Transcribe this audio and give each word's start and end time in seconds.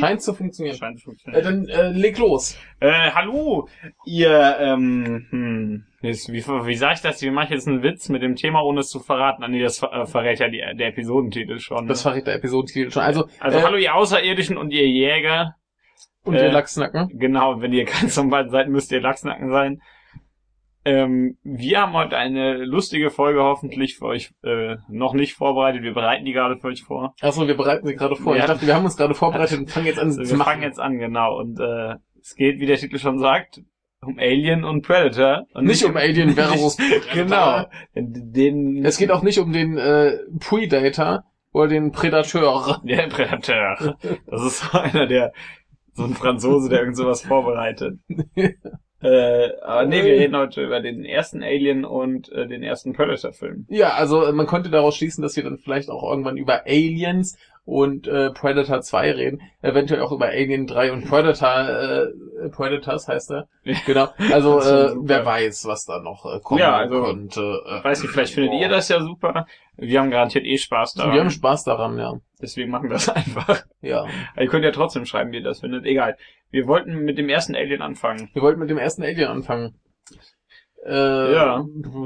Scheint 0.00 0.22
zu 0.22 0.34
funktionieren. 0.34 0.76
Scheint 0.76 0.98
zu 0.98 1.02
Äh, 1.02 1.04
funktionieren. 1.04 1.44
dann 1.44 1.68
äh, 1.68 1.88
leg 1.92 2.18
los. 2.18 2.58
Äh, 2.80 3.10
hallo, 3.12 3.68
ihr, 4.04 4.56
ähm, 4.60 5.26
hm, 5.30 5.84
wie, 6.02 6.12
wie 6.12 6.74
sag 6.74 6.94
ich 6.94 7.00
das? 7.02 7.20
Wie 7.22 7.30
mache 7.30 7.44
ich 7.46 7.50
jetzt 7.50 7.68
einen 7.68 7.82
Witz 7.82 8.08
mit 8.08 8.22
dem 8.22 8.34
Thema, 8.36 8.62
ohne 8.62 8.80
es 8.80 8.88
zu 8.88 9.00
verraten? 9.00 9.42
Ah, 9.44 9.48
nee, 9.48 9.62
das 9.62 9.78
ver- 9.78 9.92
äh, 9.92 10.06
verrät 10.06 10.38
ja 10.40 10.48
die, 10.48 10.62
der 10.76 10.88
Episodentitel 10.88 11.58
schon. 11.58 11.86
Das 11.86 12.04
ne? 12.04 12.10
verrät 12.10 12.26
der 12.26 12.34
Episodentitel 12.36 12.90
schon. 12.90 13.02
Also, 13.02 13.28
also 13.38 13.58
äh, 13.58 13.62
hallo, 13.62 13.76
ihr 13.76 13.94
Außerirdischen 13.94 14.56
und 14.56 14.70
ihr 14.72 14.88
Jäger. 14.88 15.56
und 16.24 16.34
äh, 16.36 16.46
ihr 16.46 16.52
Lachsnacken. 16.52 17.10
Genau, 17.18 17.60
wenn 17.60 17.72
ihr 17.72 17.84
ganz 18.00 18.16
normal 18.16 18.48
seid, 18.48 18.68
müsst 18.68 18.90
ihr 18.92 19.00
Lachsnacken 19.00 19.50
sein. 19.50 19.80
Ähm, 20.84 21.36
wir 21.42 21.80
haben 21.82 21.92
heute 21.92 22.16
eine 22.16 22.64
lustige 22.64 23.10
Folge 23.10 23.42
hoffentlich 23.42 23.98
für 23.98 24.06
euch 24.06 24.32
äh, 24.42 24.76
noch 24.88 25.12
nicht 25.14 25.34
vorbereitet. 25.34 25.82
Wir 25.82 25.92
bereiten 25.92 26.24
die 26.24 26.32
gerade 26.32 26.56
für 26.58 26.68
euch 26.68 26.82
vor. 26.82 27.14
Achso, 27.20 27.46
wir 27.46 27.56
bereiten 27.56 27.86
sie 27.86 27.94
gerade 27.94 28.16
vor. 28.16 28.34
Ja. 28.34 28.40
Ich 28.42 28.46
dachte, 28.46 28.66
wir 28.66 28.74
haben 28.74 28.84
uns 28.86 28.96
gerade 28.96 29.14
vorbereitet 29.14 29.58
und 29.58 29.70
fangen 29.70 29.86
jetzt 29.86 29.98
an 29.98 30.06
Also 30.08 30.22
zu 30.22 30.30
wir 30.30 30.36
machen. 30.38 30.48
fangen 30.50 30.62
jetzt 30.62 30.80
an, 30.80 30.98
genau. 30.98 31.38
Und 31.38 31.60
äh, 31.60 31.96
es 32.20 32.34
geht, 32.34 32.60
wie 32.60 32.66
der 32.66 32.76
Titel 32.78 32.98
schon 32.98 33.18
sagt, 33.18 33.60
um 34.02 34.18
Alien 34.18 34.64
und 34.64 34.80
Predator. 34.80 35.46
Und 35.52 35.66
Nicht 35.66 35.84
um 35.84 35.94
Alien 35.96 36.30
versus 36.30 36.78
Nicht- 36.78 37.10
Genau. 37.12 37.66
Den, 37.94 38.82
Es 38.84 38.96
geht 38.96 39.10
auch 39.10 39.22
nicht 39.22 39.38
um 39.38 39.52
den 39.52 39.76
äh, 39.76 40.16
Predator 40.38 41.24
oder 41.52 41.68
den 41.68 41.92
Predateur. 41.92 42.80
Der 42.84 43.08
Predator. 43.08 43.96
Das 44.26 44.42
ist 44.42 44.60
so 44.60 44.78
einer, 44.78 45.06
der, 45.06 45.32
so 45.92 46.04
ein 46.04 46.14
Franzose, 46.14 46.70
der 46.70 46.78
irgend 46.80 46.96
sowas 46.96 47.20
vorbereitet. 47.22 47.98
Äh, 49.02 49.50
aber 49.62 49.86
nee, 49.86 50.04
wir 50.04 50.12
reden 50.12 50.36
heute 50.36 50.62
über 50.62 50.80
den 50.80 51.04
ersten 51.04 51.42
Alien 51.42 51.84
und 51.84 52.30
äh, 52.32 52.46
den 52.46 52.62
ersten 52.62 52.92
Predator-Film. 52.92 53.66
Ja, 53.68 53.94
also 53.94 54.24
äh, 54.24 54.32
man 54.32 54.46
konnte 54.46 54.70
daraus 54.70 54.96
schließen, 54.96 55.22
dass 55.22 55.36
wir 55.36 55.44
dann 55.44 55.58
vielleicht 55.58 55.88
auch 55.88 56.02
irgendwann 56.02 56.36
über 56.36 56.66
Aliens 56.66 57.38
und 57.64 58.08
äh, 58.08 58.30
Predator 58.30 58.80
2 58.80 59.12
reden. 59.12 59.42
Eventuell 59.62 60.00
auch 60.02 60.12
über 60.12 60.26
Alien 60.26 60.66
3 60.66 60.92
und 60.92 61.08
Predator, 61.08 61.68
äh, 61.68 62.48
Predators 62.50 63.06
heißt 63.06 63.30
er. 63.30 63.48
Genau. 63.86 64.08
Also 64.32 64.60
äh, 64.60 64.92
wer 64.96 65.24
weiß, 65.24 65.66
was 65.66 65.84
da 65.84 66.00
noch 66.00 66.26
äh, 66.26 66.40
kommen 66.40 66.60
Ja, 66.60 66.76
also, 66.76 67.04
könnte. 67.04 67.62
Äh, 67.66 67.84
Weiß 67.84 68.02
nicht, 68.02 68.10
vielleicht 68.10 68.34
findet 68.34 68.60
ihr 68.60 68.68
das 68.68 68.88
ja 68.88 69.00
super. 69.00 69.46
Wir 69.76 70.00
haben 70.00 70.10
garantiert 70.10 70.44
eh 70.44 70.58
Spaß 70.58 70.94
daran. 70.94 71.14
Wir 71.14 71.20
haben 71.20 71.30
Spaß 71.30 71.64
daran, 71.64 71.98
ja. 71.98 72.14
Deswegen 72.42 72.70
machen 72.70 72.88
wir 72.88 72.94
das 72.94 73.08
einfach. 73.14 73.62
Ja. 73.82 74.06
Ihr 74.36 74.46
könnt 74.48 74.64
ja 74.64 74.72
trotzdem 74.72 75.06
schreiben, 75.06 75.32
wie 75.32 75.36
ihr 75.36 75.44
das 75.44 75.60
findet. 75.60 75.84
Egal. 75.86 76.16
Wir 76.50 76.66
wollten 76.66 77.04
mit 77.04 77.18
dem 77.18 77.28
ersten 77.28 77.54
Alien 77.54 77.82
anfangen. 77.82 78.28
Wir 78.32 78.42
wollten 78.42 78.60
mit 78.60 78.70
dem 78.70 78.78
ersten 78.78 79.02
Alien 79.02 79.28
anfangen. 79.28 79.80
Äh, 80.84 81.32
Ja. 81.32 81.64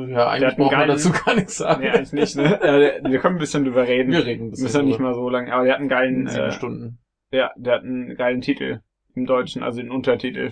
Ja, 0.08 0.28
eigentlich 0.28 0.58
wir 0.58 0.68
geilen- 0.68 0.88
dazu 0.88 1.12
gar 1.12 1.34
nichts 1.34 1.56
sagen. 1.58 1.82
Nee, 1.82 1.90
eigentlich 1.90 2.12
nicht, 2.12 2.36
ne? 2.36 2.60
Äh, 2.62 3.00
wir 3.10 3.18
können 3.20 3.36
ein 3.36 3.40
bisschen 3.40 3.64
drüber 3.64 3.86
reden. 3.86 4.12
Wir 4.12 4.26
reden 4.26 4.46
ein 4.46 4.50
bisschen. 4.50 4.64
Müssen 4.64 4.76
ja 4.80 4.82
nicht 4.86 4.98
mal 5.00 5.14
so 5.14 5.28
lang, 5.30 5.50
aber 5.50 5.64
der 5.64 5.74
hat 5.74 5.80
einen 5.80 5.88
geilen, 5.88 6.26
Sieben 6.26 6.44
äh, 6.44 6.50
Stunden. 6.52 6.98
ja, 7.32 7.52
der 7.56 7.74
hat 7.74 7.82
einen 7.84 8.16
geilen 8.16 8.40
Titel 8.40 8.80
im 9.14 9.26
Deutschen, 9.26 9.62
also 9.62 9.80
den 9.80 9.90
Untertitel. 9.92 10.50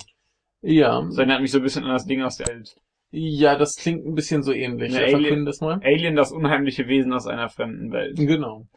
Ja. 0.62 1.02
Das 1.02 1.18
erinnert 1.18 1.40
mich 1.42 1.50
so 1.50 1.58
ein 1.58 1.64
bisschen 1.64 1.84
an 1.84 1.90
das 1.90 2.06
Ding 2.06 2.22
aus 2.22 2.36
der 2.36 2.46
Welt. 2.46 2.76
Ja, 3.10 3.56
das 3.58 3.74
klingt 3.74 4.06
ein 4.06 4.14
bisschen 4.14 4.42
so 4.42 4.52
ähnlich. 4.52 4.94
Ja, 4.94 5.00
Ja, 5.02 5.16
Alien- 5.16 5.44
das 5.44 5.60
mal. 5.60 5.80
Alien, 5.82 6.14
das 6.16 6.30
unheimliche 6.32 6.86
Wesen 6.86 7.12
aus 7.12 7.26
einer 7.26 7.48
fremden 7.48 7.90
Welt. 7.92 8.16
Genau. 8.16 8.68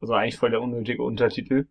Also 0.00 0.12
eigentlich 0.12 0.36
voll 0.36 0.50
der 0.50 0.60
unnötige 0.60 1.02
Untertitel. 1.02 1.64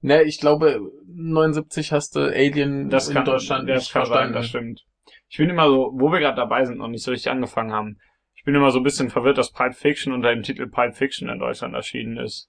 Ne, 0.00 0.22
ich 0.22 0.38
glaube, 0.40 0.80
79 1.08 1.92
hast 1.92 2.16
du 2.16 2.20
Alien 2.20 2.90
Das 2.90 3.08
in 3.08 3.14
kann, 3.14 3.24
Deutschland 3.24 3.68
das 3.68 3.84
nicht 3.84 3.92
kann 3.92 4.04
sein, 4.04 4.32
verstanden. 4.32 4.32
das 4.34 4.46
stimmt. 4.46 4.82
Ich 5.28 5.38
bin 5.38 5.50
immer 5.50 5.68
so, 5.68 5.90
wo 5.94 6.12
wir 6.12 6.20
gerade 6.20 6.36
dabei 6.36 6.64
sind 6.64 6.80
und 6.80 6.90
nicht 6.92 7.02
so 7.02 7.10
richtig 7.10 7.30
angefangen 7.30 7.72
haben. 7.72 7.98
Ich 8.34 8.44
bin 8.44 8.54
immer 8.54 8.70
so 8.70 8.78
ein 8.78 8.84
bisschen 8.84 9.10
verwirrt, 9.10 9.38
dass 9.38 9.52
Pulp 9.52 9.74
Fiction 9.74 10.12
unter 10.12 10.30
dem 10.32 10.42
Titel 10.42 10.68
Pulp 10.68 10.94
Fiction 10.94 11.28
in 11.28 11.38
Deutschland 11.38 11.74
erschienen 11.74 12.16
ist. 12.18 12.48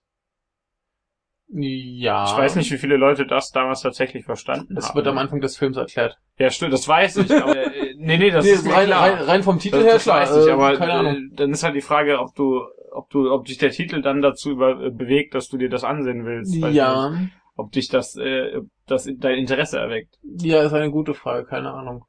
ja. 1.50 2.25
Ich 2.25 2.38
weiß 2.38 2.56
nicht, 2.57 2.72
wie 2.72 2.78
viele 2.78 2.97
Leute 2.97 3.25
das 3.25 3.52
damals 3.52 3.81
tatsächlich 3.81 4.25
verstanden 4.25 4.75
Es 4.78 4.90
haben. 4.90 4.96
wird 4.96 5.07
am 5.07 5.18
Anfang 5.18 5.40
des 5.40 5.57
Films 5.57 5.78
erklärt. 5.78 6.18
Ja, 6.38 6.50
stimmt, 6.50 6.74
das 6.74 6.88
weiß 6.88 7.18
ich, 7.18 7.31
aber 7.31 7.56
äh, 7.74 7.94
nee, 7.97 8.18
nee, 8.18 8.30
das 8.30 8.46
Nee, 8.46 8.52
ist 8.52 8.68
rein, 8.68 8.91
rein, 8.91 9.13
rein 9.16 9.44
vom 9.44 9.57
Titel 9.57 9.78
das, 9.78 9.86
her 9.86 9.94
das 9.94 10.03
klar. 10.03 10.19
weiß 10.22 10.36
ich, 10.38 10.47
äh, 10.47 10.52
aber 10.52 10.75
keine 10.75 10.91
äh, 10.91 10.96
Ahnung. 10.96 11.30
dann 11.34 11.52
ist 11.52 11.63
halt 11.63 11.75
die 11.75 11.81
Frage, 11.81 12.19
ob 12.19 12.36
du, 12.36 12.62
ob 12.92 13.09
du, 13.09 13.31
ob 13.31 13.46
dich 13.46 13.58
der 13.58 13.72
Titel 13.72 14.02
dann 14.02 14.22
dazu 14.22 14.52
über, 14.52 14.81
äh, 14.81 14.90
bewegt, 14.92 15.36
dass 15.36 15.50
du 15.50 15.58
dir 15.58 15.70
das 15.70 15.84
ansehen 15.84 16.25
willst. 16.25 16.53
Weiß 16.56 16.68
nicht. 16.70 16.75
Ja, 16.75 17.14
Ob 17.56 17.72
dich 17.72 17.88
das, 17.90 18.16
äh, 18.18 18.62
das 18.86 19.09
dein 19.18 19.38
Interesse 19.40 19.80
erweckt. 19.80 20.20
ja, 20.24 20.62
ist 20.64 20.74
eine 20.74 20.92
gute 20.92 21.14
Frage, 21.14 21.46
keine 21.46 21.72
Ahnung. 21.74 22.06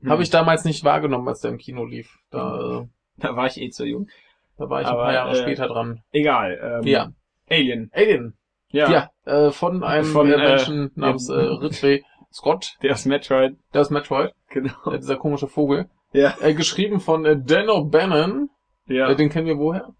Hm. 0.00 0.10
Habe 0.10 0.22
ich 0.22 0.30
damals 0.30 0.64
nicht 0.64 0.84
wahrgenommen, 0.84 1.28
als 1.28 1.40
der 1.40 1.50
im 1.50 1.58
Kino 1.58 1.84
lief. 1.84 2.18
Da, 2.30 2.80
äh, 2.82 2.86
Da 3.20 3.34
war 3.36 3.46
ich 3.46 3.60
eh 3.60 3.68
zu 3.70 3.84
jung. 3.84 4.08
da 4.56 4.70
war 4.70 4.80
ich 4.80 4.86
Aber, 4.86 5.00
ein 5.02 5.06
paar 5.06 5.12
Jahre 5.14 5.32
äh, 5.32 5.42
später 5.42 5.66
dran. 5.68 6.02
Egal. 6.12 6.80
Ähm, 6.82 6.86
Ja. 6.86 7.10
Alien. 7.50 7.90
Alien. 7.92 8.34
Ja. 8.70 8.90
Ja, 8.90 9.10
äh, 9.24 9.50
von 9.50 9.82
einem 9.82 10.04
Von, 10.04 10.30
äh, 10.30 10.34
äh, 10.34 10.38
Menschen 10.38 10.90
namens 10.94 11.28
äh, 11.28 11.32
Ridley 11.34 12.04
Scott. 12.32 12.76
Der 12.82 12.92
ist 12.92 13.06
Metroid. 13.06 13.56
Das 13.72 13.88
ist 13.88 13.90
Metroid, 13.90 14.32
Genau. 14.50 14.92
äh, 14.92 14.98
dieser 14.98 15.16
komische 15.16 15.48
Vogel. 15.48 15.88
Ja. 16.12 16.34
Äh, 16.40 16.54
geschrieben 16.54 17.00
von 17.00 17.24
äh, 17.24 17.36
Dan 17.42 17.68
O'Bannon. 17.68 18.48
Ja. 18.88 19.08
Äh, 19.10 19.16
den 19.16 19.28
kennen 19.28 19.46
wir 19.46 19.58
woher? 19.58 19.92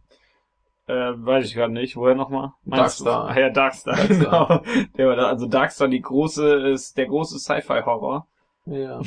Äh, 0.86 1.12
weiß 1.16 1.46
ich 1.46 1.54
gerade 1.54 1.72
nicht. 1.72 1.96
Woher 1.96 2.14
nochmal? 2.14 2.52
Darkstar. 2.64 3.28
Ah, 3.28 3.38
ja, 3.38 3.50
Darkstar. 3.50 3.96
Darkstar. 3.96 4.62
Genau. 4.64 4.86
Der 4.96 5.06
war 5.06 5.16
da, 5.16 5.26
also 5.28 5.46
Darkstar, 5.46 5.88
die 5.88 6.00
große, 6.00 6.70
ist 6.70 6.96
der 6.96 7.06
große 7.06 7.38
Sci-Fi-Horror. 7.38 8.26
Ja. 8.66 9.00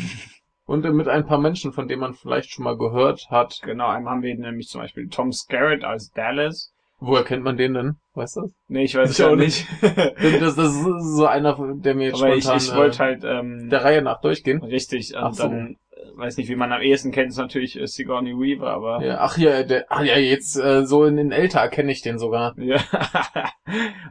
Und 0.66 0.86
äh, 0.86 0.92
mit 0.92 1.08
ein 1.08 1.25
paar 1.25 1.40
Menschen, 1.40 1.72
von 1.74 1.88
denen 1.88 2.02
man 2.02 2.14
vielleicht 2.14 2.52
schon 2.52 2.64
mal 2.64 2.78
gehört 2.78 3.28
hat. 3.30 3.59
Genau, 3.64 3.88
einmal 3.88 4.14
haben 4.14 4.22
wir 4.24 4.36
nämlich 4.38 4.68
zum 4.68 4.81
Beispiel 4.81 5.09
Tom 5.09 5.31
Skerritt 5.31 5.84
als 5.84 6.12
Dallas. 6.12 6.72
Woher 7.00 7.24
kennt 7.24 7.44
man 7.44 7.58
den 7.58 7.74
denn? 7.74 7.96
Weißt 8.13 8.36
du 8.38 8.42
das? 8.42 8.52
Nee, 8.68 8.84
ich 8.84 8.96
weiß 8.96 9.09
Ich 9.09 9.19
es 9.19 9.25
auch 9.25 9.36
nicht. 9.36 9.68
Das, 9.81 10.56
das 10.56 10.75
ist 10.75 11.16
so 11.16 11.25
einer, 11.25 11.58
der 11.78 11.96
mir 11.96 12.09
jetzt 12.09 12.22
Aber 12.22 12.36
ich, 12.36 12.44
spontan 12.44 12.58
ich 12.62 12.75
wollte 12.75 12.96
äh, 12.98 13.00
halt, 13.00 13.24
ähm, 13.24 13.69
der 13.72 13.84
Reihe 13.84 14.02
nach 14.03 14.22
durchgehen. 14.22 14.62
richtig, 14.63 15.16
und 15.16 15.24
Ach 15.24 15.34
so. 15.34 15.44
dann, 15.44 15.78
weiß 16.16 16.38
nicht, 16.38 16.50
wie 16.50 16.56
man 16.56 16.72
am 16.72 16.81
ehesten 16.81 17.12
kennt, 17.12 17.29
ist 17.29 17.38
natürlich 17.38 17.79
äh, 17.79 17.88
Sigourney 17.88 18.34
Weaver, 18.34 18.69
aber, 18.72 19.03
Ja, 19.03 19.19
ach 19.19 19.38
ja, 19.38 19.63
der, 19.63 19.85
ach 19.89 20.03
ja, 20.03 20.17
jetzt 20.17 20.56
äh, 20.57 20.85
so 20.85 21.06
in 21.06 21.17
den 21.17 21.31
älter 21.31 21.67
kenne 21.69 21.91
ich 21.91 22.01
den 22.01 22.19
sogar. 22.19 22.53
ja. 22.57 22.79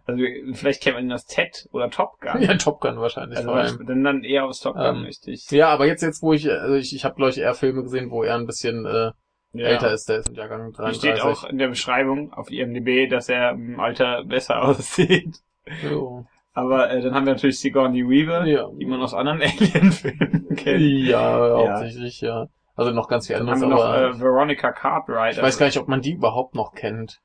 also, 0.07 0.23
vielleicht 0.55 0.83
kennt 0.83 0.97
man 0.97 1.05
ihn 1.07 1.13
als 1.13 1.27
Ted 1.27 1.69
oder 1.73 1.91
Top 1.91 2.21
Gun. 2.21 2.43
Ja, 2.43 2.55
Top 2.57 2.81
Gun 2.81 2.99
wahrscheinlich 2.99 3.39
also, 3.39 3.51
vor 3.51 3.59
allem. 3.59 3.87
dann, 3.87 4.05
dann 4.05 4.25
eher 4.25 4.45
aus 4.45 4.61
Top 4.61 4.75
Gun, 4.75 4.85
Ähm, 4.85 5.03
richtig. 5.05 5.51
Ja, 5.51 5.69
aber 5.69 5.87
jetzt, 5.87 6.03
jetzt 6.03 6.23
wo 6.23 6.33
ich, 6.33 6.51
also 6.51 6.75
ich, 6.75 6.95
ich 6.95 7.05
habe 7.05 7.15
glaube 7.17 7.31
ich 7.31 7.39
eher 7.39 7.55
Filme 7.55 7.83
gesehen, 7.83 8.11
wo 8.11 8.23
er 8.23 8.35
ein 8.37 8.47
bisschen 8.47 8.87
äh, 8.87 9.11
Ja. 9.53 9.67
älter 9.69 9.93
ist, 9.93 10.09
der 10.09 10.19
ist 10.19 10.29
im 10.29 10.35
Jahrgang 10.37 10.65
Hier 10.67 10.73
33. 10.73 10.99
steht 10.99 11.21
auch 11.23 11.45
in 11.45 11.59
der 11.59 11.69
Beschreibung 11.69 12.33
auf 12.33 12.51
IMDb, 12.51 13.09
dass 13.11 13.29
er 13.29 13.51
im 13.53 13.79
Alter 13.81 14.25
besser 14.25 14.63
aussieht. 14.63 15.37
Jo. 15.83 16.25
Aber 16.53 16.91
äh, 16.91 17.01
dann 17.01 17.15
haben 17.15 17.27
wir 17.27 17.35
natürlich 17.35 17.61
Sigourney 17.61 18.03
Weaver, 18.09 18.45
Ja. 18.47 18.69
die 18.79 18.85
man 18.87 19.01
aus 19.01 19.15
anderen 19.15 19.41
Alien-Filmen 19.43 20.49
kennt. 20.57 20.81
Ja, 21.09 21.57
hauptsächlich, 21.57 22.21
ja. 22.21 22.47
Also 22.77 22.93
noch 22.93 23.09
ganz 23.09 23.27
viel 23.27 23.37
anderes, 23.37 23.61
haben 23.61 23.71
wir 23.71 23.77
noch 23.77 23.85
aber 23.85 24.11
äh, 24.11 24.21
Veronica 24.21 24.73
Cartwright. 24.73 25.37
ich 25.37 25.43
weiß 25.43 25.59
gar 25.59 25.67
nicht, 25.67 25.79
ob 25.79 25.89
man 25.89 26.01
die 26.01 26.13
überhaupt 26.15 26.55
noch 26.55 26.73
kennt. 26.75 27.19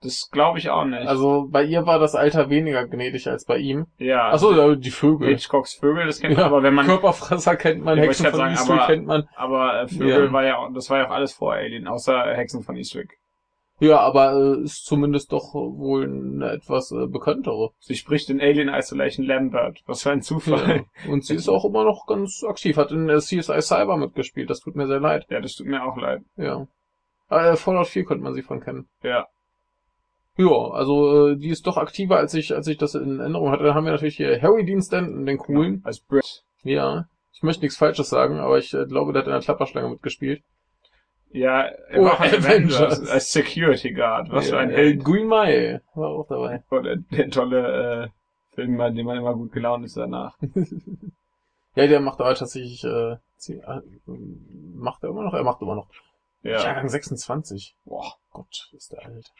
Das 0.00 0.28
glaube 0.32 0.58
ich 0.58 0.68
auch 0.68 0.84
nicht. 0.84 1.06
Also 1.06 1.46
bei 1.48 1.62
ihr 1.62 1.86
war 1.86 2.00
das 2.00 2.16
Alter 2.16 2.50
weniger 2.50 2.88
gnädig 2.88 3.28
als 3.28 3.44
bei 3.44 3.58
ihm. 3.58 3.86
ja, 3.98 4.30
Achso, 4.30 4.74
die 4.74 4.90
Vögel. 4.90 5.28
Hitchcocks 5.28 5.74
Vögel, 5.74 6.06
das 6.06 6.18
kennt 6.18 6.34
man, 6.34 6.40
Ja, 6.40 6.46
aber 6.46 6.64
wenn 6.64 6.74
man, 6.74 6.86
Körperfresser 6.86 7.54
kennt 7.54 7.84
man, 7.84 7.98
Hexen 7.98 8.26
von 8.26 8.34
sagen, 8.36 8.52
Eastwick 8.54 8.78
aber- 8.80 8.86
kennt 8.86 9.06
man. 9.06 9.28
aber 9.36 9.82
äh, 9.82 9.86
Vögel 9.88 10.24
Ja. 10.24 10.32
war 10.32 10.44
ja, 10.44 10.68
das 10.74 10.90
war 10.90 10.98
ja 10.98 11.06
auch 11.06 11.12
alles 11.12 11.32
vor 11.34 11.52
Alien, 11.52 11.86
außer 11.86 12.34
Hexen 12.34 12.62
von 12.64 12.74
Eastwick. 12.76 13.16
Ja, 13.82 13.98
aber 13.98 14.34
äh, 14.34 14.62
ist 14.62 14.86
zumindest 14.86 15.32
doch 15.32 15.54
wohl 15.54 16.04
eine 16.04 16.52
etwas 16.52 16.92
äh, 16.92 17.08
bekanntere. 17.08 17.70
Sie 17.80 17.96
spricht 17.96 18.30
in 18.30 18.40
Alien 18.40 18.68
Isolation 18.68 19.26
Lambert. 19.26 19.82
Was 19.86 20.04
für 20.04 20.12
ein 20.12 20.22
Zufall. 20.22 20.84
Ja. 21.04 21.12
Und 21.12 21.24
sie 21.24 21.34
ist 21.34 21.48
auch 21.48 21.64
immer 21.64 21.82
noch 21.82 22.06
ganz 22.06 22.44
aktiv, 22.48 22.76
hat 22.76 22.92
in 22.92 23.08
äh, 23.08 23.18
CSI 23.18 23.60
Cyber 23.60 23.96
mitgespielt, 23.96 24.50
das 24.50 24.60
tut 24.60 24.76
mir 24.76 24.86
sehr 24.86 25.00
leid. 25.00 25.26
Ja, 25.30 25.40
das 25.40 25.56
tut 25.56 25.66
mir 25.66 25.82
auch 25.84 25.96
leid. 25.96 26.22
Ja. 26.36 26.68
Äh, 27.28 27.56
Fallout 27.56 27.88
4 27.88 28.04
könnte 28.04 28.22
man 28.22 28.34
sie 28.34 28.42
von 28.42 28.60
kennen. 28.60 28.88
Ja. 29.02 29.26
Ja, 30.36 30.70
also 30.70 31.30
äh, 31.30 31.36
die 31.36 31.48
ist 31.48 31.66
doch 31.66 31.76
aktiver, 31.76 32.18
als 32.18 32.34
ich, 32.34 32.54
als 32.54 32.68
ich 32.68 32.78
das 32.78 32.94
in 32.94 33.18
Erinnerung 33.18 33.50
hatte. 33.50 33.64
Dann 33.64 33.74
haben 33.74 33.84
wir 33.86 33.92
natürlich 33.92 34.16
hier 34.16 34.40
Harry 34.40 34.64
Dean 34.64 34.80
Stanton, 34.80 35.26
den 35.26 35.38
coolen. 35.38 35.80
Als 35.82 35.98
Brit. 35.98 36.44
Ja. 36.62 37.06
Ich 37.32 37.42
möchte 37.42 37.62
nichts 37.62 37.78
Falsches 37.78 38.10
sagen, 38.10 38.38
aber 38.38 38.58
ich 38.58 38.72
äh, 38.74 38.86
glaube, 38.86 39.12
der 39.12 39.22
hat 39.22 39.26
in 39.26 39.32
der 39.32 39.42
Klapperschlange 39.42 39.88
mitgespielt. 39.88 40.44
Ja, 41.32 41.62
er 41.62 42.00
Oh, 42.00 42.04
war 42.04 42.20
ein 42.20 42.34
Avengers. 42.34 42.80
Avengers. 42.80 43.08
Als 43.10 43.32
Security 43.32 43.92
Guard. 43.92 44.30
Was 44.30 44.48
für 44.48 44.56
ja, 44.56 44.60
ein 44.60 44.70
äh, 44.70 44.74
Held. 44.76 45.04
Green 45.04 45.26
Mile 45.28 45.82
war 45.94 46.10
auch 46.10 46.26
dabei. 46.28 46.62
Oh, 46.70 46.80
der, 46.80 46.96
der 46.96 47.30
tolle 47.30 48.04
äh, 48.04 48.54
Film, 48.54 48.76
bei 48.76 48.90
dem 48.90 49.06
man 49.06 49.16
immer 49.18 49.34
gut 49.34 49.52
gelaunt 49.52 49.84
ist 49.84 49.96
danach. 49.96 50.36
Ja, 51.74 51.86
der 51.86 52.00
macht 52.00 52.20
aber 52.20 52.34
tatsächlich, 52.34 52.84
äh, 52.84 53.12
äh, 53.12 53.80
macht 54.74 55.02
er 55.02 55.08
immer 55.08 55.22
noch? 55.22 55.32
Er 55.32 55.42
macht 55.42 55.62
immer 55.62 55.74
noch. 55.74 55.88
Ja. 56.42 56.62
Jahrgang 56.62 56.86
26. 56.86 57.74
Boah. 57.86 58.12
Gott, 58.30 58.68
ist 58.76 58.92
der 58.92 59.06
alt. 59.06 59.32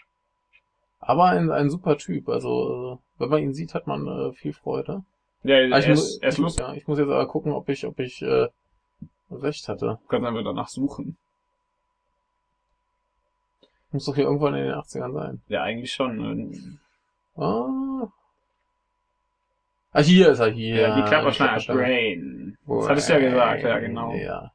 Aber 0.99 1.25
ein, 1.27 1.50
ein 1.50 1.69
super 1.69 1.99
Typ. 1.99 2.31
Also, 2.31 2.99
äh, 3.19 3.21
wenn 3.21 3.29
man 3.29 3.43
ihn 3.43 3.53
sieht, 3.53 3.75
hat 3.75 3.87
man 3.87 4.06
äh, 4.06 4.33
viel 4.33 4.55
Freude. 4.55 5.03
Ja, 5.43 5.56
Ah, 5.56 5.59
er 5.59 5.79
ich, 5.81 5.89
muss, 5.89 6.09
ist, 6.15 6.23
er 6.23 6.29
ist 6.31 6.39
lustig. 6.39 6.67
ja, 6.67 6.73
ich 6.73 6.87
muss 6.87 6.99
jetzt 6.99 7.09
aber 7.11 7.27
gucken, 7.27 7.53
ob 7.53 7.69
ich, 7.69 7.85
ob 7.87 7.99
ich 8.00 8.23
äh, 8.23 8.49
recht 9.31 9.69
hatte. 9.69 9.99
Können 10.09 10.35
wir 10.35 10.43
danach 10.43 10.69
suchen. 10.69 11.19
Muss 13.93 14.06
doch 14.06 14.15
hier 14.15 14.25
irgendwann 14.25 14.55
in 14.55 14.65
den 14.65 14.75
80ern 14.75 15.12
sein. 15.12 15.43
Ja, 15.49 15.62
eigentlich 15.62 15.93
schon. 15.93 16.79
Ah. 17.37 18.09
Ah, 19.93 20.00
hier 20.00 20.31
ist 20.31 20.39
er 20.41 20.50
hier. 20.50 20.77
Ja, 20.81 20.97
die 20.97 21.03
Klapperschlange 21.03 21.50
Klapperschlange. 21.61 21.81
Brain. 21.83 22.59
Das 22.67 22.89
hattest 22.89 23.09
du 23.09 23.12
ja 23.12 23.19
gesagt, 23.19 23.62
ja, 23.62 23.79
genau. 23.79 24.15
Ja. 24.15 24.50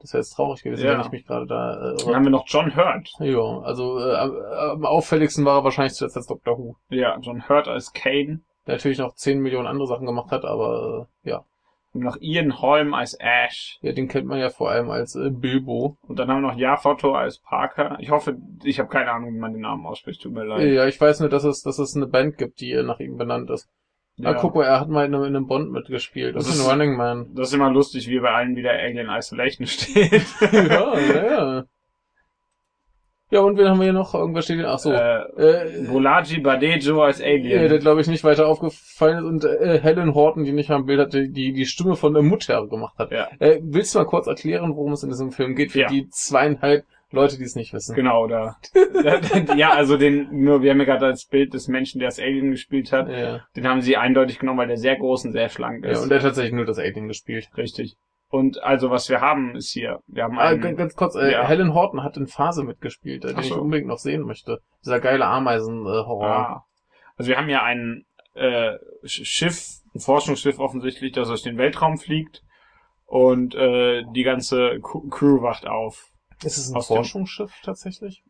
Das 0.00 0.12
wäre 0.12 0.20
jetzt 0.20 0.30
traurig 0.30 0.62
gewesen, 0.62 0.84
Ja. 0.84 0.92
wenn 0.94 1.00
ich 1.00 1.10
mich 1.10 1.26
gerade 1.26 1.46
da. 1.46 1.76
Dann 1.96 2.08
Äh, 2.08 2.14
haben 2.14 2.24
wir 2.24 2.30
noch 2.30 2.44
John 2.46 2.74
Hurt. 2.76 3.08
ja, 3.20 3.60
also 3.62 3.98
äh, 4.00 4.14
am, 4.16 4.36
am 4.36 4.86
auffälligsten 4.86 5.44
war 5.44 5.58
er 5.60 5.64
wahrscheinlich 5.64 5.94
zuletzt 5.94 6.16
als 6.16 6.26
Dr. 6.26 6.58
Who, 6.58 6.76
Ja, 6.88 7.16
John 7.20 7.48
Hurt 7.48 7.68
als 7.68 7.92
Kane. 7.92 8.40
der 8.66 8.74
natürlich 8.76 8.98
noch 8.98 9.14
10 9.14 9.40
Millionen 9.40 9.66
andere 9.66 9.86
Sachen 9.88 10.06
gemacht 10.06 10.30
hat, 10.30 10.44
aber 10.44 11.08
äh, 11.24 11.30
ja. 11.30 11.44
Und 11.94 12.02
noch 12.04 12.16
Ian 12.20 12.60
Holm 12.60 12.92
als 12.92 13.14
Ash. 13.18 13.78
Ja, 13.80 13.92
den 13.92 14.08
kennt 14.08 14.26
man 14.26 14.38
ja 14.38 14.50
vor 14.50 14.70
allem 14.70 14.90
als 14.90 15.14
äh, 15.16 15.30
Bilbo. 15.30 15.96
Und 16.02 16.18
dann 16.18 16.28
haben 16.28 16.42
wir 16.42 16.50
noch 16.52 16.58
Jafoto 16.58 17.14
als 17.14 17.40
Parker. 17.40 17.96
Ich 18.00 18.10
hoffe, 18.10 18.36
ich 18.62 18.78
habe 18.78 18.88
keine 18.90 19.10
Ahnung, 19.10 19.34
wie 19.34 19.38
man 19.38 19.52
den 19.52 19.62
Namen 19.62 19.86
ausspricht. 19.86 20.22
Tut 20.22 20.32
mir 20.32 20.44
leid. 20.44 20.68
Ja, 20.70 20.86
ich 20.86 21.00
weiß 21.00 21.20
nur, 21.20 21.28
dass 21.30 21.44
es, 21.44 21.62
dass 21.62 21.78
es 21.78 21.96
eine 21.96 22.06
Band 22.06 22.36
gibt, 22.36 22.60
die 22.60 22.72
äh, 22.72 22.82
nach 22.82 23.00
ihm 23.00 23.16
benannt 23.16 23.48
ist. 23.50 23.68
Ja. 24.16 24.30
Ah, 24.30 24.34
guck 24.34 24.54
mal, 24.56 24.64
er 24.64 24.80
hat 24.80 24.88
mal 24.88 25.06
in 25.06 25.14
einem, 25.14 25.24
in 25.24 25.36
einem 25.36 25.46
Bond 25.46 25.70
mitgespielt. 25.70 26.34
Das, 26.36 26.44
Das 26.44 26.54
ist 26.54 26.60
ist- 26.60 26.66
ein 26.68 26.70
Running 26.80 26.96
Man. 26.96 27.34
Das 27.34 27.48
ist 27.48 27.54
immer 27.54 27.70
lustig, 27.70 28.08
wie 28.08 28.18
bei 28.20 28.32
allen 28.32 28.56
wieder 28.56 28.72
Alien 28.72 29.08
Isolation 29.08 29.66
steht. 29.68 30.12
ja, 30.52 30.98
ja, 30.98 31.24
ja. 31.30 31.64
Ja, 33.30 33.40
und 33.40 33.58
wen 33.58 33.68
haben 33.68 33.78
wir 33.78 33.84
hier 33.84 33.92
noch? 33.92 34.14
Irgendwer 34.14 34.42
steht 34.42 34.56
hier. 34.56 34.68
Ach 34.70 34.78
so. 34.78 34.90
Äh, 34.92 35.22
Äh, 35.36 35.86
Bolaji 35.86 36.40
Badejo 36.40 37.02
als 37.02 37.20
Alien. 37.20 37.62
Ja, 37.62 37.68
der 37.68 37.78
glaube 37.78 38.00
ich 38.00 38.06
nicht 38.06 38.24
weiter 38.24 38.46
aufgefallen 38.46 39.18
ist 39.18 39.24
und 39.24 39.44
äh, 39.44 39.78
Helen 39.82 40.14
Horton, 40.14 40.44
die 40.44 40.52
nicht 40.52 40.70
am 40.70 40.86
Bild 40.86 41.00
hatte, 41.00 41.28
die 41.28 41.52
die 41.52 41.66
Stimme 41.66 41.94
von 41.96 42.14
der 42.14 42.22
Mutter 42.22 42.66
gemacht 42.66 42.96
hat. 42.98 43.10
Ja. 43.12 43.28
Äh, 43.38 43.60
willst 43.62 43.94
du 43.94 43.98
mal 43.98 44.06
kurz 44.06 44.26
erklären, 44.26 44.74
worum 44.76 44.92
es 44.92 45.02
in 45.02 45.10
diesem 45.10 45.30
Film 45.30 45.54
geht, 45.54 45.72
für 45.72 45.80
Ja. 45.80 45.88
die 45.88 46.08
zweieinhalb 46.08 46.84
Leute, 47.10 47.38
die 47.38 47.44
es 47.44 47.54
nicht 47.54 47.72
wissen? 47.72 47.94
Genau, 47.94 48.26
da. 48.26 48.56
ja, 49.56 49.70
also 49.72 49.96
den, 49.96 50.28
nur 50.30 50.62
wir 50.62 50.70
haben 50.70 50.78
ja 50.78 50.84
gerade 50.86 51.08
das 51.08 51.26
Bild 51.26 51.52
des 51.54 51.68
Menschen, 51.68 51.98
der 52.00 52.08
das 52.08 52.18
Alien 52.18 52.50
gespielt 52.50 52.92
hat. 52.92 53.08
Ja. 53.08 53.40
Den 53.56 53.66
haben 53.66 53.80
sie 53.82 53.96
eindeutig 53.96 54.38
genommen, 54.38 54.58
weil 54.58 54.68
der 54.68 54.76
sehr 54.76 54.96
groß 54.96 55.26
und 55.26 55.32
sehr 55.32 55.48
schlank 55.48 55.84
ja, 55.84 55.90
ist. 55.92 56.02
und 56.02 56.10
er 56.10 56.16
hat 56.18 56.24
tatsächlich 56.24 56.52
nur 56.54 56.66
das 56.66 56.78
Alien 56.78 57.08
gespielt. 57.08 57.48
Richtig. 57.56 57.96
Und 58.30 58.62
also 58.62 58.90
was 58.90 59.08
wir 59.08 59.20
haben 59.22 59.56
ist 59.56 59.70
hier, 59.70 60.00
wir 60.06 60.24
haben 60.24 60.38
Ah, 60.38 60.48
einen, 60.48 60.60
ganz, 60.60 60.76
ganz 60.76 60.94
kurz, 60.94 61.14
äh, 61.14 61.32
ja. 61.32 61.46
Helen 61.46 61.72
Horton 61.72 62.02
hat 62.02 62.16
in 62.18 62.26
Phase 62.26 62.62
mitgespielt, 62.62 63.24
äh, 63.24 63.28
den 63.28 63.36
Ach 63.38 63.42
ich 63.42 63.48
so. 63.48 63.60
unbedingt 63.60 63.88
noch 63.88 63.98
sehen 63.98 64.22
möchte. 64.22 64.58
Dieser 64.84 65.00
geile 65.00 65.24
Ameisen-Horror. 65.26 66.26
ah, 66.26 66.64
also 67.16 67.30
wir 67.30 67.38
haben 67.38 67.48
hier 67.48 67.62
ein 67.62 68.04
äh, 68.34 68.72
Sch- 69.04 69.24
Schiff, 69.24 69.68
ein 69.94 70.00
Forschungsschiff 70.00 70.58
offensichtlich, 70.58 71.12
das 71.12 71.28
durch 71.28 71.42
den 71.42 71.56
Weltraum 71.56 71.96
fliegt 71.96 72.42
und 73.06 73.54
äh, 73.54 74.04
die 74.14 74.22
ganze 74.24 74.78
Crew 74.80 75.40
wacht 75.42 75.66
auf. 75.66 76.10
ist 76.44 76.58
es 76.58 76.70
ein 76.72 76.82
Forschungsschiff 76.82 77.50
tatsächlich? 77.62 78.22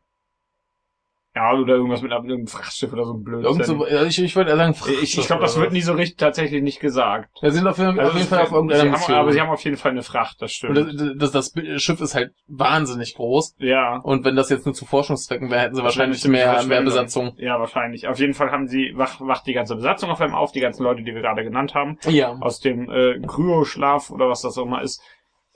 Ja, 1.39 1.53
oder 1.57 1.75
irgendwas 1.77 2.03
mit 2.03 2.13
einem 2.13 2.47
Frachtschiff 2.49 2.93
oder 2.93 3.05
so 3.05 3.15
ein 3.15 3.23
Blödsinn. 3.23 3.45
Irgend 3.61 3.65
so, 3.65 3.87
ja, 3.87 4.03
ich, 4.05 4.21
ich 4.21 4.35
würde 4.35 4.51
eher 4.51 4.57
sagen, 4.57 4.75
ich 5.03 5.17
ich 5.17 5.27
glaube, 5.27 5.43
das 5.43 5.57
wird 5.59 5.73
nie 5.73 5.81
so 5.83 5.93
richtig 5.93 6.17
tatsächlich 6.17 6.63
nicht 6.63 6.81
gesagt. 6.81 7.31
Wir 7.41 7.53
sind 7.53 7.67
auf, 7.67 7.79
jeden- 7.79 8.01
auf 8.01 8.15
jeden 8.15 8.27
Fall 8.27 8.41
auf 8.43 8.49
sie 8.49 8.55
irgendeiner 8.55 8.83
haben, 8.83 8.91
Mission. 8.91 9.17
aber 9.17 9.33
sie 9.33 9.41
haben 9.41 9.51
auf 9.51 9.63
jeden 9.65 9.77
Fall 9.77 9.93
eine 9.93 10.03
Fracht, 10.03 10.43
das 10.43 10.51
und 10.65 10.75
stimmt. 10.77 11.23
das, 11.23 11.31
das, 11.31 11.53
das 11.53 11.83
Schiff 11.83 12.01
ist 12.01 12.15
halt 12.17 12.33
wahnsinnig 12.49 13.15
groß. 13.15 13.55
ja. 13.59 13.99
Und 14.03 14.25
wenn 14.25 14.35
das 14.37 14.51
jetzt 14.51 14.67
nur 14.67 14.75
zu 14.75 14.85
Forschungszwecken 14.85 15.51
wäre, 15.51 15.61
hätten 15.61 15.75
sie 15.77 15.83
wahrscheinlich 15.85 16.25
eine 16.25 16.33
mehr, 16.33 16.63
mehr. 16.65 16.83
Besatzung. 16.83 17.35
Ja, 17.37 17.61
wahrscheinlich. 17.61 18.09
Auf 18.09 18.19
jeden 18.19 18.35
Fall 18.35 18.51
haben 18.51 18.67
sie, 18.67 18.93
wach, 18.97 19.21
wacht 19.21 19.47
die 19.47 19.53
ganze 19.53 19.77
Besatzung 19.77 20.11
auf 20.11 20.21
einmal 20.21 20.41
auf, 20.41 20.51
die 20.53 20.61
ganzen 20.61 20.83
Leute, 20.83 21.03
die 21.03 21.15
wir 21.15 21.21
gerade 21.23 21.45
genannt 21.45 21.75
haben, 21.75 21.99
Ja. 22.09 22.37
aus 22.41 22.59
dem 22.61 22.91
äh, 22.91 23.21
Kryoschlaf 23.27 24.11
oder 24.11 24.29
was 24.29 24.43
das 24.43 24.59
auch 24.59 24.65
immer 24.67 24.83
ist. 24.83 25.01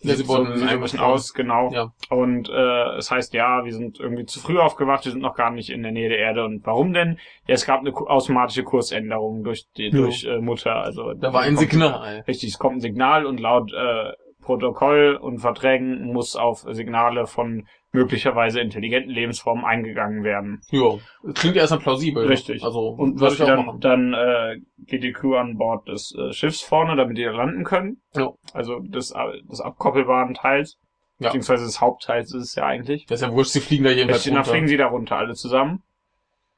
Ja, 0.03 0.15
sie 0.15 0.27
wurden- 0.29 0.47
so 0.47 0.55
sie 0.57 0.63
ein 0.65 0.69
wurden 0.71 0.81
bisschen 0.83 0.99
bekommen. 0.99 1.15
aus, 1.15 1.35
genau. 1.35 1.71
Ja. 1.73 1.93
Und 2.11 2.49
äh, 2.49 2.97
es 2.97 3.11
heißt, 3.11 3.35
ja, 3.35 3.65
wir 3.65 3.73
sind 3.73 4.01
irgendwie 4.01 4.25
zu 4.27 4.41
früh 4.41 4.59
aufgewacht, 4.59 5.05
wir 5.05 5.13
sind 5.13 5.21
noch 5.23 5.35
gar 5.37 5.51
nicht 5.51 5.71
in 5.71 5.83
der 5.83 5.93
Nähe 5.93 6.09
der 6.09 6.19
Erde. 6.19 6.45
Und 6.45 6.65
warum 6.67 6.93
denn? 6.93 7.19
Ja, 7.47 7.55
es 7.55 7.67
gab 7.67 7.81
eine 7.81 7.95
automatische 7.95 8.65
Kursänderung 8.65 9.45
durch 9.45 9.67
die 9.77 9.87
Ja. 9.87 9.91
durch 9.91 10.25
äh, 10.25 10.39
Mutter. 10.41 10.77
Also 10.77 11.15
Da 11.15 11.33
war 11.33 11.43
ein 11.43 11.57
Signal. 11.57 12.25
Richtig, 12.27 12.51
es 12.51 12.59
kommt 12.59 12.77
ein 12.77 12.81
Signal 12.81 13.27
und 13.27 13.41
laut 13.41 13.73
äh, 13.73 14.13
Protokoll 14.43 15.17
und 15.21 15.39
Verträgen 15.39 16.13
muss 16.13 16.35
auf 16.37 16.67
Signale 16.71 17.27
von 17.27 17.67
möglicherweise 17.93 18.61
intelligenten 18.61 19.11
Lebensformen 19.11 19.65
eingegangen 19.65 20.25
werden. 20.25 20.63
Ja. 20.71 20.95
Klingt 21.35 21.57
erstmal 21.57 21.81
plausibel. 21.81 22.27
Richtig. 22.27 22.65
Also, 22.65 22.89
Und 22.89 23.21
was 23.21 23.39
wir 23.39 23.47
dann, 23.47 23.67
machen. 23.67 23.81
dann 23.81 24.15
äh, 24.15 24.57
geht 24.79 25.03
die 25.03 25.13
Crew 25.13 25.37
an 25.37 25.57
Bord 25.59 25.87
des 25.89 26.15
äh, 26.19 26.33
Schiffs 26.33 26.63
vorne, 26.63 26.97
damit 26.97 27.19
die 27.19 27.25
landen 27.25 27.65
können. 27.65 28.01
Ja. 28.15 28.31
Also 28.55 28.81
des, 28.81 29.11
äh, 29.13 29.43
des 29.51 29.61
abkoppelbaren 29.61 30.35
Teils. 30.35 30.79
Ja. 31.19 31.29
Beziehungsweise 31.29 31.65
des 31.67 31.81
Hauptteils 31.81 32.35
ist 32.35 32.43
es 32.43 32.55
ja 32.55 32.65
eigentlich. 32.65 33.07
Das 33.07 33.21
ist 33.21 33.29
ja 33.29 33.33
wurscht, 33.33 33.53
sie 33.53 33.61
fliegen 33.61 33.85
da 33.85 33.91
jedenfalls 33.91 34.27
runter. 34.27 34.45
fliegen 34.45 34.67
sie 34.67 34.77
da 34.79 34.87
runter, 34.87 35.19
alle 35.19 35.35
zusammen. 35.35 35.83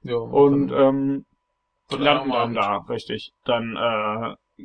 ja, 0.02 0.14
Und 0.16 0.70
ähm, 0.72 1.26
landen 1.90 2.30
dann 2.30 2.54
da, 2.54 2.76
richtig. 2.88 3.32
Dann 3.44 3.76
äh, 3.76 4.64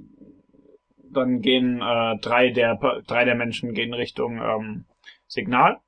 dann 1.12 1.42
gehen 1.42 1.82
äh, 1.82 2.18
drei 2.20 2.52
der 2.52 2.78
drei 3.08 3.26
der 3.26 3.36
Menschen 3.36 3.74
gehen 3.74 3.94
Richtung 3.94 4.38
ähm, 4.40 4.86
Signal. 5.28 5.80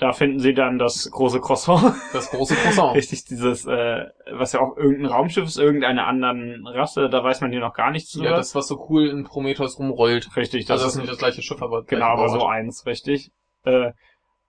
Da 0.00 0.12
finden 0.14 0.38
sie 0.38 0.54
dann 0.54 0.78
das 0.78 1.10
große 1.10 1.40
Croissant. 1.40 1.94
Das 2.14 2.30
große 2.30 2.54
Croissant. 2.54 2.94
Richtig, 2.96 3.26
dieses, 3.26 3.66
äh, 3.66 4.06
was 4.32 4.54
ja 4.54 4.60
auch 4.60 4.76
irgendein 4.78 5.12
Raumschiff 5.12 5.44
ist, 5.44 5.58
irgendeiner 5.58 6.06
anderen 6.06 6.66
Rasse, 6.66 7.10
da 7.10 7.22
weiß 7.22 7.42
man 7.42 7.50
hier 7.52 7.60
noch 7.60 7.74
gar 7.74 7.90
nichts 7.90 8.12
drüber. 8.12 8.30
ja, 8.30 8.36
das, 8.36 8.54
was 8.54 8.66
so 8.66 8.86
cool 8.88 9.08
in 9.08 9.24
Prometheus 9.24 9.78
rumrollt. 9.78 10.34
richtig, 10.36 10.64
Das 10.64 10.80
also 10.80 10.84
das 10.86 10.94
ist 10.94 11.00
nicht 11.00 11.12
das 11.12 11.18
gleiche 11.18 11.42
Schiff, 11.42 11.60
aber 11.60 11.84
genau, 11.84 12.06
aber 12.06 12.30
so 12.30 12.46
eins, 12.46 12.86
richtig. 12.86 13.30
Äh, 13.64 13.92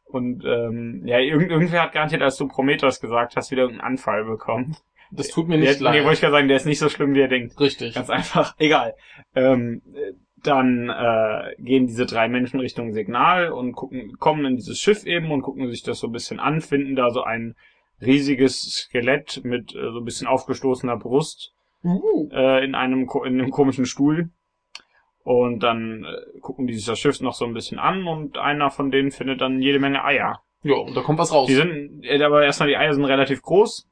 und 0.06 0.44
ähm, 0.46 1.04
ja, 1.06 1.20
irgend, 1.20 1.52
irgendwer 1.52 1.82
hat 1.84 1.92
garantiert, 1.92 2.22
als 2.22 2.38
du 2.38 2.48
Prometheus 2.48 3.02
gesagt 3.02 3.36
hast, 3.36 3.52
wieder 3.52 3.64
irgendeinen 3.64 3.92
Anfall 3.92 4.24
bekommen. 4.24 4.78
Das 5.12 5.28
tut 5.28 5.50
mir 5.50 5.58
Der, 5.58 5.70
nicht 5.72 5.82
nee, 5.82 5.86
wollte 5.88 6.04
leid. 6.06 6.14
ich 6.14 6.22
gerade 6.22 6.34
sagen, 6.34 6.48
der 6.48 6.58
ist 6.58 6.66
nicht 6.66 6.80
so 6.80 6.88
schlimm, 6.88 7.14
wie 7.14 7.20
er 7.20 7.28
denkt. 7.28 7.60
Richtig. 7.60 7.94
Ganz 7.96 8.10
einfach. 8.10 8.56
Egal. 8.58 8.94
Ähm, 9.36 9.82
äh, 9.94 10.14
dann 10.44 10.90
äh, 10.90 11.56
gehen 11.60 11.88
diese 11.88 12.06
drei 12.06 12.28
Menschen 12.28 12.60
Richtung 12.60 12.94
Signal 12.94 13.52
und 13.52 13.74
gucken, 13.74 14.18
kommen 14.18 14.46
in 14.46 14.56
dieses 14.56 14.80
Schiff 14.80 15.06
eben 15.06 15.32
und 15.32 15.42
gucken 15.42 15.70
sich 15.70 15.84
das 15.84 16.00
so 16.00 16.08
ein 16.08 16.14
bisschen 16.14 16.40
an, 16.40 16.62
finden 16.62 16.96
da 16.96 17.10
so 17.10 17.24
ein 17.24 17.56
riesiges 18.02 18.62
Skelett 18.62 19.42
mit 19.44 19.76
äh, 19.76 19.92
so 19.92 20.00
ein 20.00 20.06
bisschen 20.06 20.28
aufgestoßener 20.28 20.98
Brust 20.98 21.54
Uh. 21.84 22.30
äh, 22.32 22.64
in 22.64 22.76
einem 22.76 23.10
in 23.26 23.40
einem 23.40 23.50
komischen 23.50 23.86
Stuhl. 23.86 24.30
Und 25.24 25.62
dann 25.62 26.04
äh, 26.04 26.40
gucken 26.40 26.68
die 26.68 26.74
sich 26.74 26.86
das 26.86 27.00
Schiff 27.00 27.22
noch 27.22 27.34
so 27.34 27.46
ein 27.46 27.54
bisschen 27.54 27.80
an 27.80 28.08
und 28.08 28.38
einer 28.38 28.72
von 28.72 28.92
denen 28.92 29.12
findet 29.12 29.42
dann 29.42 29.62
jede 29.62 29.80
Menge 29.80 30.04
Eier. 30.04 30.42
Ja, 30.64 30.76
und 30.76 30.96
da 30.96 31.02
kommt 31.02 31.20
was 31.20 31.32
raus. 31.32 31.48
Die 31.48 31.56
sind, 31.56 32.04
äh, 32.04 32.22
aber 32.24 32.44
erstmal 32.44 32.70
die 32.70 32.78
Eier 32.78 32.94
sind 32.94 33.06
relativ 33.06 33.42
groß. 33.42 33.88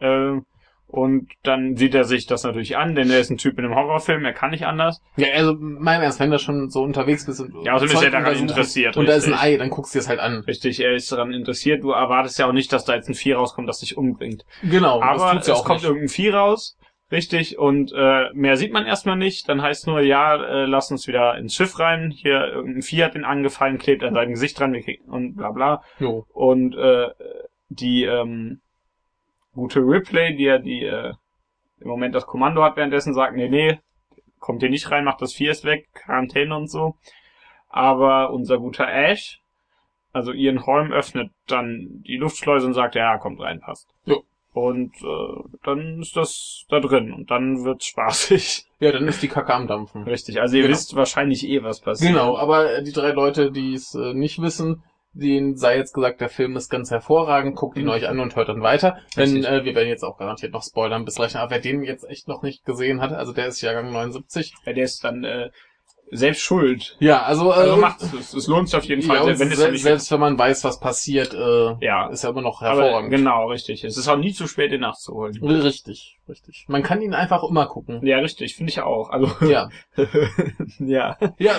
Äh, 0.00 0.40
und 0.88 1.30
dann 1.42 1.76
sieht 1.76 1.94
er 1.94 2.04
sich 2.04 2.26
das 2.26 2.44
natürlich 2.44 2.78
an, 2.78 2.94
denn 2.94 3.10
er 3.10 3.20
ist 3.20 3.30
ein 3.30 3.36
Typ 3.36 3.58
in 3.58 3.66
einem 3.66 3.74
Horrorfilm, 3.74 4.24
er 4.24 4.32
kann 4.32 4.50
nicht 4.50 4.66
anders. 4.66 5.02
Ja, 5.16 5.28
also, 5.34 5.54
mein 5.58 6.00
Ernst, 6.00 6.18
wenn 6.18 6.30
du 6.30 6.38
schon 6.38 6.70
so 6.70 6.82
unterwegs 6.82 7.26
bist 7.26 7.40
und 7.40 7.54
Ja, 7.62 7.74
außerdem 7.74 7.94
ist 7.94 8.02
er 8.02 8.10
daran 8.10 8.36
interessiert, 8.36 8.96
Und 8.96 9.06
da 9.06 9.14
ist 9.14 9.26
ein 9.26 9.32
richtig. 9.32 9.52
Ei, 9.52 9.56
dann 9.58 9.68
guckst 9.70 9.94
du 9.94 9.98
dir 9.98 10.00
das 10.00 10.08
halt 10.08 10.20
an. 10.20 10.38
Richtig, 10.46 10.80
er 10.80 10.94
ist 10.94 11.12
daran 11.12 11.32
interessiert. 11.32 11.84
Du 11.84 11.90
erwartest 11.90 12.38
ja 12.38 12.46
auch 12.46 12.52
nicht, 12.52 12.72
dass 12.72 12.86
da 12.86 12.94
jetzt 12.94 13.08
ein 13.08 13.14
Vieh 13.14 13.34
rauskommt, 13.34 13.68
das 13.68 13.80
dich 13.80 13.98
umbringt. 13.98 14.44
Genau, 14.62 15.02
aber 15.02 15.38
es 15.38 15.46
kommt 15.62 15.80
nicht. 15.80 15.84
irgendein 15.84 16.08
Vieh 16.08 16.30
raus. 16.30 16.78
Richtig, 17.10 17.58
und 17.58 17.92
äh, 17.94 18.32
mehr 18.34 18.56
sieht 18.56 18.72
man 18.72 18.84
erstmal 18.84 19.16
nicht. 19.16 19.48
Dann 19.48 19.62
heißt 19.62 19.86
nur, 19.86 20.00
ja, 20.00 20.36
äh, 20.36 20.64
lass 20.66 20.90
uns 20.90 21.06
wieder 21.06 21.38
ins 21.38 21.54
Schiff 21.54 21.78
rein. 21.78 22.10
Hier, 22.10 22.48
irgendein 22.52 22.82
Vieh 22.82 23.02
hat 23.02 23.14
den 23.14 23.24
angefallen, 23.24 23.78
klebt 23.78 24.02
an 24.04 24.14
seinem 24.14 24.32
Gesicht 24.32 24.58
dran 24.58 24.72
wir 24.72 24.82
kriegen, 24.82 25.04
und 25.10 25.36
bla 25.36 25.50
bla. 25.50 25.82
Jo. 25.98 26.26
Und 26.32 26.76
äh, 26.76 27.08
die 27.70 28.04
ähm, 28.04 28.60
gute 29.58 29.80
Ripley, 29.80 30.36
die 30.36 30.44
ja 30.44 30.58
die 30.58 30.84
äh, 30.84 31.12
im 31.80 31.88
Moment 31.88 32.14
das 32.14 32.26
Kommando 32.26 32.62
hat, 32.62 32.76
währenddessen 32.76 33.14
sagt, 33.14 33.36
nee, 33.36 33.48
nee, 33.48 33.78
kommt 34.38 34.62
hier 34.62 34.70
nicht 34.70 34.90
rein, 34.90 35.04
macht 35.04 35.20
das 35.20 35.32
Vieh 35.34 35.46
erst 35.46 35.64
weg, 35.64 35.88
Quarantäne 35.94 36.56
und 36.56 36.68
so. 36.68 36.94
Aber 37.68 38.30
unser 38.32 38.58
guter 38.58 38.88
Ash, 38.90 39.40
also 40.12 40.32
Ian 40.32 40.64
Holm, 40.66 40.92
öffnet 40.92 41.30
dann 41.46 42.02
die 42.06 42.16
Luftschleuse 42.16 42.66
und 42.66 42.74
sagt, 42.74 42.94
ja, 42.94 43.18
kommt 43.18 43.40
rein, 43.40 43.60
passt. 43.60 43.88
Jo. 44.06 44.22
Und 44.54 44.92
äh, 45.02 45.42
dann 45.62 46.00
ist 46.00 46.16
das 46.16 46.64
da 46.68 46.80
drin 46.80 47.12
und 47.12 47.30
dann 47.30 47.64
wird's 47.64 47.86
spaßig. 47.86 48.64
Ja, 48.80 48.92
dann 48.92 49.08
ist 49.08 49.20
die 49.24 49.28
Kacke 49.28 49.52
am 49.54 49.66
Dampfen. 49.66 50.04
Richtig, 50.04 50.40
also 50.40 50.56
ihr 50.56 50.62
Genau. 50.62 50.72
wisst 50.72 50.94
wahrscheinlich 50.94 51.44
eh, 51.48 51.64
was 51.64 51.80
passiert. 51.80 52.12
Genau, 52.12 52.38
aber 52.38 52.80
die 52.82 52.92
drei 52.92 53.10
Leute, 53.10 53.50
die 53.50 53.74
es 53.74 53.92
äh, 53.96 54.14
nicht 54.14 54.40
wissen, 54.40 54.84
denen 55.18 55.56
sei 55.56 55.76
jetzt 55.76 55.92
gesagt, 55.92 56.20
der 56.20 56.28
Film 56.28 56.56
ist 56.56 56.68
ganz 56.68 56.90
hervorragend, 56.90 57.56
guckt 57.56 57.76
ihn 57.76 57.84
Mhm. 57.84 57.90
euch 57.90 58.08
an 58.08 58.20
und 58.20 58.36
hört 58.36 58.48
dann 58.48 58.62
weiter. 58.62 58.98
Denn 59.16 59.44
äh, 59.44 59.64
wir 59.64 59.74
werden 59.74 59.88
jetzt 59.88 60.04
auch 60.04 60.16
garantiert 60.18 60.52
noch 60.52 60.62
spoilern 60.62 61.04
bis 61.04 61.16
gleich. 61.16 61.36
Aber 61.36 61.50
wer 61.50 61.58
den 61.60 61.82
jetzt 61.82 62.08
echt 62.08 62.28
noch 62.28 62.42
nicht 62.42 62.64
gesehen 62.64 63.00
hat, 63.00 63.12
also 63.12 63.32
der 63.32 63.48
ist 63.48 63.60
Jahrgang 63.60 63.92
79. 63.92 64.54
Ja, 64.64 64.72
der 64.72 64.84
ist 64.84 65.02
dann 65.04 65.24
äh, 65.24 65.50
selbst 66.10 66.40
schuld. 66.42 66.96
Ja, 67.00 67.22
also, 67.22 67.50
äh, 67.50 67.54
Also 67.56 67.76
macht 67.76 68.02
es. 68.02 68.32
Es 68.34 68.46
lohnt 68.46 68.68
sich 68.68 68.76
auf 68.78 68.84
jeden 68.84 69.02
Fall, 69.02 69.16
ja, 69.16 69.38
wenn 69.38 69.50
es 69.52 69.58
se 69.58 69.70
nicht 69.70 69.82
selbst 69.82 70.10
wenn 70.10 70.20
man 70.20 70.38
weiß, 70.38 70.64
was 70.64 70.80
passiert, 70.80 71.34
äh, 71.34 71.74
Ja. 71.84 72.08
ist 72.08 72.24
ja 72.24 72.30
immer 72.30 72.40
noch 72.42 72.62
aber 72.62 72.82
hervorragend. 72.82 73.10
genau, 73.10 73.48
richtig. 73.48 73.84
Es 73.84 73.96
ist 73.96 74.08
auch 74.08 74.16
nie 74.16 74.32
zu 74.32 74.46
spät, 74.46 74.72
den 74.72 74.80
nachzuholen. 74.80 75.36
Richtig, 75.42 76.18
richtig. 76.28 76.64
Man 76.68 76.82
kann 76.82 77.02
ihn 77.02 77.14
einfach 77.14 77.42
immer 77.44 77.66
gucken. 77.66 78.04
Ja, 78.06 78.18
richtig, 78.18 78.54
finde 78.56 78.70
ich 78.70 78.80
auch. 78.80 79.10
Also 79.10 79.30
Ja. 79.46 79.68
ja. 80.78 81.16
Ja, 81.38 81.56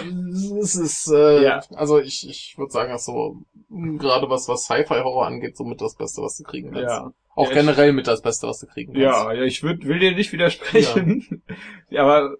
es 0.59 0.75
ist, 0.75 1.11
äh, 1.11 1.43
Ja. 1.43 1.61
also 1.75 1.99
ich, 1.99 2.27
ich 2.27 2.55
würde 2.57 2.71
sagen, 2.71 2.91
dass 2.91 3.05
so, 3.05 3.37
mh, 3.69 3.99
gerade 3.99 4.29
was, 4.29 4.47
was 4.47 4.63
Sci-Fi-Horror 4.63 5.27
angeht, 5.27 5.57
somit 5.57 5.81
das 5.81 5.95
Beste, 5.95 6.21
was 6.21 6.37
du 6.37 6.43
kriegen 6.43 6.71
kannst. 6.71 6.89
Ja. 6.89 7.11
Auch 7.35 7.49
Ja, 7.49 7.53
generell 7.53 7.93
mit 7.93 8.07
das 8.07 8.21
Beste, 8.21 8.47
was 8.47 8.59
du 8.59 8.65
kriegen 8.67 8.93
kannst. 8.93 9.03
Ja, 9.05 9.31
ja, 9.33 9.43
ich 9.43 9.63
würd, 9.63 9.85
will 9.85 9.99
dir 9.99 10.13
nicht 10.13 10.33
widersprechen. 10.33 11.43
Ja. 11.89 12.01
aber 12.03 12.35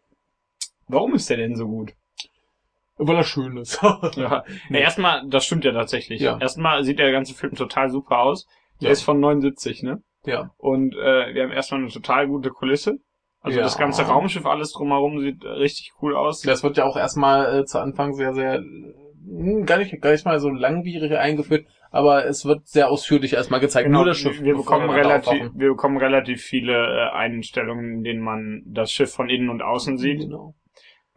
warum 0.88 1.14
ist 1.14 1.30
der 1.30 1.38
denn 1.38 1.56
so 1.56 1.68
gut? 1.68 1.94
Weil 3.02 3.16
er 3.16 3.24
schön 3.24 3.58
ist. 3.58 3.82
Ja. 3.82 4.44
ja 4.70 4.78
erstmal, 4.80 5.24
das 5.28 5.46
stimmt 5.46 5.64
ja 5.66 5.72
tatsächlich. 5.72 6.20
Ja. 6.22 6.38
Erstmal 6.40 6.84
sieht 6.84 7.00
der 7.00 7.12
ganze 7.12 7.34
Film 7.34 7.56
total 7.56 7.90
super 7.90 8.20
aus. 8.20 8.46
Der 8.82 8.88
Ja. 8.90 8.92
ist 8.94 9.02
von 9.04 9.20
79, 9.20 9.84
ne? 9.84 10.02
ja. 10.26 10.52
Und 10.58 10.94
äh, 10.96 11.34
wir 11.34 11.44
haben 11.44 11.52
erstmal 11.52 11.82
eine 11.82 11.90
total 11.90 12.28
gute 12.28 12.50
Kulisse. 12.50 12.98
Also 13.42 13.58
Ja. 13.58 13.64
das 13.64 13.78
ganze 13.78 14.04
Raumschiff, 14.04 14.46
alles 14.46 14.74
drumherum 14.74 15.20
sieht 15.22 15.44
äh, 15.46 15.48
richtig 15.48 15.94
cool 16.02 16.16
aus. 16.16 16.42
Das 16.42 16.62
wird 16.62 16.76
ja 16.78 16.84
auch 16.86 16.98
erstmal 16.98 17.60
äh, 17.62 17.66
zu 17.66 17.80
Anfang 17.80 18.14
sehr, 18.14 18.34
sehr, 18.34 18.60
mh, 18.62 19.64
gar 19.66 19.78
nicht, 19.78 20.02
gar 20.02 20.12
nicht 20.12 20.26
mal 20.26 20.40
so 20.42 20.50
langwierig 20.50 21.14
eingeführt, 21.18 21.66
aber 21.90 22.26
es 22.26 22.44
wird 22.46 22.68
sehr 22.68 22.90
ausführlich 22.92 23.32
erstmal 23.34 23.62
gezeigt. 23.62 23.86
Genau, 23.86 24.00
Nur 24.00 24.08
das 24.08 24.18
Schiff. 24.18 24.42
wir 24.42 24.56
bekommen 24.56 24.88
wir 24.90 24.96
relativ, 24.98 25.52
wir 25.56 25.70
bekommen 25.70 25.98
relativ 25.98 26.42
viele 26.42 26.74
äh, 26.74 27.10
Einstellungen, 27.16 28.00
in 28.00 28.04
denen 28.04 28.22
man 28.22 28.62
das 28.66 28.92
Schiff 28.92 29.14
von 29.14 29.30
innen 29.30 29.50
und 29.50 29.62
außen 29.62 29.98
sieht. 29.98 30.20
Genau. 30.20 30.54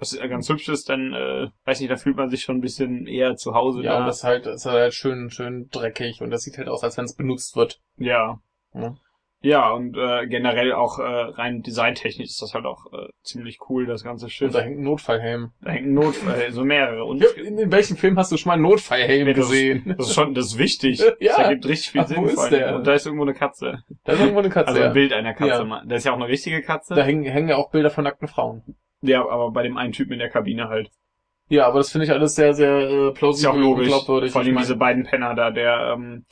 Was 0.03 0.15
äh, 0.15 0.29
ganz 0.29 0.49
hübsch 0.49 0.69
ist, 0.69 0.89
dann, 0.89 1.13
äh, 1.13 1.47
weiß 1.65 1.79
nicht, 1.79 1.91
da 1.93 1.95
fühlt 1.97 2.17
man 2.17 2.29
sich 2.29 2.43
schon 2.43 2.57
ein 2.57 2.61
bisschen 2.61 3.07
eher 3.07 3.37
zu 3.37 3.55
Hause 3.55 3.83
Ja, 3.85 3.95
und 3.95 4.01
da. 4.01 4.07
das 4.07 4.17
ist 4.19 4.25
halt, 4.25 4.47
das 4.47 4.57
ist 4.57 4.67
halt 4.67 4.95
schön, 4.95 5.31
schön 5.31 5.69
dreckig 5.71 6.21
und 6.21 6.31
das 6.31 6.43
sieht 6.43 6.59
halt 6.59 6.67
aus, 6.69 6.83
als 6.83 6.97
wenn 6.99 7.05
es 7.05 7.15
benutzt 7.15 7.55
wird. 7.55 7.81
Ja. 7.99 8.41
Ja. 8.75 8.97
Ja, 9.45 9.71
und 9.71 9.97
äh, 9.97 10.27
generell 10.29 10.73
auch 10.73 10.99
äh, 11.01 11.03
rein 11.03 11.63
designtechnisch 11.63 12.29
ist 12.31 12.43
das 12.43 12.55
halt 12.55 12.65
auch 12.65 12.93
äh, 12.93 13.09
ziemlich 13.23 13.59
cool, 13.69 13.87
das 13.87 14.03
ganze 14.03 14.27
Und 14.27 14.31
Schiff. 14.31 14.53
da 14.53 14.61
hängt 14.61 14.79
ein 14.79 14.85
Notfallhelm. 14.85 15.51
Da 15.61 15.71
hängt 15.71 15.87
ein 15.87 15.95
Notfall, 15.95 16.51
so 16.53 16.65
mehrere. 16.65 17.05
Und 17.05 17.23
In, 17.37 17.59
in 17.59 17.71
welchem 17.73 17.97
Film 17.97 18.17
hast 18.19 18.31
du 18.33 18.37
schon 18.37 18.51
mal 18.51 18.55
einen 18.55 18.63
Notfallhelm 18.63 19.27
Nee, 19.27 19.35
das, 19.35 19.49
gesehen? 19.49 19.85
ist, 19.87 19.99
das 19.99 20.07
ist 20.09 20.15
schon, 20.15 20.35
das 20.35 20.47
ist 20.47 20.59
wichtig. 20.59 21.01
Ja. 21.21 21.37
Das 21.37 21.39
ergibt 21.47 21.67
richtig 21.67 21.91
viel 21.93 22.01
Ach, 22.01 22.07
Sinn. 22.09 22.17
wo 22.23 22.27
ist 22.27 22.49
der? 22.51 22.75
Und 22.77 22.87
da 22.89 22.95
ist 22.95 23.05
irgendwo 23.07 23.25
eine 23.25 23.35
Katze. 23.35 23.83
Da 24.05 24.13
ist 24.13 24.21
irgendwo 24.21 24.39
eine 24.41 24.51
Katze. 24.51 24.69
Also 24.69 24.81
ja. 24.81 24.87
ein 24.89 24.93
Bild 24.95 25.13
einer 25.13 25.35
Katze. 25.35 25.63
Ja. 25.69 25.83
Da 25.87 25.95
ist 25.97 26.05
ja 26.05 26.13
auch 26.13 26.17
eine 26.17 26.29
richtige 26.29 26.63
Katze. 26.63 26.95
Da 26.97 27.03
hängen, 27.05 27.25
hängen 27.25 27.49
ja 27.49 27.57
auch 27.57 27.71
Bilder 27.71 27.91
von 27.91 28.05
nackten 28.05 28.29
Frauen. 28.29 28.63
Ja, 29.03 29.29
aber 29.29 29.51
bei 29.51 29.63
dem 29.63 29.77
einen 29.77 29.93
Typen 29.93 30.15
in 30.15 30.19
der 30.21 30.31
Kabine 30.31 30.69
halt. 30.69 30.91
Ja, 31.49 31.67
aber 31.67 31.79
das 31.81 31.91
finde 31.91 32.07
ich 32.07 32.13
alles 32.13 32.35
sehr, 32.35 32.55
sehr 32.55 32.71
äh, 32.71 32.83
Ist 32.85 32.91
ja 32.93 33.09
auch 33.11 33.15
plausibel 33.15 33.61
logisch. 33.61 33.87
glaubwürdig. 33.89 34.33
Vor 34.33 34.43
allem 34.43 34.57
diese 34.57 34.77
beiden 34.77 35.05
Penner 35.05 35.35
da, 35.35 35.51
der 35.51 35.95
ähm, 35.95 36.25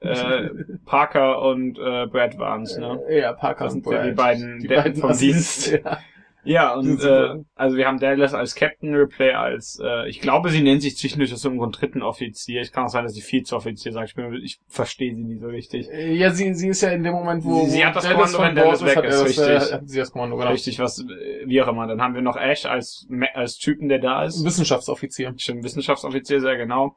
äh, 0.00 0.48
Parker 0.84 1.42
und 1.42 1.78
äh, 1.78 2.06
Brad 2.06 2.38
waren's, 2.38 2.76
ne? 2.78 3.00
Ja, 3.10 3.32
Parker 3.32 3.70
und 3.70 3.82
Brad. 3.82 4.06
die 4.06 4.12
beiden 4.12 4.60
die 4.60 4.68
der- 4.68 4.82
beiden 4.82 5.00
vom 5.00 5.10
Assis, 5.10 5.64
Dienst. 5.70 5.82
Ja. 5.84 5.98
Ja, 6.48 6.74
und 6.74 7.02
äh, 7.04 7.34
also 7.54 7.76
wir 7.76 7.86
haben 7.86 7.98
Dallas 8.00 8.32
als 8.32 8.54
Captain, 8.54 8.94
Ripley 8.94 9.32
als, 9.32 9.78
äh, 9.84 10.08
ich 10.08 10.20
glaube, 10.20 10.48
sie 10.48 10.62
nennt 10.62 10.80
sich 10.80 10.96
zwischendurch 10.96 11.30
aus 11.34 11.44
irgendeinem 11.44 11.72
dritten 11.72 12.02
Offizier. 12.02 12.62
Ich 12.62 12.72
kann 12.72 12.84
auch 12.84 12.88
sein, 12.88 13.04
dass 13.04 13.12
sie 13.12 13.20
Vizeoffizier 13.22 13.92
sagt. 13.92 14.08
Ich, 14.08 14.14
bin, 14.14 14.32
ich 14.42 14.58
verstehe 14.66 15.14
sie 15.14 15.22
nie 15.22 15.38
so 15.38 15.48
richtig. 15.48 15.90
Äh, 15.90 16.14
Ja, 16.14 16.30
sie, 16.30 16.54
sie 16.54 16.68
ist 16.68 16.80
ja 16.80 16.88
in 16.88 17.02
dem 17.02 17.12
Moment, 17.12 17.44
wo, 17.44 17.64
Sie- 17.66 17.72
sie 17.72 17.84
hat 17.84 17.94
das 17.96 18.04
Dallas 18.04 18.32
Kommando, 18.32 18.60
wenn 18.62 18.64
Dallas 18.64 18.82
weg 18.82 18.96
ist, 18.96 18.96
er 18.96 19.04
das, 19.04 19.38
äh, 19.38 19.52
richtig. 19.56 19.72
hat 19.74 19.88
sie 19.90 19.98
das 19.98 20.10
Kommando, 20.10 20.36
genau. 20.38 20.50
Richtig, 20.50 20.78
was, 20.78 21.04
wie 21.44 21.60
auch 21.60 21.68
immer. 21.68 21.86
Dann 21.86 22.00
haben 22.00 22.14
wir 22.14 22.22
noch 22.22 22.36
Ash 22.36 22.64
als, 22.64 23.06
als 23.34 23.58
Typen, 23.58 23.90
der 23.90 23.98
da 23.98 24.24
ist. 24.24 24.42
Wissenschaftsoffizier. 24.42 25.34
Stimmt, 25.36 25.64
Wissenschaftsoffizier, 25.64 26.40
sehr 26.40 26.56
genau. 26.56 26.96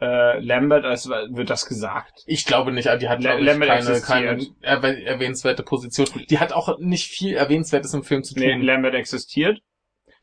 Äh, 0.00 0.38
Lambert, 0.40 0.84
als 0.84 1.08
wird 1.08 1.50
das 1.50 1.66
gesagt. 1.66 2.22
Ich 2.26 2.44
glaube 2.46 2.70
nicht, 2.72 2.86
die 3.00 3.08
hat 3.08 3.18
glaube 3.20 3.40
ich, 3.40 3.46
Lambert 3.46 3.68
keine, 3.68 3.80
existiert. 3.90 4.06
keine 4.06 4.42
erwäh- 4.62 5.02
erwähnenswerte 5.04 5.64
Position. 5.64 6.06
Die 6.30 6.38
hat 6.38 6.52
auch 6.52 6.78
nicht 6.78 7.08
viel 7.10 7.34
Erwähnenswertes 7.34 7.94
im 7.94 8.04
Film 8.04 8.22
zu 8.22 8.34
tun. 8.34 8.44
Nee, 8.44 8.54
Lambert 8.64 8.94
existiert. 8.94 9.58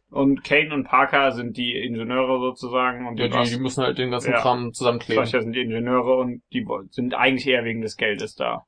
Und 0.10 0.46
Kane 0.46 0.74
und 0.74 0.86
Parker 0.86 1.34
sind 1.34 1.58
die 1.58 1.74
Ingenieure 1.78 2.40
sozusagen 2.40 3.06
und 3.08 3.18
die, 3.18 3.24
ja, 3.24 3.44
die, 3.44 3.50
die 3.50 3.60
müssen 3.60 3.84
halt 3.84 3.98
den 3.98 4.12
ganzen 4.12 4.32
Ja. 4.32 4.40
Kram 4.40 4.72
zusammenkleben. 4.72 5.26
Solcher 5.26 5.42
sind 5.42 5.52
die 5.54 5.62
Ingenieure 5.62 6.16
und 6.18 6.42
die 6.54 6.66
sind 6.92 7.14
eigentlich 7.14 7.46
eher 7.48 7.66
wegen 7.66 7.82
des 7.82 7.98
Geldes 7.98 8.36
da. 8.36 8.64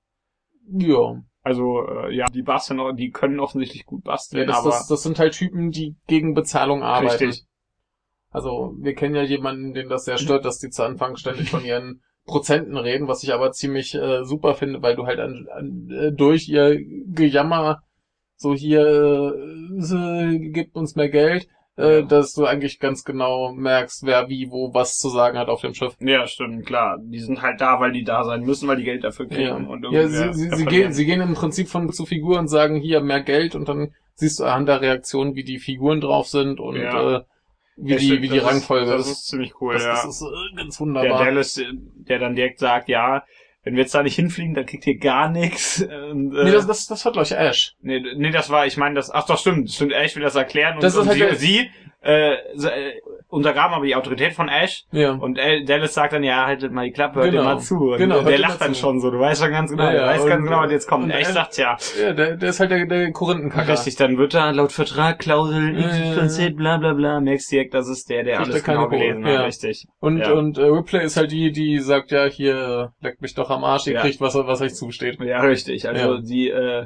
Ja. 0.70 1.22
Also, 1.42 1.88
äh, 1.88 2.14
ja, 2.14 2.26
die 2.26 2.42
basteln, 2.42 2.82
auch- 2.82 2.92
die 2.92 3.12
können 3.12 3.40
offensichtlich 3.40 3.86
gut 3.86 4.04
ja 4.04 4.12
basteln, 4.12 4.48
das, 4.48 4.58
aber 4.58 4.70
das, 4.72 4.88
das 4.88 5.04
sind 5.04 5.20
halt 5.20 5.34
Typen, 5.36 5.72
die 5.72 5.96
gegen 6.08 6.34
Bezahlung 6.34 6.84
arbeiten. 6.84 7.24
richtig. 7.28 7.46
Also 8.30 8.76
wir 8.80 8.94
kennen 8.94 9.16
ja 9.16 9.24
jemanden, 9.24 9.74
den 9.74 9.90
das 9.90 10.06
sehr 10.06 10.18
stört, 10.18 10.46
dass 10.46 10.60
die 10.60 10.70
zu 10.70 10.84
Anfang 10.84 11.16
ständig 11.16 11.50
von 11.50 11.64
ihren 11.66 12.02
Prozenten 12.26 12.76
reden, 12.78 13.08
was 13.08 13.24
ich 13.24 13.34
aber 13.34 13.52
ziemlich 13.54 13.96
äh, 13.96 14.24
super 14.26 14.54
finde, 14.56 14.82
weil 14.82 14.96
du 14.96 15.06
halt 15.06 15.20
an, 15.20 15.48
an, 15.56 15.90
äh, 15.92 16.12
durch 16.12 16.50
ihr 16.50 16.78
Gejammer 17.08 17.82
so 18.36 18.54
hier 18.54 19.34
äh, 19.80 20.38
gibt 20.50 20.76
uns 20.76 20.96
mehr 20.96 21.10
Geld, 21.10 21.48
äh, 21.78 22.00
Ja. 22.00 22.02
dass 22.02 22.34
du 22.34 22.46
eigentlich 22.46 22.80
ganz 22.80 23.04
genau 23.04 23.54
merkst, 23.54 24.06
wer 24.06 24.30
wie 24.30 24.50
wo 24.52 24.74
was 24.74 24.98
zu 25.00 25.10
sagen 25.10 25.38
hat 25.38 25.48
auf 25.48 25.62
dem 25.62 25.74
Schiff. 25.74 25.96
Ja, 26.00 26.28
stimmt, 26.28 26.66
klar. 26.66 26.98
Die 27.02 27.20
sind 27.20 27.42
halt 27.42 27.62
da, 27.62 27.80
weil 27.80 27.92
die 27.94 28.04
da 28.04 28.24
sein 28.24 28.42
müssen, 28.44 28.68
weil 28.68 28.78
die 28.78 28.84
Geld 28.84 29.04
dafür 29.04 29.28
kriegen. 29.28 29.42
Ja, 29.42 29.56
Und 29.56 29.86
ja 29.92 30.08
sie, 30.08 30.34
sie, 30.34 30.50
sie, 30.56 30.66
gehen, 30.66 30.92
sie 30.92 31.06
gehen 31.06 31.22
im 31.22 31.34
Prinzip 31.34 31.68
von 31.70 31.92
zu 31.92 32.06
Figur 32.06 32.40
und 32.40 32.48
sagen 32.48 32.76
hier 32.80 33.02
mehr 33.02 33.22
Geld 33.22 33.56
und 33.56 33.70
dann 33.70 33.94
siehst 34.16 34.40
du 34.40 34.44
anhand 34.44 34.68
der 34.68 34.82
Reaktion, 34.82 35.36
wie 35.36 35.44
die 35.44 35.60
Figuren 35.60 36.02
drauf 36.02 36.28
sind 36.28 36.60
und 36.60 36.76
Ja. 36.76 37.18
äh, 37.18 37.22
wie 37.78 37.92
Ja, 37.92 37.98
die 37.98 38.06
stimmt, 38.06 38.22
wie 38.24 38.28
die 38.30 38.36
das 38.36 38.44
ist- 38.46 38.50
Rangfolge 38.52 38.92
Das 38.92 39.08
ist. 39.08 39.28
ziemlich 39.28 39.62
cool, 39.62 39.74
Das, 39.76 39.84
ja. 39.84 39.92
das 39.94 40.06
ist 40.06 40.24
ganz 40.56 40.78
der 40.78 40.86
wunderbar. 40.86 41.24
Dallas, 41.26 41.58
äh, 41.58 41.66
der 41.74 42.20
dann 42.20 42.36
direkt 42.36 42.60
sagt, 42.60 42.90
ja, 42.90 43.24
wenn 43.64 43.76
wir 43.76 43.82
jetzt 43.84 43.94
da 43.96 44.02
nicht 44.04 44.16
hinfliegen, 44.16 44.54
dann 44.54 44.66
kriegt 44.66 44.88
ihr 44.88 44.98
gar 44.98 45.30
nichts. 45.30 45.82
Und, 46.12 46.36
äh, 46.36 46.44
Nee, 46.46 46.52
das, 46.52 46.66
das, 46.68 46.88
das 46.88 47.06
war 47.06 47.12
glaube 47.12 47.26
ich 47.26 47.34
Ash. 47.34 47.76
nee, 47.82 48.02
nee, 48.16 48.32
das 48.32 48.50
war, 48.50 48.66
ich 48.66 48.78
meine, 48.78 48.96
das, 48.96 49.12
ach 49.12 49.26
doch, 49.28 49.38
stimmt, 49.38 49.70
stimmt, 49.72 49.92
Ash 49.94 50.16
will 50.16 50.24
das 50.24 50.36
erklären 50.36 50.76
und, 50.76 50.84
Das 50.84 50.94
ist 50.94 51.00
und 51.00 51.08
halt 51.08 51.18
sie, 51.18 51.24
der- 51.26 51.36
sie 51.36 51.70
äh, 52.08 52.34
äh, 52.36 53.02
untergraben 53.28 53.74
aber 53.76 53.86
die 53.86 53.96
Autorität 53.96 54.32
von 54.34 54.48
Ash 54.48 54.86
Ja. 54.92 55.12
und 55.12 55.38
Dallas 55.38 55.94
sagt 55.94 56.14
dann, 56.14 56.24
ja, 56.24 56.46
haltet 56.46 56.72
mal 56.72 56.86
die 56.86 56.92
Klappe, 56.92 57.20
hört 57.20 57.32
Genau. 57.32 57.44
mal 57.44 57.60
zu. 57.60 57.76
Und 57.92 57.98
Genau, 57.98 58.22
der 58.22 58.38
lacht 58.40 58.62
dann 58.62 58.74
zu. 58.74 58.80
schon 58.80 59.02
so, 59.02 59.12
du 59.12 59.20
weißt 59.20 59.42
schon 59.44 59.52
ganz 59.52 59.70
genau, 59.72 59.84
Ja, 59.84 59.92
du 59.92 59.98
ja, 59.98 60.08
weißt 60.08 60.24
und- 60.24 60.30
ganz 60.30 60.44
genau, 60.46 60.62
was 60.62 60.72
jetzt 60.72 60.88
kommt. 60.88 61.04
und 61.04 61.12
Ash 61.12 61.28
sagt 61.28 61.58
ja, 61.58 61.76
ja, 62.02 62.14
der, 62.14 62.38
der 62.38 62.50
ist 62.50 62.60
halt 62.62 62.72
der, 62.72 62.86
der 62.86 63.12
Korinthenkacker. 63.12 63.74
richtig, 63.74 63.98
dann 63.98 64.18
wird 64.18 64.34
da 64.34 64.52
laut 64.52 64.72
Vertrag 64.72 65.20
Klauseln 65.20 65.78
Ja, 65.78 65.88
ja. 65.96 66.26
XYZ, 66.26 66.56
bla 66.56 66.78
bla 66.78 66.94
bla, 66.94 67.20
merkst 67.20 67.52
direkt, 67.52 67.74
das 67.74 67.90
ist 67.90 68.10
der, 68.10 68.24
der 68.24 68.40
alles 68.40 68.64
genau 68.64 68.88
gelesen 68.88 69.26
hat, 69.26 69.46
richtig. 69.46 69.86
Und, 70.00 70.20
Ja. 70.20 70.32
und 70.32 70.58
äh, 70.58 70.62
Ripley 70.64 71.04
ist 71.04 71.18
halt 71.18 71.32
die, 71.32 71.52
die 71.52 71.80
sagt, 71.80 72.12
ja, 72.12 72.26
hier, 72.26 72.94
leckt 73.02 73.22
mich 73.22 73.34
doch 73.36 73.50
am 73.50 73.66
Arsch, 73.66 73.88
ihr 73.88 73.96
kriegt 73.96 74.22
was, 74.22 74.36
was 74.36 74.62
euch 74.62 74.74
zusteht. 74.76 75.20
Ja, 75.22 75.42
richtig. 75.42 75.88
Also 75.90 76.20
die 76.20 76.50
äh, 76.50 76.86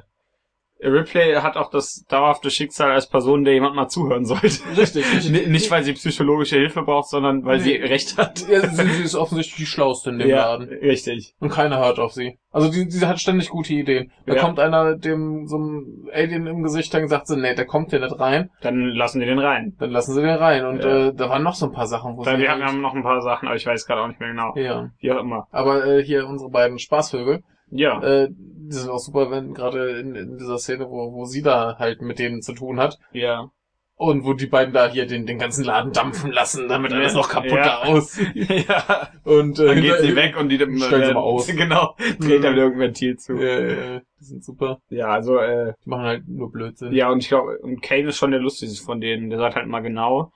Ripley 0.84 1.36
hat 1.36 1.58
auch 1.58 1.70
das 1.70 2.06
dauerhafte 2.10 2.50
Schicksal 2.50 2.92
als 2.92 3.08
Person, 3.08 3.44
der 3.44 3.54
jemand 3.54 3.76
mal 3.76 3.88
zuhören 3.88 4.26
sollte. 4.26 4.48
Richtig. 4.78 5.06
N- 5.30 5.52
Nicht, 5.52 5.70
weil 5.70 5.84
sie 5.84 5.94
psychologische 5.94 6.56
Hilfe 6.58 6.82
braucht, 6.82 7.10
sondern 7.10 7.46
weil 7.46 7.60
sie 7.60 7.76
recht 7.76 8.18
hat. 8.18 8.48
Ja, 8.50 8.68
sie, 8.68 8.88
sie 8.90 9.04
ist 9.04 9.16
offensichtlich 9.16 9.58
die 9.58 9.66
Schlauste 9.66 10.10
in 10.10 10.20
dem 10.20 10.30
ja, 10.30 10.54
Laden. 10.54 10.68
richtig. 10.70 11.36
Und 11.40 11.50
keiner 11.50 11.78
hört 11.80 12.00
auf 12.00 12.14
sie. 12.14 12.38
Also 12.52 12.70
die, 12.70 12.88
die 12.88 13.06
hat 13.06 13.20
ständig 13.20 13.50
gute 13.50 13.74
Ideen. 13.74 14.12
Da 14.26 14.36
Ja. 14.36 14.42
kommt 14.42 14.60
einer 14.60 14.96
dem 14.98 15.48
so 15.48 15.56
einem 15.58 16.10
Alien 16.12 16.48
im 16.48 16.64
Gesicht, 16.64 16.94
dann 16.94 17.08
sagt 17.08 17.28
sie, 17.28 17.38
nee, 17.38 17.56
der 17.56 17.66
kommt 17.66 17.92
hier 17.92 18.00
nicht 18.00 18.20
rein. 18.20 18.50
Dann 18.62 18.82
lassen 18.90 19.20
wir 19.20 19.28
den 19.28 19.40
rein. 19.40 19.76
Dann 19.80 19.92
lassen 19.92 20.14
sie 20.14 20.22
den 20.22 20.30
rein. 20.36 20.66
Und 20.66 20.84
Ja. 20.84 21.08
äh, 21.08 21.14
da 21.14 21.30
waren 21.30 21.44
noch 21.44 21.56
so 21.56 21.68
ein 21.68 21.72
paar 21.72 21.88
Sachen, 21.88 22.18
wo 22.18 22.24
Dann, 22.24 22.38
sie 22.38 22.42
wir 22.42 22.52
halt, 22.52 22.64
haben 22.64 22.82
noch 22.82 22.94
ein 22.94 23.04
paar 23.04 23.22
Sachen, 23.22 23.48
aber 23.48 23.56
ich 23.56 23.66
weiß 23.66 23.86
gerade 23.86 24.02
auch 24.02 24.08
nicht 24.08 24.20
mehr 24.20 24.30
genau. 24.30 24.54
Ja. 24.58 24.90
Wie 25.00 25.12
auch 25.12 25.20
immer. 25.22 25.48
Aber 25.52 25.86
äh, 25.86 26.04
hier 26.04 26.28
unsere 26.28 26.50
beiden 26.50 26.78
Spaßvögel, 26.80 27.44
Ja. 27.72 28.02
äh, 28.04 28.30
die 28.32 28.74
sind 28.78 28.90
auch 28.90 29.00
super, 29.00 29.32
wenn 29.32 29.54
gerade 29.54 30.00
in, 30.00 30.16
in 30.16 30.38
dieser 30.38 30.58
Szene, 30.58 30.90
wo, 30.90 31.12
wo 31.14 31.26
sie 31.26 31.42
da 31.42 31.78
halt 31.80 32.02
mit 32.02 32.20
denen 32.20 32.42
zu 32.42 32.54
tun 32.54 32.80
hat. 32.80 32.98
Ja. 33.12 33.50
Und 33.96 34.26
wo 34.26 34.34
die 34.34 34.48
beiden 34.48 34.74
da 34.74 34.90
hier 34.90 35.06
den, 35.06 35.28
den 35.28 35.38
ganzen 35.38 35.64
Laden 35.64 35.92
dampfen 35.94 36.32
lassen, 36.32 36.68
damit 36.68 36.92
alles 36.92 37.14
noch 37.14 37.30
kaputt 37.30 37.52
Ja. 37.52 37.82
aussieht. 37.84 38.34
ja. 38.68 39.10
Und 39.24 39.60
äh, 39.60 39.66
Dann 39.68 39.82
geht 39.82 40.00
sie 40.00 40.16
weg 40.16 40.36
und 40.40 40.50
die 40.50 40.56
Stellen 40.56 40.80
sie 41.08 41.14
mal 41.14 41.20
aus. 41.20 41.48
Genau. 41.48 41.96
Dreht 42.20 42.44
dann 42.44 42.58
irgendein 42.58 42.80
Ventil 42.80 43.18
zu. 43.18 43.34
Ja, 43.36 43.60
ja, 43.60 43.94
ja, 43.94 44.02
die 44.20 44.24
sind 44.24 44.44
super. 44.44 44.80
Ja, 44.90 45.10
also, 45.10 45.38
äh, 45.38 45.74
Die 45.86 45.90
machen 45.90 46.04
halt 46.06 46.28
nur 46.28 46.52
Blödsinn. 46.52 46.94
ja, 46.94 47.12
und 47.12 47.20
ich 47.20 47.28
glaube, 47.28 47.60
und 47.60 47.82
Kane 47.84 48.08
ist 48.08 48.18
schon 48.18 48.32
der 48.32 48.40
lustigste 48.40 48.84
von 48.84 49.02
denen. 49.02 49.30
Der 49.30 49.38
sagt 49.38 49.56
halt 49.56 49.68
mal 49.68 49.82
genau. 49.82 50.32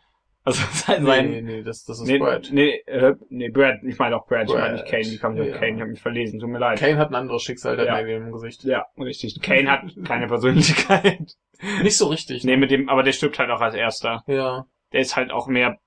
Also 0.45 0.63
sein, 0.71 1.03
Nee, 1.03 1.09
sein 1.09 1.29
nee, 1.29 1.41
nee, 1.41 1.63
das, 1.63 1.83
das 1.83 1.99
ist 1.99 2.07
nee, 2.07 2.19
Brad. 2.19 2.49
Nee, 2.51 2.81
äh, 2.85 3.15
nee, 3.29 3.49
Brad, 3.49 3.83
ich 3.83 3.97
meine 3.97 4.15
auch 4.15 4.27
Brad, 4.27 4.47
ich 4.47 4.53
meine 4.53 4.73
nicht 4.73 4.83
Brad, 4.83 4.91
Kane, 4.91 5.05
wie 5.05 5.17
kam 5.17 5.35
ich 5.35 5.41
auf 5.41 5.47
ja. 5.47 5.57
Kane, 5.57 5.73
ich 5.75 5.81
habe 5.81 5.89
mich 5.91 6.01
verlesen, 6.01 6.39
tut 6.39 6.49
mir 6.49 6.59
leid. 6.59 6.79
Kane 6.79 6.97
hat 6.97 7.09
ein 7.09 7.15
anderes 7.15 7.41
Schicksal, 7.41 7.75
der 7.75 7.87
Ja. 7.87 7.93
Alien 7.95 8.27
im 8.27 8.31
Gesicht. 8.31 8.63
Ja, 8.63 8.85
richtig. 8.97 9.41
Kane 9.41 9.69
hat 9.69 9.81
keine 10.05 10.27
Persönlichkeit. 10.27 11.33
Nicht 11.81 11.97
so 11.97 12.07
richtig. 12.07 12.43
nee, 12.43 12.57
mit 12.57 12.69
dem, 12.71 12.89
aber 12.89 13.03
der 13.03 13.11
stirbt 13.11 13.39
halt 13.39 13.49
auch 13.49 13.61
als 13.61 13.75
erster. 13.75 14.23
Ja. 14.27 14.65
Der 14.93 15.01
ist 15.01 15.15
halt 15.15 15.31
auch 15.31 15.47
mehr 15.47 15.79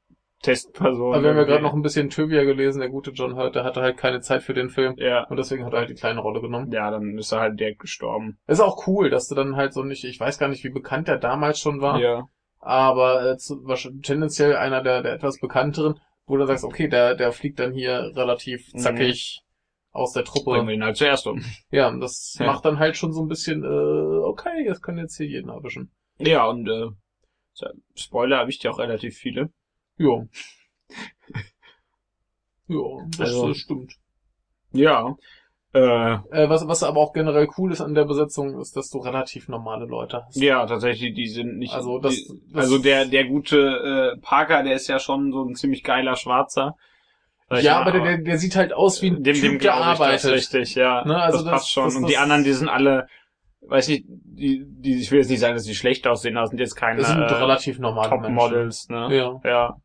Testperson. 0.43 1.15
Aber 1.15 1.23
wir 1.23 1.31
haben 1.31 1.37
ja 1.37 1.45
gerade 1.45 1.63
noch 1.63 1.75
ein 1.75 1.83
bisschen 1.83 2.11
Trivia 2.11 2.45
gelesen, 2.45 2.81
der 2.81 2.89
gute 2.89 3.11
John 3.11 3.37
Hurt, 3.37 3.55
der 3.55 3.65
hatte 3.65 3.81
halt 3.81 3.97
keine 3.97 4.21
Zeit 4.21 4.43
für 4.43 4.55
den 4.55 4.71
Film. 4.71 4.95
Ja. 4.97 5.25
Und 5.25 5.37
deswegen 5.37 5.65
hat 5.65 5.73
er 5.73 5.81
halt 5.81 5.91
die 5.91 5.95
kleine 5.95 6.21
Rolle 6.21 6.41
genommen. 6.41 6.71
Ja, 6.71 6.91
dann 6.91 7.19
ist 7.19 7.33
er 7.33 7.41
halt 7.41 7.59
direkt 7.59 7.81
gestorben. 7.81 8.39
Ist 8.47 8.61
auch 8.61 8.87
cool, 8.87 9.11
dass 9.11 9.29
du 9.29 9.35
dann 9.35 9.57
halt 9.57 9.73
so 9.73 9.83
nicht, 9.83 10.05
ich 10.05 10.19
weiß 10.19 10.39
gar 10.39 10.49
nicht, 10.49 10.65
wie 10.65 10.71
bekannt 10.71 11.09
der 11.09 11.19
damals 11.19 11.59
schon 11.61 11.81
war. 11.81 12.01
Ja. 12.01 12.29
Aber 12.61 13.33
äh, 13.33 13.37
zu, 13.39 13.65
tendenziell 14.03 14.57
einer 14.57 14.83
der, 14.83 15.03
der 15.03 15.15
etwas 15.15 15.39
bekannteren, 15.41 16.01
wo 16.27 16.37
du 16.37 16.47
sagst, 16.47 16.65
okay, 16.65 16.89
der, 16.89 17.15
der 17.15 17.33
fliegt 17.33 17.59
dann 17.59 17.73
hier 17.73 18.13
relativ 18.15 18.73
Mhm. 18.75 18.79
zackig 18.79 19.41
aus 19.93 20.13
der 20.13 20.23
Bringen 20.23 20.45
Truppe. 20.45 20.67
wir 20.67 20.75
ihn 20.75 20.85
halt 20.85 20.97
zuerst 20.97 21.27
um. 21.27 21.43
Ja, 21.71 21.89
und 21.89 22.01
das 22.01 22.37
Ja. 22.39 22.47
macht 22.47 22.65
dann 22.65 22.79
halt 22.79 22.97
schon 22.97 23.13
so 23.13 23.23
ein 23.23 23.29
bisschen, 23.29 23.65
äh, 23.65 23.67
okay, 24.27 24.65
jetzt 24.65 24.83
können 24.83 24.99
jetzt 24.99 25.17
hier 25.17 25.27
jeden 25.27 25.49
erwischen. 25.49 25.91
Ja, 26.19 26.47
und 26.47 26.69
äh, 26.69 26.89
Spoiler 27.97 28.39
erwischt 28.39 28.63
ja 28.65 28.71
auch 28.71 28.79
relativ 28.79 29.17
viele. 29.17 29.51
Ja. 29.97 30.25
Ja, 32.71 32.79
das 33.17 33.21
Also- 33.31 33.51
äh, 33.51 33.55
stimmt. 33.55 33.95
Ja. 34.73 35.17
Äh, 35.75 35.79
Äh, 36.31 36.49
was, 36.49 36.67
was 36.67 36.83
aber 36.83 36.99
auch 37.01 37.13
generell 37.13 37.49
cool 37.59 37.73
ist 37.73 37.81
an 37.83 37.95
der 37.95 38.05
Besetzung, 38.07 38.59
ist, 38.61 38.75
dass 38.77 38.89
du 38.89 38.99
relativ 38.99 39.49
normale 39.49 39.85
Leute 39.85 40.25
hast. 40.27 40.37
ja, 40.37 40.65
tatsächlich, 40.67 41.15
die 41.15 41.27
sind 41.29 41.59
nicht. 41.59 41.75
Also 41.75 41.99
das- 41.99 42.15
die, 42.15 42.41
das- 42.53 42.65
also 42.65 42.79
der 42.79 43.05
der 43.05 43.27
gute 43.27 44.15
äh, 44.17 44.21
Parker, 44.21 44.63
der 44.63 44.75
ist 44.75 44.89
ja 44.89 44.99
schon 44.99 45.31
so 45.33 45.45
ein 45.45 45.55
ziemlich 45.55 45.83
geiler 45.85 46.17
Schwarzer. 46.17 46.75
Ja, 47.51 47.81
mal, 47.81 47.89
aber 47.89 48.01
der, 48.01 48.19
der, 48.19 48.39
sieht 48.39 48.57
halt 48.57 48.73
aus 48.75 49.01
wie 49.01 49.09
ein 49.11 49.23
dem, 49.23 49.35
Typ, 49.35 49.43
dem 49.43 49.53
der 49.53 49.59
glaube 49.61 49.81
ich 49.81 49.99
das 49.99 50.01
arbeitet. 50.01 50.33
richtig, 50.33 50.75
ja. 50.75 51.05
Ne, 51.07 51.17
also 51.23 51.39
das, 51.39 51.45
das- 51.45 51.53
passt 51.53 51.71
schon. 51.71 51.85
das- 51.85 51.97
und 51.97 52.09
die 52.09 52.19
anderen, 52.19 52.45
die 52.45 52.53
sind 52.53 52.69
alle, 52.69 53.07
weiß 53.63 53.89
nicht, 53.89 54.05
die, 54.07 54.65
die, 54.67 55.01
ich 55.01 55.11
will 55.11 55.19
jetzt 55.21 55.31
nicht 55.31 55.41
sagen, 55.41 55.55
dass 55.55 55.65
die 55.65 55.75
schlecht 55.75 56.07
aussehen, 56.07 56.37
aber 56.37 56.47
sind 56.49 56.61
jetzt 56.61 56.75
keine 56.77 56.99
Das 57.01 57.09
sind 57.09 57.21
äh, 57.23 57.25
relativ 57.35 57.79
normale 57.79 58.11
Menschen. 58.19 58.37
Top-Models, 58.37 58.89
ne? 58.91 59.09
Ja. 59.17 59.41
Ja. 59.45 59.77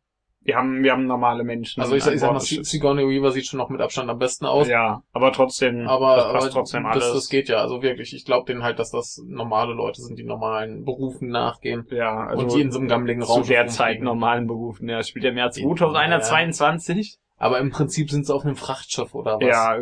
Wir 0.46 0.58
haben, 0.58 0.84
wir 0.84 0.92
haben 0.92 1.06
normale 1.08 1.44
Menschen. 1.46 1.82
Also 1.82 1.96
ich, 1.96 2.04
sag- 2.04 2.16
ich 2.16 2.20
sag 2.20 2.34
mal, 2.34 2.40
Sigourney 2.42 3.08
Weaver 3.08 3.32
sieht 3.32 3.46
schon 3.48 3.60
noch 3.60 3.70
mit 3.70 3.80
Abstand 3.80 4.10
am 4.10 4.20
besten 4.20 4.46
aus. 4.46 4.68
Ja, 4.68 5.02
aber 5.14 5.32
trotzdem, 5.32 5.88
Aber, 5.88 6.16
das 6.18 6.24
passt 6.26 6.36
aber 6.36 6.50
trotzdem 6.54 6.86
alles. 6.86 7.06
das, 7.06 7.14
das 7.14 7.30
geht 7.30 7.48
ja. 7.48 7.58
Also 7.58 7.82
wirklich, 7.82 8.14
ich 8.14 8.26
glaube 8.26 8.46
denen 8.52 8.62
halt, 8.62 8.78
dass 8.78 8.92
das 8.92 9.22
normale 9.26 9.74
Leute 9.74 10.02
sind, 10.02 10.20
die 10.20 10.24
normalen 10.26 10.84
Berufen 10.84 11.30
nachgehen. 11.30 11.86
ja, 11.92 12.28
also 12.28 12.44
und 12.44 12.54
die 12.54 12.60
in 12.62 12.72
so 12.72 12.80
einem 12.80 12.90
gammeligen 12.90 13.24
Raum 13.24 13.44
zu 13.44 13.50
der. 13.50 13.68
Zeit 13.68 14.02
normalen 14.02 14.48
Berufen. 14.48 14.90
Ja, 14.90 15.02
spielt 15.04 15.24
ja 15.24 15.32
im 15.32 15.38
Jahr 15.38 15.48
Ja. 15.48 15.52
2122. 15.52 17.18
Aber 17.38 17.60
im 17.60 17.70
Prinzip 17.72 18.10
sind 18.12 18.26
sie 18.26 18.34
auf 18.36 18.44
einem 18.46 18.56
Frachtschiff 18.58 19.16
oder 19.16 19.38
was? 19.40 19.48
Ja, 19.48 19.78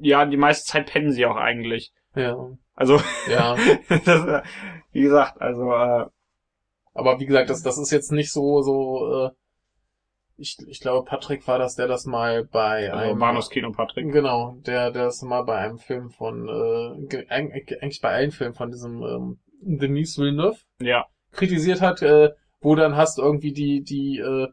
ja, 0.00 0.26
die 0.26 0.36
meiste 0.36 0.64
Zeit 0.70 0.86
pennen 0.92 1.10
sie 1.12 1.26
auch 1.26 1.36
eigentlich. 1.36 1.92
Ja. 2.14 2.36
Also, 2.74 3.00
Ja. 3.28 3.56
das, 4.04 4.42
wie 4.92 5.00
gesagt, 5.02 5.40
also, 5.40 5.72
äh, 5.72 6.06
Aber 6.98 7.20
wie 7.20 7.26
gesagt, 7.26 7.48
das, 7.48 7.62
das 7.62 7.78
ist 7.78 7.90
jetzt 7.92 8.10
nicht 8.12 8.32
so, 8.32 8.60
so, 8.62 9.26
äh, 9.26 9.30
ich, 10.36 10.56
ich 10.68 10.80
glaube, 10.80 11.04
Patrick 11.08 11.46
war 11.48 11.58
das, 11.58 11.74
der 11.76 11.86
das 11.88 12.06
mal 12.06 12.44
bei 12.44 12.90
also 12.92 13.10
einem. 13.10 13.18
Bahnhofs 13.18 13.50
Kino 13.50 13.72
Patrick. 13.72 14.10
Genau, 14.12 14.56
der, 14.66 14.90
der 14.90 15.04
das 15.04 15.22
mal 15.22 15.42
bei 15.42 15.56
einem 15.56 15.78
Film 15.78 16.10
von, 16.10 16.48
äh, 16.48 17.06
ge- 17.06 17.28
eigentlich 17.28 18.00
bei 18.00 18.10
allen 18.10 18.30
Filmen 18.30 18.54
von 18.54 18.70
diesem 18.70 19.02
ähm, 19.02 19.38
Denis 19.60 20.18
Villeneuve 20.18 20.58
Ja, 20.80 21.06
kritisiert 21.32 21.80
hat, 21.80 22.02
äh, 22.02 22.30
wo 22.60 22.74
dann 22.74 22.96
hast 22.96 23.18
du 23.18 23.22
irgendwie 23.22 23.52
die, 23.52 23.82
die 23.82 24.18
äh, 24.18 24.48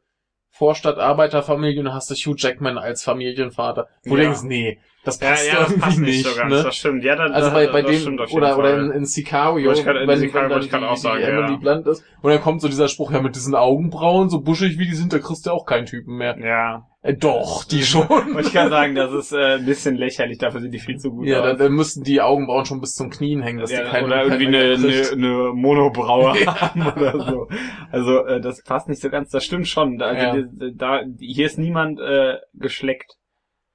Vorstadt-Arbeiterfamilie 0.51 1.81
und 1.81 1.93
hast 1.93 2.09
du 2.09 2.15
Hugh 2.15 2.35
Jackman 2.37 2.77
als 2.77 3.03
Familienvater. 3.03 3.87
Wo 4.05 4.15
du 4.15 4.21
Ja. 4.21 4.29
denkst, 4.29 4.43
nee, 4.43 4.79
das 5.05 5.19
ja, 5.21 5.29
passt 5.29 5.47
ja, 5.47 5.53
das 5.53 5.62
irgendwie 5.69 5.79
passt 5.81 6.00
nicht 6.00 6.07
nicht. 6.09 6.27
so 6.27 6.35
ganz, 6.39 6.53
ne? 6.53 6.63
das 6.63 6.75
stimmt. 6.75 7.03
Ja, 7.03 7.15
da, 7.15 7.24
Also 7.25 7.47
da, 7.50 7.53
bei, 7.53 7.67
bei 7.67 7.81
das 7.83 8.03
dem, 8.03 8.19
oder, 8.33 8.57
oder 8.57 8.77
in, 8.79 8.91
in 8.91 9.05
Sicario, 9.05 9.71
ich 9.71 9.83
grad- 9.85 9.95
in 9.95 10.07
wenn, 10.07 10.19
Sicario 10.19 10.41
dann 10.50 10.51
wollte 10.51 10.65
ich 10.65 10.71
grad 10.71 10.81
die, 10.81 10.85
auch 10.88 10.97
sagen, 10.97 11.19
die 11.19 11.24
Emily 11.24 11.51
ja. 11.53 11.57
Blunt 11.57 11.88
ist, 11.88 12.03
und 12.21 12.31
dann 12.31 12.41
kommt 12.41 12.62
so 12.62 12.67
dieser 12.67 12.88
Spruch, 12.88 13.12
ja, 13.12 13.21
mit 13.21 13.35
diesen 13.35 13.55
Augenbrauen, 13.55 14.29
so 14.29 14.41
buschig 14.41 14.77
wie 14.79 14.85
die 14.88 14.95
sind, 14.95 15.13
da 15.13 15.19
kriegst 15.19 15.45
du 15.45 15.51
auch 15.51 15.65
keinen 15.65 15.85
Typen 15.85 16.17
mehr. 16.17 16.35
ja, 16.39 16.83
Äh, 17.03 17.13
doch, 17.15 17.63
die 17.65 17.83
schon. 17.83 18.09
wollte 18.09 18.41
ich 18.47 18.51
gerade 18.53 18.69
sagen, 18.71 18.95
das 18.95 19.13
ist 19.13 19.31
äh, 19.31 19.55
ein 19.59 19.65
bisschen 19.65 19.95
lächerlich, 19.95 20.39
dafür 20.39 20.59
sind 20.62 20.71
die 20.74 20.79
viel 20.79 20.97
zu 20.97 21.12
gut 21.12 21.27
Ja, 21.27 21.39
aus. 21.41 21.45
dann, 21.50 21.57
dann 21.59 21.71
müssten 21.74 22.03
die 22.03 22.19
Augenbrauen 22.21 22.65
schon 22.65 22.81
bis 22.81 22.93
zum 22.93 23.12
Knien 23.12 23.43
hängen, 23.43 23.59
dass 23.59 23.71
Ja, 23.71 23.83
die 23.83 23.89
keinen 23.89 24.05
oder 24.05 24.24
irgendwie 24.24 24.47
eine, 24.47 24.74
eine, 24.74 25.09
eine 25.12 25.51
Monobraue 25.53 26.39
Ja. 26.43 26.55
haben 26.62 26.81
oder 26.88 27.19
so. 27.19 27.47
Also 27.91 28.25
äh, 28.25 28.41
das 28.41 28.63
passt 28.63 28.89
nicht 28.89 29.01
so 29.01 29.09
ganz, 29.09 29.29
das 29.29 29.43
stimmt 29.45 29.67
schon. 29.67 30.01
Also 30.01 30.39
Ja. 30.39 30.43
da, 30.74 31.01
die, 31.05 31.27
hier 31.33 31.45
ist 31.45 31.59
niemand 31.59 32.00
äh, 32.00 32.38
geschleckt. 32.55 33.13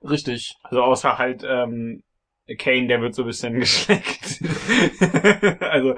Richtig. 0.03 0.55
Also 0.63 0.83
außer 0.83 1.19
halt 1.19 1.45
ähm, 1.47 2.03
Kane, 2.59 2.89
der 2.89 3.01
wird 3.01 3.15
so 3.15 3.23
ein 3.23 3.27
bisschen 3.27 3.55
geschleckt. 3.61 4.41
also 5.61 5.95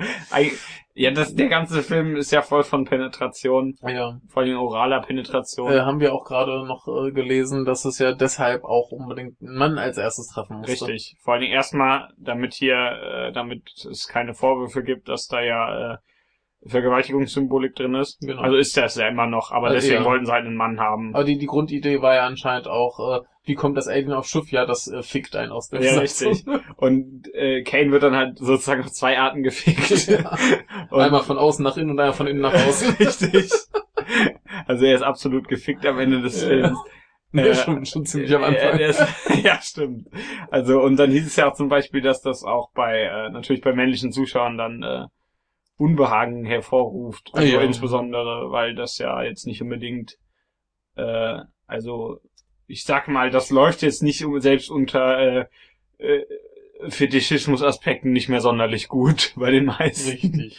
ja, 0.94 1.10
das, 1.10 1.34
der 1.34 1.48
ganze 1.48 1.82
Film 1.82 2.16
ist 2.16 2.32
ja 2.32 2.42
voll 2.42 2.64
von 2.64 2.84
Penetration, 2.84 3.74
Ja. 3.82 4.18
vor 4.28 4.42
allem 4.42 4.58
oraler 4.58 5.00
Penetration. 5.00 5.72
Äh, 5.72 5.80
haben 5.80 6.00
wir 6.00 6.12
auch 6.12 6.24
gerade 6.24 6.66
noch 6.66 6.86
äh, 6.86 7.12
gelesen, 7.12 7.64
dass 7.64 7.86
es 7.86 7.98
ja 7.98 8.12
deshalb 8.12 8.64
auch 8.64 8.90
unbedingt 8.90 9.40
einen 9.40 9.56
Mann 9.56 9.78
als 9.78 9.96
erstes 9.96 10.26
treffen 10.26 10.58
musste. 10.58 10.88
Richtig. 10.88 11.16
Vor 11.22 11.32
allen 11.32 11.42
Dingen 11.42 11.54
erstmal, 11.54 12.10
damit 12.18 12.52
hier, 12.52 12.74
äh, 12.76 13.32
damit 13.32 13.62
es 13.90 14.06
keine 14.06 14.34
Vorwürfe 14.34 14.82
gibt, 14.82 15.08
dass 15.08 15.28
da 15.28 15.40
ja 15.40 15.94
äh, 15.94 15.96
Vergewaltigungssymbolik 16.66 17.74
drin 17.74 17.94
ist. 17.94 18.20
Genau. 18.20 18.42
Also 18.42 18.56
ist 18.56 18.76
das 18.76 18.96
ja 18.96 19.08
immer 19.08 19.26
noch, 19.26 19.50
aber 19.50 19.70
Äh, 19.70 19.74
deswegen 19.74 20.02
ja. 20.02 20.04
wollten 20.04 20.26
sie 20.26 20.32
halt 20.32 20.44
einen 20.46 20.56
Mann 20.56 20.78
haben. 20.78 21.14
Aber 21.14 21.24
die, 21.24 21.38
die 21.38 21.46
Grundidee 21.46 22.02
war 22.02 22.14
ja 22.14 22.26
anscheinend 22.26 22.68
auch, 22.68 22.98
äh, 23.16 23.24
wie 23.44 23.54
kommt 23.54 23.76
das 23.76 23.88
Alien 23.88 24.12
aufs 24.12 24.30
Schiff? 24.30 24.50
Ja, 24.52 24.66
das 24.66 24.86
äh, 24.88 25.02
fickt 25.02 25.34
einen 25.36 25.50
aus 25.52 25.68
der 25.68 25.80
Ja, 25.82 26.00
Besatzung. 26.00 26.32
richtig. 26.32 26.46
Und 26.76 27.34
äh, 27.34 27.62
Kane 27.62 27.90
wird 27.90 28.02
dann 28.02 28.14
halt 28.16 28.38
sozusagen 28.38 28.82
auf 28.82 28.92
zwei 28.92 29.18
Arten 29.18 29.42
gefickt. 29.42 30.06
Ja. 30.08 30.36
Einmal 30.90 31.22
von 31.22 31.38
außen 31.38 31.62
nach 31.64 31.76
innen 31.76 31.90
und 31.90 31.98
einmal 32.00 32.12
von 32.14 32.26
innen 32.26 32.40
nach 32.40 32.54
außen. 32.54 32.94
Richtig. 33.00 33.50
Also 34.66 34.84
er 34.84 34.94
ist 34.94 35.02
absolut 35.02 35.48
gefickt 35.48 35.84
am 35.86 35.98
Ende 35.98 36.20
des. 36.22 36.42
Films. 36.42 36.78
Ja, 37.34 37.44
Äh, 37.46 37.54
schon, 37.54 37.86
schon 37.86 38.04
ziemlich 38.04 38.34
am 38.34 38.42
Äh, 38.42 38.46
Anfang. 38.46 38.76
der 38.78 38.88
ist, 38.90 39.04
ja, 39.42 39.58
stimmt. 39.62 40.06
Also 40.50 40.82
und 40.82 40.96
dann 40.98 41.10
hieß 41.10 41.26
es 41.26 41.36
ja 41.36 41.50
auch 41.50 41.54
zum 41.54 41.68
Beispiel, 41.70 42.02
dass 42.02 42.20
das 42.20 42.44
auch 42.44 42.70
bei 42.74 43.00
äh, 43.04 43.30
natürlich 43.30 43.62
bei 43.62 43.72
männlichen 43.72 44.12
Zuschauern 44.12 44.58
dann 44.58 44.82
äh, 44.82 45.04
Unbehagen 45.78 46.44
hervorruft. 46.44 47.30
Also 47.32 47.54
Ja. 47.56 47.62
insbesondere, 47.62 48.50
weil 48.50 48.74
das 48.74 48.98
ja 48.98 49.22
jetzt 49.22 49.46
nicht 49.46 49.62
unbedingt 49.62 50.16
äh, 50.96 51.38
also 51.66 52.18
ich 52.66 52.84
sag 52.84 53.08
mal, 53.08 53.30
das 53.30 53.50
läuft 53.50 53.82
jetzt 53.82 54.02
nicht 54.02 54.24
selbst 54.38 54.70
unter 54.70 55.18
äh, 55.18 55.46
äh, 55.98 56.24
Fetischismus-Aspekten 56.88 58.12
nicht 58.12 58.28
mehr 58.28 58.40
sonderlich 58.40 58.88
gut 58.88 59.32
bei 59.36 59.50
den 59.50 59.66
meisten. 59.66 60.10
Richtig. 60.10 60.58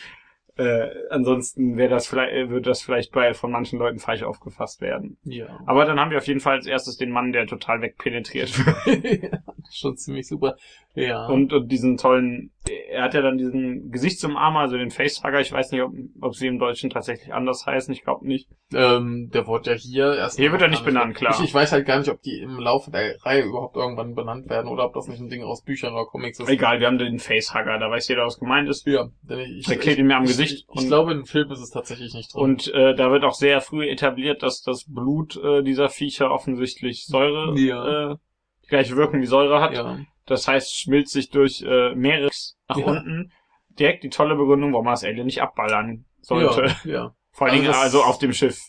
Äh, 0.55 0.89
ansonsten 1.09 1.77
wäre 1.77 1.89
das 1.89 2.05
vielleicht, 2.05 2.33
äh, 2.33 2.49
würde 2.49 2.69
das 2.69 2.83
vielleicht 2.83 3.11
bei 3.11 3.33
von 3.33 3.51
manchen 3.51 3.79
Leuten 3.79 3.97
falsch 3.97 4.21
aufgefasst 4.21 4.81
werden. 4.81 5.17
Ja. 5.23 5.59
Aber 5.65 5.85
dann 5.85 5.99
haben 5.99 6.11
wir 6.11 6.19
auf 6.19 6.27
jeden 6.27 6.41
Fall 6.41 6.57
als 6.57 6.67
erstes 6.67 6.97
den 6.97 7.09
Mann, 7.09 7.31
der 7.31 7.47
total 7.47 7.81
wegpenetriert 7.81 8.53
wird. 8.59 9.41
schon 9.71 9.97
ziemlich 9.97 10.27
super. 10.27 10.55
Ja. 10.95 11.25
Und, 11.25 11.51
und 11.53 11.71
diesen 11.71 11.97
tollen, 11.97 12.51
er 12.91 13.01
hat 13.05 13.15
ja 13.15 13.21
dann 13.23 13.39
diesen 13.39 13.89
Gesichtsumarmer, 13.89 14.59
also 14.59 14.77
den 14.77 14.91
Facehugger. 14.91 15.41
Ich 15.41 15.51
weiß 15.51 15.71
nicht, 15.71 15.81
ob, 15.81 15.91
ob 16.21 16.35
sie 16.35 16.45
im 16.45 16.59
Deutschen 16.59 16.91
tatsächlich 16.91 17.33
anders 17.33 17.65
heißen. 17.65 17.91
Ich 17.95 18.03
glaube 18.03 18.27
nicht. 18.27 18.47
ähm, 18.75 19.31
der 19.33 19.47
wurde 19.47 19.71
ja 19.71 19.75
hier 19.75 20.13
erst. 20.15 20.37
Hier 20.37 20.51
wird 20.51 20.61
er 20.61 20.67
nicht 20.67 20.85
benannt, 20.85 21.15
klar. 21.15 21.33
Ich, 21.35 21.45
ich 21.45 21.53
weiß 21.53 21.71
halt 21.71 21.87
gar 21.87 21.97
nicht, 21.97 22.09
ob 22.11 22.21
die 22.21 22.37
im 22.41 22.59
Laufe 22.59 22.91
der 22.91 23.15
Reihe 23.23 23.41
überhaupt 23.41 23.75
irgendwann 23.75 24.13
benannt 24.13 24.47
werden 24.51 24.67
oder 24.67 24.85
ob 24.85 24.93
das 24.93 25.07
nicht 25.07 25.19
ein 25.19 25.29
Ding 25.29 25.41
aus 25.41 25.63
Büchern 25.63 25.93
oder 25.93 26.05
Comics 26.05 26.39
ist. 26.39 26.47
Egal, 26.47 26.79
wir 26.79 26.85
haben 26.85 26.99
den 26.99 27.17
Facehugger. 27.17 27.79
Da 27.79 27.89
weiß 27.89 28.07
jeder, 28.07 28.25
was 28.25 28.37
gemeint 28.37 28.69
ist. 28.69 28.85
Ja, 28.85 29.09
denn 29.23 29.39
ich, 29.39 29.65
Der 29.65 29.77
klebt 29.77 29.97
ihn 29.97 30.05
mir 30.05 30.17
am 30.17 30.25
ich, 30.25 30.29
Gesicht 30.29 30.67
Ich, 30.75 30.81
ich 30.83 30.87
glaube, 30.87 31.13
im 31.13 31.25
Film 31.25 31.49
ist 31.51 31.59
es 31.59 31.71
tatsächlich 31.71 32.13
nicht 32.13 32.35
drin. 32.35 32.41
Und 32.43 32.71
äh, 32.71 32.93
da 32.93 33.09
wird 33.11 33.23
auch 33.23 33.33
sehr 33.33 33.61
früh 33.61 33.89
etabliert, 33.89 34.43
dass 34.43 34.61
das 34.61 34.85
Blut 34.87 35.37
äh, 35.43 35.63
dieser 35.63 35.89
Viecher 35.89 36.29
offensichtlich 36.29 37.07
Säure, 37.07 37.57
Ja. 37.59 38.11
äh, 38.11 38.15
die 38.63 38.67
gleiche 38.67 38.95
Wirkung 38.95 39.21
wie 39.21 39.25
Säure 39.25 39.61
hat. 39.61 39.73
ja. 39.73 39.97
Das 40.25 40.47
heißt, 40.47 40.79
schmilzt 40.79 41.11
sich 41.11 41.29
durch 41.31 41.61
äh, 41.67 41.93
Meeres 41.95 42.57
nach 42.69 42.77
Ja. 42.77 42.85
unten. 42.85 43.31
Direkt 43.77 44.03
die 44.05 44.09
tolle 44.09 44.35
Begründung, 44.35 44.71
warum 44.71 44.85
man 44.85 44.93
das 44.93 45.03
Alien 45.03 45.25
nicht 45.25 45.41
abballern 45.41 46.05
sollte. 46.21 46.73
Ja, 46.85 46.91
ja. 46.93 47.15
Vor 47.31 47.47
allen 47.47 47.55
Also 47.55 47.61
Dingen 47.63 47.73
das- 47.73 47.81
also 47.81 48.03
auf 48.03 48.19
dem 48.19 48.31
Schiff. 48.31 48.59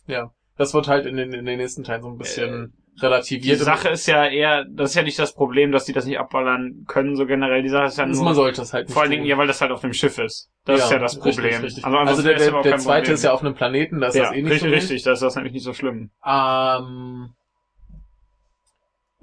Das 0.57 0.73
wird 0.75 0.89
halt 0.89 1.07
in 1.07 1.17
den, 1.17 1.33
in 1.33 1.45
den 1.47 1.59
nächsten 1.59 1.85
Teilen 1.85 2.03
so 2.03 2.09
ein 2.09 2.17
bisschen 2.19 2.73
Die 2.97 3.01
relativiert. 3.01 3.59
Sache 3.61 3.89
ist 3.91 4.07
ja 4.07 4.25
eher, 4.27 4.65
das 4.65 4.91
ist 4.91 4.97
ja 4.97 5.03
nicht 5.03 5.19
das 5.19 5.35
Problem, 5.35 5.71
dass 5.73 5.85
die 5.85 5.93
das 5.93 6.07
nicht 6.07 6.19
abballern 6.19 6.85
können, 6.89 7.15
so 7.17 7.27
generell. 7.27 7.63
Die 7.63 7.69
Sache 7.69 7.87
ist 7.87 7.99
ja 7.99 8.05
ist, 8.05 8.17
nur, 8.17 8.25
man 8.27 8.35
sollte 8.35 8.63
es 8.63 8.73
halt 8.73 8.87
nicht 8.87 8.95
vor 8.95 9.03
allen 9.03 9.11
Dingen, 9.13 9.25
ja, 9.25 9.37
weil 9.37 9.47
das 9.49 9.61
halt 9.61 9.71
auf 9.73 9.81
dem 9.81 9.93
Schiff 9.93 10.17
ist. 10.19 10.51
Das 10.65 10.81
ist 10.85 10.91
ja 10.93 10.99
das 10.99 11.17
richtig, 11.25 11.35
Problem. 11.45 11.63
Richtig. 11.63 11.85
Also, 11.85 11.99
Also, 11.99 12.23
der, 12.23 12.35
der, 12.37 12.51
der 12.63 12.79
zweite 12.79 12.83
Problem. 13.03 13.15
ist 13.15 13.23
ja 13.25 13.33
auf 13.33 13.41
einem 13.43 13.55
Planeten, 13.55 14.01
da 14.01 14.09
ist 14.09 14.15
ja, 14.15 14.23
das 14.25 14.33
eh 14.33 14.37
nicht 14.43 14.45
richtig, 14.47 14.61
so 14.61 14.67
wild. 14.67 14.77
richtig, 14.77 15.03
das 15.03 15.19
ist 15.19 15.23
das 15.23 15.35
nämlich 15.37 15.53
nicht 15.55 15.65
so 15.65 15.73
schlimm. 15.73 16.11
Ähm, 16.25 17.35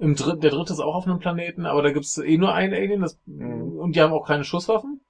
im 0.02 0.16
Dritt, 0.16 0.42
der 0.42 0.50
dritte 0.50 0.72
ist 0.72 0.80
auch 0.80 0.96
auf 0.96 1.06
einem 1.06 1.20
Planeten, 1.20 1.64
aber 1.64 1.82
da 1.82 1.92
gibt's 1.92 2.18
eh 2.18 2.36
nur 2.36 2.52
einen 2.52 2.74
Alien 2.74 3.00
das, 3.02 3.18
Mhm. 3.26 3.78
und 3.78 3.94
die 3.96 4.00
haben 4.02 4.12
auch 4.12 4.26
keine 4.26 4.44
Schusswaffen. 4.44 5.00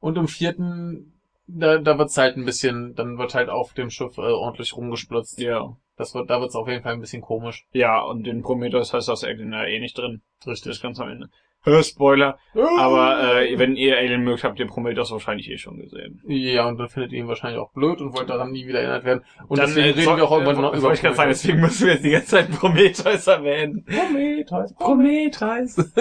Und 0.00 0.16
im 0.16 0.28
vierten, 0.28 1.12
da, 1.48 1.78
da 1.78 1.98
wird's 1.98 2.16
halt 2.16 2.36
ein 2.36 2.44
bisschen, 2.44 2.94
dann 2.94 3.18
wird 3.18 3.34
halt 3.34 3.48
auf 3.48 3.72
dem 3.74 3.90
Schiff 3.90 4.16
äh, 4.18 4.20
ordentlich 4.20 4.76
rumgesplitzt. 4.76 5.40
Ja. 5.40 5.76
Das 5.96 6.14
wird, 6.14 6.30
da 6.30 6.40
wird's 6.40 6.54
auf 6.54 6.68
jeden 6.68 6.84
Fall 6.84 6.92
ein 6.92 7.00
bisschen 7.00 7.22
komisch. 7.22 7.66
Ja, 7.72 8.00
und 8.00 8.26
in 8.28 8.42
Prometheus 8.42 8.94
heißt 8.94 9.08
das 9.08 9.24
Alien 9.24 9.52
ja 9.52 9.64
eh 9.64 9.80
nicht 9.80 9.98
drin. 9.98 10.22
Das 10.38 10.52
Richtig. 10.52 10.72
ist 10.72 10.82
ganz 10.82 11.00
am 11.00 11.08
Ende. 11.08 11.28
Hör, 11.62 11.82
Spoiler. 11.82 12.38
Aber 12.78 13.42
äh, 13.42 13.58
wenn 13.58 13.76
ihr 13.76 13.96
Alien 13.98 14.22
mögt, 14.22 14.44
habt 14.44 14.58
ihr 14.58 14.66
Prometheus 14.66 15.10
wahrscheinlich 15.10 15.50
eh 15.50 15.58
schon 15.58 15.78
gesehen. 15.78 16.22
ja, 16.26 16.66
und 16.66 16.78
dann 16.78 16.88
findet 16.88 17.12
ihr 17.12 17.18
ihn 17.18 17.28
wahrscheinlich 17.28 17.60
auch 17.60 17.72
blöd 17.72 18.00
und 18.00 18.16
wollt 18.16 18.30
daran 18.30 18.52
nie 18.52 18.66
wieder 18.66 18.80
erinnert 18.80 19.04
werden. 19.04 19.24
Und 19.48 19.58
Dann, 19.58 19.66
deswegen 19.66 19.86
äh, 19.86 20.00
reden 20.00 20.16
wir 20.16 20.24
auch 20.24 20.32
irgendwann 20.32 20.56
äh, 20.56 20.60
noch 20.62 20.74
über 20.74 20.92
ich 20.92 21.00
gerade 21.00 21.16
sagen, 21.16 21.30
deswegen 21.30 21.60
müssen 21.60 21.86
wir 21.86 21.94
jetzt 21.94 22.04
die 22.04 22.10
ganze 22.10 22.28
Zeit 22.28 22.50
Prometheus 22.52 23.26
erwähnen. 23.26 23.84
Prometheus, 23.84 24.74
Prometheus. 24.74 25.76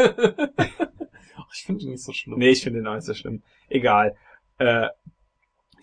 Ich 1.54 1.64
finde 1.64 1.86
ihn 1.86 1.92
nicht 1.92 2.04
so 2.04 2.12
schlimm. 2.12 2.38
Nee, 2.38 2.50
ich 2.50 2.62
finde 2.62 2.80
den 2.80 2.88
auch 2.88 2.96
nicht 2.96 3.06
so 3.06 3.14
schlimm. 3.14 3.42
Egal. 3.70 4.16
Äh, 4.60 4.88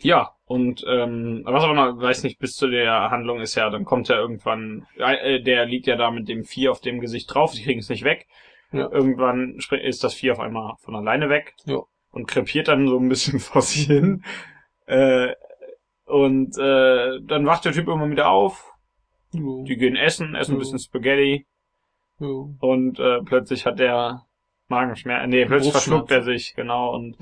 Ja, 0.01 0.33
und 0.45 0.85
ähm, 0.87 1.43
was 1.47 1.65
aber 1.65 1.73
noch, 1.75 2.01
weiß 2.01 2.23
nicht, 2.25 2.39
bis 2.39 2.55
zu 2.55 2.69
der 2.69 3.11
Handlung 3.11 3.41
ist 3.41 3.55
ja, 3.55 3.71
dann 3.71 3.85
kommt 3.85 4.09
ja 4.09 4.17
irgendwann, 4.17 4.87
äh, 4.99 5.41
der 5.41 5.65
liegt 5.65 5.87
ja 5.87 5.97
da 5.97 6.11
mit 6.11 6.29
dem 6.29 6.45
Vieh 6.45 6.69
auf 6.69 6.81
dem 6.81 7.01
Gesicht 7.01 7.33
drauf, 7.33 7.53
die 7.55 7.63
kriegen 7.65 7.81
es 7.81 7.89
nicht 7.89 8.05
weg. 8.05 8.27
Ja. 8.77 8.91
Irgendwann 8.91 9.59
ist 9.83 10.05
das 10.05 10.15
Vieh 10.15 10.31
auf 10.33 10.41
einmal 10.41 10.75
von 10.81 10.95
alleine 10.97 11.29
weg 11.29 11.55
Ja. 11.65 11.81
und 12.11 12.27
krepiert 12.29 12.69
dann 12.69 12.87
so 12.89 12.99
ein 12.99 13.09
bisschen 13.09 13.39
vor 13.41 13.63
sich 13.63 13.87
hin. 13.87 14.25
Äh, 14.87 15.35
und 16.07 16.59
äh, 16.59 17.21
dann 17.23 17.47
wacht 17.47 17.65
der 17.65 17.73
Typ 17.73 17.89
immer 17.89 18.11
wieder 18.11 18.29
auf, 18.31 18.73
die 19.33 19.77
gehen 19.77 19.97
essen, 19.97 20.35
essen 20.35 20.53
ein 20.53 20.57
Ja. 20.57 20.59
bisschen 20.59 20.79
Spaghetti 20.79 21.47
Ja. 22.21 22.29
und 22.61 22.99
äh, 23.01 23.21
plötzlich 23.23 23.65
hat 23.67 23.79
der 23.79 24.23
Magenschmerz, 24.69 25.27
nee, 25.29 25.45
plötzlich 25.47 25.73
verschluckt 25.73 26.11
er 26.11 26.23
sich, 26.23 26.55
genau, 26.55 26.95
und 26.95 27.17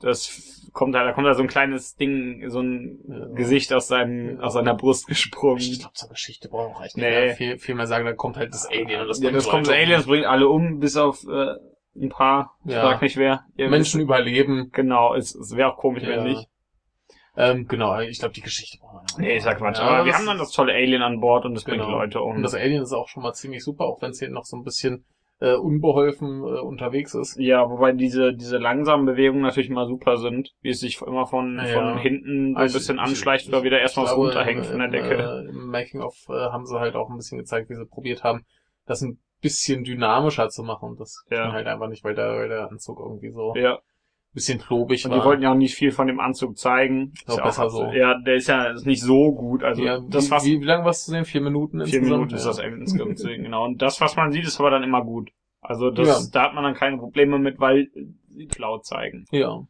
das 0.00 0.68
kommt 0.72 0.94
da, 0.94 1.04
da 1.04 1.12
kommt 1.12 1.26
da 1.26 1.34
so 1.34 1.42
ein 1.42 1.48
kleines 1.48 1.96
Ding, 1.96 2.48
so 2.50 2.60
ein 2.60 2.98
Ja. 3.08 3.26
Gesicht 3.34 3.72
aus 3.72 3.88
seinem, 3.88 4.36
Ja. 4.36 4.42
aus 4.44 4.52
seiner 4.52 4.74
Brust 4.74 5.06
gesprungen. 5.06 5.58
Ich 5.58 5.80
glaube, 5.80 5.94
zur 5.94 6.08
Geschichte 6.10 6.48
brauchen 6.48 6.72
wir 6.72 6.76
auch 6.76 6.84
echt 6.84 6.96
nicht 6.96 7.04
Nee. 7.06 7.34
viel, 7.34 7.58
viel 7.58 7.74
mehr 7.74 7.86
sagen. 7.86 8.04
Da 8.04 8.12
kommt 8.12 8.36
halt 8.36 8.52
das 8.54 8.66
Alien 8.66 9.00
und 9.02 9.08
das, 9.08 9.18
ja, 9.18 9.24
bringt 9.30 9.36
das 9.36 9.48
kommt, 9.48 9.66
Leute 9.66 9.78
um. 9.78 9.84
Aliens 9.86 10.06
bringt 10.06 10.26
alle 10.26 10.48
um, 10.48 10.78
bis 10.78 10.96
auf 10.96 11.24
äh, 11.26 11.54
ein 12.00 12.10
paar, 12.10 12.56
ich 12.64 12.72
Ja. 12.72 12.82
sag 12.82 13.02
nicht 13.02 13.16
wer. 13.16 13.44
Ihr 13.56 13.68
Menschen 13.68 13.98
wisst- 13.98 14.04
überleben. 14.04 14.70
Genau, 14.72 15.14
es, 15.14 15.34
es 15.34 15.56
wäre 15.56 15.72
auch 15.72 15.78
komisch, 15.78 16.02
Ja. 16.04 16.10
wenn 16.10 16.24
nicht. 16.24 16.48
Ähm, 17.36 17.66
genau, 17.68 17.98
ich 18.00 18.18
glaube, 18.18 18.34
die 18.34 18.40
Geschichte 18.40 18.78
brauchen 18.78 18.94
wir 18.96 19.00
nicht. 19.02 19.18
Nee, 19.18 19.36
ich 19.36 19.42
sag 19.44 19.58
Quatsch. 19.58 19.78
Ja, 19.78 19.84
aber 19.84 20.04
wir 20.04 20.10
das- 20.12 20.18
haben 20.20 20.26
dann 20.26 20.38
das 20.38 20.50
tolle 20.50 20.72
Alien 20.74 21.02
an 21.02 21.20
Bord 21.20 21.44
und 21.44 21.54
das 21.54 21.64
bringt 21.64 21.78
Genau. 21.82 21.90
Leute 21.98 22.20
um. 22.20 22.36
Und 22.36 22.42
das 22.42 22.54
Alien 22.54 22.82
ist 22.82 22.92
auch 22.92 23.08
schon 23.08 23.22
mal 23.22 23.32
ziemlich 23.32 23.62
super, 23.64 23.84
auch 23.84 24.02
wenn 24.02 24.10
es 24.10 24.18
hier 24.18 24.28
noch 24.28 24.44
so 24.44 24.56
ein 24.56 24.64
bisschen 24.64 25.04
äh, 25.40 25.54
unbeholfen 25.54 26.40
äh, 26.42 26.60
unterwegs 26.60 27.14
ist. 27.14 27.38
ja, 27.38 27.68
wobei 27.70 27.92
diese, 27.92 28.34
diese 28.34 28.58
langsamen 28.58 29.06
Bewegungen 29.06 29.42
natürlich 29.42 29.70
mal 29.70 29.86
super 29.86 30.16
sind, 30.16 30.52
wie 30.62 30.70
es 30.70 30.80
sich 30.80 31.00
immer 31.00 31.26
von, 31.26 31.56
Ja. 31.58 31.64
von 31.74 31.98
hinten 31.98 32.54
so 32.54 32.58
ein 32.58 32.62
Also 32.62 32.78
bisschen 32.78 32.96
ich- 32.96 33.02
anschleicht 33.02 33.46
ich- 33.46 33.52
oder 33.52 33.62
wieder 33.62 33.80
erstmal 33.80 34.06
was 34.06 34.16
runterhängt 34.16 34.66
von 34.66 34.78
der 34.78 34.86
im, 34.86 34.92
Decke. 34.92 35.14
Äh, 35.14 35.48
Im 35.50 35.70
Making-of 35.70 36.14
äh, 36.28 36.32
haben 36.32 36.66
sie 36.66 36.78
halt 36.80 36.96
auch 36.96 37.08
ein 37.08 37.16
bisschen 37.16 37.38
gezeigt, 37.38 37.70
wie 37.70 37.74
sie 37.76 37.86
probiert 37.86 38.24
haben, 38.24 38.44
das 38.86 39.00
ein 39.02 39.20
bisschen 39.40 39.84
dynamischer 39.84 40.48
zu 40.48 40.64
machen. 40.64 40.96
Das 40.98 41.24
Ja. 41.30 41.44
ging 41.44 41.52
halt 41.52 41.66
einfach 41.68 41.88
nicht, 41.88 42.02
weil 42.02 42.14
der, 42.16 42.30
weil 42.34 42.48
der 42.48 42.68
Anzug 42.70 42.98
irgendwie 42.98 43.30
so 43.30 43.54
ja. 43.54 43.78
Bisschen 44.34 44.58
klobig 44.60 45.04
Und 45.04 45.10
war. 45.12 45.18
die 45.20 45.24
wollten 45.24 45.42
ja 45.42 45.50
auch 45.52 45.56
nicht 45.56 45.74
viel 45.74 45.90
von 45.90 46.06
dem 46.06 46.20
Anzug 46.20 46.56
zeigen. 46.58 47.12
Ja, 47.26 47.36
ja 47.36 47.42
besser 47.44 47.64
auch, 47.66 47.70
so. 47.70 47.84
Ja, 47.86 48.18
der 48.20 48.34
ist 48.36 48.46
ja 48.48 48.70
ist 48.72 48.86
nicht 48.86 49.02
so 49.02 49.32
gut. 49.32 49.64
Also 49.64 49.82
ja, 49.82 50.00
das 50.08 50.26
wie, 50.26 50.30
was 50.30 50.44
wie, 50.44 50.60
wie 50.60 50.64
lange 50.64 50.84
warst 50.84 51.02
du 51.02 51.04
zu 51.06 51.10
sehen? 51.12 51.24
Vier 51.24 51.40
Minuten 51.40 51.78
vier 51.78 51.84
insgesamt? 51.98 52.10
Minuten 52.10 52.34
ist 52.34 52.44
das 52.46 52.58
insgesamt 52.58 53.18
zu 53.18 53.26
sehen, 53.26 53.42
genau. 53.42 53.64
Und 53.64 53.82
das, 53.82 54.00
was 54.00 54.16
man 54.16 54.30
sieht, 54.32 54.44
ist 54.44 54.60
aber 54.60 54.70
dann 54.70 54.82
immer 54.82 55.02
gut. 55.04 55.30
Also 55.60 55.90
das, 55.90 56.06
Ja. 56.06 56.30
da 56.32 56.42
hat 56.48 56.54
man 56.54 56.64
dann 56.64 56.74
keine 56.74 56.98
Probleme 56.98 57.38
mit, 57.38 57.58
weil 57.58 57.88
sie 58.28 58.46
Cloud 58.46 58.84
zeigen. 58.86 59.24
Ja. 59.32 59.66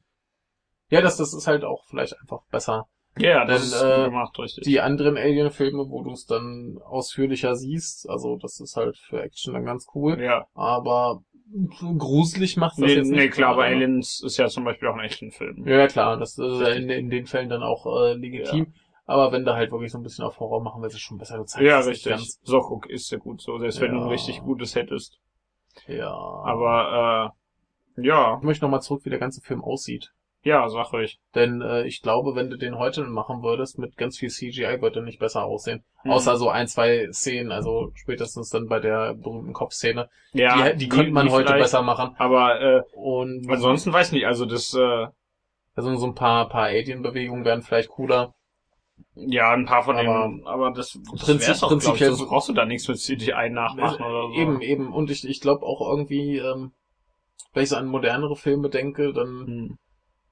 Ja, 0.91 1.01
das, 1.03 1.17
das 1.17 1.35
ist 1.35 1.47
halt 1.47 1.65
auch 1.65 1.85
vielleicht 1.89 2.19
einfach 2.21 2.41
besser. 2.51 2.87
Ja, 3.19 3.45
das 3.45 3.71
Dann, 3.73 3.91
ist 3.91 3.99
äh, 3.99 4.05
gemacht, 4.05 4.39
richtig. 4.39 4.65
Die 4.65 4.81
anderen 4.81 5.17
Alien-Filme, 5.17 5.87
wo 5.89 6.03
du 6.05 6.13
es 6.13 6.25
dann 6.27 6.79
ausführlicher 6.85 7.57
siehst, 7.57 8.09
also 8.09 8.37
das 8.37 8.61
ist 8.61 8.77
halt 8.77 8.97
für 8.97 9.21
Action 9.23 9.55
dann 9.55 9.65
ganz 9.65 9.87
cool. 9.95 10.21
ja. 10.21 10.47
Aber 10.55 11.23
gruselig 11.99 12.57
macht 12.57 12.73
das 12.79 12.87
Nee, 12.87 12.95
jetzt 12.95 13.09
nicht. 13.11 13.19
nee, 13.19 13.29
klar, 13.29 13.53
aber. 13.53 13.65
Aliens 13.65 14.23
ist 14.23 14.37
ja 14.37 14.49
zum 14.49 14.65
Beispiel 14.65 14.89
auch 14.89 14.95
ein 14.95 15.05
echter 15.05 15.31
Film. 15.31 15.67
Ja, 15.67 15.87
klar, 15.87 16.17
das 16.17 16.39
ist 16.39 16.61
ja 16.61 16.69
in, 16.69 16.89
in 16.91 17.11
den 17.11 17.27
Fällen 17.27 17.49
dann 17.49 17.63
auch 17.63 17.87
äh, 17.87 18.15
legitim. 18.15 18.73
Aber 19.07 19.33
wenn 19.33 19.45
da 19.47 19.55
halt 19.57 19.73
wirklich 19.73 19.91
so 19.91 19.99
ein 19.99 20.03
bisschen 20.03 20.25
auf 20.25 20.39
Horror 20.39 20.63
machen, 20.63 20.83
wird 20.83 20.93
es 20.93 21.01
schon 21.01 21.17
besser 21.17 21.39
gezeigt. 21.39 21.65
Ja, 21.65 21.81
richtig. 21.81 22.15
nicht 22.17 22.39
So 22.43 22.61
guck, 22.61 22.91
ist 22.91 23.11
ja 23.11 23.17
gut 23.19 23.41
so, 23.41 23.59
selbst 23.59 23.81
wenn 23.81 23.93
du 23.93 23.99
Ja. 23.99 24.05
ein 24.05 24.11
richtig 24.11 24.41
gutes 24.43 24.75
hättest. 24.75 25.19
Ganz, 25.87 25.99
ja. 25.99 26.11
Aber 26.13 27.33
äh, 27.97 28.03
ja, 28.07 28.37
ich 28.39 28.45
möchte 28.45 28.65
nochmal 28.65 28.83
zurück, 28.83 29.05
wie 29.05 29.11
der 29.11 29.19
ganze 29.19 29.41
Film 29.41 29.63
aussieht. 29.65 30.13
Ja, 30.43 30.69
sag 30.69 30.93
ruhig. 30.93 31.19
Denn 31.35 31.61
äh, 31.61 31.85
ich 31.87 32.01
glaube, 32.03 32.35
wenn 32.35 32.49
du 32.51 32.57
den 32.57 32.79
heute 32.79 33.03
machen 33.05 33.43
würdest, 33.43 33.79
mit 33.79 33.97
ganz 33.97 34.19
viel 34.19 34.31
CGI, 34.31 34.81
würde 34.81 35.01
er 35.01 35.03
nicht 35.05 35.19
besser 35.19 35.45
aussehen. 35.45 35.85
Hm. 36.03 36.13
Außer 36.13 36.37
so 36.37 36.49
ein, 36.49 36.67
zwei 36.69 37.09
Szenen, 37.13 37.53
also 37.53 37.91
spätestens 37.95 38.49
dann 38.51 38.67
bei 38.69 38.81
der 38.81 39.15
berühmten 39.15 39.53
Kopfszene. 39.53 40.09
ja, 40.33 40.71
die, 40.73 40.79
die 40.79 40.89
könnte 40.89 41.13
man 41.13 41.27
die 41.27 41.33
heute 41.33 41.53
besser 41.55 41.83
machen. 41.83 42.15
Aber 42.19 42.61
äh, 42.61 42.83
Und 42.95 43.49
ansonsten 43.51 43.93
weiß 43.93 44.13
nicht, 44.13 44.27
also 44.27 44.47
das 44.47 44.73
äh, 44.75 45.07
also 45.75 45.95
so 45.97 46.07
ein 46.07 46.15
paar, 46.15 46.49
paar 46.49 46.65
Alien-Bewegungen 46.67 47.45
wären 47.45 47.63
vielleicht 47.63 47.89
cooler. 47.91 48.35
Ja, 49.15 49.53
ein 49.53 49.65
paar 49.65 49.85
von 49.85 49.97
Aber 49.97 50.03
dem, 50.29 50.45
aber 50.47 50.71
das, 50.73 50.99
das 51.13 51.25
Prinzip- 51.25 51.49
wär's 51.49 51.63
auch, 51.63 51.71
ich, 51.73 51.79
prinzipiell 51.85 52.13
so- 52.15 52.27
brauchst 52.27 52.49
du 52.49 52.53
da 52.53 52.65
nichts 52.65 52.89
mit 52.89 52.99
CGI 52.99 53.51
nachmachen 53.51 54.05
oder 54.05 54.23
so. 54.29 54.35
Eben, 54.35 54.61
eben. 54.61 54.93
Und 54.93 55.11
ich, 55.11 55.29
ich 55.29 55.41
glaube 55.41 55.65
auch 55.67 55.81
irgendwie, 55.89 56.39
ähm, 56.39 56.73
wenn 57.53 57.63
ich 57.63 57.69
so 57.69 57.77
an 57.77 57.87
modernere 57.87 58.35
Filme 58.37 58.71
denke, 58.71 59.13
dann 59.13 59.47
Hm. 59.47 59.79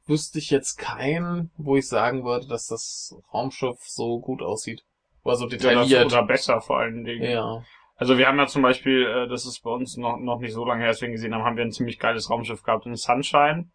Wüsste 0.06 0.38
ich 0.38 0.50
jetzt 0.50 0.76
keinen, 0.76 1.50
wo 1.56 1.76
ich 1.76 1.88
sagen 1.88 2.24
würde, 2.24 2.46
dass 2.46 2.66
das 2.66 3.16
Raumschiff 3.32 3.78
so 3.80 4.20
gut 4.20 4.42
aussieht. 4.42 4.84
Oder 5.24 5.36
so 5.36 5.44
Ja, 5.44 5.50
detailliert. 5.50 6.06
oder 6.06 6.22
besser 6.22 6.60
vor 6.60 6.78
allen 6.78 7.04
Dingen. 7.04 7.28
Ja. 7.28 7.62
Also 7.96 8.18
wir 8.18 8.26
haben 8.28 8.38
ja 8.38 8.46
zum 8.46 8.62
Beispiel, 8.62 9.06
äh, 9.06 9.28
das 9.28 9.46
ist 9.46 9.60
bei 9.62 9.70
uns 9.70 9.96
noch, 9.96 10.18
noch 10.18 10.38
nicht 10.38 10.52
so 10.52 10.64
lange 10.64 10.84
her, 10.84 10.94
ihn 11.02 11.12
gesehen 11.12 11.34
haben, 11.34 11.44
haben 11.44 11.56
wir 11.56 11.64
ein 11.64 11.72
ziemlich 11.72 11.98
geiles 11.98 12.30
Raumschiff 12.30 12.62
gehabt 12.62 12.86
in 12.86 12.94
Sunshine. 12.94 13.70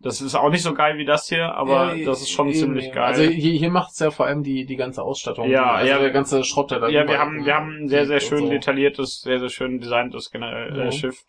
Das 0.00 0.20
ist 0.20 0.34
auch 0.34 0.50
nicht 0.50 0.62
so 0.62 0.74
geil 0.74 0.98
wie 0.98 1.04
das 1.04 1.28
hier, 1.28 1.54
aber 1.54 1.94
Ja, 1.94 2.04
das 2.06 2.22
ist 2.22 2.30
schon 2.30 2.48
eben, 2.48 2.58
ziemlich 2.58 2.92
geil. 2.92 3.04
Also 3.04 3.22
hier, 3.22 3.52
hier 3.52 3.70
macht's 3.70 4.00
ja 4.00 4.10
vor 4.10 4.26
allem 4.26 4.42
die, 4.42 4.66
die 4.66 4.76
ganze 4.76 5.02
Ausstattung. 5.02 5.48
Ja, 5.48 5.70
also 5.72 5.90
ja. 5.90 5.98
der 6.00 6.10
ganze 6.10 6.42
Schrott, 6.44 6.72
der 6.72 6.80
da 6.80 6.88
ja, 6.88 7.06
wir 7.06 7.18
haben, 7.18 7.46
wir 7.46 7.54
haben 7.54 7.84
ein 7.84 7.88
sehr, 7.88 8.06
sehr 8.06 8.18
schön 8.20 8.40
so. 8.40 8.50
detailliertes, 8.50 9.22
sehr, 9.22 9.38
sehr 9.38 9.48
schön 9.48 9.78
designtes 9.80 10.30
generell 10.30 10.76
Ja. 10.76 10.84
äh, 10.86 10.92
Schiff. 10.92 11.24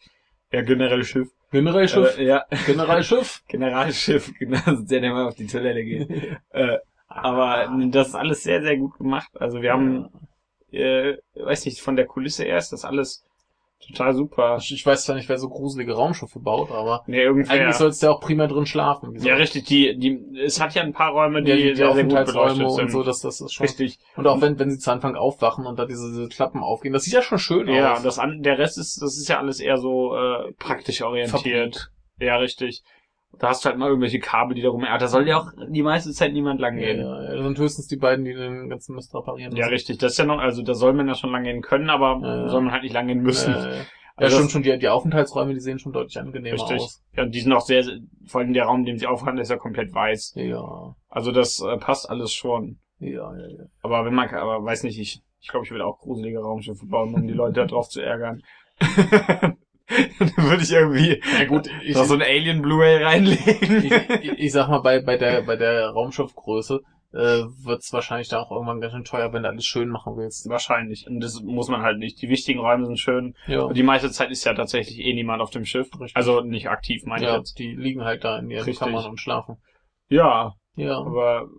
Ja, 0.52 0.62
generell 0.63 1.04
Schiff. 1.04 1.30
Generalschiff. 1.53 2.17
Äh, 2.17 2.25
ja, 2.25 2.45
Generalschiff. 2.65 3.43
Generalschiff, 3.47 4.33
genau, 4.39 4.59
der, 4.65 5.01
der 5.01 5.13
mal 5.13 5.27
auf 5.27 5.35
die 5.35 5.45
Toilette 5.45 5.83
geht. 5.83 6.09
äh, 6.49 6.79
aber 7.07 7.71
das 7.91 8.07
ist 8.07 8.15
alles 8.15 8.41
sehr, 8.41 8.63
sehr 8.63 8.75
gut 8.75 8.97
gemacht. 8.97 9.29
Also 9.39 9.61
wir 9.61 9.71
haben, 9.71 10.09
äh, 10.71 11.17
weiß 11.35 11.65
nicht, 11.65 11.79
von 11.79 11.95
der 11.95 12.07
Kulisse 12.07 12.43
erst, 12.43 12.73
das 12.73 12.85
alles 12.85 13.23
total 13.87 14.13
super. 14.13 14.57
Ich 14.59 14.85
weiß 14.85 15.05
zwar 15.05 15.15
nicht, 15.15 15.29
wer 15.29 15.37
so 15.37 15.49
gruselige 15.49 15.93
Raumschiffe 15.93 16.39
baut, 16.39 16.71
aber 16.71 17.03
Nee, 17.07 17.21
irgendwer. 17.21 17.51
eigentlich 17.51 17.75
sollst 17.75 18.01
du 18.01 18.07
ja 18.07 18.11
auch 18.13 18.19
prima 18.21 18.47
drin 18.47 18.65
schlafen. 18.65 19.15
Ja, 19.21 19.35
richtig, 19.35 19.65
die, 19.65 19.97
die, 19.97 20.19
es 20.43 20.59
hat 20.61 20.73
ja 20.75 20.81
ein 20.83 20.93
paar 20.93 21.11
Räume, 21.11 21.43
die, 21.43 21.49
Ja, 21.49 21.55
die, 21.55 21.63
die 21.69 21.75
sehr, 21.75 21.93
sehr 21.93 22.03
gut 22.05 22.25
beleuchtet 22.25 22.71
sind. 22.71 22.83
und 22.85 22.91
so, 22.91 23.03
das, 23.03 23.19
das 23.21 23.41
ist 23.41 23.53
schon. 23.53 23.65
Richtig. 23.65 23.99
Und 24.15 24.27
auch 24.27 24.41
wenn, 24.41 24.57
wenn 24.59 24.69
sie 24.71 24.77
zu 24.79 24.91
Anfang 24.91 25.15
aufwachen 25.15 25.65
und 25.65 25.77
da 25.79 25.85
diese, 25.85 26.07
diese 26.11 26.27
Klappen 26.29 26.61
aufgehen, 26.61 26.93
das 26.93 27.03
sieht 27.03 27.13
ja 27.13 27.21
schon 27.21 27.39
schön 27.39 27.67
Ja, 27.67 27.93
aus. 27.93 27.97
und 27.99 28.05
das 28.05 28.19
an, 28.19 28.41
der 28.41 28.57
Rest 28.57 28.77
ist, 28.77 29.01
das 29.01 29.17
ist 29.17 29.27
ja 29.29 29.37
alles 29.39 29.59
eher 29.59 29.77
so, 29.77 30.15
äh, 30.15 30.51
praktisch 30.59 31.01
orientiert. 31.01 31.89
Ja, 32.19 32.37
richtig. 32.37 32.83
Da 33.39 33.49
hast 33.49 33.65
du 33.65 33.69
halt 33.69 33.77
mal 33.79 33.87
irgendwelche 33.89 34.19
Kabel, 34.19 34.55
die 34.55 34.61
da 34.61 34.69
rum, 34.69 34.83
ja, 34.83 34.97
da 34.97 35.07
soll 35.07 35.27
ja 35.27 35.37
auch 35.39 35.51
die 35.67 35.81
meiste 35.81 36.11
Zeit 36.11 36.33
niemand 36.33 36.59
lang 36.61 36.77
Ja, 36.77 36.85
gehen. 36.87 37.01
ja, 37.01 37.23
ja, 37.23 37.35
das 37.35 37.43
sind 37.43 37.57
höchstens 37.57 37.87
die 37.87 37.97
beiden, 37.97 38.23
die 38.25 38.33
den 38.33 38.69
ganzen 38.69 38.95
Mist 38.95 39.13
reparieren 39.15 39.51
Ja, 39.55 39.57
müssen. 39.65 39.69
richtig. 39.73 39.97
Das 39.97 40.11
ist 40.13 40.17
ja 40.19 40.25
noch, 40.25 40.37
also 40.37 40.61
da 40.61 40.73
soll 40.75 40.93
man 40.93 41.07
ja 41.07 41.15
schon 41.15 41.31
lang 41.31 41.43
gehen 41.43 41.61
können, 41.61 41.89
aber 41.89 42.19
Ja, 42.21 42.35
ja. 42.43 42.49
soll 42.49 42.61
man 42.61 42.71
halt 42.71 42.83
nicht 42.83 42.93
lang 42.93 43.07
gehen 43.07 43.21
müssen. 43.21 43.53
Ja, 43.53 43.85
Also 44.15 44.35
stimmt 44.35 44.45
das- 44.45 44.51
schon, 44.51 44.61
die, 44.63 44.77
die 44.77 44.87
Aufenthaltsräume, 44.89 45.53
die 45.55 45.59
sehen 45.59 45.79
schon 45.79 45.91
deutlich 45.93 46.19
angenehmer 46.19 46.53
Richtig. 46.53 46.79
aus. 46.81 47.03
Ja, 47.17 47.23
und 47.23 47.31
die 47.33 47.39
sind 47.41 47.51
auch 47.53 47.61
sehr, 47.61 47.83
vor 48.27 48.41
allem 48.41 48.53
der 48.53 48.65
Raum, 48.65 48.81
in 48.81 48.85
dem 48.85 48.97
sie 48.99 49.07
aufhalten, 49.07 49.39
ist 49.39 49.49
ja 49.49 49.57
komplett 49.57 49.93
weiß. 49.93 50.33
Ja, 50.35 50.95
Also 51.09 51.31
das 51.31 51.59
äh, 51.59 51.77
passt 51.77 52.07
alles 52.09 52.31
schon. 52.33 52.77
ja, 52.99 53.35
ja, 53.35 53.47
ja. 53.47 53.63
Aber 53.81 54.05
wenn 54.05 54.13
man, 54.13 54.29
aber 54.29 54.63
weiß 54.63 54.83
nicht, 54.83 54.99
ich, 54.99 55.21
ich 55.41 55.47
glaube, 55.49 55.65
ich 55.65 55.71
würde 55.71 55.85
auch 55.87 55.97
gruselige 55.97 56.39
Raumschiffe 56.39 56.85
bauen, 56.85 57.13
um 57.15 57.27
die 57.27 57.33
Leute 57.33 57.53
da 57.61 57.65
drauf 57.65 57.89
zu 57.89 57.99
ärgern. 58.01 58.41
Dann 60.19 60.31
würde 60.37 60.63
ich 60.63 60.71
irgendwie 60.71 61.21
Ja 61.37 61.45
gut, 61.45 61.69
ich, 61.83 61.95
noch 61.95 62.05
so 62.05 62.13
ein 62.13 62.21
Alien 62.21 62.61
Blu-ray 62.61 63.03
reinlegen. 63.03 63.83
ich, 63.85 63.91
ich, 64.23 64.39
ich 64.39 64.51
sag 64.51 64.69
mal, 64.69 64.79
bei, 64.79 65.01
bei 65.01 65.17
der, 65.17 65.41
bei 65.41 65.55
der 65.55 65.89
Raumschiffgröße, 65.89 66.79
äh, 67.13 67.43
wird's 67.63 67.93
wahrscheinlich 67.93 68.27
da 68.29 68.39
auch 68.41 68.51
irgendwann 68.51 68.81
ganz 68.81 68.93
schön 68.93 69.03
teuer, 69.03 69.31
wenn 69.33 69.43
du 69.43 69.49
alles 69.49 69.65
schön 69.65 69.89
machen 69.89 70.17
willst. 70.17 70.49
Wahrscheinlich. 70.49 71.05
Und 71.07 71.19
das 71.19 71.41
muss 71.41 71.67
man 71.69 71.81
halt 71.83 71.99
nicht. 71.99 72.21
Die 72.21 72.29
wichtigen 72.29 72.59
Räume 72.59 72.85
sind 72.87 72.97
schön. 72.99 73.35
Ja. 73.45 73.61
Und 73.61 73.77
die 73.77 73.83
meiste 73.83 74.09
Zeit 74.09 74.31
ist 74.31 74.43
ja 74.45 74.53
tatsächlich 74.53 74.99
eh 74.99 75.13
niemand 75.13 75.41
auf 75.41 75.51
dem 75.51 75.65
Schiff. 75.65 75.89
Richtig. 75.99 76.15
Also 76.15 76.41
nicht 76.41 76.69
aktiv, 76.69 77.03
meine 77.05 77.25
ich 77.25 77.29
ja, 77.29 77.37
jetzt. 77.37 77.59
die 77.59 77.75
liegen 77.75 78.03
halt 78.03 78.23
da 78.23 78.39
in 78.39 78.49
ihren 78.49 78.63
Richtig. 78.63 78.79
Kammern 78.79 79.05
und 79.05 79.19
schlafen. 79.19 79.57
Ja, 80.09 80.53
Ja. 80.75 80.97
aber 80.97 81.49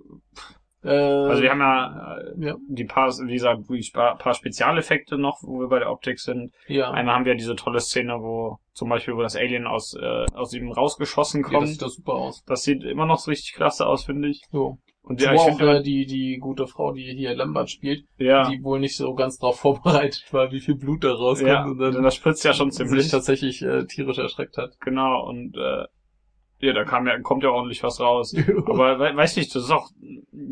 also 0.90 1.42
wir 1.42 1.50
haben 1.50 1.60
ja 1.60 2.18
äh, 2.18 2.46
ja, 2.46 2.56
die 2.68 2.84
paar, 2.84 3.08
wie 3.10 3.34
gesagt, 3.34 3.62
die 3.68 3.90
paar 3.92 4.34
Spezialeffekte 4.34 5.18
noch, 5.18 5.38
wo 5.42 5.60
wir 5.60 5.68
bei 5.68 5.78
der 5.78 5.90
Optik 5.90 6.20
sind. 6.20 6.52
ja. 6.66 6.90
Einmal 6.90 7.14
haben 7.14 7.24
wir 7.24 7.34
diese 7.34 7.56
tolle 7.56 7.80
Szene, 7.80 8.14
wo 8.20 8.58
zum 8.72 8.88
Beispiel, 8.88 9.14
wo 9.14 9.22
das 9.22 9.36
Alien 9.36 9.66
aus, 9.66 9.94
äh, 9.94 10.26
aus 10.34 10.52
ihm 10.52 10.70
rausgeschossen 10.70 11.42
ja, 11.42 11.44
das 11.44 11.52
kommt. 11.52 11.68
sieht 11.68 11.82
doch 11.82 11.88
super 11.88 12.14
aus. 12.14 12.44
das 12.46 12.62
sieht 12.62 12.82
immer 12.84 13.06
noch 13.06 13.18
so 13.18 13.30
richtig 13.30 13.54
klasse 13.54 13.86
aus, 13.86 14.04
finde 14.04 14.28
ich. 14.28 14.42
So. 14.50 14.78
Und 15.04 15.20
Ja, 15.20 15.34
ich 15.34 15.40
auch 15.40 15.58
finde, 15.58 15.78
äh, 15.78 15.82
die, 15.82 16.06
die 16.06 16.38
gute 16.38 16.66
Frau, 16.66 16.92
die 16.92 17.04
hier 17.04 17.34
Lambert 17.34 17.70
spielt, 17.70 18.06
ja, 18.16 18.48
die 18.48 18.62
wohl 18.62 18.80
nicht 18.80 18.96
so 18.96 19.14
ganz 19.14 19.38
drauf 19.38 19.60
vorbereitet 19.60 20.24
war, 20.32 20.50
wie 20.50 20.60
viel 20.60 20.76
Blut 20.76 21.04
da 21.04 21.12
rauskommt 21.12 21.50
ja, 21.50 21.64
und 21.64 21.78
denn 21.78 21.92
dann 21.92 22.02
das 22.02 22.14
spritzt 22.14 22.42
ja 22.44 22.54
schon 22.54 22.70
sich 22.70 22.86
ziemlich. 22.86 23.10
tatsächlich 23.10 23.60
äh, 23.62 23.84
tierisch 23.84 24.18
erschreckt 24.18 24.56
hat. 24.56 24.80
Genau, 24.80 25.28
und 25.28 25.56
äh, 25.56 25.84
ja, 26.64 26.72
da 26.72 26.84
kam 26.84 27.06
ja, 27.06 27.18
kommt 27.20 27.42
ja 27.42 27.50
ordentlich 27.50 27.82
was 27.82 28.00
raus. 28.00 28.34
Aber 28.66 28.98
we 28.98 29.14
weiß 29.16 29.36
nicht, 29.36 29.54
das 29.54 29.64
ist 29.64 29.70
auch, 29.70 29.90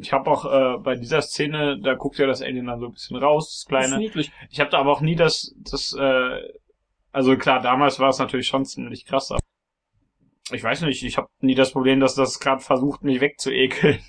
ich 0.00 0.12
habe 0.12 0.30
auch 0.30 0.44
äh, 0.44 0.78
bei 0.78 0.94
dieser 0.96 1.22
Szene, 1.22 1.78
da 1.80 1.94
guckt 1.94 2.18
ja 2.18 2.26
das 2.26 2.42
Alien 2.42 2.66
dann 2.66 2.80
so 2.80 2.86
ein 2.86 2.92
bisschen 2.92 3.16
raus, 3.16 3.46
das 3.46 3.52
Das 3.52 3.84
ist 3.84 3.90
kleine. 3.90 3.98
niedlich. 4.04 4.30
Ich 4.50 4.60
habe 4.60 4.70
da 4.70 4.78
aber 4.78 4.92
auch 4.92 5.00
nie 5.00 5.16
das, 5.16 5.54
das, 5.58 5.94
äh, 5.98 6.40
also 7.12 7.36
klar, 7.36 7.60
damals 7.60 7.98
war 7.98 8.08
es 8.10 8.18
natürlich 8.18 8.46
schon 8.46 8.64
ziemlich 8.64 9.04
krass. 9.04 9.32
Ich 10.52 10.62
weiß 10.62 10.82
nicht, 10.82 11.02
ich 11.02 11.16
habe 11.18 11.28
nie 11.40 11.54
das 11.54 11.72
Problem, 11.72 12.00
dass 12.00 12.14
das 12.14 12.40
gerade 12.40 12.60
versucht, 12.60 13.02
mich 13.04 13.20
wegzuekeln. 13.20 14.00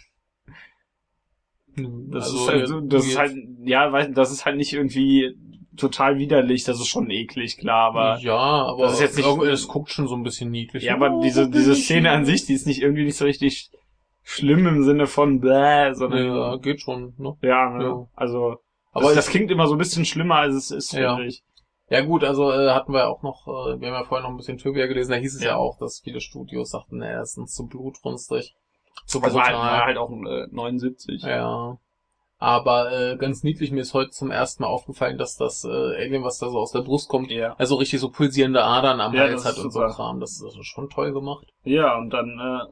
Das, 1.76 2.26
Also, 2.26 2.38
ist 2.38 2.48
halt, 2.50 2.68
so- 2.68 2.82
das 2.82 3.06
ist 3.06 3.18
halt, 3.18 3.36
ja, 3.66 3.92
weiß, 3.92 4.10
das 4.14 4.32
ist 4.32 4.46
halt 4.46 4.58
nicht 4.58 4.74
irgendwie 4.74 5.36
total 5.78 6.18
widerlich, 6.18 6.64
das 6.64 6.80
ist 6.80 6.88
schon 6.88 7.10
eklig, 7.10 7.58
klar, 7.58 7.88
aber 7.90 8.18
ja, 8.20 8.36
aber 8.38 8.84
das 8.84 8.94
ist 8.94 9.00
jetzt 9.02 9.18
nicht- 9.18 9.28
es 9.44 9.68
guckt 9.68 9.90
schon 9.90 10.08
so 10.08 10.16
ein 10.16 10.24
bisschen 10.24 10.50
niedlich. 10.52 10.84
Ja, 10.84 10.94
aber 10.96 11.12
Oh, 11.12 11.22
diese, 11.22 11.50
diese 11.50 11.76
Szene 11.76 12.12
an 12.12 12.26
sich, 12.26 12.46
die 12.46 12.54
ist 12.54 12.68
nicht 12.68 12.82
irgendwie 12.82 13.06
nicht 13.06 13.18
so 13.18 13.26
richtig 13.26 13.72
schlimm 14.22 14.66
im 14.68 14.84
Sinne 14.84 15.08
von 15.08 15.40
bläh, 15.40 15.94
sondern 15.94 16.26
Ja, 16.28 16.56
geht 16.58 16.82
schon, 16.82 17.14
ne? 17.18 17.36
ja, 17.42 17.70
ne? 17.70 17.84
Ja. 17.84 18.08
also 18.16 18.58
Aber 18.92 19.06
das, 19.08 19.16
das 19.16 19.28
klingt 19.30 19.52
immer 19.52 19.68
so 19.68 19.76
ein 19.76 19.80
bisschen 19.80 20.06
schlimmer, 20.06 20.36
als 20.36 20.54
es 20.56 20.72
ist, 20.72 20.94
Ja. 20.94 21.16
finde 21.16 21.28
ich. 21.30 21.42
Ja 21.90 22.02
gut, 22.02 22.24
also 22.24 22.52
äh, 22.52 22.70
hatten 22.72 22.94
wir 22.94 23.10
auch 23.10 23.22
noch, 23.24 23.46
äh, 23.48 23.80
wir 23.82 23.88
haben 23.90 23.96
ja 24.02 24.04
vorher 24.06 24.24
noch 24.24 24.34
ein 24.34 24.38
bisschen 24.38 24.58
Trivia 24.58 24.88
gelesen, 24.88 25.12
da 25.12 25.18
hieß 25.18 25.36
es 25.36 25.44
ja, 25.44 25.52
Ja. 25.52 25.56
auch, 25.58 25.78
dass 25.80 26.00
viele 26.04 26.22
Studios 26.22 26.70
sagten, 26.72 27.00
nee, 27.00 27.08
er 27.08 27.22
ist 27.24 27.38
uns 27.38 27.54
zu 27.54 27.68
blutrünstig, 27.68 28.56
zu 29.06 29.22
Also 29.22 29.38
war 29.38 29.46
halt, 29.46 29.56
war 29.58 29.86
halt 29.86 29.98
auch 29.98 30.10
äh, 30.12 30.48
79. 30.52 31.22
Ja. 31.24 31.78
Aber 32.44 32.92
äh, 32.92 33.16
ganz 33.16 33.44
niedlich, 33.44 33.72
mir 33.72 33.80
ist 33.80 33.94
heute 33.94 34.10
zum 34.10 34.30
ersten 34.30 34.64
Mal 34.64 34.68
aufgefallen, 34.70 35.18
dass 35.18 35.38
das 35.38 35.64
äh, 35.64 35.70
Alien, 35.70 36.26
was 36.26 36.40
da 36.40 36.50
so 36.50 36.58
aus 36.60 36.74
der 36.74 36.82
Brust 36.82 37.08
kommt, 37.08 37.32
Ja. 37.32 37.56
also 37.58 37.76
richtig 37.76 38.02
so 38.02 38.10
pulsierende 38.10 38.66
Adern 38.66 39.00
am 39.00 39.14
Ja, 39.14 39.22
Hals 39.22 39.46
hat 39.46 39.56
und 39.60 39.72
so 39.72 39.80
super. 39.80 39.94
Kram. 39.94 40.20
Das 40.20 40.42
ist 40.42 40.66
schon 40.66 40.90
toll 40.90 41.14
gemacht. 41.14 41.48
Ja, 41.64 41.98
und 41.98 42.10
dann 42.10 42.38
äh, 42.40 42.66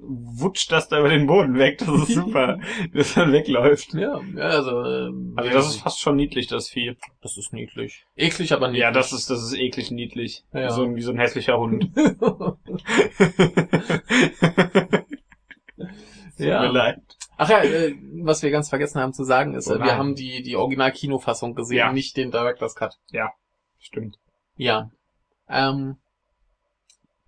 wutscht 0.00 0.70
das 0.70 0.88
da 0.88 1.00
über 1.00 1.08
den 1.08 1.26
Boden 1.26 1.56
weg, 1.58 1.78
das 1.78 1.88
ist 1.88 2.08
super, 2.14 2.58
dass 2.94 3.14
dann 3.14 3.32
wegläuft. 3.32 3.94
Ja, 3.94 4.20
ja 4.36 4.42
also, 4.42 4.82
äh, 4.82 5.10
Also 5.36 5.50
das 5.50 5.66
ist 5.68 5.80
fast 5.80 6.00
schon 6.00 6.16
niedlich, 6.16 6.46
das 6.48 6.68
Vieh. 6.68 6.94
das 7.22 7.38
ist 7.38 7.54
niedlich. 7.54 8.04
Eklig, 8.16 8.52
aber 8.52 8.66
niedlich. 8.68 8.82
Ja, 8.82 8.90
das 8.92 9.14
ist, 9.14 9.30
das 9.30 9.42
ist 9.42 9.54
eklig 9.58 9.90
niedlich. 9.90 10.44
Ja. 10.52 10.66
Wie, 10.68 10.72
so, 10.72 10.82
ein- 10.82 10.96
wie 10.96 11.00
so 11.02 11.12
ein 11.12 11.18
hässlicher 11.18 11.58
Hund. 11.58 11.88
Ja. 16.36 16.62
Tut 16.62 16.72
mir 16.72 16.78
leid. 16.78 16.98
Ach 17.42 17.48
ja, 17.48 17.62
äh, 17.62 17.94
was 18.22 18.42
wir 18.42 18.50
ganz 18.50 18.68
vergessen 18.68 19.00
haben 19.00 19.14
zu 19.14 19.24
sagen 19.24 19.54
ist, 19.54 19.66
Oh 19.70 19.78
wir 19.78 19.96
haben 19.96 20.14
die 20.14 20.42
die 20.42 20.56
Original-Kinofassung 20.56 21.54
gesehen, 21.54 21.78
Ja. 21.78 21.90
nicht 21.92 22.14
den 22.18 22.30
Director's 22.30 22.74
Cut. 22.74 22.98
Stimmt. 23.78 24.18
Ja. 24.56 24.90
Ähm, 25.48 25.96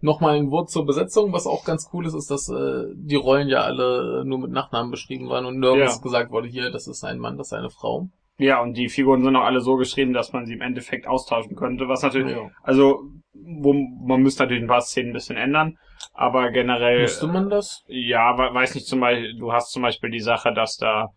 Nochmal 0.05 0.37
ein 0.37 0.51
Wort 0.51 0.69
zur 0.69 0.85
Besetzung, 0.85 1.33
was 1.33 1.47
auch 1.47 1.65
ganz 1.65 1.89
cool 1.93 2.05
ist, 2.07 2.15
ist, 2.15 2.29
dass 2.31 2.49
äh, 2.49 2.87
die 2.95 3.15
Rollen 3.15 3.49
ja 3.49 3.63
alle 3.63 4.25
nur 4.27 4.39
mit 4.41 4.51
Nachnamen 4.51 4.91
beschrieben 4.91 5.29
waren 5.31 5.47
und 5.47 5.61
nirgends 5.61 5.95
Ja. 5.97 6.03
gesagt 6.03 6.31
wurde, 6.33 6.49
hier, 6.49 6.71
das 6.71 6.89
ist 6.89 7.05
ein 7.05 7.19
Mann, 7.19 7.39
das 7.39 7.47
ist 7.49 7.53
eine 7.53 7.71
Frau. 7.71 8.09
Ja, 8.37 8.61
und 8.61 8.75
die 8.77 8.89
Figuren 8.89 9.23
sind 9.23 9.37
auch 9.37 9.45
alle 9.45 9.61
so 9.61 9.77
geschrieben, 9.77 10.13
dass 10.13 10.33
man 10.33 10.45
sie 10.45 10.55
im 10.55 10.61
Endeffekt 10.61 11.07
austauschen 11.07 11.55
könnte, 11.55 11.89
was 11.89 12.03
natürlich, 12.03 12.37
Ja. 12.37 12.51
also, 12.65 13.05
wo, 13.45 13.73
man 13.73 14.23
müsste 14.23 14.43
natürlich 14.43 14.63
ein 14.63 14.69
paar 14.69 14.81
Szenen 14.83 15.11
ein 15.11 15.15
bisschen 15.15 15.37
ändern, 15.37 15.77
aber 16.13 16.51
generell, 16.51 17.01
Müsste 17.03 17.27
man 17.27 17.49
das? 17.51 17.83
ja, 17.89 18.37
we- 18.39 18.55
weiß 18.55 18.75
nicht, 18.75 18.87
zum 18.87 19.01
Beispiel, 19.01 19.37
du 19.39 19.53
hast 19.53 19.73
zum 19.73 19.83
Beispiel 19.83 20.11
die 20.11 20.21
Sache, 20.21 20.53
dass 20.53 20.77
da 20.77 21.09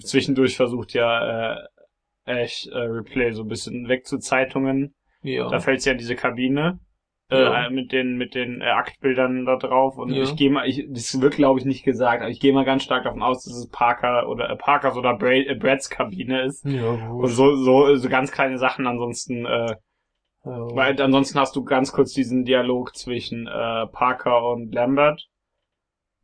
zwischendurch 0.00 0.56
versucht 0.56 0.92
ja, 0.94 1.54
äh, 1.54 1.58
Ash, 2.26 2.66
äh, 2.66 2.76
Replay 2.78 3.32
so 3.32 3.42
ein 3.42 3.48
bisschen 3.48 3.88
weg 3.88 4.06
zu 4.06 4.18
Zeitungen, 4.18 4.94
Ja. 5.22 5.48
da 5.48 5.58
fällt 5.60 5.84
ja 5.84 5.92
in 5.92 5.98
diese 5.98 6.14
Kabine, 6.16 6.78
äh, 7.30 7.40
Ja. 7.42 7.70
mit 7.70 7.92
den, 7.92 8.16
mit 8.16 8.34
den 8.34 8.60
äh, 8.60 8.66
Aktbildern 8.66 9.44
da 9.46 9.56
drauf 9.56 9.96
und 9.98 10.12
Ja. 10.12 10.22
ich 10.22 10.36
gehe 10.36 10.50
mal, 10.50 10.68
ich, 10.68 10.84
das 10.90 11.20
wird 11.20 11.34
glaube 11.34 11.58
ich 11.60 11.64
nicht 11.66 11.84
gesagt, 11.84 12.22
aber 12.22 12.30
ich 12.30 12.40
gehe 12.40 12.52
mal 12.52 12.64
ganz 12.64 12.82
stark 12.84 13.04
davon 13.04 13.22
aus, 13.22 13.44
dass 13.44 13.54
es 13.54 13.68
Parker 13.70 14.28
oder, 14.28 14.50
äh, 14.50 14.56
Parkers 14.56 14.96
oder 14.96 15.16
Bra 15.16 15.30
äh, 15.32 15.54
Brads 15.54 15.90
Kabine 15.90 16.42
ist. 16.42 16.64
ja, 16.64 16.86
Und 16.88 17.20
gut. 17.20 17.30
so, 17.30 17.56
so, 17.56 17.94
so 17.96 18.08
ganz 18.08 18.30
kleine 18.32 18.58
Sachen 18.58 18.86
ansonsten, 18.86 19.46
äh, 19.46 19.74
Ja. 20.44 20.52
weil 20.74 21.00
ansonsten 21.00 21.38
hast 21.38 21.54
du 21.54 21.64
ganz 21.64 21.92
kurz 21.92 22.12
diesen 22.12 22.44
Dialog 22.44 22.96
zwischen 22.96 23.46
äh, 23.46 23.86
Parker 23.88 24.46
und 24.50 24.74
Lambert, 24.74 25.28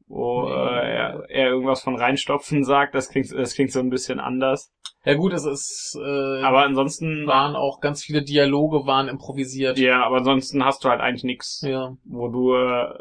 wo 0.06 0.48
Ja. 0.48 0.80
äh, 0.80 0.94
er, 0.94 1.30
er 1.30 1.48
irgendwas 1.50 1.82
von 1.82 1.96
reinstopfen 1.96 2.64
sagt, 2.64 2.94
das 2.94 3.10
klingt, 3.10 3.30
das 3.32 3.54
klingt 3.54 3.72
so 3.72 3.80
ein 3.80 3.90
bisschen 3.90 4.18
anders. 4.20 4.72
Ja 5.06 5.14
gut, 5.14 5.32
es 5.32 5.46
ist, 5.46 5.96
äh, 5.98 6.42
Aber 6.42 6.64
ansonsten, 6.64 7.26
waren 7.26 7.56
auch 7.56 7.80
ganz 7.80 8.02
viele 8.04 8.22
Dialoge 8.22 8.86
waren 8.86 9.08
improvisiert. 9.08 9.78
ja, 9.78 10.04
aber 10.04 10.16
ansonsten 10.18 10.64
hast 10.64 10.84
du 10.84 10.88
halt 10.90 11.00
eigentlich 11.00 11.24
nichts, 11.24 11.62
Ja. 11.66 11.96
wo 12.04 12.28
du, 12.28 12.54
äh, 12.54 12.92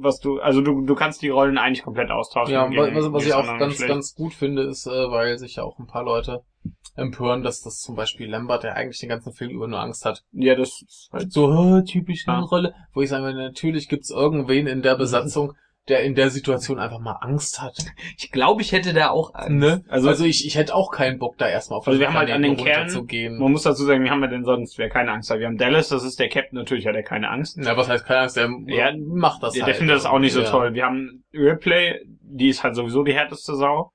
was 0.00 0.18
du, 0.20 0.40
also 0.40 0.60
du, 0.60 0.82
du 0.84 0.94
kannst 0.94 1.22
die 1.22 1.28
Rollen 1.28 1.58
eigentlich 1.58 1.82
komplett 1.84 2.10
austauschen. 2.10 2.54
Ja, 2.54 2.66
Gegen- 2.68 2.94
was, 2.96 3.12
was 3.12 3.26
ich 3.26 3.34
auch 3.34 3.44
ganz, 3.58 3.74
Geschlecht. 3.74 3.88
ganz 3.92 4.14
gut 4.14 4.32
finde, 4.34 4.62
ist, 4.62 4.86
äh, 4.86 4.90
weil 5.10 5.38
sich 5.38 5.56
ja 5.56 5.64
auch 5.64 5.78
ein 5.78 5.86
paar 5.86 6.04
Leute 6.04 6.42
empören, 6.96 7.42
dass 7.42 7.60
das 7.62 7.78
zum 7.80 7.94
Beispiel 7.94 8.28
Lambert, 8.28 8.62
der 8.64 8.74
eigentlich 8.76 8.98
den 8.98 9.08
ganzen 9.08 9.32
Film 9.32 9.50
über 9.50 9.68
nur 9.68 9.80
Angst 9.80 10.04
hat. 10.04 10.22
Ja, 10.32 10.54
das 10.56 10.82
ist 10.82 11.08
halt 11.12 11.32
So, 11.32 11.46
oh, 11.48 11.80
typisch 11.82 12.24
Ja. 12.26 12.40
Rolle. 12.40 12.74
Wo 12.92 13.02
ich 13.02 13.08
sage, 13.08 13.32
natürlich 13.34 13.88
gibt's 13.88 14.10
irgendwen 14.10 14.66
in 14.66 14.82
der 14.82 14.96
Besatzung, 14.98 15.52
der 15.88 16.02
in 16.04 16.14
der 16.14 16.30
Situation 16.30 16.78
einfach 16.78 16.98
mal 17.00 17.12
Angst 17.20 17.60
hat. 17.62 17.76
Ich 18.16 18.30
glaube, 18.30 18.62
ich 18.62 18.72
hätte 18.72 18.92
da 18.92 19.10
auch 19.10 19.34
Angst. 19.34 19.50
Ne? 19.50 19.84
Also, 19.88 20.08
Also, 20.08 20.24
ich, 20.24 20.46
ich 20.46 20.56
hätte 20.56 20.74
auch 20.74 20.90
keinen 20.90 21.18
Bock, 21.18 21.38
da 21.38 21.48
erstmal 21.48 21.78
auf 21.78 21.88
Also 21.88 21.98
wir 21.98 22.08
haben 22.08 22.16
halt 22.16 22.30
an 22.30 22.42
den 22.42 22.54
runterzugehen. 22.56 23.38
man 23.38 23.52
muss 23.52 23.62
dazu 23.62 23.84
sagen, 23.84 24.02
wir 24.04 24.10
haben 24.10 24.20
ja 24.22 24.26
denn 24.28 24.44
sonst, 24.44 24.78
wer 24.78 24.88
keine 24.88 25.12
Angst 25.12 25.30
hat. 25.30 25.38
Wir 25.38 25.46
haben 25.46 25.56
Dallas, 25.58 25.88
das 25.88 26.04
ist 26.04 26.18
der 26.20 26.28
Captain, 26.28 26.58
natürlich 26.58 26.86
hat 26.86 26.94
er 26.94 27.02
keine 27.02 27.30
Angst. 27.30 27.56
Ja, 27.56 27.76
was 27.76 27.88
heißt 27.88 28.04
keine 28.06 28.20
Angst, 28.20 28.36
der 28.36 28.50
Ja, 28.66 28.92
macht 28.96 29.42
das 29.42 29.54
Der, 29.54 29.62
halt. 29.64 29.74
der 29.74 29.78
findet 29.78 29.96
das 29.96 30.06
auch 30.06 30.18
nicht 30.18 30.32
so 30.32 30.40
Ja. 30.42 30.50
toll. 30.50 30.74
Wir 30.74 30.84
haben 30.84 31.24
Ripley, 31.32 32.00
die 32.22 32.48
ist 32.48 32.62
halt 32.64 32.74
sowieso 32.76 33.02
die 33.04 33.14
härteste 33.14 33.54
Sau. 33.54 33.92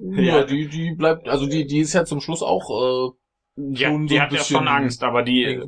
Ja, 0.00 0.20
Ja. 0.38 0.44
die, 0.44 0.68
die 0.68 0.94
bleibt, 0.94 1.28
also 1.28 1.46
die, 1.46 1.66
die 1.66 1.80
ist 1.80 1.92
ja 1.92 2.04
zum 2.04 2.20
Schluss 2.20 2.42
auch, 2.42 2.62
hat- 2.62 2.68
so 2.70 3.16
die 3.56 4.20
hat 4.20 4.32
ja 4.32 4.40
schon 4.42 4.68
Angst, 4.68 5.02
aber 5.02 5.22
die, 5.22 5.60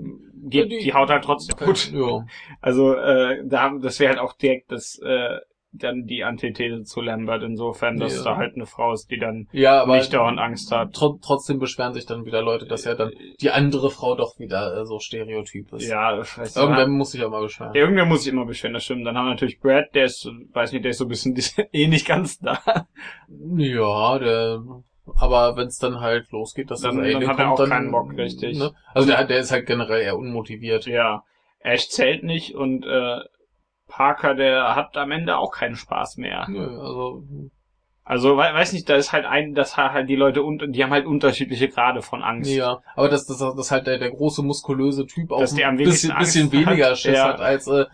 Ja. 0.51 0.63
geht, 0.65 0.73
Ja, 0.73 0.79
die- 0.79 0.85
die, 0.85 0.93
haut 0.95 1.11
halt 1.11 1.25
trotzdem 1.25 1.57
gut. 1.67 1.93
ja. 1.93 2.25
Also, 2.61 2.95
äh, 2.95 3.43
da, 3.47 3.73
das 3.81 4.01
wäre 4.01 4.11
halt 4.11 4.21
auch 4.21 4.33
direkt 4.35 4.71
das, 4.73 4.99
äh, 4.99 5.39
dann 5.71 6.07
die 6.07 6.25
Antithese 6.25 6.83
zu 6.85 7.03
Lambert 7.03 7.43
insofern, 7.43 7.99
dass 7.99 8.17
Ja. 8.17 8.25
da 8.25 8.37
halt 8.39 8.55
eine 8.55 8.65
Frau 8.65 8.95
ist, 8.95 9.11
die 9.11 9.19
dann 9.19 9.49
Ja, 9.53 9.83
aber 9.83 9.97
nicht 9.99 10.15
dauernd 10.15 10.39
Angst 10.39 10.73
hat. 10.73 10.95
tr 10.95 11.19
trotzdem 11.21 11.59
beschweren 11.59 11.93
sich 11.93 12.07
dann 12.07 12.25
wieder 12.25 12.41
Leute, 12.41 12.65
dass 12.67 12.87
ja 12.87 12.95
dann 12.95 13.13
die 13.43 13.51
andere 13.51 13.91
Frau 13.91 14.15
doch 14.15 14.39
wieder 14.39 14.79
äh, 14.81 14.87
so 14.87 14.99
stereotyp 14.99 15.71
ist. 15.75 15.87
Ja, 15.87 16.17
das 16.17 16.39
heißt, 16.39 16.57
Irgendwann 16.57 16.93
muss 16.93 17.13
ich 17.15 17.23
auch 17.23 17.31
mal 17.31 17.43
beschweren. 17.43 17.75
Ja, 17.75 17.83
irgendwer 17.83 18.07
muss 18.07 18.25
sich 18.25 18.33
immer 18.33 18.47
beschweren, 18.47 18.73
das 18.73 18.85
stimmt. 18.85 19.07
Dann 19.07 19.17
haben 19.19 19.27
wir 19.27 19.31
natürlich 19.33 19.61
Brad, 19.61 19.95
der 19.95 20.07
ist, 20.07 20.27
weiß 20.55 20.73
nicht, 20.73 20.85
der 20.85 20.93
ist 20.93 20.99
so 20.99 21.05
ein 21.05 21.09
bisschen 21.09 21.35
die 21.35 21.43
eh 21.73 21.87
nicht 21.87 22.07
ganz 22.07 22.39
da. 22.39 22.59
Ja, 23.29 24.19
der, 24.19 24.63
aber 25.17 25.57
wenn 25.57 25.67
es 25.69 25.79
dann 25.79 26.01
halt 26.01 26.31
losgeht, 26.31 26.71
dass 26.71 26.81
Dann- 26.81 26.97
das 26.97 27.05
Alien 27.05 27.21
dann 27.21 27.29
hat 27.31 27.39
er 27.39 27.45
kommt, 27.47 27.53
auch 27.55 27.63
dann, 27.63 27.71
keinen 27.71 27.91
Bock, 27.93 28.17
richtig. 28.17 28.59
Ne? 28.59 28.73
Also 28.95 29.09
der, 29.09 29.25
der 29.25 29.39
ist 29.39 29.53
halt 29.53 29.67
generell 29.67 30.03
eher 30.03 30.17
unmotiviert. 30.19 30.87
Ja, 30.87 31.23
Ash 31.61 31.89
zählt 31.89 32.23
nicht 32.25 32.55
und 32.55 32.85
äh, 32.87 33.19
Parker, 33.89 34.35
der 34.35 34.77
hat 34.77 34.97
am 34.97 35.11
Ende 35.11 35.39
auch 35.39 35.51
keinen 35.53 35.77
Spaß 35.77 36.19
mehr. 36.19 36.47
Nö, 36.49 36.61
also 36.79 37.25
Also 38.05 38.37
we 38.37 38.41
weiß 38.41 38.73
nicht, 38.73 38.89
da 38.89 38.97
ist 38.97 39.13
halt 39.13 39.25
ein, 39.27 39.55
das 39.55 39.77
hat 39.77 39.93
halt 39.93 40.09
die 40.09 40.17
Leute 40.17 40.43
und 40.43 40.73
die 40.73 40.83
haben 40.83 40.93
halt 40.93 41.07
unterschiedliche 41.07 41.69
Grade 41.69 42.01
von 42.03 42.23
Angst. 42.23 42.51
ja, 42.51 42.81
aber 42.97 43.09
dass 43.09 43.27
das, 43.27 43.39
das 43.39 43.71
halt 43.71 43.87
der, 43.87 43.99
der 43.99 44.11
große 44.11 44.43
muskulöse 44.43 45.07
Typ 45.07 45.31
auch 45.33 45.41
Dass 45.41 45.55
der 45.55 45.69
am 45.69 45.75
ein 45.75 45.79
wenigsten 45.79 46.09
bisschen, 46.19 46.49
bisschen 46.49 46.63
hat, 46.67 46.69
weniger 46.71 46.97
Schiss 46.97 47.17
ja. 47.17 47.25
hat 47.29 47.41
als 47.41 47.67
äh, 47.67 47.87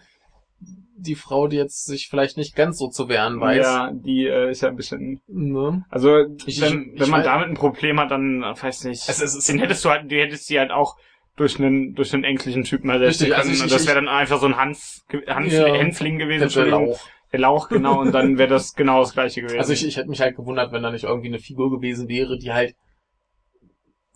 die 0.96 1.14
Frau, 1.14 1.48
die 1.48 1.56
jetzt 1.56 1.86
sich 1.86 2.08
vielleicht 2.08 2.36
nicht 2.36 2.54
ganz 2.54 2.78
so 2.78 2.88
zu 2.88 3.08
wehren 3.08 3.40
weiß. 3.40 3.64
Ja, 3.64 3.90
die 3.92 4.26
äh, 4.26 4.50
ist 4.50 4.62
ja 4.62 4.68
ein 4.68 4.76
bisschen. 4.76 5.20
Ne? 5.26 5.84
Also 5.90 6.24
Ich- 6.46 6.60
wenn, 6.60 6.92
ich- 6.94 7.00
wenn 7.00 7.10
man 7.10 7.22
damit 7.24 7.48
ein 7.48 7.54
Problem 7.54 7.98
hat, 8.00 8.10
dann 8.10 8.42
äh, 8.42 8.54
weiß 8.60 8.84
nicht. 8.84 9.08
Es- 9.08 9.20
es 9.22 9.34
ist- 9.34 9.48
den 9.48 9.58
hättest 9.58 9.84
du 9.84 9.90
halt, 9.90 10.10
die 10.10 10.20
hättest 10.20 10.46
sie 10.46 10.58
halt 10.58 10.70
auch 10.70 10.96
durch 11.36 11.58
einen 11.58 11.94
durch 11.94 12.14
einen 12.14 12.22
ängstlichen 12.24 12.62
Typen 12.64 12.90
ersetzen 12.90 13.24
Richtig, 13.24 13.28
können. 13.30 13.40
also 13.40 13.52
ich- 13.52 13.62
und 13.62 13.72
das 13.72 13.86
wäre 13.86 13.96
dann 13.96 14.08
einfach 14.08 14.38
so 14.40 14.46
ein 14.46 14.56
Hanf, 14.56 15.00
Hanf 15.26 15.52
Ja. 15.52 15.66
Hänfling 15.74 16.18
gewesen. 16.18 16.48
Der. 16.48 16.66
Lauch. 16.66 17.00
Der 17.32 17.40
Lauch, 17.40 17.68
genau, 17.68 18.00
und 18.00 18.12
dann 18.12 18.38
wäre 18.38 18.48
das 18.48 18.74
genau 18.74 19.00
das 19.00 19.12
gleiche 19.12 19.40
gewesen. 19.40 19.58
Also 19.58 19.72
ich, 19.72 19.84
ich 19.84 19.96
hätte 19.96 20.08
mich 20.08 20.20
halt 20.20 20.36
gewundert, 20.36 20.70
wenn 20.70 20.84
da 20.84 20.92
nicht 20.92 21.02
irgendwie 21.04 21.26
eine 21.26 21.40
Figur 21.40 21.68
gewesen 21.72 22.08
wäre, 22.08 22.38
die 22.38 22.52
halt 22.52 22.76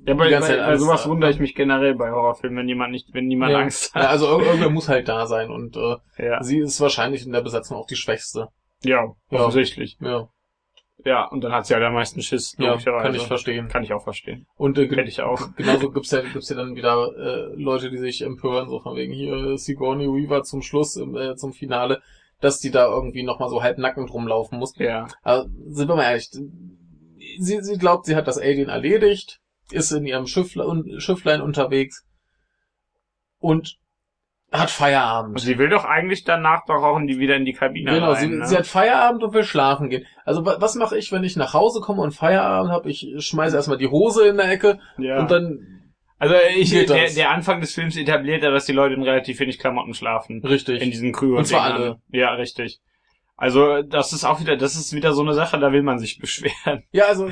ja, 0.06 0.14
bei, 0.14 0.30
bei, 0.30 0.40
bei 0.40 0.64
Angst 0.64 0.82
sowas 0.84 1.08
wundere 1.08 1.30
ich 1.30 1.38
mich 1.40 1.54
generell 1.54 1.94
bei 1.94 2.10
Horrorfilmen, 2.10 2.58
wenn 2.58 2.68
jemand 2.68 2.92
nicht, 2.92 3.12
wenn 3.14 3.26
niemand 3.26 3.52
ja, 3.52 3.58
Angst 3.58 3.92
Ja, 3.94 4.02
hat. 4.02 4.08
also 4.10 4.26
ir- 4.26 4.44
irgendwer 4.44 4.70
muss 4.70 4.88
halt 4.88 5.08
da 5.08 5.26
sein 5.26 5.50
und 5.50 5.76
äh, 5.76 5.96
Ja, 6.18 6.42
sie 6.42 6.58
ist 6.58 6.80
wahrscheinlich 6.80 7.26
in 7.26 7.32
der 7.32 7.40
Besatzung 7.42 7.76
auch 7.76 7.86
die 7.86 7.96
Schwächste. 7.96 8.48
ja, 8.84 9.04
Ja. 9.30 9.40
offensichtlich. 9.40 9.96
Ja, 10.00 10.28
Ja, 11.04 11.24
und 11.26 11.42
dann 11.44 11.52
hat 11.52 11.66
sie 11.66 11.74
halt 11.74 11.84
am 11.84 11.94
meisten 11.94 12.22
Schiss, 12.22 12.54
ja 12.58 12.70
logischerweise. 12.70 13.02
kann 13.04 13.14
ich 13.14 13.26
verstehen. 13.26 13.68
Kann 13.68 13.82
ich 13.84 13.92
auch 13.92 14.02
verstehen. 14.02 14.46
Und 14.56 14.78
äh, 14.78 14.88
Hätte 14.88 15.02
ich 15.08 15.20
auch. 15.20 15.54
genauso 15.56 15.90
gibt's 15.90 16.10
ja, 16.10 16.20
gibt's 16.22 16.48
ja 16.48 16.56
dann 16.56 16.74
wieder 16.76 17.08
äh, 17.16 17.54
Leute, 17.60 17.90
die 17.90 17.98
sich 17.98 18.22
empören, 18.22 18.68
so 18.68 18.80
von 18.80 18.96
wegen 18.96 19.12
hier 19.12 19.56
Sigourney 19.58 20.06
Weaver 20.06 20.42
zum 20.42 20.62
Schluss, 20.62 20.96
im, 20.96 21.16
äh, 21.16 21.36
zum 21.36 21.52
Finale, 21.52 22.00
dass 22.40 22.60
die 22.60 22.70
da 22.70 22.86
irgendwie 22.86 23.22
nochmal 23.24 23.48
so 23.48 23.62
halb 23.62 23.78
nackend 23.78 24.12
rumlaufen 24.12 24.58
muss. 24.58 24.76
Ja. 24.78 25.06
Aber 25.22 25.46
sind 25.66 25.88
wir 25.88 25.96
mal 25.96 26.04
ehrlich, 26.04 26.30
sie, 27.38 27.60
sie 27.62 27.78
glaubt, 27.78 28.06
sie 28.06 28.16
hat 28.16 28.26
das 28.28 28.38
Alien 28.38 28.68
erledigt, 28.68 29.40
ist 29.72 29.92
in 29.92 30.06
ihrem 30.06 30.26
Schiffle 30.26 30.66
un 30.66 31.00
Schifflein 31.00 31.40
unterwegs 31.40 32.04
und 33.38 33.76
hat 34.50 34.70
Feierabend. 34.70 35.32
Und 35.34 35.40
sie 35.40 35.58
will 35.58 35.68
doch 35.68 35.84
eigentlich 35.84 36.24
danach 36.24 36.64
doch 36.66 36.82
auch 36.82 36.98
die, 37.00 37.18
wieder 37.18 37.36
in 37.36 37.44
die 37.44 37.52
Kabine 37.52 37.92
Genau, 37.92 38.12
rein, 38.12 38.20
sie, 38.30 38.36
ne? 38.36 38.46
sie 38.46 38.56
hat 38.56 38.66
Feierabend 38.66 39.22
und 39.22 39.34
will 39.34 39.44
schlafen 39.44 39.90
gehen. 39.90 40.06
Also 40.24 40.44
wa- 40.46 40.56
was 40.58 40.74
mache 40.74 40.96
ich, 40.96 41.12
wenn 41.12 41.22
ich 41.22 41.36
nach 41.36 41.52
Hause 41.52 41.80
komme 41.80 42.00
und 42.00 42.12
Feierabend 42.12 42.72
habe? 42.72 42.88
Ich 42.90 43.06
schmeiße 43.18 43.54
erstmal 43.56 43.76
die 43.78 43.88
Hose 43.88 44.26
in 44.26 44.38
der 44.38 44.50
Ecke 44.50 44.78
ja. 44.96 45.18
und 45.20 45.30
dann 45.30 45.92
Also 46.18 46.34
ich, 46.56 46.70
der, 46.70 46.86
der 47.10 47.30
Anfang 47.30 47.60
des 47.60 47.74
Films 47.74 47.96
etabliert 47.96 48.42
ja, 48.42 48.50
dass 48.50 48.64
die 48.64 48.72
Leute 48.72 48.94
in 48.94 49.02
relativ 49.02 49.38
wenig 49.40 49.58
Klamotten 49.58 49.92
schlafen. 49.92 50.42
Richtig. 50.42 50.80
In 50.80 50.90
diesen 50.90 51.12
Krüger. 51.12 51.36
Und 51.36 51.44
zwar 51.46 51.64
alle. 51.64 52.00
Ja, 52.08 52.32
richtig. 52.32 52.80
Also 53.36 53.82
das 53.82 54.14
ist 54.14 54.24
auch 54.24 54.40
wieder, 54.40 54.56
das 54.56 54.76
ist 54.76 54.94
wieder 54.94 55.12
so 55.12 55.20
eine 55.22 55.34
Sache, 55.34 55.60
da 55.60 55.72
will 55.72 55.82
man 55.82 55.98
sich 55.98 56.18
beschweren. 56.20 56.84
Ja, 56.90 57.04
also 57.08 57.30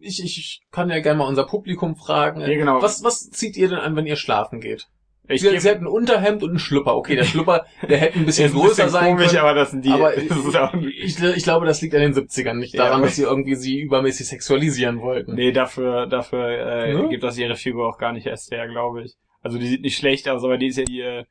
ich, 0.00 0.22
ich 0.24 0.60
kann 0.70 0.90
ja 0.90 1.00
gerne 1.00 1.18
mal 1.18 1.26
unser 1.28 1.44
Publikum 1.46 1.96
fragen. 1.96 2.40
Ja, 2.40 2.48
genau. 2.48 2.82
Was, 2.82 3.02
was 3.04 3.30
zieht 3.30 3.56
ihr 3.56 3.68
denn 3.68 3.78
an, 3.78 3.96
wenn 3.96 4.06
ihr 4.06 4.16
schlafen 4.16 4.60
geht? 4.60 4.88
Ich 5.28 5.42
Sie, 5.42 5.58
sie 5.60 5.70
hat 5.70 5.76
ein 5.78 5.86
Unterhemd 5.86 6.42
und 6.42 6.50
einen 6.50 6.58
Schlüpper. 6.58 6.96
Okay, 6.96 7.14
der 7.14 7.22
Schlüpper, 7.22 7.64
der 7.88 7.98
hätte 7.98 8.18
ein 8.18 8.26
bisschen 8.26 8.46
ist 8.46 8.52
ein 8.52 8.58
größer 8.60 8.84
bisschen 8.84 8.88
sein 8.90 9.10
komisch, 9.14 9.26
können. 9.28 9.38
aber 9.38 9.54
das 9.54 9.70
sind 9.70 9.84
die. 9.84 9.90
aber 9.90 10.16
ich, 10.16 11.22
ich 11.22 11.44
glaube, 11.44 11.66
das 11.66 11.80
liegt 11.82 11.94
an 11.94 12.00
den 12.00 12.14
70ern, 12.14 12.54
nicht 12.54 12.74
Ja, 12.74 12.82
daran, 12.84 12.96
aber- 12.98 13.06
dass 13.06 13.14
sie 13.16 13.22
irgendwie 13.22 13.54
sie 13.54 13.78
übermäßig 13.78 14.26
sexualisieren 14.26 15.00
wollten. 15.00 15.34
nee, 15.36 15.52
dafür, 15.52 16.06
dafür 16.08 16.48
äh, 16.48 16.94
Ne? 16.94 17.08
gibt 17.10 17.22
das 17.22 17.38
ihre 17.38 17.54
Figur 17.54 17.88
auch 17.88 17.98
gar 17.98 18.12
nicht 18.12 18.26
erst 18.26 18.50
her, 18.50 18.66
glaube 18.66 19.04
ich. 19.04 19.14
Also 19.40 19.56
die 19.58 19.68
sieht 19.68 19.82
nicht 19.82 19.96
schlecht 19.96 20.28
aus, 20.28 20.42
aber 20.42 20.58
die 20.58 20.66
ist 20.66 20.78
ja 20.78 20.84
die, 20.84 21.00
äh, 21.00 21.24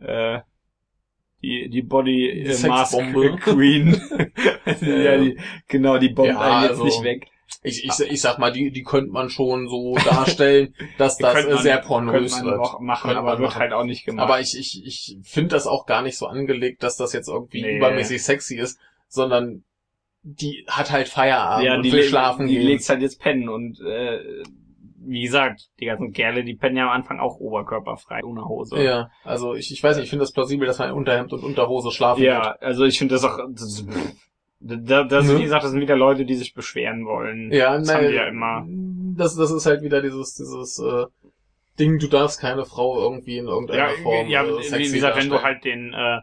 äh, 0.00 0.40
die, 1.42 1.68
die 1.68 1.82
Body 1.82 2.42
Die 2.46 2.64
äh, 2.64 2.68
Mask. 2.68 2.96
Queen. 3.42 4.00
ja, 4.80 5.18
die, 5.18 5.38
genau, 5.68 5.98
die 5.98 6.08
bombt 6.08 6.30
Ja, 6.30 6.40
einen 6.40 6.62
jetzt 6.62 6.70
also- 6.80 6.84
nicht 6.84 7.02
weg. 7.02 7.26
Ich, 7.62 7.84
ich, 7.84 7.98
ich 8.00 8.20
sag 8.20 8.38
mal, 8.38 8.52
die, 8.52 8.70
die 8.70 8.82
könnte 8.82 9.10
man 9.10 9.30
schon 9.30 9.68
so 9.68 9.94
darstellen, 10.04 10.74
dass 10.98 11.16
das 11.18 11.46
man- 11.46 11.58
sehr 11.62 11.78
pornös 11.78 12.42
wird. 12.44 12.58
auch 12.58 12.80
machen, 12.80 13.08
Könnte 13.08 13.18
aber 13.18 13.38
wird 13.38 13.50
machen. 13.50 13.58
halt 13.60 13.72
auch 13.72 13.84
nicht 13.84 14.04
gemacht. 14.04 14.24
Aber 14.24 14.40
ich, 14.40 14.58
ich, 14.58 14.82
ich 14.84 15.16
finde 15.22 15.48
das 15.50 15.66
auch 15.66 15.86
gar 15.86 16.02
nicht 16.02 16.18
so 16.18 16.26
angelegt, 16.26 16.82
dass 16.82 16.96
das 16.96 17.12
jetzt 17.12 17.28
irgendwie 17.28 17.62
Nee. 17.62 17.76
übermäßig 17.78 18.22
sexy 18.22 18.56
ist, 18.56 18.78
sondern 19.08 19.64
die 20.22 20.64
hat 20.68 20.90
halt 20.90 21.08
Feierabend 21.08 21.66
ja, 21.66 21.74
und 21.76 21.82
die, 21.82 21.92
will 21.92 22.02
schlafen 22.04 22.46
die 22.46 22.54
gehen. 22.54 22.66
legt's 22.66 22.88
halt 22.88 23.02
jetzt 23.02 23.20
pennen 23.20 23.48
und 23.48 23.78
äh, 23.80 24.20
wie 25.06 25.22
gesagt, 25.22 25.68
die 25.80 25.84
ganzen 25.84 26.12
Kerle, 26.12 26.44
die 26.44 26.54
pennen 26.54 26.78
ja 26.78 26.84
am 26.84 26.90
Anfang 26.92 27.20
auch 27.20 27.36
oberkörperfrei, 27.38 28.24
ohne 28.24 28.46
Hose. 28.46 28.82
Ja, 28.82 29.10
also 29.22 29.54
ich, 29.54 29.70
ich 29.70 29.82
weiß 29.82 29.96
nicht, 29.96 30.04
ich 30.04 30.10
finde 30.10 30.22
das 30.22 30.32
plausibel, 30.32 30.66
dass 30.66 30.78
man 30.78 30.92
Unterhemd 30.92 31.32
und 31.34 31.42
Unterhose 31.44 31.90
schlafen 31.90 32.22
Ja, 32.22 32.56
also 32.60 32.84
ich 32.84 32.98
finde 32.98 33.14
das 33.16 33.24
auch, 33.24 33.38
das, 33.52 33.84
da, 34.66 35.04
das, 35.04 35.26
Ne? 35.26 35.38
wie 35.38 35.42
gesagt, 35.42 35.64
das 35.64 35.70
sind 35.72 35.80
wieder 35.80 35.96
Leute, 35.96 36.24
die 36.24 36.34
sich 36.34 36.54
beschweren 36.54 37.04
wollen. 37.06 37.52
Ja, 37.52 37.76
das 37.78 37.86
nein, 37.86 37.96
haben 37.96 38.08
die 38.08 38.14
ja 38.14 38.26
immer. 38.28 38.66
Das, 39.16 39.36
das 39.36 39.50
ist 39.50 39.66
halt 39.66 39.82
wieder 39.82 40.00
dieses, 40.02 40.34
dieses 40.34 40.78
äh, 40.78 41.06
Ding, 41.78 41.98
du 41.98 42.06
darfst 42.08 42.40
keine 42.40 42.64
Frau 42.64 43.00
irgendwie 43.00 43.38
in 43.38 43.46
irgendeiner 43.46 43.90
Ja, 43.90 44.02
Form 44.02 44.28
ja 44.28 44.44
äh, 44.44 44.58
wie 44.58 44.62
sexy 44.62 44.92
gesagt, 44.94 45.16
wenn 45.16 45.28
du 45.28 45.36
darstellen. 45.36 45.54
halt 45.54 45.64
den, 45.64 45.92
äh, 45.94 46.20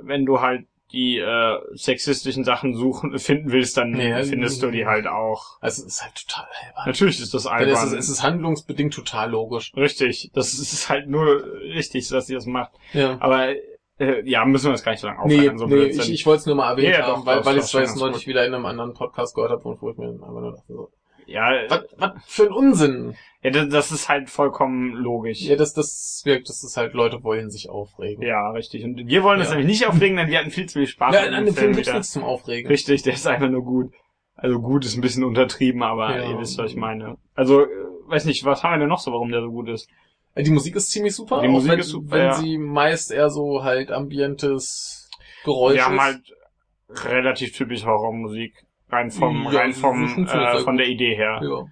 wenn 0.00 0.26
du 0.26 0.40
halt 0.40 0.66
die 0.92 1.18
äh, 1.18 1.58
sexistischen 1.74 2.44
Sachen 2.44 2.74
suchen 2.74 3.18
finden 3.18 3.50
willst, 3.52 3.76
dann 3.76 3.98
Ja, 3.98 4.22
findest 4.22 4.62
du 4.62 4.70
die 4.70 4.86
halt 4.86 5.06
auch. 5.06 5.58
Also 5.60 5.82
es 5.82 5.94
ist 5.94 6.02
halt 6.02 6.14
total 6.26 6.44
albern. 6.66 6.82
Natürlich 6.86 7.20
ist 7.20 7.34
das 7.34 7.46
albern. 7.46 7.74
es 7.74 7.84
ist, 7.84 7.92
es 7.92 8.08
ist 8.08 8.22
handlungsbedingt 8.22 8.94
total 8.94 9.30
logisch. 9.30 9.72
Richtig, 9.76 10.30
das 10.34 10.54
ist 10.54 10.88
halt 10.88 11.08
nur 11.08 11.44
richtig, 11.62 12.08
dass 12.08 12.26
sie 12.26 12.34
das 12.34 12.46
macht. 12.46 12.72
Ja. 12.92 13.16
Aber 13.20 13.54
äh, 13.98 14.28
ja, 14.28 14.44
müssen 14.44 14.66
wir 14.66 14.72
das 14.72 14.82
gar 14.84 14.92
nicht 14.92 15.00
so 15.00 15.06
lange 15.06 15.26
Nee, 15.26 15.34
aufhalten, 15.38 15.58
so 15.58 15.66
nee 15.66 15.84
ich, 15.84 16.12
ich 16.12 16.26
wollte 16.26 16.40
es 16.40 16.46
nur 16.46 16.56
mal 16.56 16.70
erwähnt 16.70 16.96
Ja, 16.96 17.06
haben, 17.06 17.20
doch, 17.20 17.26
weil, 17.26 17.44
weil 17.44 17.58
ich 17.58 17.74
es 17.74 17.96
neulich 17.96 18.16
gut. 18.18 18.26
wieder 18.26 18.46
in 18.46 18.54
einem 18.54 18.66
anderen 18.66 18.94
Podcast 18.94 19.34
gehört 19.34 19.52
habe, 19.52 19.64
wo 19.64 19.90
ich 19.90 19.96
mir 19.96 20.08
einfach 20.08 20.28
nur 20.30 20.52
dachte, 20.52 20.64
so, 20.68 20.90
ja, 21.26 21.50
was, 21.68 21.84
was 21.96 22.12
für 22.26 22.42
ein 22.44 22.52
Unsinn. 22.52 23.14
ja, 23.42 23.50
das, 23.50 23.68
das 23.70 23.92
ist 23.92 24.08
halt 24.10 24.28
vollkommen 24.28 24.92
logisch. 24.92 25.40
Ja, 25.40 25.56
das, 25.56 25.72
das 25.72 26.20
wirkt, 26.24 26.48
das 26.50 26.62
ist 26.62 26.76
halt, 26.76 26.92
Leute 26.92 27.22
wollen 27.22 27.50
sich 27.50 27.70
aufregen. 27.70 28.22
Ja, 28.22 28.50
richtig. 28.50 28.84
Und 28.84 29.06
wir 29.06 29.22
wollen 29.22 29.38
uns 29.40 29.48
Ja. 29.48 29.56
nämlich 29.56 29.78
nicht 29.80 29.88
aufregen, 29.88 30.16
denn 30.18 30.28
wir 30.28 30.38
hatten 30.38 30.50
viel 30.50 30.66
zu 30.66 30.80
viel 30.80 30.86
Spaß. 30.88 31.14
Ja, 31.14 31.20
in 31.22 31.30
dem 31.32 31.34
einem 31.34 31.54
Film 31.54 31.72
gibt's 31.74 31.92
nichts 31.92 32.10
zum 32.10 32.24
Aufregen. 32.24 32.68
Richtig, 32.68 33.02
der 33.04 33.14
ist 33.14 33.26
einfach 33.26 33.48
nur 33.48 33.62
gut. 33.64 33.92
Also 34.36 34.60
gut 34.60 34.84
ist 34.84 34.96
ein 34.96 35.00
bisschen 35.00 35.24
untertrieben, 35.24 35.82
aber 35.82 36.14
Ja. 36.16 36.30
ihr 36.30 36.38
wisst, 36.38 36.58
was 36.58 36.72
ich 36.72 36.76
meine. 36.76 37.16
Also, 37.34 37.62
äh, 37.62 37.68
weiß 38.06 38.24
nicht, 38.26 38.44
was 38.44 38.62
haben 38.62 38.72
wir 38.74 38.78
denn 38.80 38.88
noch 38.88 38.98
so, 38.98 39.12
warum 39.12 39.30
der 39.30 39.40
so 39.40 39.50
gut 39.50 39.68
ist? 39.68 39.88
Die 40.36 40.50
Musik 40.50 40.74
ist 40.76 40.90
ziemlich 40.90 41.14
super. 41.14 41.40
Die 41.42 41.48
Musik 41.48 41.72
wenn, 41.72 41.78
ist 41.78 41.88
super, 41.88 42.10
Wenn 42.16 42.24
ja. 42.26 42.32
sie 42.34 42.58
meist 42.58 43.12
eher 43.12 43.30
so 43.30 43.62
halt 43.62 43.90
ambientes 43.92 45.08
Geräusch 45.44 45.74
wir 45.76 45.84
haben 45.84 45.94
ist. 45.96 46.02
halt 46.02 46.32
relativ 47.12 47.56
typisch 47.56 47.84
Horrormusik. 47.84 48.64
Rein 48.90 49.10
vom, 49.10 49.44
Ja, 49.50 49.60
rein 49.60 49.72
vom, 49.72 50.26
äh, 50.26 50.58
von 50.60 50.76
der 50.76 50.86
Idee 50.88 51.14
her. 51.16 51.40
ja, 51.42 51.64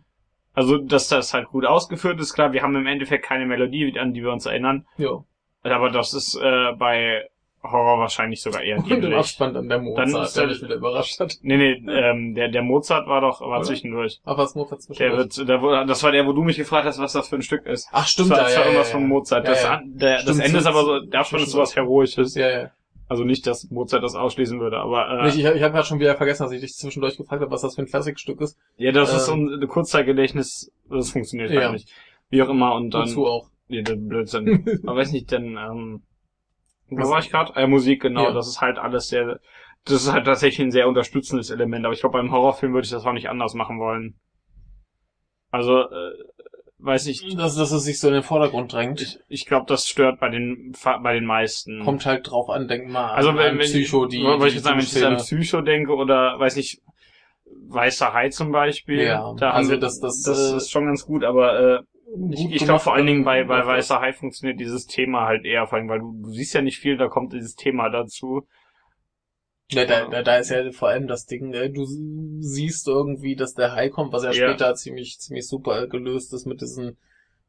Also, 0.54 0.78
dass 0.78 1.08
das 1.08 1.34
halt 1.34 1.48
gut 1.48 1.64
ausgeführt 1.66 2.20
ist, 2.20 2.34
klar, 2.34 2.52
wir 2.52 2.62
haben 2.62 2.74
im 2.76 2.86
Endeffekt 2.86 3.24
keine 3.24 3.46
Melodie, 3.46 3.98
an 3.98 4.12
die 4.14 4.22
wir 4.22 4.32
uns 4.32 4.46
erinnern. 4.46 4.86
ja. 4.96 5.18
Aber 5.64 5.90
das 5.90 6.12
ist 6.12 6.34
äh, 6.34 6.72
bei 6.76 7.28
Horror 7.62 7.98
wahrscheinlich 8.00 8.40
sogar 8.42 8.62
eher 8.62 8.78
Und 8.78 8.90
im 8.90 9.00
dienlich. 9.02 9.18
Abspann 9.18 9.54
dann 9.54 9.68
der 9.68 9.78
Mozart, 9.80 10.08
Dann 10.12 10.22
ist 10.22 10.34
der 10.36 10.42
der- 10.46 10.52
mich 10.52 10.62
wieder 10.62 10.74
überrascht 10.74 11.20
hat. 11.20 11.36
Nee, 11.42 11.56
nee, 11.56 11.92
ähm, 11.92 12.34
der, 12.34 12.48
der 12.48 12.62
Mozart 12.62 13.06
war 13.06 13.20
doch, 13.20 13.40
war 13.40 13.48
Oder? 13.58 13.62
zwischendurch. 13.62 14.20
Ach, 14.24 14.36
was 14.36 14.54
Mozart 14.54 14.80
Der 14.80 14.86
zwischendurch? 14.86 15.36
wird, 15.38 15.48
der, 15.48 15.62
wurde- 15.62 15.86
das 15.86 16.02
war 16.02 16.10
der, 16.12 16.26
wo 16.26 16.32
du 16.32 16.42
mich 16.42 16.56
gefragt 16.56 16.86
hast, 16.86 16.98
was 16.98 17.12
das 17.12 17.28
für 17.28 17.36
ein 17.36 17.42
Stück 17.42 17.64
ist. 17.66 17.88
Ach, 17.92 18.06
stimmt, 18.06 18.30
das 18.32 18.38
war, 18.38 18.44
ja, 18.44 18.48
das 18.48 18.56
war 18.56 18.62
ja, 18.64 18.66
irgendwas 18.70 18.88
ja, 18.92 18.98
von. 18.98 19.08
Mozart. 19.08 19.46
Das, 19.48 19.62
Ja, 19.62 19.74
an- 19.76 19.92
der, 19.96 20.22
das 20.24 20.38
Ende 20.38 20.58
ist 20.58 20.66
aber 20.66 20.82
so, 20.84 20.98
das- 21.00 21.10
davon 21.10 21.38
ist 21.38 21.44
das- 21.46 21.52
sowas 21.52 21.76
Heroisches. 21.76 22.34
Ja, 22.34 22.50
ja. 22.50 22.70
Also 23.08 23.24
nicht, 23.24 23.46
dass 23.46 23.70
Mozart 23.70 24.02
das 24.02 24.14
ausschließen 24.14 24.58
würde, 24.58 24.78
aber 24.78 25.26
Ich, 25.26 25.34
äh, 25.36 25.50
ich, 25.50 25.56
ich 25.56 25.62
habe 25.62 25.72
gerade 25.74 25.84
schon 25.86 26.00
wieder 26.00 26.16
vergessen, 26.16 26.44
dass 26.44 26.52
ich 26.52 26.62
dich 26.62 26.72
zwischendurch 26.74 27.16
gefragt 27.18 27.42
habe, 27.42 27.50
was 27.50 27.60
das 27.60 27.74
für 27.74 27.82
ein 27.82 27.86
Klassikstück 27.86 28.40
ist. 28.40 28.56
ja, 28.78 28.90
das 28.90 29.14
ist 29.14 29.26
so 29.26 29.34
ähm, 29.34 29.58
ein 29.60 29.68
Kurzzeitgedächtnis, 29.68 30.72
das 30.88 31.10
funktioniert 31.10 31.50
Ja. 31.50 31.60
halt 31.62 31.72
nicht. 31.72 31.90
Wie 32.30 32.42
auch 32.42 32.48
immer, 32.48 32.74
und 32.74 32.90
dann, 32.94 33.02
Wozu 33.02 33.26
auch. 33.26 33.48
ja, 33.68 33.82
der 33.82 33.96
Blödsinn. 33.96 34.64
aber 34.86 34.96
weiß 34.96 35.12
nicht, 35.12 35.30
denn, 35.30 35.58
ähm, 35.58 36.02
wo 36.92 37.02
Was- 37.02 37.10
war 37.10 37.18
ich 37.20 37.30
gerade? 37.30 37.54
Äh, 37.56 37.66
Musik, 37.66 38.02
genau, 38.02 38.24
Ja. 38.28 38.32
das 38.32 38.48
ist 38.48 38.60
halt 38.60 38.78
alles 38.78 39.08
sehr, 39.08 39.40
das 39.84 39.94
ist 40.04 40.12
halt 40.12 40.26
tatsächlich 40.26 40.66
ein 40.66 40.70
sehr 40.70 40.88
unterstützendes 40.88 41.50
Element, 41.50 41.84
aber 41.84 41.94
ich 41.94 42.00
glaube, 42.00 42.18
beim 42.18 42.30
Horrorfilm 42.32 42.72
würde 42.72 42.84
ich 42.84 42.90
das 42.90 43.04
auch 43.04 43.12
nicht 43.12 43.28
anders 43.28 43.54
machen 43.54 43.78
wollen. 43.80 44.14
Also, 45.50 45.80
äh, 45.82 46.12
weiß 46.78 47.06
ich, 47.06 47.36
Dass, 47.36 47.56
dass 47.56 47.70
es 47.72 47.84
sich 47.84 48.00
so 48.00 48.08
in 48.08 48.14
den 48.14 48.22
Vordergrund 48.22 48.72
drängt. 48.72 49.00
ich, 49.00 49.18
ich 49.28 49.46
glaube, 49.46 49.66
das 49.68 49.86
stört 49.86 50.18
bei 50.18 50.28
den, 50.30 50.72
bei 51.02 51.14
den 51.14 51.26
meisten. 51.26 51.84
Kommt 51.84 52.06
halt 52.06 52.28
drauf 52.30 52.48
an, 52.50 52.68
denk 52.68 52.88
mal 52.88 53.10
an, 53.10 53.16
Also 53.16 53.30
an 53.30 53.36
wenn, 53.36 53.58
wenn 53.58 53.66
Psycho, 53.66 54.06
die, 54.06 54.22
wollte 54.22 54.48
ich 54.48 54.54
jetzt 54.54 54.64
sagen, 54.64 54.78
wenn 54.78 54.84
ich 54.86 55.04
an. 55.04 55.16
Psycho 55.18 55.60
denke 55.60 55.94
oder 55.94 56.38
weiß 56.38 56.56
nicht, 56.56 56.80
Weißer 57.68 58.12
Hai 58.14 58.30
zum 58.30 58.50
Beispiel, 58.50 59.02
Ja, 59.04 59.34
da 59.38 59.50
haben 59.50 59.56
also 59.58 59.70
wir, 59.72 59.78
das- 59.78 60.00
das, 60.00 60.22
das 60.22 60.52
äh, 60.52 60.56
ist 60.56 60.70
schon 60.70 60.86
ganz 60.86 61.04
gut, 61.04 61.22
aber 61.22 61.58
äh, 61.60 61.82
ich, 62.30 62.52
ich 62.52 62.64
glaube 62.64 62.80
vor 62.80 62.94
allen 62.94 63.06
Dingen 63.06 63.24
bei, 63.24 63.44
bei 63.44 63.66
Weißer 63.66 64.00
Hai 64.00 64.12
funktioniert 64.12 64.60
dieses 64.60 64.86
Thema 64.86 65.26
halt 65.26 65.44
eher, 65.44 65.66
vor 65.66 65.78
allem, 65.78 65.88
weil 65.88 66.00
du, 66.00 66.12
du 66.22 66.30
siehst 66.30 66.54
ja 66.54 66.62
nicht 66.62 66.78
viel, 66.78 66.96
da 66.96 67.08
kommt 67.08 67.32
dieses 67.32 67.54
Thema 67.54 67.88
dazu. 67.88 68.46
Ja, 69.70 69.86
da, 69.86 70.06
da, 70.06 70.22
da 70.22 70.36
ist 70.36 70.50
ja 70.50 70.70
vor 70.72 70.88
allem 70.88 71.06
das 71.08 71.24
Ding, 71.24 71.54
äh, 71.54 71.70
du 71.70 71.86
siehst 71.86 72.86
irgendwie, 72.88 73.36
dass 73.36 73.54
der 73.54 73.72
Hai 73.72 73.88
kommt, 73.88 74.12
was 74.12 74.22
ja, 74.24 74.32
Ja. 74.32 74.48
später 74.50 74.74
ziemlich, 74.74 75.18
ziemlich 75.18 75.46
super 75.46 75.86
gelöst 75.86 76.34
ist 76.34 76.46
mit 76.46 76.60
diesen, 76.60 76.98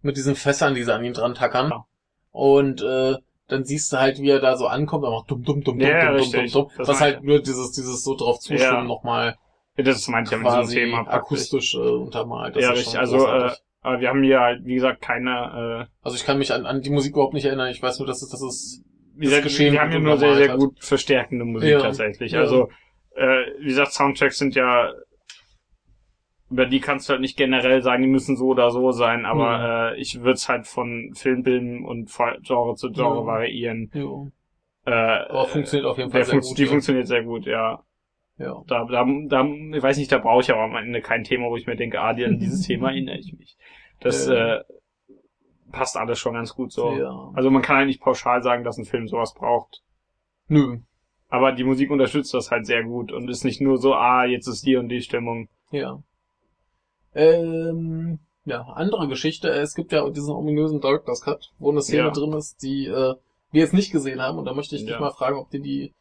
mit 0.01 0.15
diesen 0.15 0.35
Fässern, 0.35 0.73
die 0.75 0.83
sie 0.83 0.93
an 0.93 1.03
ihn 1.03 1.13
dran 1.13 1.33
tackern. 1.35 1.69
Ja. 1.71 1.85
Und 2.31 2.81
äh, 2.81 3.15
dann 3.47 3.65
siehst 3.65 3.91
du 3.91 3.97
halt, 3.97 4.19
wie 4.19 4.29
er 4.29 4.39
da 4.39 4.55
so 4.55 4.67
ankommt, 4.67 5.03
macht 5.03 5.29
dumm, 5.29 5.43
dumm, 5.43 5.63
dumm, 5.63 5.79
dumm, 5.79 5.87
Ja, 5.87 6.15
dumm, 6.15 6.31
dumm, 6.31 6.31
dumm, 6.31 6.51
dumm, 6.51 6.71
Das 6.77 6.87
was 6.87 7.01
halt 7.01 7.23
nur 7.23 7.41
dieses, 7.41 7.71
dieses 7.73 8.03
so 8.03 8.15
drauf 8.15 8.39
zustimmen 8.39 8.61
Ja. 8.61 8.83
nochmal 8.83 9.37
Ja, 9.75 9.83
Das 9.83 10.07
meinte 10.07 10.29
ich 10.29 10.31
ja 10.31 10.37
mit 10.37 10.63
diesem 10.63 10.75
Thema. 10.75 11.03
praktisch. 11.03 11.19
akustisch 11.19 11.75
äh, 11.75 11.79
untermalt. 11.79 12.55
Das 12.55 12.63
ja, 12.63 12.69
ist 12.71 12.77
richtig, 12.77 12.93
schon 12.93 13.01
also 13.01 13.17
großartig. 13.17 13.57
äh, 13.57 13.61
aber 13.83 13.99
wir 13.99 14.09
haben 14.09 14.23
hier 14.23 14.39
halt, 14.39 14.65
wie 14.65 14.73
gesagt, 14.75 15.01
keine, 15.01 15.87
äh, 15.87 15.93
also 16.01 16.15
ich 16.17 16.25
kann 16.25 16.37
mich 16.39 16.51
an, 16.51 16.65
an 16.65 16.81
die 16.81 16.89
Musik 16.89 17.13
überhaupt 17.13 17.33
nicht 17.35 17.45
erinnern. 17.45 17.69
Ich 17.69 17.81
weiß 17.83 17.99
nur, 17.99 18.07
dass 18.07 18.21
es, 18.23 18.29
dass 18.29 18.41
es 18.41 18.83
wie 19.15 19.25
gesagt, 19.25 19.43
Geschehen 19.43 19.73
wir 19.73 19.81
haben 19.81 19.91
hier 19.91 19.99
gut 19.99 20.07
nur 20.07 20.17
sehr, 20.17 20.35
sehr 20.35 20.57
gut 20.57 20.83
verstärkende 20.83 21.45
Musik 21.45 21.69
Ja. 21.69 21.79
tatsächlich. 21.81 22.31
Ja. 22.31 22.39
Also, 22.39 22.69
äh, 23.15 23.45
wie 23.59 23.65
gesagt, 23.67 23.91
Soundtracks 23.93 24.39
sind 24.39 24.55
ja, 24.55 24.91
über 26.49 26.65
die 26.65 26.79
kannst 26.79 27.07
du 27.09 27.11
halt 27.11 27.21
nicht 27.21 27.37
generell 27.37 27.81
sagen, 27.81 28.01
die 28.03 28.07
müssen 28.09 28.37
so 28.37 28.47
oder 28.47 28.69
so 28.71 28.91
sein, 28.91 29.25
aber 29.25 29.93
äh, 29.93 29.99
ich 30.01 30.19
würde 30.19 30.33
es 30.33 30.47
halt 30.49 30.67
von 30.67 31.11
Filmbilden 31.15 31.83
und 31.85 32.11
Genre 32.43 32.75
zu 32.75 32.91
Genre 32.91 33.19
Ja. 33.21 33.25
variieren. 33.25 33.91
Äh, 34.85 34.91
aber 34.91 35.45
funktioniert 35.47 35.87
auf 35.89 35.97
jeden 35.97 36.11
Fall 36.11 36.23
sehr 36.23 36.35
funkt- 36.35 36.47
gut. 36.49 36.57
die 36.57 36.63
ja. 36.63 36.69
funktioniert 36.69 37.07
sehr 37.07 37.23
gut, 37.23 37.45
ja. 37.45 37.83
ja. 38.37 38.61
Da, 38.67 38.85
da, 38.85 39.05
da, 39.27 39.45
ich 39.45 39.81
weiß 39.83 39.97
nicht, 39.97 40.11
da 40.11 40.17
brauche 40.17 40.41
ich 40.41 40.51
aber 40.51 40.61
am 40.63 40.75
Ende 40.75 41.01
kein 41.01 41.23
Thema, 41.23 41.49
wo 41.49 41.55
ich 41.55 41.65
mir 41.67 41.75
denke, 41.75 42.01
ah, 42.01 42.13
die- 42.13 42.25
an 42.25 42.37
dieses 42.37 42.61
Thema 42.67 42.89
erinnere 42.89 43.17
ich 43.17 43.33
mich. 43.37 43.57
Das 44.03 44.27
Ja. 44.27 44.57
äh, 44.57 44.63
passt 45.71 45.97
alles 45.97 46.19
schon 46.19 46.33
ganz 46.33 46.53
gut 46.53 46.71
so. 46.71 46.91
ja. 46.91 47.31
Also 47.33 47.49
man 47.49 47.61
kann 47.61 47.77
halt 47.77 47.87
nicht 47.87 48.01
pauschal 48.01 48.43
sagen, 48.43 48.63
dass 48.63 48.77
ein 48.77 48.85
Film 48.85 49.07
sowas 49.07 49.33
braucht. 49.33 49.81
Nö. 50.47 50.79
Aber 51.29 51.51
die 51.51 51.63
Musik 51.63 51.89
unterstützt 51.89 52.33
das 52.33 52.51
halt 52.51 52.65
sehr 52.67 52.83
gut 52.83 53.11
und 53.11 53.27
ist 53.29 53.43
nicht 53.43 53.59
nur 53.61 53.77
so, 53.79 53.95
ah, 53.95 54.25
jetzt 54.25 54.47
ist 54.47 54.65
die 54.65 54.75
und 54.75 54.89
die 54.89 55.01
Stimmung. 55.01 55.49
Ja. 55.71 56.03
Ähm, 57.15 58.19
ja, 58.45 58.61
andere 58.61 59.07
Geschichte. 59.07 59.49
Es 59.49 59.73
gibt 59.73 59.91
ja 59.91 60.07
diesen 60.09 60.33
ominösen 60.35 60.81
Director's 60.81 61.21
Cut, 61.21 61.51
wo 61.59 61.71
eine 61.71 61.81
Szene 61.81 62.03
Ja. 62.07 62.11
drin 62.11 62.33
ist, 62.33 62.61
die 62.61 62.85
äh, 62.87 63.15
wir 63.51 63.61
jetzt 63.61 63.73
nicht 63.73 63.91
gesehen 63.91 64.21
haben. 64.21 64.37
Und 64.37 64.45
da 64.45 64.53
möchte 64.53 64.75
ich 64.75 64.81
dich 64.83 64.91
Ja. 64.91 64.99
mal 64.99 65.11
fragen, 65.11 65.37
ob 65.37 65.49
dir 65.49 65.61
die, 65.61 65.93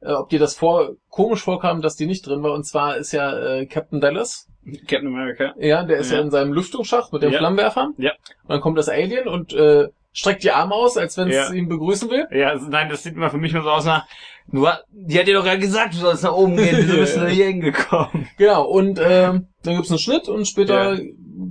äh, 0.00 0.12
ob 0.12 0.28
dir 0.28 0.38
das 0.38 0.54
vor 0.56 0.92
komisch 1.08 1.42
vorkam, 1.42 1.82
dass 1.82 1.96
die 1.96 2.06
nicht 2.06 2.26
drin 2.26 2.42
war. 2.42 2.52
Und 2.52 2.64
zwar 2.64 2.96
ist 2.96 3.12
ja 3.12 3.36
äh, 3.36 3.66
Captain 3.66 4.00
Dallas. 4.00 4.48
Captain 4.88 5.06
America. 5.06 5.54
Ja, 5.58 5.82
der 5.84 5.98
ist 5.98 6.10
ja, 6.10 6.18
Ja. 6.18 6.22
in 6.24 6.30
seinem 6.30 6.52
Lüftungsschacht 6.52 7.12
mit 7.12 7.22
dem 7.22 7.32
Ja. 7.32 7.38
Flammenwerfer. 7.38 7.90
Ja. 7.98 8.12
Und 8.42 8.48
dann 8.50 8.60
kommt 8.60 8.78
das 8.78 8.88
Alien 8.88 9.28
und 9.28 9.52
äh, 9.52 9.88
streckt 10.12 10.42
die 10.44 10.50
Arme 10.52 10.74
aus, 10.74 10.96
als 10.96 11.16
wenn 11.18 11.28
es 11.28 11.34
Ja. 11.34 11.52
ihn 11.52 11.68
begrüßen 11.68 12.08
will. 12.10 12.26
Ja, 12.30 12.48
also, 12.50 12.68
nein, 12.68 12.88
das 12.88 13.02
sieht 13.02 13.14
immer 13.14 13.30
für 13.30 13.38
mich 13.38 13.52
nur 13.52 13.62
so 13.62 13.70
aus 13.70 13.84
nach, 13.84 14.06
du, 14.46 14.66
die 14.90 15.18
hat 15.18 15.26
dir 15.26 15.34
doch 15.34 15.44
gerade 15.44 15.58
gesagt, 15.58 15.94
du 15.94 15.98
sollst 15.98 16.22
nach 16.22 16.32
oben 16.32 16.56
gehen, 16.56 16.76
wieso 16.78 16.96
bist 16.98 17.16
du 17.16 17.20
da 17.20 17.26
hier 17.26 17.46
hingekommen? 17.46 18.28
Genau, 18.38 18.64
und 18.64 19.00
ähm, 19.02 19.48
dann 19.64 19.74
gibt's 19.76 19.90
einen 19.90 19.98
Schnitt 19.98 20.28
und 20.28 20.46
später 20.46 20.94
Ja. 20.94 21.00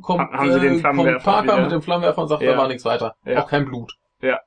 kommt, 0.02 0.22
Ha- 0.32 0.38
haben 0.38 0.54
sie 0.54 0.60
den 0.60 0.76
äh, 0.76 0.80
Flammenwerfer 0.80 1.14
kommt 1.16 1.24
Parker 1.26 1.54
wieder? 1.54 1.62
mit 1.64 1.72
dem 1.72 1.82
Flammenwerfer 1.82 2.22
und 2.22 2.28
sagt, 2.30 2.42
Ja. 2.42 2.52
da 2.54 2.58
war 2.58 2.68
nichts 2.68 2.86
weiter. 2.86 3.16
Ja. 3.26 3.44
Auch 3.44 3.48
kein 3.50 3.66
Blut. 3.66 3.94
Ja. 4.22 4.40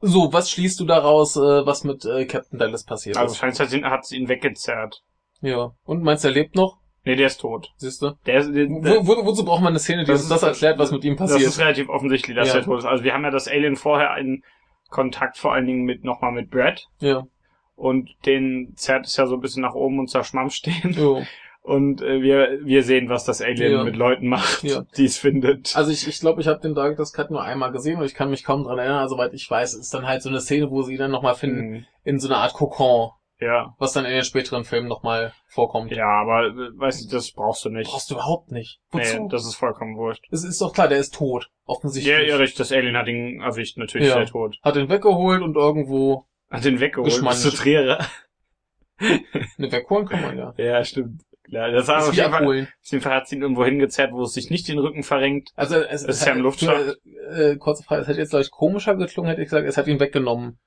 So, 0.00 0.32
was 0.32 0.50
schließt 0.50 0.78
du 0.80 0.84
daraus, 0.84 1.36
äh, 1.36 1.40
was 1.66 1.84
mit 1.84 2.04
äh, 2.04 2.26
Captain 2.26 2.58
Dallas 2.58 2.84
passiert 2.84 3.16
Also 3.16 3.32
ist? 3.32 3.38
scheint 3.38 3.58
hat 3.58 3.90
hat 3.90 4.12
ihn 4.12 4.28
weggezerrt. 4.28 5.02
Ja. 5.44 5.72
Und 5.84 6.02
meinst 6.02 6.24
du, 6.24 6.28
er 6.28 6.34
lebt 6.34 6.54
noch? 6.56 6.78
Nee, 7.04 7.16
der 7.16 7.26
ist 7.26 7.38
tot. 7.40 7.70
Siehst 7.76 8.00
du? 8.00 8.12
Der, 8.26 8.38
ist- 8.38 8.54
der, 8.54 8.66
Wo, 8.68 9.06
wo, 9.06 9.26
wozu 9.26 9.44
braucht 9.44 9.60
man 9.60 9.72
eine 9.72 9.78
Szene, 9.78 10.04
die 10.04 10.10
Das 10.10 10.22
uns 10.22 10.30
das 10.30 10.42
ist- 10.42 10.48
erklärt, 10.48 10.78
was 10.78 10.90
mit 10.90 11.04
ihm 11.04 11.16
Das 11.16 11.30
passiert? 11.32 11.50
ist 11.50 11.58
relativ 11.60 11.88
offensichtlich, 11.90 12.34
dass 12.36 12.48
Ja. 12.48 12.60
er 12.60 12.62
tot 12.64 12.78
ist. 12.78 12.84
Also 12.86 13.04
wir 13.04 13.12
haben 13.12 13.24
ja 13.24 13.30
das 13.30 13.46
Alien 13.46 13.76
vorher 13.76 14.16
in 14.16 14.42
Kontakt 14.88 15.36
vor 15.36 15.52
allen 15.52 15.66
Dingen 15.66 15.84
mit 15.84 16.02
nochmal 16.04 16.32
mit 16.32 16.50
Brad 16.50 16.86
ja. 17.00 17.24
und 17.76 18.08
den 18.24 18.72
zerrt 18.76 19.06
es 19.06 19.16
ja 19.16 19.26
so 19.26 19.34
ein 19.34 19.40
bisschen 19.40 19.62
nach 19.62 19.74
oben 19.74 19.98
und 19.98 20.08
zerschmampft 20.08 20.66
den. 20.66 20.92
Jo. 20.92 21.22
Und 21.62 22.02
äh, 22.02 22.20
wir, 22.20 22.58
wir 22.62 22.82
sehen, 22.82 23.08
was 23.08 23.24
das 23.24 23.40
Alien 23.40 23.72
Ja. 23.72 23.84
mit 23.84 23.96
Leuten 23.96 24.28
macht, 24.28 24.62
Ja. 24.64 24.84
die 24.96 25.04
es 25.06 25.16
findet. 25.18 25.74
Also 25.76 25.90
ich, 25.90 26.06
ich 26.06 26.20
glaube, 26.20 26.40
ich 26.42 26.46
habe 26.46 26.60
den 26.60 26.74
Director's 26.74 27.12
Cut 27.12 27.30
nur 27.30 27.42
einmal 27.42 27.72
gesehen 27.72 27.98
und 27.98 28.04
ich 28.06 28.14
kann 28.14 28.28
mich 28.30 28.44
kaum 28.44 28.64
dran 28.64 28.78
erinnern. 28.78 28.98
Also, 29.00 29.14
soweit 29.16 29.32
ich 29.34 29.50
weiß, 29.50 29.74
ist 29.74 29.92
dann 29.94 30.06
halt 30.06 30.22
so 30.22 30.28
eine 30.28 30.40
Szene, 30.40 30.70
wo 30.70 30.82
sie 30.82 30.92
ihn 30.92 30.98
dann 30.98 31.10
nochmal 31.10 31.34
finden, 31.34 31.70
Mhm. 31.70 31.84
in 32.04 32.18
so 32.20 32.28
einer 32.28 32.38
Art 32.38 32.52
Kokon, 32.52 33.10
Ja. 33.40 33.74
was 33.78 33.92
dann 33.92 34.04
in 34.04 34.12
den 34.12 34.24
späteren 34.24 34.64
Filmen 34.64 34.88
nochmal 34.88 35.32
vorkommt. 35.48 35.90
Ja, 35.90 36.06
aber 36.06 36.46
äh, 36.46 36.78
weißt 36.78 37.04
du, 37.04 37.16
das 37.16 37.32
brauchst 37.32 37.64
du 37.64 37.68
nicht. 37.68 37.90
Brauchst 37.90 38.10
du 38.10 38.14
überhaupt 38.14 38.52
nicht. 38.52 38.80
Wozu? 38.90 39.22
Nee, 39.22 39.28
das 39.30 39.44
ist 39.46 39.56
vollkommen 39.56 39.96
wurscht. 39.96 40.24
es 40.30 40.44
ist 40.44 40.60
doch 40.60 40.72
klar, 40.72 40.88
der 40.88 40.98
ist 40.98 41.14
tot. 41.14 41.50
Offensichtlich. 41.66 42.14
Ja, 42.14 42.20
ja, 42.22 42.36
richtig, 42.36 42.58
das 42.58 42.72
Alien 42.72 42.96
hat 42.96 43.08
ihn 43.08 43.40
erwischt, 43.40 43.76
natürlich 43.76 44.08
Ja. 44.08 44.14
ist 44.20 44.28
er 44.28 44.32
tot. 44.32 44.56
Hat 44.62 44.76
ihn 44.76 44.88
weggeholt 44.88 45.42
und 45.42 45.56
irgendwo, 45.56 46.26
Hat 46.50 46.64
den 46.64 46.80
weggeholt, 46.80 47.12
zu 47.12 47.50
Triere. 47.50 47.98
ne, 49.00 49.72
wegholen 49.72 50.06
kann 50.06 50.22
man 50.22 50.38
ja. 50.38 50.54
Ja, 50.58 50.84
stimmt. 50.84 51.22
Ja, 51.48 51.70
das 51.70 51.86
war 51.88 52.08
auf 52.08 52.14
jeden, 52.14 52.30
Fall, 52.30 52.46
auf 52.46 52.90
jeden 52.90 53.02
Fall 53.02 53.14
hat 53.14 53.28
sie 53.28 53.36
ihn 53.36 53.42
irgendwo 53.42 53.64
hingezerrt, 53.66 54.12
wo 54.12 54.22
es 54.22 54.32
sich 54.32 54.48
nicht 54.48 54.66
den 54.66 54.78
Rücken 54.78 55.02
verrenkt. 55.02 55.50
Also, 55.56 55.76
es, 55.76 56.04
Das 56.04 56.16
ist 56.20 56.26
ja 56.26 56.32
im 56.32 56.40
Luftschacht. 56.40 56.96
Äh, 57.04 57.50
äh, 57.52 57.56
kurze 57.58 57.82
Frage, 57.82 58.00
es 58.02 58.08
hätte 58.08 58.20
jetzt, 58.20 58.30
glaube 58.30 58.44
ich, 58.44 58.50
komischer 58.50 58.94
geklungen, 58.96 59.28
hätte 59.28 59.42
ich 59.42 59.48
gesagt, 59.48 59.66
es 59.66 59.76
hat 59.76 59.86
ihn 59.86 60.00
weggenommen. 60.00 60.58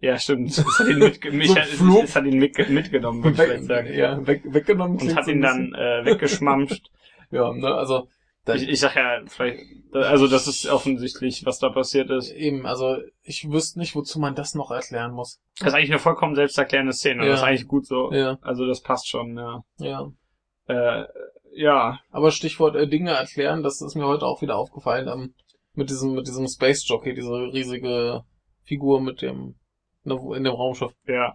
Ja, 0.00 0.18
stimmt. 0.18 0.50
Es 0.58 0.78
hat 0.78 0.88
ihn, 0.88 0.98
mitge 0.98 1.30
mich, 1.32 1.48
So 1.48 1.56
hat- 1.56 1.66
flup. 1.66 2.04
es 2.04 2.16
hat 2.16 2.24
ihn 2.26 2.38
mitge 2.38 2.66
mitgenommen, 2.66 3.24
würde 3.24 3.42
ich 3.42 3.48
vielleicht 3.48 3.64
sagen. 3.64 3.94
ja, 3.94 4.26
weg, 4.26 4.42
weggenommen. 4.44 4.98
Und 5.00 5.16
hat 5.16 5.24
so 5.24 5.30
ihn 5.30 5.40
dann 5.40 5.74
äh, 5.74 6.04
weggeschmampft. 6.04 6.90
Ja, 7.32 7.52
ne, 7.52 7.74
also, 7.74 8.06
Ich, 8.54 8.68
ich 8.68 8.78
sag 8.78 8.94
ja, 8.94 9.20
vielleicht, 9.26 9.58
also 9.92 10.28
das 10.28 10.46
ist 10.46 10.66
offensichtlich, 10.68 11.44
was 11.44 11.58
da 11.58 11.70
passiert 11.70 12.08
ist. 12.10 12.30
eben, 12.30 12.66
also, 12.66 12.98
ich 13.24 13.50
wüsste 13.50 13.80
nicht, 13.80 13.96
wozu 13.96 14.20
man 14.20 14.36
das 14.36 14.54
noch 14.54 14.70
erklären 14.70 15.10
muss. 15.12 15.40
Das 15.58 15.68
ist 15.68 15.74
eigentlich 15.74 15.90
eine 15.90 15.98
vollkommen 15.98 16.36
selbsterklärende 16.36 16.92
Szene. 16.92 17.24
Ja. 17.24 17.30
Das 17.30 17.40
ist 17.40 17.44
eigentlich 17.46 17.66
gut 17.66 17.84
so. 17.84 18.12
Ja, 18.12 18.38
Also 18.42 18.64
das 18.64 18.80
passt 18.80 19.08
schon, 19.08 19.36
ja. 19.36 19.64
ja. 19.78 20.08
Äh, 20.68 21.06
ja, 21.52 21.98
Aber 22.12 22.30
Stichwort 22.30 22.76
äh, 22.76 22.86
Dinge 22.86 23.10
erklären, 23.10 23.64
das 23.64 23.80
ist 23.82 23.96
mir 23.96 24.06
heute 24.06 24.24
auch 24.24 24.40
wieder 24.40 24.54
aufgefallen, 24.56 25.08
ähm, 25.08 25.34
mit 25.74 25.90
diesem, 25.90 26.14
mit 26.14 26.28
diesem 26.28 26.46
Space 26.46 26.86
Jockey, 26.86 27.12
diese 27.12 27.32
riesige 27.52 28.22
Figur 28.62 29.00
mit 29.00 29.20
dem, 29.20 29.56
in 30.06 30.44
dem 30.44 30.54
Raumschiff, 30.54 30.92
ja, 31.06 31.34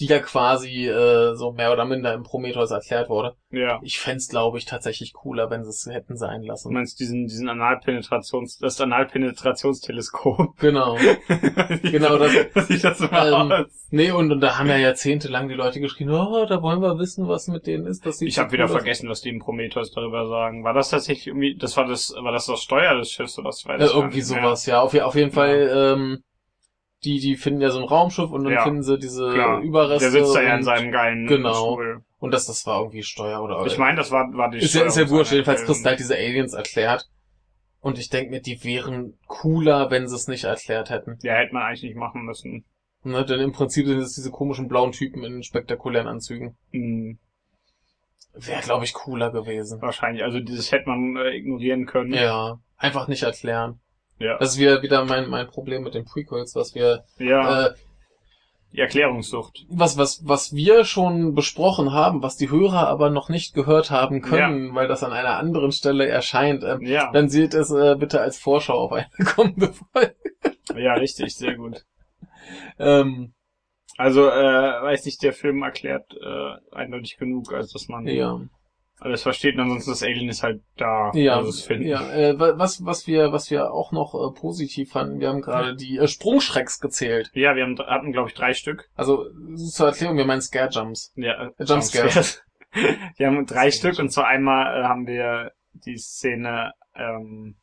die 0.00 0.06
ja 0.06 0.18
quasi 0.18 0.88
äh, 0.88 1.34
so 1.34 1.52
mehr 1.52 1.72
oder 1.72 1.84
minder 1.84 2.14
im 2.14 2.22
Prometheus 2.22 2.70
erklärt 2.70 3.10
wurde. 3.10 3.34
ja. 3.50 3.78
Ich 3.82 4.00
fänd's, 4.00 4.28
glaube 4.28 4.56
ich, 4.56 4.64
tatsächlich 4.64 5.12
cooler, 5.12 5.50
wenn 5.50 5.62
sie 5.62 5.68
es 5.68 5.86
hätten 5.92 6.16
sein 6.16 6.40
Du 6.40 6.48
lassen. 6.48 6.72
meinst 6.72 6.98
diesen, 7.00 7.26
diesen 7.26 7.50
Analpenetrations, 7.50 8.56
das 8.58 8.80
Analpenetrationsteleskop. 8.80 10.56
Genau. 10.58 10.96
Genau, 11.82 12.16
das- 12.18 12.32
das 12.54 12.68
sieht 12.68 12.82
das 12.84 13.00
immer 13.00 13.26
Ähm, 13.26 13.52
aus. 13.52 13.86
Nee, 13.90 14.10
und, 14.10 14.32
und 14.32 14.40
da 14.40 14.58
haben 14.58 14.68
ja 14.68 14.76
jahrzehntelang 14.78 15.48
die 15.48 15.54
Leute 15.54 15.80
geschrien, 15.80 16.10
oh, 16.10 16.46
da 16.46 16.62
wollen 16.62 16.80
wir 16.80 16.98
wissen, 16.98 17.28
was 17.28 17.48
mit 17.48 17.66
denen 17.66 17.86
ist. 17.86 18.06
Das 18.06 18.18
sieht 18.18 18.28
Ich 18.28 18.34
so 18.36 18.42
habe 18.42 18.52
wieder 18.52 18.64
cool 18.64 18.70
aus. 18.70 18.76
vergessen, 18.76 19.08
was 19.08 19.20
die 19.20 19.28
im 19.28 19.38
Prometheus 19.38 19.92
darüber 19.92 20.26
sagen. 20.28 20.64
War 20.64 20.72
das 20.74 20.90
tatsächlich 20.90 21.26
irgendwie, 21.28 21.56
das 21.56 21.76
war 21.76 21.86
das, 21.86 22.14
war 22.18 22.32
das 22.32 22.46
das 22.46 22.62
Steuer 22.62 22.96
des 22.96 23.10
Schiffs 23.10 23.38
oder 23.38 23.48
was? 23.48 23.64
Äh, 23.66 23.84
irgendwie 23.84 24.22
sowas, 24.22 24.64
ja. 24.66 24.80
Auf, 24.80 24.94
auf 24.94 25.14
jeden 25.14 25.32
Fall, 25.32 25.70
ähm, 25.74 26.22
die, 27.04 27.18
die 27.18 27.36
finden 27.36 27.60
ja 27.60 27.70
so 27.70 27.78
ein 27.78 27.84
Raumschiff 27.84 28.30
und 28.30 28.44
dann 28.44 28.52
Ja, 28.52 28.62
finden 28.62 28.82
sie 28.82 28.98
diese 28.98 29.30
Klar. 29.32 29.60
Überreste. 29.60 30.10
Der 30.10 30.22
sitzt 30.22 30.34
da 30.36 30.42
ja 30.42 30.56
in 30.56 30.62
seinem 30.62 30.92
geilen 30.92 31.26
Genau. 31.26 31.72
Stuhl. 31.74 32.02
Und 32.18 32.32
das, 32.34 32.46
das 32.46 32.66
war 32.66 32.80
irgendwie 32.80 33.02
Steuer 33.02 33.42
oder 33.42 33.64
Ich 33.66 33.78
meine, 33.78 33.96
das 33.96 34.10
war, 34.10 34.30
war 34.34 34.50
die 34.50 34.58
ist 34.58 34.74
ja, 34.74 34.84
ist 34.84 34.96
ja 34.98 35.08
wurscht, 35.08 35.32
jedenfalls 35.32 35.64
kriegst 35.64 35.84
du 35.84 35.88
halt 35.88 35.98
diese 35.98 36.14
Aliens 36.14 36.52
erklärt. 36.52 37.08
Und 37.80 37.98
ich 37.98 38.10
denke 38.10 38.30
mir, 38.30 38.42
die 38.42 38.62
wären 38.62 39.14
cooler, 39.26 39.90
wenn 39.90 40.06
sie 40.06 40.14
es 40.14 40.28
nicht 40.28 40.44
erklärt 40.44 40.90
hätten. 40.90 41.18
Ja, 41.22 41.34
hätte 41.34 41.54
man 41.54 41.62
eigentlich 41.62 41.82
nicht 41.82 41.96
machen 41.96 42.26
müssen. 42.26 42.66
Ne? 43.02 43.24
Denn 43.24 43.40
im 43.40 43.52
Prinzip 43.52 43.86
sind 43.86 43.98
es 44.00 44.14
diese 44.14 44.30
komischen 44.30 44.68
blauen 44.68 44.92
Typen 44.92 45.24
in 45.24 45.42
spektakulären 45.42 46.06
Anzügen. 46.06 46.58
Hm, 46.72 47.18
Wäre, 48.34 48.60
glaube 48.62 48.84
ich, 48.84 48.92
cooler 48.92 49.30
gewesen. 49.30 49.80
wahrscheinlich. 49.80 50.22
Also 50.22 50.40
dieses 50.40 50.70
hätte 50.72 50.88
man 50.90 51.16
äh, 51.16 51.34
ignorieren 51.34 51.86
können. 51.86 52.12
Ja, 52.12 52.58
einfach 52.76 53.08
nicht 53.08 53.22
erklären. 53.22 53.80
Ja. 54.20 54.38
Das 54.38 54.50
ist 54.52 54.58
wieder, 54.58 54.82
wieder 54.82 55.04
mein, 55.04 55.28
mein 55.28 55.48
Problem 55.48 55.82
mit 55.82 55.94
den 55.94 56.04
Prequels, 56.04 56.54
was 56.54 56.74
wir, 56.74 57.04
ja. 57.18 57.66
äh, 57.68 57.74
die 58.72 58.78
Erklärungssucht. 58.78 59.64
was, 59.68 59.98
was, 59.98 60.20
was 60.28 60.54
wir 60.54 60.84
schon 60.84 61.34
besprochen 61.34 61.92
haben, 61.92 62.22
was 62.22 62.36
die 62.36 62.50
Hörer 62.50 62.86
aber 62.86 63.10
noch 63.10 63.28
nicht 63.28 63.52
gehört 63.54 63.90
haben 63.90 64.20
können, 64.22 64.72
weil 64.76 64.86
das 64.86 65.02
an 65.02 65.12
einer 65.12 65.38
anderen 65.38 65.72
Stelle 65.72 66.06
erscheint, 66.06 66.62
ähm, 66.62 66.82
Ja. 66.82 67.10
dann 67.12 67.28
seht 67.28 67.52
es 67.54 67.72
äh, 67.72 67.96
bitte 67.98 68.20
als 68.20 68.38
Vorschau 68.38 68.74
auf 68.78 68.92
eine 68.92 69.08
kommende 69.34 69.72
Folge. 69.72 70.14
Ja, 70.76 70.94
richtig, 70.94 71.34
sehr 71.36 71.56
gut. 71.56 71.84
Ähm, 72.78 73.32
Also, 73.98 74.28
äh, 74.28 74.82
weiß 74.82 75.04
nicht, 75.06 75.22
der 75.22 75.32
Film 75.32 75.62
erklärt 75.62 76.14
äh, 76.14 76.74
eindeutig 76.76 77.16
genug, 77.16 77.52
als 77.52 77.72
dass 77.72 77.88
man 77.88 78.06
ja, 78.06 78.40
alles 79.00 79.22
versteht. 79.22 79.54
Und 79.56 79.62
ansonsten 79.62 79.90
das 79.90 80.02
Alien 80.02 80.28
ist 80.28 80.42
halt 80.42 80.62
da. 80.76 81.10
ja, 81.14 81.36
Also 81.36 81.50
es 81.50 81.62
finden. 81.62 81.86
ja. 81.88 82.10
Äh, 82.12 82.38
wa- 82.38 82.54
was, 82.56 82.84
was 82.84 83.06
wir, 83.06 83.32
was 83.32 83.50
wir 83.50 83.72
auch 83.72 83.92
noch 83.92 84.14
äh, 84.14 84.38
positiv 84.38 84.92
fanden, 84.92 85.20
wir 85.20 85.28
haben 85.28 85.40
gerade 85.40 85.74
die 85.74 85.96
äh, 85.98 86.06
Sprungschrecks 86.08 86.80
gezählt. 86.80 87.30
Ja, 87.34 87.56
wir 87.56 87.62
haben, 87.64 87.78
hatten, 87.78 88.12
glaube 88.12 88.28
ich, 88.28 88.34
drei 88.34 88.52
Stück. 88.54 88.88
Also 88.94 89.24
zur 89.72 89.88
Erklärung, 89.88 90.16
wir 90.16 90.24
meinen 90.26 90.42
Scare 90.42 90.68
Jumps. 90.70 91.12
Ja, 91.16 91.46
äh, 91.58 91.64
Jumpscares. 91.64 92.42
wir 93.16 93.26
haben 93.26 93.46
drei 93.46 93.70
Stück 93.70 93.98
und 93.98 94.10
zwar 94.10 94.26
einmal 94.28 94.80
äh, 94.80 94.84
haben 94.84 95.06
wir 95.06 95.52
die 95.72 95.96
Szene, 95.96 96.72
ähm, 96.94 97.56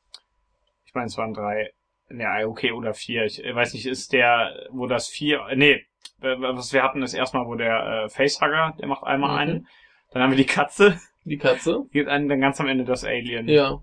ich 0.85 0.93
meine, 0.93 1.07
es 1.07 1.17
waren 1.17 1.33
drei, 1.33 1.71
ja, 2.09 2.45
okay, 2.47 2.71
oder 2.71 2.93
vier. 2.93 3.25
Ich 3.25 3.43
äh, 3.43 3.53
weiß 3.53 3.73
nicht, 3.73 3.85
ist 3.85 4.11
der, 4.13 4.67
wo 4.71 4.87
das 4.87 5.07
vier, 5.07 5.45
äh, 5.49 5.55
nee, 5.55 5.85
äh, 6.21 6.35
was 6.39 6.73
wir 6.73 6.83
hatten, 6.83 7.03
ist 7.03 7.13
erstmal, 7.13 7.45
wo 7.45 7.55
der 7.55 8.05
äh, 8.05 8.09
Facehugger, 8.09 8.73
der 8.79 8.87
macht 8.87 9.03
einmal 9.03 9.31
Mhm. 9.31 9.37
einen. 9.37 9.67
Dann 10.11 10.23
haben 10.23 10.31
wir 10.31 10.37
die 10.37 10.45
Katze, 10.45 10.99
Die 11.27 11.37
Katze. 11.37 11.83
geht 11.91 12.07
einen, 12.07 12.27
dann 12.29 12.39
ganz 12.41 12.59
am 12.59 12.67
Ende 12.67 12.83
das 12.85 13.03
Alien. 13.03 13.47
Ja. 13.47 13.79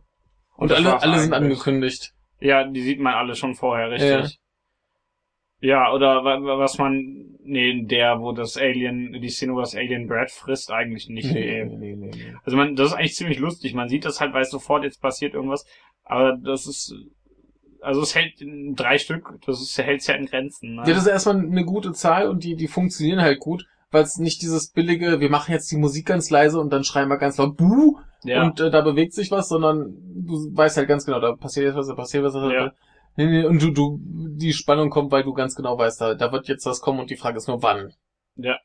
Und, 0.56 0.70
das 0.70 0.78
alle, 0.78 1.02
alle 1.02 1.18
sind 1.20 1.32
eigentlich. 1.32 1.50
angekündigt. 1.52 2.12
Ja, 2.40 2.64
die 2.66 2.80
sieht 2.80 3.00
man 3.00 3.14
alle 3.14 3.34
schon 3.34 3.54
vorher, 3.54 3.90
richtig. 3.90 4.38
Ja, 5.60 5.92
oder 5.92 6.24
wa- 6.24 6.42
wa- 6.42 6.58
was 6.58 6.76
man, 6.78 7.36
nee, 7.42 7.84
der, 7.84 8.20
wo 8.20 8.32
das 8.32 8.56
Alien, 8.58 9.12
die 9.20 9.28
Szene, 9.30 9.54
wo 9.54 9.60
das 9.60 9.74
Alien 9.74 10.06
Brad 10.08 10.30
frisst, 10.30 10.70
eigentlich 10.70 11.08
nicht. 11.08 11.32
Nee. 11.32 11.64
nee, 11.64 11.94
nee, 11.96 12.10
nee. 12.14 12.34
Also 12.44 12.56
man, 12.58 12.76
das 12.76 12.88
ist 12.88 12.94
eigentlich 12.94 13.14
ziemlich 13.14 13.38
lustig. 13.38 13.72
Man 13.72 13.88
sieht 13.88 14.04
das 14.04 14.20
halt, 14.20 14.34
weil 14.34 14.44
sofort 14.44 14.84
jetzt 14.84 15.00
passiert 15.00 15.32
irgendwas. 15.32 15.64
Aber 16.02 16.36
das 16.36 16.66
ist, 16.66 16.94
also 17.80 18.02
es 18.02 18.14
hält 18.14 18.34
drei 18.76 18.98
Stück, 18.98 19.38
das 19.46 19.62
ist, 19.62 19.78
hält's 19.78 20.06
ja 20.06 20.16
in 20.16 20.26
Grenzen. 20.26 20.74
Ne? 20.74 20.82
Ja, 20.86 20.88
das 20.94 21.04
ist 21.04 21.08
erstmal 21.08 21.38
eine 21.38 21.64
gute 21.64 21.92
Zahl 21.92 22.28
und 22.28 22.44
die, 22.44 22.56
die 22.56 22.68
funktionieren 22.68 23.22
halt 23.22 23.38
gut, 23.40 23.66
weil 23.94 24.02
es 24.02 24.18
nicht 24.18 24.42
dieses 24.42 24.70
billige, 24.70 25.20
wir 25.20 25.30
machen 25.30 25.52
jetzt 25.52 25.70
die 25.72 25.76
Musik 25.78 26.06
ganz 26.06 26.28
leise 26.28 26.60
und 26.60 26.70
dann 26.70 26.84
schreien 26.84 27.08
wir 27.08 27.16
ganz 27.16 27.38
laut 27.38 27.56
Buh 27.56 27.98
ja. 28.24 28.42
und 28.42 28.60
äh, 28.60 28.70
da 28.70 28.82
bewegt 28.82 29.14
sich 29.14 29.30
was, 29.30 29.48
sondern 29.48 29.94
du 30.14 30.50
weißt 30.54 30.76
halt 30.76 30.88
ganz 30.88 31.06
genau, 31.06 31.20
da 31.20 31.34
passiert 31.34 31.66
jetzt 31.66 31.76
was, 31.76 31.88
da 31.88 31.94
passiert 31.94 32.24
was. 32.24 32.34
Da, 32.34 32.52
Ja. 32.52 32.72
nee, 33.16 33.26
nee, 33.26 33.44
und 33.44 33.62
du, 33.62 33.70
du, 33.70 33.98
die 34.02 34.52
Spannung 34.52 34.90
kommt, 34.90 35.12
weil 35.12 35.22
du 35.22 35.32
ganz 35.32 35.54
genau 35.54 35.78
weißt, 35.78 36.00
da, 36.00 36.14
da 36.14 36.32
wird 36.32 36.48
jetzt 36.48 36.66
was 36.66 36.80
kommen 36.80 37.00
und 37.00 37.08
die 37.10 37.16
Frage 37.16 37.38
ist 37.38 37.48
nur 37.48 37.62
wann. 37.62 37.94
Ja. 38.36 38.58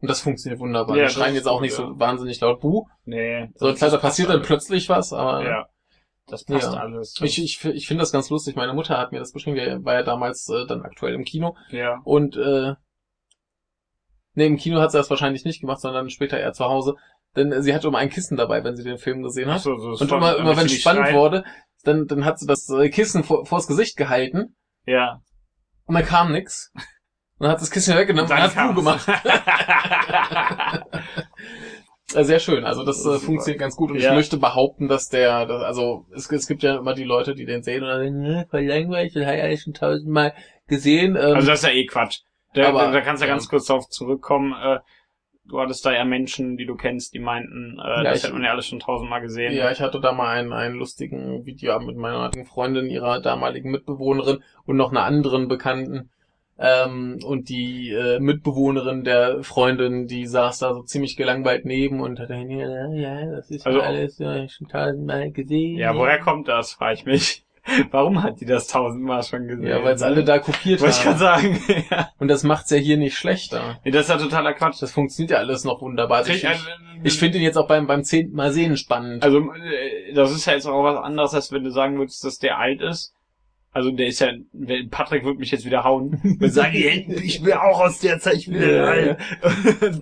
Und 0.00 0.10
das 0.10 0.20
funktioniert 0.20 0.60
wunderbar. 0.60 0.96
Ja, 0.96 1.06
die 1.06 1.12
schreien 1.12 1.34
jetzt 1.36 1.46
auch 1.46 1.58
gut, 1.58 1.62
nicht 1.62 1.78
ja. 1.78 1.86
so 1.86 2.00
wahnsinnig 2.00 2.40
laut 2.40 2.60
Buh. 2.60 2.86
nee. 3.04 3.50
So, 3.54 3.72
klar, 3.72 3.90
da 3.90 3.98
passiert 3.98 4.30
dann 4.30 4.42
plötzlich 4.42 4.88
was, 4.88 5.12
aber 5.12 5.44
Ja. 5.44 5.66
Das 6.28 6.44
passt 6.44 6.72
Ja. 6.72 6.80
alles. 6.80 7.20
ich, 7.20 7.42
ich, 7.42 7.64
ich 7.64 7.86
finde 7.86 8.02
das 8.02 8.12
ganz 8.12 8.30
lustig. 8.30 8.56
Meine 8.56 8.72
Mutter 8.72 8.96
hat 8.96 9.12
mir 9.12 9.18
das 9.18 9.32
beschrieben, 9.32 9.56
die 9.56 9.84
war 9.84 9.94
ja 9.94 10.02
damals 10.02 10.48
äh, 10.48 10.66
dann 10.66 10.82
aktuell 10.82 11.14
im 11.14 11.24
Kino. 11.24 11.56
ja. 11.70 12.00
Und 12.04 12.36
äh, 12.36 12.74
nee, 14.34 14.46
im 14.46 14.56
Kino 14.56 14.80
hat 14.80 14.90
sie 14.92 14.98
das 14.98 15.10
wahrscheinlich 15.10 15.44
nicht 15.44 15.60
gemacht, 15.60 15.80
sondern 15.80 16.10
später 16.10 16.38
eher 16.38 16.52
zu 16.52 16.64
Hause. 16.64 16.94
Denn 17.36 17.50
äh, 17.52 17.62
sie 17.62 17.74
hatte 17.74 17.88
immer 17.88 17.98
ein 17.98 18.10
Kissen 18.10 18.36
dabei, 18.36 18.62
wenn 18.64 18.76
sie 18.76 18.84
den 18.84 18.98
Film 18.98 19.22
gesehen 19.22 19.50
hat. 19.50 19.60
so, 19.60 19.76
so 19.78 19.90
Und 20.04 20.10
immer, 20.12 20.36
immer 20.36 20.56
wenn 20.56 20.68
sie 20.68 20.74
es 20.76 20.80
spannend 20.80 21.06
schreien. 21.06 21.16
wurde, 21.18 21.44
dann, 21.84 22.06
dann 22.06 22.24
hat 22.24 22.38
sie 22.38 22.46
das 22.46 22.68
äh, 22.68 22.88
Kissen 22.90 23.24
vor, 23.24 23.46
vors 23.46 23.66
Gesicht 23.66 23.96
gehalten 23.96 24.54
Ja. 24.86 25.20
und 25.86 25.94
dann 25.94 26.04
kam 26.04 26.32
nix. 26.32 26.70
Und 26.74 27.46
dann 27.46 27.50
hat 27.52 27.60
das 27.60 27.70
Kissen 27.70 27.96
weggenommen 27.96 28.30
und 28.30 28.36
hat 28.38 28.54
Buh 28.54 28.74
gemacht. 28.74 29.08
Äh, 32.14 32.24
sehr 32.24 32.40
schön. 32.40 32.64
Also 32.64 32.84
das 32.84 32.98
äh, 32.98 33.02
Super. 33.04 33.20
funktioniert 33.20 33.58
ganz 33.60 33.74
gut. 33.74 33.90
Und 33.90 33.98
Ja. 33.98 34.10
ich 34.10 34.14
möchte 34.14 34.36
behaupten, 34.36 34.86
dass 34.86 35.08
der, 35.08 35.46
dass, 35.46 35.62
also 35.62 36.04
es, 36.14 36.30
es 36.30 36.46
gibt 36.46 36.62
ja 36.62 36.76
immer 36.76 36.92
die 36.94 37.04
Leute, 37.04 37.34
die 37.34 37.46
den 37.46 37.62
sehen 37.62 37.82
und 37.82 37.88
dann 37.88 38.00
sagen, 38.00 38.20
"Ne, 38.20 38.46
voll 38.50 38.64
langweilig, 38.66 39.14
das 39.14 39.24
habe 39.24 39.48
ich 39.52 39.62
schon 39.62 39.72
tausendmal 39.72 40.34
gesehen. 40.66 41.16
Ähm, 41.16 41.36
also 41.36 41.46
das 41.48 41.60
ist 41.62 41.66
ja 41.68 41.72
eh 41.72 41.86
Quatsch. 41.86 42.18
Da, 42.54 42.68
Aber- 42.68 42.90
da 42.92 43.00
kannst 43.00 43.22
du 43.22 43.26
ja 43.26 43.32
ganz 43.32 43.48
kurz 43.48 43.66
darauf 43.66 43.88
zurückkommen. 43.88 44.52
Äh, 44.52 44.80
du 45.44 45.58
hattest 45.60 45.84
da 45.86 45.92
ja 45.92 46.04
Menschen, 46.04 46.56
die 46.56 46.66
du 46.66 46.76
kennst, 46.76 47.14
die 47.14 47.18
meinten, 47.18 47.78
äh, 47.78 47.82
Ja, 47.88 48.02
das 48.04 48.18
ich- 48.18 48.24
hat 48.24 48.32
man 48.32 48.44
ja 48.44 48.50
alles 48.50 48.66
schon 48.66 48.80
tausendmal 48.80 49.20
gesehen. 49.20 49.54
Ja, 49.54 49.70
ich 49.70 49.80
hatte 49.80 50.00
da 50.00 50.12
mal 50.12 50.28
einen, 50.36 50.52
einen 50.52 50.76
lustigen 50.76 51.44
Videoabend 51.46 51.88
mit 51.88 51.96
meiner 51.96 52.30
Freundin, 52.46 52.86
ihrer 52.86 53.20
damaligen 53.20 53.70
Mitbewohnerin 53.70 54.42
und 54.66 54.76
noch 54.76 54.90
einer 54.90 55.04
anderen 55.04 55.48
Bekannten. 55.48 56.10
Ähm, 56.58 57.18
und 57.24 57.48
die 57.48 57.90
äh, 57.90 58.20
Mitbewohnerin 58.20 59.02
der 59.02 59.42
Freundin, 59.42 60.06
die 60.06 60.26
saß 60.26 60.58
da 60.60 60.74
so 60.74 60.82
ziemlich 60.82 61.16
gelangweilt 61.16 61.64
neben 61.64 62.00
und 62.00 62.20
hat 62.20 62.30
dann, 62.30 62.48
ja, 62.50 62.88
ja, 62.92 63.26
das 63.32 63.50
ist 63.50 63.66
Also- 63.66 63.80
alles 63.80 64.18
ja, 64.18 64.46
schon 64.48 64.68
tausendmal 64.68 65.32
gesehen. 65.32 65.78
Ja, 65.78 65.96
woher 65.96 66.20
kommt 66.20 66.46
das, 66.48 66.74
frage 66.74 66.94
ich 66.94 67.04
mich. 67.06 67.44
Warum 67.92 68.22
hat 68.22 68.40
die 68.40 68.44
das 68.44 68.66
tausendmal 68.66 69.22
schon 69.22 69.46
gesehen? 69.46 69.66
Ja, 69.66 69.84
weil 69.84 69.94
es 69.94 70.02
alle 70.02 70.24
da 70.24 70.38
kopiert 70.40 70.80
Wollte 70.80 70.96
ich 70.96 71.02
gerade 71.02 71.18
haben. 71.20 71.56
sagen. 71.58 71.84
ja. 71.90 72.08
Und 72.18 72.28
das 72.28 72.42
macht's 72.42 72.70
ja 72.70 72.76
hier 72.76 72.96
nicht 72.96 73.16
schlechter. 73.16 73.78
Nee, 73.84 73.92
das 73.92 74.02
ist 74.02 74.08
ja 74.10 74.16
totaler 74.18 74.52
Quatsch. 74.54 74.82
Das 74.82 74.90
funktioniert 74.92 75.30
ja 75.30 75.38
alles 75.38 75.64
noch 75.64 75.80
wunderbar. 75.80 76.18
Also 76.18 76.32
ich, 76.32 76.42
Krieg- 76.42 76.56
ich, 77.04 77.18
finde 77.18 77.38
ihn 77.38 77.44
jetzt 77.44 77.56
auch 77.56 77.68
beim, 77.68 77.86
beim 77.86 78.02
zehnten 78.02 78.34
Mal 78.34 78.52
sehen 78.52 78.76
spannend. 78.76 79.22
Also, 79.22 79.38
äh, 79.54 80.12
das 80.12 80.32
ist 80.32 80.44
ja 80.46 80.54
jetzt 80.54 80.66
auch 80.66 80.82
was 80.82 80.96
anderes, 80.96 81.34
als 81.34 81.52
wenn 81.52 81.62
du 81.62 81.70
sagen 81.70 81.98
würdest, 81.98 82.24
dass 82.24 82.38
der 82.38 82.58
alt 82.58 82.80
ist. 82.82 83.14
Also, 83.70 83.90
der 83.92 84.08
ist 84.08 84.20
ja, 84.20 84.32
wenn- 84.52 84.90
Patrick 84.90 85.24
wird 85.24 85.38
mich 85.38 85.50
jetzt 85.52 85.64
wieder 85.64 85.84
hauen. 85.84 86.20
Und 86.40 86.50
sagen, 86.50 86.74
"Ey, 86.74 87.06
ich 87.22 87.44
will 87.44 87.54
auch 87.54 87.80
aus 87.80 88.00
der 88.00 88.18
Zeit, 88.18 88.34
ich 88.38 88.50
will 88.50 88.76
Ja, 88.76 88.84
alt. 88.84 89.18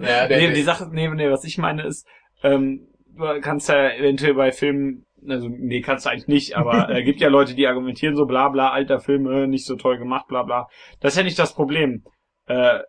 Ja, 0.01 0.27
der- 0.29 0.39
nee, 0.39 0.53
die 0.55 0.63
Sache, 0.63 0.89
nee, 0.91 1.09
nee, 1.09 1.31
was 1.31 1.45
ich 1.45 1.59
meine 1.59 1.83
ist, 1.87 2.07
ähm, 2.43 2.87
du 3.17 3.41
kannst 3.43 3.69
ja 3.69 3.91
eventuell 3.93 4.35
bei 4.35 4.51
Filmen, 4.51 5.05
also, 5.29 5.49
nee, 5.49 5.81
kannst 5.81 6.07
du 6.07 6.11
eigentlich 6.11 6.29
nicht, 6.29 6.57
aber 6.57 6.89
äh, 6.95 7.03
gibt 7.03 7.21
ja 7.21 7.29
Leute, 7.29 7.55
die 7.55 7.67
argumentieren 7.67 8.17
so, 8.17 8.27
bla, 8.27 8.49
bla, 8.49 8.71
alter 8.71 9.01
Film, 9.01 9.27
äh, 9.31 9.47
nicht 9.47 9.67
so 9.67 9.77
toll 9.77 9.99
gemacht, 9.99 10.27
bla, 10.29 10.43
bla. 10.43 10.69
Das 11.01 11.13
ist 11.13 11.19
ja 11.19 11.25
nicht 11.25 11.39
das 11.39 11.55
Problem. 11.55 12.05
Äh, 12.47 12.81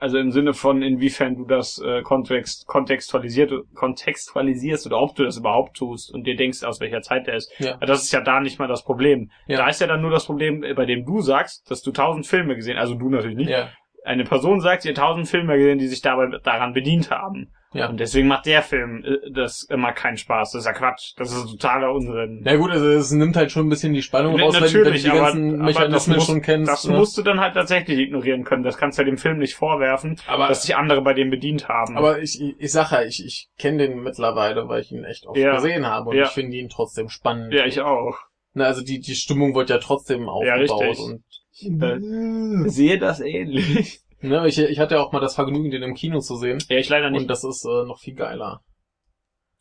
also 0.00 0.16
im 0.16 0.30
Sinne 0.30 0.54
von, 0.54 0.82
inwiefern 0.82 1.36
du 1.36 1.44
das 1.44 1.78
äh, 1.78 2.00
kontext, 2.00 2.66
kontextualisiert, 2.66 3.52
kontextualisierst 3.74 4.86
oder 4.86 4.98
ob 4.98 5.14
du 5.14 5.24
das 5.24 5.36
überhaupt 5.36 5.76
tust 5.76 6.12
und 6.12 6.26
dir 6.26 6.36
denkst, 6.36 6.64
aus 6.64 6.80
welcher 6.80 7.02
Zeit 7.02 7.26
der 7.26 7.34
ist. 7.34 7.52
Ja. 7.58 7.76
Das 7.76 8.02
ist 8.02 8.10
ja 8.10 8.22
da 8.22 8.40
nicht 8.40 8.58
mal 8.58 8.66
das 8.66 8.82
Problem. 8.82 9.30
Ja. 9.46 9.58
Da 9.58 9.68
ist 9.68 9.80
ja 9.80 9.86
dann 9.86 10.00
nur 10.00 10.10
das 10.10 10.24
Problem, 10.24 10.64
äh, 10.64 10.72
bei 10.72 10.86
dem 10.86 11.04
du 11.04 11.20
sagst, 11.20 11.70
dass 11.70 11.82
du 11.82 11.92
tausend 11.92 12.26
Filme 12.26 12.56
gesehen, 12.56 12.78
also 12.78 12.94
du 12.94 13.10
natürlich 13.10 13.36
nicht. 13.36 13.50
ja, 13.50 13.68
Eine 14.02 14.24
Person 14.24 14.60
sagt, 14.60 14.82
sie 14.82 14.88
hat 14.88 14.96
tausend 14.96 15.28
Filme 15.28 15.54
gesehen, 15.58 15.78
die 15.78 15.88
sich 15.88 16.00
dabei 16.00 16.28
daran 16.42 16.72
bedient 16.72 17.10
haben. 17.10 17.52
Ja. 17.72 17.88
Und 17.88 18.00
deswegen 18.00 18.26
macht 18.28 18.46
der 18.46 18.62
Film 18.62 19.04
äh, 19.04 19.30
das 19.32 19.62
immer 19.62 19.92
keinen 19.92 20.16
Spaß. 20.16 20.52
Das 20.52 20.60
ist 20.62 20.66
ja 20.66 20.72
Quatsch. 20.72 21.12
Das 21.16 21.32
ist 21.32 21.44
totaler 21.50 21.92
Unsinn. 21.92 22.40
Na 22.42 22.56
gut, 22.56 22.70
also 22.70 22.88
es 22.88 23.10
nimmt 23.12 23.36
halt 23.36 23.52
schon 23.52 23.66
ein 23.66 23.68
bisschen 23.68 23.92
die 23.92 24.02
Spannung 24.02 24.40
raus, 24.40 24.54
wenn, 24.54 24.62
wenn 24.64 24.72
du 24.72 24.78
natürlich, 24.78 25.02
die 25.04 25.10
aber- 25.10 25.20
ganzen 25.20 25.54
aber 25.56 25.64
Mechanismen 25.64 26.16
muss- 26.16 26.26
schon 26.26 26.42
kennst. 26.42 26.70
Das 26.70 26.84
ne? 26.86 26.96
musst 26.96 27.16
du 27.16 27.22
dann 27.22 27.40
halt 27.40 27.54
tatsächlich 27.54 27.98
ignorieren 27.98 28.44
können. 28.44 28.62
Das 28.64 28.76
kannst 28.76 28.98
du 28.98 29.02
ja 29.02 29.06
dem 29.06 29.18
Film 29.18 29.38
nicht 29.38 29.54
vorwerfen, 29.54 30.16
aber, 30.26 30.48
dass 30.48 30.62
sich 30.62 30.74
andere 30.76 31.02
bei 31.02 31.14
dem 31.14 31.30
bedient 31.30 31.68
haben. 31.68 31.96
aber 31.96 32.20
ich, 32.20 32.40
ich, 32.40 32.54
ich 32.58 32.72
sag 32.72 32.90
ja, 32.92 33.02
ich, 33.02 33.24
ich 33.24 33.48
kenne 33.58 33.86
den 33.86 34.02
mittlerweile, 34.02 34.68
weil 34.68 34.80
ich 34.82 34.90
ihn 34.92 35.04
echt 35.04 35.26
oft 35.26 35.38
Ja. 35.38 35.54
gesehen 35.56 35.86
habe 35.86 36.10
und 36.10 36.16
Ja. 36.16 36.24
ich 36.24 36.30
finde 36.30 36.56
ihn 36.56 36.68
trotzdem 36.68 37.08
spannend. 37.08 37.52
ja, 37.54 37.66
ich 37.66 37.80
auch. 37.80 38.16
Ne, 38.52 38.66
also 38.66 38.82
die, 38.82 38.98
die 38.98 39.14
Stimmung 39.14 39.54
wird 39.54 39.70
ja 39.70 39.78
trotzdem 39.78 40.28
aufgebaut 40.28 40.82
richtig. 40.82 40.98
und 40.98 42.68
Sehe 42.70 42.98
das 42.98 43.20
ähnlich. 43.20 44.00
Ne, 44.22 44.46
ich, 44.48 44.58
ich 44.58 44.78
hatte 44.78 44.94
ja 44.96 45.02
auch 45.02 45.12
mal 45.12 45.20
das 45.20 45.34
Vergnügen, 45.34 45.70
den 45.70 45.82
im 45.82 45.94
Kino 45.94 46.20
zu 46.20 46.36
sehen 46.36 46.58
Ja, 46.68 46.78
ich 46.78 46.88
leider 46.88 47.10
nicht. 47.10 47.22
und 47.22 47.28
das 47.28 47.44
ist 47.44 47.64
äh, 47.64 47.84
noch 47.86 47.98
viel 47.98 48.14
geiler. 48.14 48.62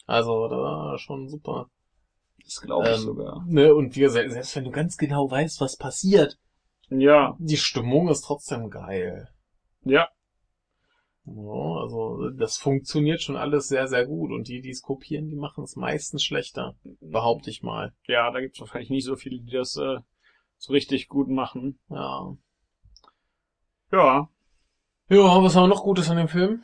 Also 0.05 0.47
da 0.47 0.97
schon 0.97 1.29
super. 1.29 1.67
Das 2.43 2.61
glaube 2.61 2.89
ich 2.89 2.95
Ähm, 2.95 3.01
sogar. 3.01 3.45
Ne, 3.47 3.73
und 3.75 3.95
wie 3.95 3.99
gesagt, 4.01 4.31
selbst 4.31 4.55
wenn 4.55 4.63
du 4.63 4.71
ganz 4.71 4.97
genau 4.97 5.29
weißt, 5.29 5.61
was 5.61 5.77
passiert, 5.77 6.37
Ja, 6.89 7.35
die 7.39 7.57
Stimmung 7.57 8.09
ist 8.09 8.21
trotzdem 8.21 8.69
geil. 8.69 9.29
ja. 9.83 10.07
Ja, 11.25 11.81
also 11.83 12.29
das 12.31 12.57
funktioniert 12.57 13.21
schon 13.21 13.35
alles 13.35 13.67
sehr, 13.67 13.87
sehr 13.87 14.07
gut. 14.07 14.31
Und 14.31 14.47
die, 14.47 14.61
die 14.61 14.71
es 14.71 14.81
kopieren, 14.81 15.27
die 15.27 15.35
machen 15.35 15.63
es 15.63 15.75
meistens 15.75 16.23
schlechter. 16.23 16.75
Behaupte 17.01 17.51
ich 17.51 17.61
mal. 17.61 17.93
Ja, 18.07 18.31
da 18.31 18.39
gibt's 18.39 18.59
wahrscheinlich 18.59 18.89
nicht 18.89 19.05
so 19.05 19.15
viele, 19.15 19.39
die 19.39 19.51
das 19.51 19.75
äh, 19.75 19.97
so 20.57 20.73
richtig 20.73 21.07
gut 21.07 21.27
machen. 21.27 21.79
Ja. 21.89 22.35
Ja. 23.91 24.29
Ja, 25.09 25.43
was 25.43 25.55
war 25.55 25.67
noch 25.67 25.83
Gutes 25.83 26.09
an 26.09 26.17
dem 26.17 26.27
Film? 26.27 26.63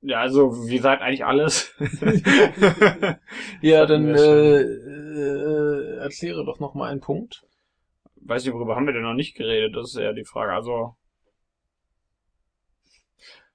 Ja, 0.00 0.20
also 0.20 0.52
wie 0.66 0.76
gesagt, 0.76 1.02
eigentlich 1.02 1.24
alles. 1.24 1.74
Ja, 3.60 3.86
dann 3.86 4.08
Ja, 4.08 4.22
äh, 4.22 4.60
äh, 4.60 5.96
erkläre 5.98 6.44
doch 6.44 6.60
noch 6.60 6.74
mal 6.74 6.90
einen 6.90 7.00
Punkt. 7.00 7.46
Weiß 8.16 8.44
nicht, 8.44 8.54
worüber 8.54 8.76
haben 8.76 8.86
wir 8.86 8.92
denn 8.92 9.02
noch 9.02 9.14
nicht 9.14 9.36
geredet? 9.36 9.76
Das 9.76 9.90
ist 9.90 9.96
ja 9.96 10.12
die 10.12 10.24
Frage. 10.24 10.52
Also 10.52 10.96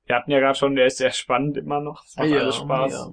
wir 0.06 0.16
hatten 0.16 0.32
ja 0.32 0.40
gerade 0.40 0.58
schon, 0.58 0.76
der 0.76 0.88
ist 0.88 0.98
sehr 0.98 1.12
spannend 1.12 1.58
immer 1.58 1.82
noch. 1.82 2.04
Das 2.04 2.16
macht 2.16 2.30
ja, 2.30 2.40
alles 2.40 2.56
Spaß. 2.56 3.12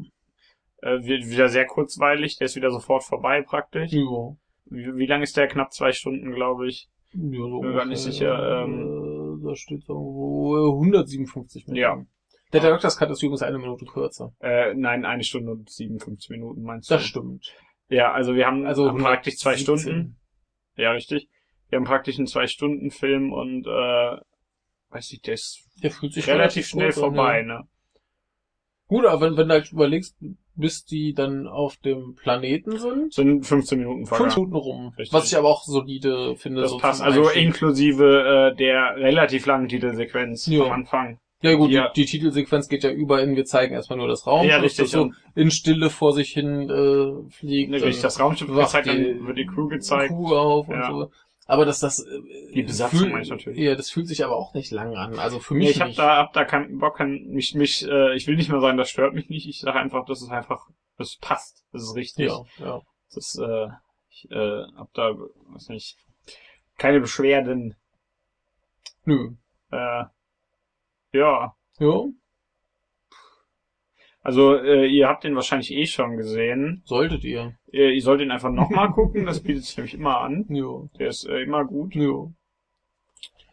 Äh, 0.83 1.03
wird 1.05 1.27
wieder 1.27 1.49
sehr 1.49 1.67
kurzweilig, 1.67 2.37
der 2.39 2.47
ist 2.47 2.57
wieder 2.57 2.71
sofort 2.71 3.05
vorbei 3.05 3.43
praktisch. 3.43 3.93
Ja. 3.93 4.01
Ja. 4.01 4.37
Wie, 4.67 4.97
wie 4.97 5.07
lang 5.07 5.23
ist 5.23 5.37
der? 5.37 5.47
Knapp 5.47 5.73
zwei 5.73 5.93
Stunden, 5.93 6.33
glaube 6.33 6.69
ich. 6.69 6.89
Ja, 7.13 7.39
so 7.39 7.61
Bin 7.61 7.71
mir 7.71 7.77
gar 7.77 7.85
nicht 7.85 8.01
sicher, 8.01 8.63
äh, 8.63 8.67
da 9.57 9.61
steht 9.61 9.89
irgendwo 9.89 10.57
äh, 10.57 10.73
157 10.73 11.67
Minuten. 11.67 11.81
Ja. 11.81 12.05
Der 12.53 12.61
Director's 12.61 12.97
Cut 12.97 13.11
ist 13.11 13.23
übrigens 13.23 13.43
eine 13.43 13.59
Minute 13.59 13.85
kürzer. 13.87 14.33
Äh, 14.41 14.75
nein, 14.75 15.05
eine 15.05 15.25
Stunde 15.25 15.53
und 15.53 15.69
57 15.69 16.31
Minuten 16.31 16.63
meinst 16.63 16.91
du? 16.91 16.95
Das 16.95 17.05
stimmt. 17.05 17.53
Ja, 17.89 18.13
also 18.13 18.35
wir 18.35 18.47
haben, 18.47 18.67
Also 18.67 18.89
haben 18.89 18.99
praktisch 18.99 19.37
zwei 19.37 19.53
117. 19.53 19.93
Stunden. 19.93 20.21
Ja, 20.77 20.93
richtig. 20.93 21.29
Wir 21.69 21.79
haben 21.79 21.85
praktisch 21.85 22.19
einen 22.19 22.27
Zwei-Stunden-Film 22.27 23.33
und 23.33 23.67
äh, 23.67 24.21
weiß 24.91 25.13
ich, 25.13 25.21
der 25.23 25.35
ist 25.35 25.69
Der 25.83 25.91
fühlt 25.91 26.13
sich 26.13 26.29
relativ 26.29 26.67
schnell 26.67 26.93
kurz 26.93 26.99
an, 26.99 27.03
vorbei, 27.03 27.39
ja. 27.39 27.45
ne? 27.45 27.69
Gut, 28.89 29.05
aber 29.07 29.21
wenn, 29.27 29.37
wenn 29.37 29.49
du 29.49 29.55
halt 29.55 29.73
überlegst, 29.73 30.17
bis 30.55 30.85
die 30.85 31.13
dann 31.13 31.47
auf 31.47 31.77
dem 31.79 32.15
Planeten 32.15 32.79
sind, 32.79 33.13
Sind 33.13 33.45
15 33.45 33.79
Minuten 33.79 34.07
fünf 34.07 34.09
vergangen. 34.17 34.35
Minuten 34.37 34.57
rum. 34.57 34.89
Richtig. 34.99 35.13
Was 35.13 35.31
ich 35.31 35.37
aber 35.37 35.49
auch 35.49 35.65
solide 35.65 36.37
finde. 36.37 36.63
Das 36.63 36.71
so 36.71 36.79
passt. 36.79 37.03
Also 37.03 37.29
inklusive 37.31 38.53
äh, 38.53 38.57
der 38.57 38.97
relativ 38.97 39.45
langen 39.47 39.69
Titelsequenz 39.69 40.47
Ja. 40.47 40.65
am 40.65 40.73
Anfang. 40.73 41.19
Ja 41.43 41.55
gut, 41.55 41.71
Ja. 41.71 41.91
Die, 41.95 42.01
die 42.03 42.07
Titelsequenz 42.07 42.69
geht 42.69 42.83
ja 42.85 42.91
über 42.91 43.23
in, 43.23 43.37
wir 43.37 43.45
zeigen 43.45 43.75
erstmal 43.75 43.99
nur 43.99 44.09
das 44.09 44.27
Raum. 44.27 44.47
ja, 44.47 44.57
das 44.57 44.65
richtig. 44.65 44.89
so 44.89 45.03
und 45.03 45.15
in 45.35 45.51
Stille 45.51 45.91
vor 45.91 46.13
sich 46.15 46.31
hin 46.31 46.71
äh, 46.71 47.31
fliegt. 47.31 47.71
ne, 47.71 47.83
richtig, 47.83 48.01
das 48.03 48.19
Raumschiff 48.19 48.49
gezeigt, 48.49 48.87
die 48.87 48.91
dann 49.17 49.27
wird 49.27 49.37
die 49.39 49.47
Crew 49.47 49.69
gezeigt. 49.69 50.09
Kuh 50.09 50.35
auf 50.35 50.69
Ja. 50.69 50.89
und 50.89 51.01
so. 51.03 51.11
Aber 51.47 51.65
dass 51.65 51.79
das 51.81 52.01
äh, 52.01 52.53
Die 52.55 52.63
Besatzung 52.63 53.17
ich 53.19 53.29
natürlich. 53.31 53.59
Ja, 53.59 53.75
das 53.77 53.91
fühlt 53.91 54.09
sich 54.09 54.25
aber 54.25 54.37
auch 54.37 54.53
nicht 54.55 54.73
lang 54.73 54.95
an. 54.97 55.19
Also 55.19 55.39
für 55.39 55.55
Nee, 55.55 55.61
mich 55.61 55.71
ich 55.71 55.81
hab 55.81 55.89
nicht. 55.89 55.99
da, 55.99 56.17
hab 56.17 56.33
da 56.33 56.45
keinen 56.45 56.79
Bock, 56.79 56.97
kein, 56.97 57.27
mich, 57.29 57.55
mich, 57.55 57.87
äh, 57.89 58.15
ich 58.17 58.27
will 58.27 58.37
nicht 58.37 58.49
mehr 58.51 58.61
sagen, 58.61 58.77
das 58.77 58.91
stört 58.91 59.15
mich 59.15 59.29
nicht. 59.29 59.49
Ich 59.49 59.61
sage 59.61 59.79
einfach, 59.79 60.05
das 60.07 60.23
ist 60.23 60.31
einfach, 60.31 60.69
das 60.99 61.17
passt, 61.17 61.65
das 61.73 61.83
ist 61.83 61.95
richtig. 61.95 62.27
ja, 62.29 62.43
ja. 62.59 62.81
Das, 63.15 63.39
äh, 63.39 63.69
ich 64.11 64.29
äh, 64.31 64.63
hab 64.77 64.93
da, 64.95 65.15
weiß 65.51 65.69
nicht, 65.69 65.97
keine 66.79 67.01
Beschwerden. 67.01 67.77
Nö. 69.05 69.35
Äh, 69.71 70.05
ja, 71.13 71.55
Ja, 71.79 72.05
also 74.27 74.57
äh, 74.57 74.89
ihr 74.89 75.07
habt 75.07 75.23
den 75.23 75.37
wahrscheinlich 75.37 75.71
eh 75.71 75.87
schon 75.87 76.17
gesehen. 76.17 76.83
solltet 76.85 77.23
ihr. 77.23 77.55
Ihr, 77.71 77.93
ihr 77.93 78.03
sollt 78.03 78.21
ihn 78.21 78.33
einfach 78.33 78.51
nochmal 78.51 78.91
gucken, 78.91 79.25
das 79.25 79.41
bietet 79.41 79.63
sich 79.63 79.77
nämlich 79.77 79.95
immer 79.95 80.21
an. 80.21 80.47
Ja. 80.49 80.83
Der 80.99 81.07
ist 81.11 81.29
äh, 81.29 81.43
immer 81.43 81.65
gut. 81.65 81.95
Ja. 81.95 82.27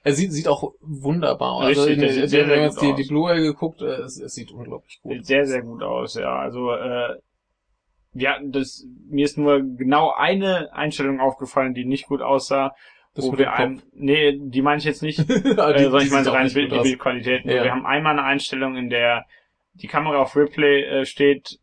Er 0.02 0.14
sieht, 0.14 0.32
sieht 0.34 0.48
auch 0.48 0.74
wunderbar 0.82 1.52
aus. 1.52 1.68
Richtig, 1.68 1.90
also, 1.90 2.02
der 2.02 2.10
sieht 2.10 2.22
wir 2.24 2.28
sehr, 2.28 2.42
haben 2.42 2.50
sehr 2.50 2.62
jetzt 2.64 2.80
gut 2.80 2.88
die, 2.88 2.92
aus. 2.92 2.98
die 2.98 3.08
Blu-ray 3.08 3.42
geguckt, 3.44 3.82
äh, 3.84 3.86
es, 3.86 4.20
es 4.20 4.34
sieht 4.34 4.52
unglaublich 4.52 5.00
gut 5.04 5.14
Sieht 5.14 5.26
sehr, 5.28 5.46
sehr 5.46 5.62
gut 5.62 5.84
aus, 5.84 6.16
ja. 6.16 6.40
Also, 6.40 6.72
äh, 6.72 7.20
ja, 8.16 8.40
das, 8.44 8.84
mir 9.12 9.26
ist 9.26 9.38
nur 9.38 9.62
genau 9.62 10.12
eine 10.12 10.74
Einstellung 10.74 11.20
aufgefallen, 11.20 11.76
die 11.76 11.86
nicht 11.86 12.08
gut 12.08 12.24
aussah. 12.24 12.74
Das 13.14 13.26
wo 13.26 13.38
wir 13.38 13.54
ein, 13.54 13.84
nee, 13.94 14.40
die 14.40 14.64
meine 14.64 14.80
ich 14.80 14.86
jetzt 14.86 15.04
nicht. 15.04 15.20
Ah, 15.60 15.70
äh, 15.70 15.84
sondern 15.84 16.02
ich 16.02 16.12
meine 16.12 16.34
rein 16.34 16.52
Bild, 16.52 16.72
die 16.72 16.78
aus. 16.78 16.84
Bildqualität. 16.84 17.46
Ja. 17.46 17.64
Wir 17.64 17.72
haben 17.72 17.86
einmal 17.86 18.14
eine 18.14 18.24
Einstellung, 18.24 18.76
in 18.76 18.90
der 18.90 19.28
die 19.74 19.88
Kamera 19.88 20.18
auf 20.22 20.36
Replay 20.36 20.84
äh, 20.84 21.06
steht, 21.06 21.60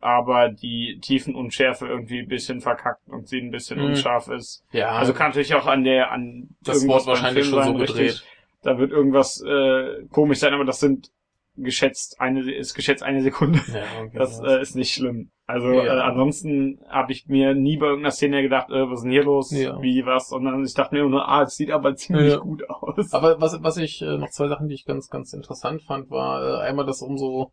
aber 0.00 0.50
die 0.50 0.98
Tiefenunschärfe 1.00 1.86
irgendwie 1.86 2.18
ein 2.20 2.28
bisschen 2.28 2.60
verkackt 2.60 3.08
und 3.08 3.28
sie 3.28 3.38
ein 3.40 3.50
bisschen 3.50 3.78
Mhm. 3.78 3.86
unscharf 3.86 4.28
ist. 4.28 4.62
Ja, 4.72 4.90
Also 4.90 5.14
kann 5.14 5.28
natürlich 5.28 5.54
auch 5.54 5.66
an 5.66 5.82
der, 5.84 6.10
an 6.12 6.48
das 6.62 6.86
Wort 6.86 7.06
wahrscheinlich 7.06 7.44
Film 7.46 7.54
schon 7.54 7.64
so 7.64 7.70
sein, 7.72 7.80
richtig. 7.80 7.96
gedreht. 7.96 8.24
Da 8.62 8.78
wird 8.78 8.92
irgendwas 8.92 9.42
äh, 9.42 10.04
komisch 10.10 10.38
sein, 10.38 10.54
aber 10.54 10.64
das 10.64 10.80
sind 10.80 11.10
geschätzt 11.56 12.20
eine 12.20 12.40
ist 12.52 12.74
geschätzt 12.74 13.02
eine 13.02 13.22
Sekunde. 13.22 13.60
Ja, 13.72 13.82
okay. 14.02 14.10
Das 14.18 14.40
äh, 14.40 14.60
ist 14.60 14.74
nicht 14.76 14.92
schlimm. 14.94 15.30
Also 15.46 15.72
Ja. 15.72 15.84
äh, 15.98 16.00
ansonsten 16.00 16.80
habe 16.88 17.12
ich 17.12 17.26
mir 17.28 17.54
nie 17.54 17.76
bei 17.76 17.86
irgendeiner 17.86 18.12
Szene 18.12 18.42
gedacht, 18.42 18.70
äh, 18.70 18.88
was 18.88 19.00
ist 19.00 19.02
denn 19.04 19.12
hier 19.12 19.24
los, 19.24 19.50
Ja. 19.50 19.80
wie 19.82 20.04
was, 20.06 20.28
sondern 20.28 20.64
ich 20.64 20.74
dachte 20.74 20.94
mir 20.94 21.04
nur, 21.08 21.28
ah, 21.28 21.42
es 21.42 21.56
sieht 21.56 21.70
aber 21.70 21.94
ziemlich 21.96 22.38
gut 22.40 22.68
aus. 22.68 23.12
Aber 23.12 23.40
was, 23.40 23.62
was 23.62 23.76
ich, 23.76 24.00
äh, 24.02 24.16
noch 24.18 24.30
zwei 24.30 24.48
Sachen, 24.48 24.68
die 24.68 24.74
ich 24.74 24.84
ganz, 24.84 25.08
ganz 25.08 25.32
interessant 25.32 25.82
fand, 25.82 26.10
war 26.10 26.62
äh, 26.62 26.66
einmal, 26.68 26.86
dass 26.86 27.02
umso 27.02 27.52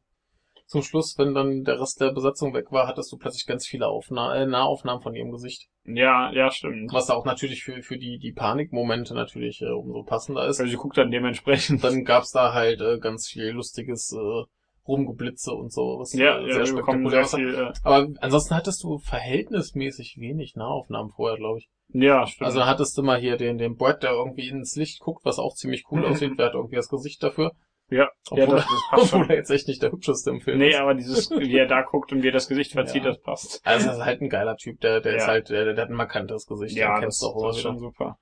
zum 0.71 0.83
Schluss, 0.83 1.17
wenn 1.17 1.33
dann 1.33 1.63
der 1.63 1.81
Rest 1.81 1.99
der 1.99 2.13
Besatzung 2.13 2.53
weg 2.53 2.71
war, 2.71 2.87
hattest 2.87 3.11
du 3.11 3.17
plötzlich 3.17 3.45
ganz 3.45 3.67
viele 3.67 3.87
Aufna 3.87 4.33
äh, 4.35 4.45
Nahaufnahmen 4.45 5.01
von 5.01 5.13
ihrem 5.13 5.31
Gesicht. 5.31 5.67
ja, 5.83 6.31
ja, 6.31 6.49
stimmt. 6.49 6.93
Was 6.93 7.09
auch 7.09 7.25
natürlich 7.25 7.63
für, 7.63 7.81
für 7.81 7.97
die, 7.97 8.19
die 8.19 8.31
Panikmomente 8.31 9.13
natürlich 9.13 9.61
äh, 9.61 9.69
umso 9.69 10.03
passender 10.03 10.47
ist. 10.47 10.61
Also 10.61 10.71
sie 10.71 10.77
guckt 10.77 10.97
dann 10.97 11.11
dementsprechend. 11.11 11.83
Dann 11.83 12.05
gab's 12.05 12.31
da 12.31 12.53
halt 12.53 12.79
äh, 12.79 12.99
ganz 12.99 13.27
viel 13.27 13.49
lustiges 13.49 14.13
äh, 14.13 14.43
Rumgeblitze 14.87 15.51
und 15.51 15.73
so, 15.73 15.99
was 15.99 16.13
Ja, 16.13 16.39
äh, 16.39 16.47
ja, 16.47 16.53
sehr 16.53 16.65
spektakulär 16.67 17.25
sehr 17.25 17.39
viel, 17.39 17.53
äh, 17.53 17.73
Aber 17.83 18.07
ansonsten 18.21 18.55
hattest 18.55 18.81
du 18.83 18.97
verhältnismäßig 18.97 20.17
wenig 20.19 20.55
Nahaufnahmen 20.55 21.11
vorher, 21.11 21.37
glaube 21.37 21.59
ich. 21.59 21.69
ja, 21.89 22.25
stimmt. 22.25 22.45
Also 22.45 22.65
hattest 22.65 22.97
du 22.97 23.03
mal 23.03 23.19
hier 23.19 23.35
den, 23.35 23.57
den 23.57 23.75
Brad, 23.75 24.03
der 24.03 24.11
irgendwie 24.11 24.47
ins 24.47 24.77
Licht 24.77 25.01
guckt, 25.01 25.25
was 25.25 25.37
auch 25.37 25.53
ziemlich 25.53 25.83
cool 25.91 26.05
aussieht. 26.05 26.39
Der 26.39 26.45
hat 26.45 26.53
irgendwie 26.53 26.77
das 26.77 26.87
Gesicht 26.87 27.21
dafür. 27.21 27.51
Ja, 27.91 28.09
Obwohl, 28.31 28.39
ja, 28.39 28.45
das, 28.47 28.65
das 28.65 28.81
passt 28.89 29.13
obwohl 29.13 29.29
er 29.29 29.35
jetzt 29.35 29.51
echt 29.51 29.67
nicht 29.67 29.83
der 29.83 29.91
hübscheste 29.91 30.29
im 30.31 30.41
Film 30.41 30.57
Nee, 30.57 30.69
ist. 30.69 30.79
aber 30.79 30.95
dieses, 30.95 31.29
wie 31.37 31.55
er 31.57 31.67
da 31.67 31.81
guckt 31.83 32.11
und 32.11 32.23
wie 32.23 32.29
er 32.29 32.33
das 32.33 32.47
Gesicht 32.47 32.71
verzieht, 32.71 33.03
Ja. 33.03 33.09
das 33.11 33.21
passt. 33.21 33.61
Also 33.63 33.87
das 33.87 33.97
ist 33.97 34.05
halt 34.05 34.21
ein 34.21 34.29
geiler 34.29 34.55
Typ, 34.55 34.79
der, 34.81 35.01
der 35.01 35.15
ist 35.17 35.23
Ja. 35.23 35.27
halt, 35.27 35.49
der, 35.49 35.73
der 35.73 35.83
hat 35.83 35.91
ein 35.91 35.95
markantes 35.95 36.47
Gesicht. 36.47 36.75
den 36.75 36.81
Ja, 36.81 36.99
kennst 36.99 37.21
das, 37.21 37.29
du 37.29 37.35
auch 37.35 37.47
das 37.47 37.57
ist 37.57 37.61
schon 37.61 37.77
super. 37.79 38.17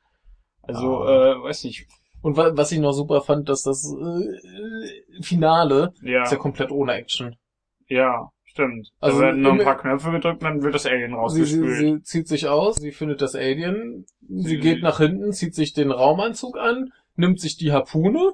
Also, 0.63 1.03
Ah. 1.03 1.31
äh, 1.33 1.43
weiß 1.43 1.63
nicht, 1.63 1.87
Und 2.21 2.35
wa 2.35 2.51
was 2.53 2.71
ich 2.73 2.79
noch 2.79 2.91
super 2.91 3.21
fand, 3.21 3.47
dass 3.47 3.63
das 3.63 3.85
äh, 3.93 5.21
Finale 5.21 5.93
ja, 6.01 6.23
ist 6.23 6.31
ja 6.31 6.37
komplett 6.37 6.71
ohne 6.71 6.93
Action. 6.93 7.35
ja, 7.87 8.29
stimmt. 8.43 8.89
Also 8.99 9.19
da 9.19 9.25
werden 9.27 9.41
nur 9.41 9.53
ein 9.53 9.59
paar 9.63 9.77
Knöpfe 9.77 10.11
gedrückt, 10.11 10.43
dann 10.43 10.61
wird 10.63 10.73
das 10.75 10.85
Alien 10.85 11.11
Sie, 11.29 11.43
sie, 11.45 11.59
rausgespült. 11.61 11.77
sie 11.77 12.01
zieht 12.03 12.27
sich 12.27 12.47
aus, 12.47 12.75
sie 12.77 12.91
findet 12.91 13.21
das 13.21 13.35
Alien, 13.35 14.05
sie 14.27 14.49
Sie- 14.49 14.59
geht 14.59 14.81
nach 14.81 14.97
hinten, 14.97 15.31
zieht 15.31 15.55
sich 15.55 15.73
den 15.73 15.91
Raumanzug 15.91 16.57
an, 16.57 16.91
nimmt 17.15 17.39
sich 17.39 17.57
die 17.57 17.71
Harpune, 17.71 18.33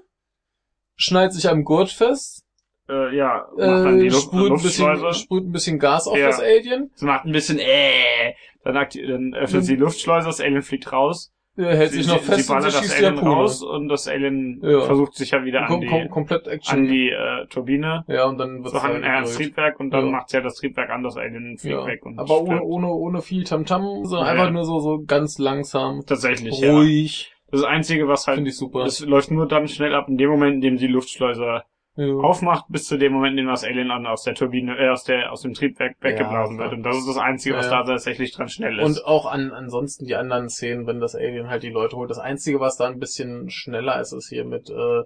schnallt 0.96 1.34
sich 1.34 1.48
am 1.50 1.64
Gurt 1.64 1.90
fest, 1.92 2.44
äh, 2.90 3.16
ja, 3.16 3.48
macht 3.58 3.86
dann 3.86 4.00
die 4.00 4.08
äh, 4.08 4.10
Luft, 4.10 4.24
sprüht, 4.26 4.52
ein 4.52 4.62
bisschen, 4.62 5.14
sprüht 5.14 5.44
ein 5.46 5.52
bisschen 5.52 5.80
Gas 5.80 6.08
auf 6.08 6.18
Ja. 6.18 6.28
das 6.28 6.40
Alien, 6.40 6.92
Sie 6.96 7.06
macht 7.06 7.26
ein 7.26 7.32
bisschen, 7.32 7.60
äh, 7.60 8.34
dann, 8.64 8.76
dann 8.76 9.34
öffnet 9.34 9.62
Mhm. 9.62 9.66
sie 9.66 9.76
die 9.76 9.82
Luftschleuse, 9.82 10.28
das 10.28 10.40
Alien 10.42 10.62
fliegt 10.62 10.92
raus. 10.92 11.32
äh, 11.58 11.64
hält 11.64 11.92
sie, 11.92 12.00
sich 12.04 12.08
noch 12.08 12.22
fest 12.22 12.48
sie 12.48 12.54
und 12.54 12.62
sie 12.64 12.68
das 12.68 12.92
Alien 12.92 13.18
raus 13.18 13.64
und 13.64 13.88
das 13.88 14.08
Alien 14.10 14.60
Ja. 14.62 14.82
versucht 14.82 15.16
sich 15.16 15.32
ja 15.32 15.46
wieder 15.46 15.62
an 15.62 15.68
Kom 15.68 15.80
die, 15.82 15.88
kom 15.88 16.10
komplett 16.10 16.48
Action. 16.48 16.80
an 16.80 16.88
die 16.88 17.10
äh, 17.10 17.46
Turbine 17.48 18.04
ja, 18.10 18.26
und 18.26 18.38
dann 18.38 18.62
wird 18.64 18.74
zu 18.74 18.84
hangen, 18.84 19.04
äh, 19.04 19.08
ans 19.08 19.36
Triebwerk 19.36 19.80
und 19.80 19.90
dann 19.92 20.06
Ja. 20.08 20.12
macht 20.12 20.30
sie 20.30 20.36
ja 20.38 20.44
das 20.44 20.56
Triebwerk 20.56 20.90
an, 20.90 21.02
das 21.04 21.16
Alien 21.16 21.58
fliegt 21.58 21.74
ja. 21.76 21.86
weg 21.86 22.06
und 22.06 22.20
Aber 22.20 22.42
ohne, 22.42 22.62
ohne, 22.62 22.88
ohne 22.90 23.22
viel 23.22 23.46
Tamtam, 23.46 24.04
sondern 24.04 24.28
Ja. 24.28 24.34
einfach 24.34 24.52
nur 24.52 24.66
so, 24.66 24.80
so 24.80 25.02
ganz 25.08 25.38
langsam, 25.40 26.04
Tatsächlich, 26.06 26.60
ja. 26.60 26.74
ruhig. 26.74 27.34
Das 27.52 27.64
Einzige, 27.64 28.08
was 28.08 28.28
halt, 28.28 28.38
Finde 28.38 28.50
ich 28.50 28.58
super. 28.58 28.84
das 28.84 29.00
läuft 29.02 29.32
nur 29.32 29.48
dann 29.48 29.68
schnell 29.68 29.94
ab, 29.94 30.08
in 30.10 30.18
dem 30.18 30.30
Moment, 30.30 30.56
in 30.56 30.62
dem 30.62 30.78
sie 30.78 30.88
die 30.88 30.94
Luftschleuse 30.94 31.64
ja. 31.98 32.14
aufmacht, 32.16 32.66
bis 32.70 32.86
zu 32.86 32.98
dem 32.98 33.14
Moment, 33.14 33.32
in 33.34 33.46
dem 33.46 33.48
das 33.48 33.64
Alien 33.64 33.92
an 33.92 34.06
aus 34.06 34.24
der 34.24 34.34
Turbine, 34.36 34.78
äh, 34.78 34.90
aus 34.90 35.04
der, 35.04 35.32
aus 35.32 35.42
dem 35.42 35.54
Triebwerk 35.54 35.96
weggeblasen 36.02 36.58
klar. 36.58 36.72
wird. 36.72 36.78
Und 36.80 36.84
das 36.84 36.98
ist 36.98 37.08
das 37.08 37.18
Einzige, 37.18 37.56
was 37.56 37.68
Ja. 37.68 37.84
da 37.84 37.92
tatsächlich 37.92 38.34
dran 38.34 38.50
schnell 38.50 38.80
ist. 38.80 38.86
Und 38.86 39.06
auch 39.06 39.26
an, 39.26 39.52
ansonsten 39.52 40.06
die 40.06 40.16
anderen 40.16 40.50
Szenen, 40.50 40.88
wenn 40.88 41.00
das 41.00 41.16
Alien 41.16 41.48
halt 41.50 41.64
die 41.64 41.70
Leute 41.70 41.96
holt. 41.96 42.10
Das 42.10 42.20
Einzige, 42.20 42.60
was 42.60 42.78
da 42.78 42.88
ein 42.88 43.00
bisschen 43.00 43.50
schneller 43.50 44.00
ist, 44.02 44.12
ist 44.12 44.30
hier 44.30 44.44
mit 44.44 44.70
äh, 44.70 45.04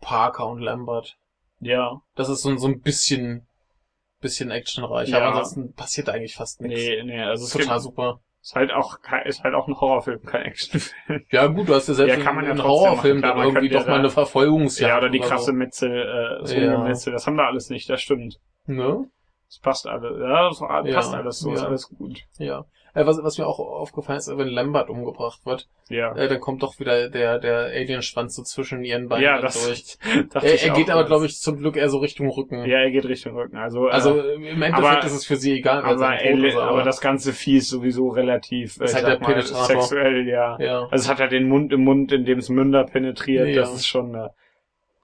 Parker 0.00 0.48
und 0.48 0.60
Lambert. 0.60 1.16
ja, 1.60 2.00
Das 2.14 2.28
ist 2.28 2.42
so, 2.42 2.56
so 2.56 2.66
ein 2.66 2.80
bisschen 2.80 3.46
bisschen 4.20 4.50
actionreich. 4.50 5.10
Ja. 5.10 5.18
Aber 5.18 5.28
ansonsten 5.28 5.74
passiert 5.74 6.08
eigentlich 6.08 6.34
fast 6.34 6.60
nichts. 6.60 6.80
nee, 6.80 7.02
nee, 7.04 7.20
also 7.22 7.44
es 7.44 7.50
total 7.50 7.76
gibt, 7.76 7.82
super. 7.82 8.20
Ist 8.46 8.54
halt 8.54 8.72
auch, 8.72 8.98
ist 9.24 9.42
halt 9.42 9.54
auch 9.54 9.66
ein 9.66 9.74
Horrorfilm, 9.74 10.22
kein 10.22 10.42
Actionfilm. 10.42 11.24
Ja 11.32 11.48
gut, 11.48 11.68
du 11.68 11.74
hast 11.74 11.88
ja 11.88 11.94
selbst 11.94 12.16
Ja, 12.16 12.22
kann 12.22 12.36
man 12.36 12.46
in, 12.46 12.56
ja 12.56 12.62
Horrorfilmen 12.62 13.20
machen. 13.20 13.32
Klar, 13.32 13.34
dann 13.34 13.44
irgendwie 13.44 13.68
könnte 13.68 13.74
ja 13.74 13.80
doch 13.80 13.88
mal 13.88 13.98
eine 13.98 14.10
Verfolgungsjagd 14.10 14.88
Ja, 14.88 14.98
oder 14.98 15.10
die 15.10 15.18
krasse 15.18 15.46
so. 15.46 15.52
Metzel, 15.52 15.90
äh, 15.90 16.42
das 16.42 16.54
Ja. 16.54 16.74
Rumgemetzel, 16.74 17.12
das 17.12 17.26
haben 17.26 17.34
wir 17.34 17.44
alles 17.44 17.70
nicht, 17.70 17.90
das 17.90 18.00
stimmt. 18.00 18.36
Ne? 18.66 19.04
Das 19.48 19.58
passt 19.58 19.88
alles, 19.88 20.12
ja, 20.20 20.48
das 20.48 20.60
passt 20.94 21.14
alles 21.14 21.38
so, 21.40 21.52
ist 21.54 21.62
alles 21.64 21.88
gut. 21.88 22.20
Ja. 22.38 22.66
Äh, 22.96 23.04
was, 23.06 23.22
was 23.22 23.36
mir 23.36 23.46
auch 23.46 23.58
aufgefallen 23.58 24.18
ist, 24.18 24.28
wenn 24.38 24.48
Lambert 24.48 24.88
umgebracht 24.88 25.44
wird, 25.44 25.68
Ja. 25.90 26.16
äh, 26.16 26.28
dann 26.28 26.40
kommt 26.40 26.62
doch 26.62 26.80
wieder 26.80 27.10
der, 27.10 27.38
der 27.38 27.66
Alienschwanz 27.66 28.34
so 28.34 28.42
zwischen 28.42 28.82
ihren 28.84 29.08
Beinen 29.08 29.22
Ja, 29.22 29.38
das 29.38 29.66
durch. 29.66 29.98
Er, 30.34 30.62
er 30.62 30.70
geht 30.70 30.88
aber, 30.88 31.04
glaube 31.04 31.26
ich, 31.26 31.36
zum 31.36 31.58
Glück 31.58 31.76
eher 31.76 31.90
so 31.90 31.98
Richtung 31.98 32.30
Rücken. 32.30 32.64
Ja, 32.64 32.78
er 32.78 32.90
geht 32.90 33.04
Richtung 33.04 33.34
Rücken, 33.36 33.58
also, 33.58 33.86
äh, 33.88 33.90
Also 33.90 34.18
im 34.18 34.44
Endeffekt 34.62 34.78
aber- 34.78 35.04
ist 35.04 35.12
es 35.12 35.26
für 35.26 35.36
sie 35.36 35.52
egal, 35.58 35.82
aber, 35.84 36.08
Alien, 36.08 36.42
ist, 36.44 36.56
aber 36.56 36.84
das 36.84 37.02
ganze 37.02 37.34
Vieh 37.34 37.58
ist 37.58 37.68
sowieso 37.68 38.08
relativ, 38.08 38.80
äh, 38.80 38.86
halt 38.88 39.20
mal, 39.20 39.42
sexuell, 39.42 40.26
ja. 40.26 40.56
ja. 40.58 40.80
Also 40.90 41.04
es 41.04 41.08
hat 41.10 41.18
halt 41.20 41.32
den 41.32 41.48
Mund 41.50 41.74
im 41.74 41.84
Mund, 41.84 42.12
in 42.12 42.24
dem 42.24 42.38
es 42.38 42.48
Münder 42.48 42.84
penetriert, 42.84 43.48
Ja. 43.48 43.56
das 43.60 43.74
ist 43.74 43.86
schon, 43.86 44.14
äh, 44.14 44.28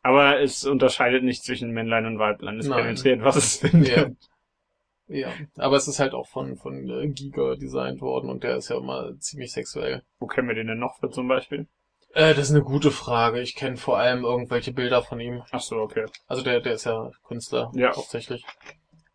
aber 0.02 0.40
es 0.40 0.64
unterscheidet 0.64 1.24
nicht 1.24 1.44
zwischen 1.44 1.72
Männlein 1.72 2.06
und 2.06 2.18
Weiblein, 2.18 2.58
es 2.58 2.68
Nein. 2.68 2.84
penetriert, 2.84 3.22
was 3.22 3.36
es 3.36 3.56
findet. 3.70 4.16
Ja. 5.12 5.32
Aber 5.58 5.76
es 5.76 5.88
ist 5.88 5.98
halt 5.98 6.14
auch 6.14 6.26
von, 6.26 6.56
von 6.56 6.88
äh, 6.88 7.08
Giga 7.08 7.54
designt 7.56 8.00
worden 8.00 8.30
und 8.30 8.42
der 8.42 8.56
ist 8.56 8.68
ja 8.70 8.76
immer 8.78 9.16
ziemlich 9.18 9.52
sexuell. 9.52 10.02
Wo 10.18 10.26
kennen 10.26 10.48
wir 10.48 10.54
den 10.54 10.68
denn 10.68 10.78
noch 10.78 10.98
für 10.98 11.10
zum 11.10 11.28
Beispiel? 11.28 11.68
Äh, 12.14 12.34
das 12.34 12.48
ist 12.50 12.54
eine 12.54 12.64
gute 12.64 12.90
Frage. 12.90 13.40
Ich 13.40 13.54
kenne 13.54 13.76
vor 13.76 13.98
allem 13.98 14.24
irgendwelche 14.24 14.72
Bilder 14.72 15.02
von 15.02 15.20
ihm. 15.20 15.42
Ach 15.50 15.60
so, 15.60 15.76
okay. 15.76 16.06
Also 16.26 16.42
der, 16.42 16.60
der 16.60 16.74
ist 16.74 16.84
ja 16.84 17.10
Künstler 17.26 17.70
Ja. 17.74 17.94
hauptsächlich. 17.94 18.44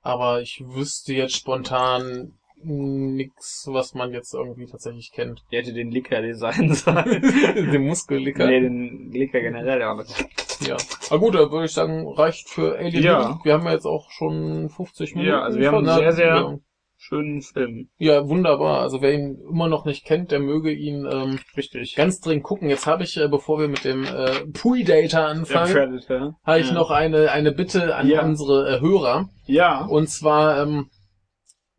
Aber 0.01 0.41
ich 0.41 0.63
wüsste 0.65 1.13
jetzt 1.13 1.35
spontan 1.35 2.36
nix, 2.63 3.67
was 3.71 3.93
man 3.93 4.11
jetzt 4.13 4.33
irgendwie 4.33 4.65
tatsächlich 4.65 5.11
kennt. 5.13 5.43
Der 5.51 5.61
hätte 5.61 5.73
den 5.73 5.91
Licker 5.91 6.21
designen 6.21 6.73
sollen. 6.73 7.21
Den 7.71 7.85
Muskellicker. 7.87 8.47
nee, 8.47 8.59
den 8.61 9.11
Licker 9.11 9.39
generell 9.41 9.95
nicht. 9.95 10.67
Ja. 10.67 10.77
Aber 11.09 11.19
gut, 11.19 11.35
da 11.35 11.51
würde 11.51 11.65
ich 11.65 11.71
sagen, 11.71 12.07
reicht 12.07 12.49
für 12.49 12.77
Alien. 12.77 13.03
Ja. 13.03 13.39
Wir 13.43 13.53
haben 13.53 13.65
ja 13.65 13.73
jetzt 13.73 13.85
auch 13.85 14.09
schon 14.11 14.69
50 14.69 15.15
Minuten. 15.15 15.29
Ja, 15.29 15.41
also 15.41 15.59
wir 15.59 15.71
haben 15.71 15.85
sehr, 15.85 16.11
sehr- 16.13 16.25
Ja. 16.27 16.57
Schönen 16.99 17.43
Film. 17.43 17.89
ja, 17.99 18.27
wunderbar. 18.27 18.81
Also 18.81 19.03
wer 19.03 19.13
ihn 19.13 19.37
immer 19.47 19.67
noch 19.67 19.85
nicht 19.85 20.03
kennt, 20.03 20.31
der 20.31 20.39
möge 20.39 20.71
ihn 20.73 21.05
ähm, 21.09 21.39
Richtig. 21.55 21.93
ganz 21.95 22.19
dringend 22.19 22.43
gucken. 22.43 22.69
Jetzt 22.71 22.87
habe 22.87 23.03
ich, 23.03 23.15
äh, 23.17 23.27
bevor 23.29 23.59
wir 23.59 23.67
mit 23.67 23.85
dem 23.85 24.03
äh, 24.03 24.45
Pui-Data 24.51 25.19
Der 25.19 25.27
anfangen, 25.27 25.71
Predator. 25.73 26.35
habe 26.43 26.59
ich 26.59 26.69
ja. 26.69 26.73
noch 26.73 26.89
eine, 26.89 27.29
eine 27.31 27.51
Bitte 27.51 27.95
an 27.95 28.07
Ja. 28.09 28.23
unsere 28.25 28.77
äh, 28.77 28.81
Hörer. 28.81 29.29
Ja. 29.45 29.85
Und 29.85 30.09
zwar, 30.09 30.63
ähm, 30.63 30.87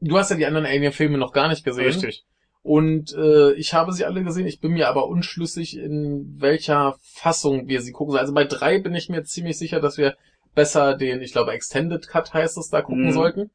du 0.01 0.17
hast 0.17 0.31
ja 0.31 0.37
die 0.37 0.47
anderen 0.47 0.67
Alien-Filme 0.67 1.19
noch 1.19 1.33
gar 1.33 1.49
nicht 1.49 1.65
gesehen. 1.65 1.87
Richtig. 1.87 2.25
Und 2.63 3.15
äh, 3.15 3.53
ich 3.55 3.73
habe 3.75 3.93
sie 3.93 4.05
alle 4.05 4.23
gesehen. 4.25 4.47
Ich 4.47 4.61
bin 4.61 4.73
mir 4.73 4.89
aber 4.89 5.07
unschlüssig, 5.09 5.77
in 5.79 6.35
welcher 6.39 6.97
Fassung 7.01 7.69
wir 7.69 7.81
sie 7.81 7.93
gucken. 7.93 8.13
sollen. 8.13 8.21
Also 8.23 8.35
bei 8.35 8.45
drei 8.45 8.79
bin 8.81 8.95
ich 8.95 9.09
mir 9.09 9.23
ziemlich 9.25 9.57
sicher, 9.59 9.81
dass 9.81 9.97
wir 9.97 10.17
besser 10.55 10.95
den, 10.97 11.23
ich 11.23 11.33
glaube, 11.33 11.53
Extended 11.53 12.09
Cut 12.09 12.35
heißt 12.35 12.59
es, 12.59 12.69
da 12.69 12.83
gucken 12.83 13.07
Mhm. 13.07 13.13
sollten. 13.13 13.51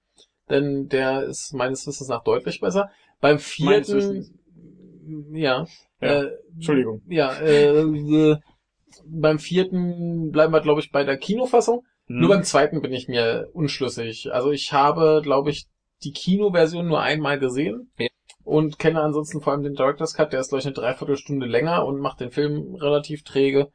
Denn 0.50 0.88
der 0.88 1.24
ist 1.24 1.54
meines 1.54 1.86
Wissens 1.86 2.08
nach 2.10 2.24
deutlich 2.24 2.60
besser. 2.60 2.90
Beim 3.22 3.40
vierten, 3.40 4.40
ja, 5.32 5.66
Ja. 6.02 6.22
Äh, 6.24 6.32
Entschuldigung. 6.56 7.02
ja, 7.08 7.34
äh, 7.40 7.80
äh, 7.82 8.38
beim 9.06 9.40
vierten 9.40 10.32
bleiben 10.32 10.54
wir, 10.54 10.62
glaube 10.62 10.82
ich, 10.82 10.92
bei 10.92 11.04
der 11.04 11.18
Kinofassung. 11.18 11.84
Hm. 12.08 12.20
Nur 12.20 12.30
beim 12.30 12.44
zweiten 12.44 12.82
bin 12.82 12.94
ich 12.94 13.08
mir 13.08 13.50
unschlüssig. 13.54 14.32
Also 14.34 14.52
ich 14.52 14.74
habe, 14.74 15.22
glaube 15.24 15.50
ich, 15.50 15.66
die 16.04 16.12
Kinoversion 16.12 16.88
nur 16.88 17.02
einmal 17.02 17.40
gesehen 17.40 17.92
Ja. 17.98 18.08
und 18.44 18.80
kenne 18.80 19.02
ansonsten 19.02 19.42
vor 19.42 19.54
allem 19.54 19.64
den 19.64 19.76
Director's 19.76 20.14
Cut, 20.14 20.34
der 20.34 20.40
ist, 20.40 20.50
glaube 20.50 20.60
ich, 20.60 20.66
eine 20.66 20.74
Dreiviertelstunde 20.76 21.46
länger 21.46 21.86
und 21.86 22.00
macht 22.00 22.20
den 22.20 22.32
Film 22.32 22.76
relativ 22.76 23.24
träge, 23.24 23.70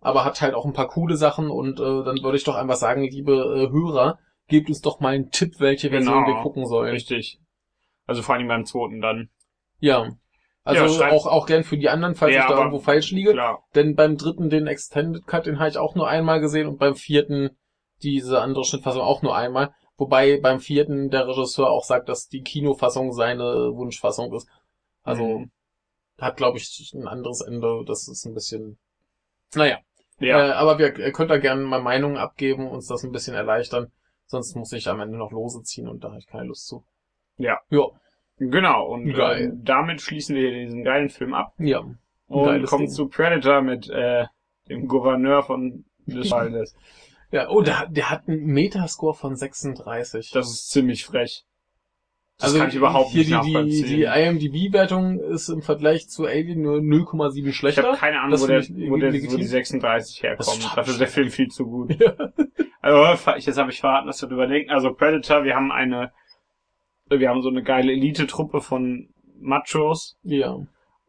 aber 0.00 0.24
hat 0.24 0.40
halt 0.40 0.54
auch 0.54 0.64
ein 0.66 0.72
paar 0.72 0.88
coole 0.88 1.16
Sachen 1.16 1.50
und 1.50 1.80
äh, 1.80 2.04
dann 2.04 2.22
würde 2.22 2.36
ich 2.36 2.44
doch 2.44 2.54
einfach 2.56 2.76
sagen, 2.76 3.02
liebe 3.02 3.32
äh, 3.32 3.70
Hörer, 3.72 4.18
gebt 4.48 4.68
uns 4.68 4.80
doch 4.80 5.00
mal 5.00 5.14
einen 5.14 5.30
Tipp, 5.30 5.54
welche 5.58 5.90
Version 5.90 6.24
Genau. 6.24 6.36
wir 6.36 6.42
gucken 6.42 6.66
sollen. 6.66 6.90
Richtig. 6.92 7.38
Also 8.06 8.22
vor 8.22 8.34
allem 8.34 8.48
beim 8.48 8.64
zweiten 8.64 9.00
dann. 9.00 9.28
Ja. 9.80 10.08
Also 10.64 11.00
Ja, 11.02 11.10
auch, 11.12 11.26
auch 11.26 11.46
gern 11.46 11.64
für 11.64 11.76
die 11.78 11.88
anderen, 11.88 12.14
falls 12.14 12.34
Ja, 12.34 12.42
ich 12.42 12.48
da 12.48 12.56
irgendwo 12.58 12.78
falsch 12.78 13.10
liege. 13.10 13.32
Klar. 13.32 13.62
Denn 13.74 13.94
beim 13.94 14.16
dritten, 14.16 14.50
den 14.50 14.66
Extended 14.66 15.26
Cut, 15.26 15.46
den 15.46 15.58
habe 15.58 15.68
ich 15.68 15.78
auch 15.78 15.94
nur 15.94 16.08
einmal 16.08 16.40
gesehen 16.40 16.66
und 16.66 16.78
beim 16.78 16.94
vierten 16.94 17.50
diese 18.02 18.40
andere 18.40 18.64
Schnittfassung 18.64 19.02
auch 19.02 19.22
nur 19.22 19.36
einmal. 19.36 19.74
Wobei 19.98 20.40
beim 20.40 20.60
vierten 20.60 21.10
der 21.10 21.28
Regisseur 21.28 21.68
auch 21.70 21.84
sagt, 21.84 22.08
dass 22.08 22.28
die 22.28 22.42
Kinofassung 22.42 23.12
seine 23.12 23.74
Wunschfassung 23.74 24.32
ist. 24.32 24.48
Also 25.02 25.40
Mhm. 25.40 25.50
hat, 26.20 26.36
glaube 26.38 26.58
ich, 26.58 26.92
ein 26.94 27.06
anderes 27.06 27.40
Ende. 27.42 27.84
Das 27.86 28.08
ist 28.08 28.24
ein 28.24 28.32
bisschen. 28.34 28.78
Naja. 29.54 29.78
Ja. 30.20 30.48
Äh, 30.48 30.52
aber 30.52 30.78
wir 30.78 30.96
ihr 30.98 31.12
könnt 31.12 31.30
da 31.30 31.38
gerne 31.38 31.62
mal 31.62 31.82
Meinungen 31.82 32.16
abgeben, 32.16 32.68
uns 32.68 32.86
das 32.86 33.04
ein 33.04 33.12
bisschen 33.12 33.34
erleichtern. 33.34 33.92
Sonst 34.26 34.54
muss 34.56 34.72
ich 34.72 34.88
am 34.88 35.00
Ende 35.00 35.16
noch 35.18 35.30
Lose 35.32 35.62
ziehen 35.62 35.88
und 35.88 36.02
da 36.04 36.08
habe 36.08 36.18
ich 36.18 36.26
keine 36.26 36.44
Lust 36.46 36.66
zu. 36.66 36.84
Ja. 37.36 37.58
Ja. 37.70 37.86
Genau. 38.38 38.86
Und 38.86 39.08
äh, 39.14 39.50
damit 39.54 40.00
schließen 40.00 40.36
wir 40.36 40.52
diesen 40.52 40.84
geilen 40.84 41.08
Film 41.08 41.34
ab 41.34 41.54
Ja. 41.58 41.84
und 42.28 42.66
kommen 42.66 42.88
zu 42.88 43.08
Predator 43.08 43.62
mit 43.62 43.88
äh, 43.90 44.26
dem 44.68 44.86
Gouverneur 44.86 45.42
von 45.42 45.84
des 46.06 46.30
Waldes. 46.30 46.74
Ja, 47.30 47.48
oh, 47.50 47.60
der, 47.60 47.86
der 47.90 48.10
hat 48.10 48.28
einen 48.28 48.46
Metascore 48.46 49.14
von 49.14 49.36
36. 49.36 50.30
Das 50.30 50.50
ist 50.50 50.70
ziemlich 50.70 51.04
frech. 51.04 51.44
Das 52.38 52.50
also 52.50 52.60
kann 52.60 52.68
ich 52.68 52.76
überhaupt 52.76 53.10
hier 53.10 53.24
nicht 53.24 53.44
die, 53.44 53.82
die, 53.82 53.82
die 53.82 54.02
IMDb-Wertung 54.04 55.18
ist 55.18 55.48
im 55.48 55.60
Vergleich 55.60 56.08
zu 56.08 56.24
Alien 56.24 56.62
nur 56.62 56.78
0,7 56.78 57.48
ich 57.48 57.56
schlechter. 57.56 57.82
habe 57.82 57.96
keine 57.96 58.20
Ahnung, 58.20 58.40
wo, 58.40 58.46
der, 58.46 58.60
ich 58.60 58.70
wo, 58.70 58.96
der, 58.96 59.12
wo 59.12 59.36
die 59.36 59.44
36 59.44 60.20
Das 60.20 60.22
herkommt. 60.22 60.58
ist 60.60 60.76
Dafür 60.76 60.92
ist 60.92 61.00
der 61.00 61.08
Film 61.08 61.30
viel 61.30 61.48
zu 61.48 61.64
gut. 61.64 61.98
Ja. 61.98 62.14
Also, 62.80 63.34
jetzt 63.34 63.58
habe 63.58 63.72
ich 63.72 63.80
verraten, 63.80 64.06
dass 64.06 64.22
wir 64.22 64.28
drüber 64.28 64.46
denken. 64.46 64.70
Also 64.70 64.94
Predator, 64.94 65.42
wir 65.42 65.56
haben 65.56 65.72
eine, 65.72 66.12
wir 67.10 67.28
haben 67.28 67.42
so 67.42 67.48
eine 67.48 67.64
geile 67.64 67.92
Elite-Truppe 67.92 68.60
von 68.60 69.08
Machos 69.40 70.16
ja. 70.22 70.56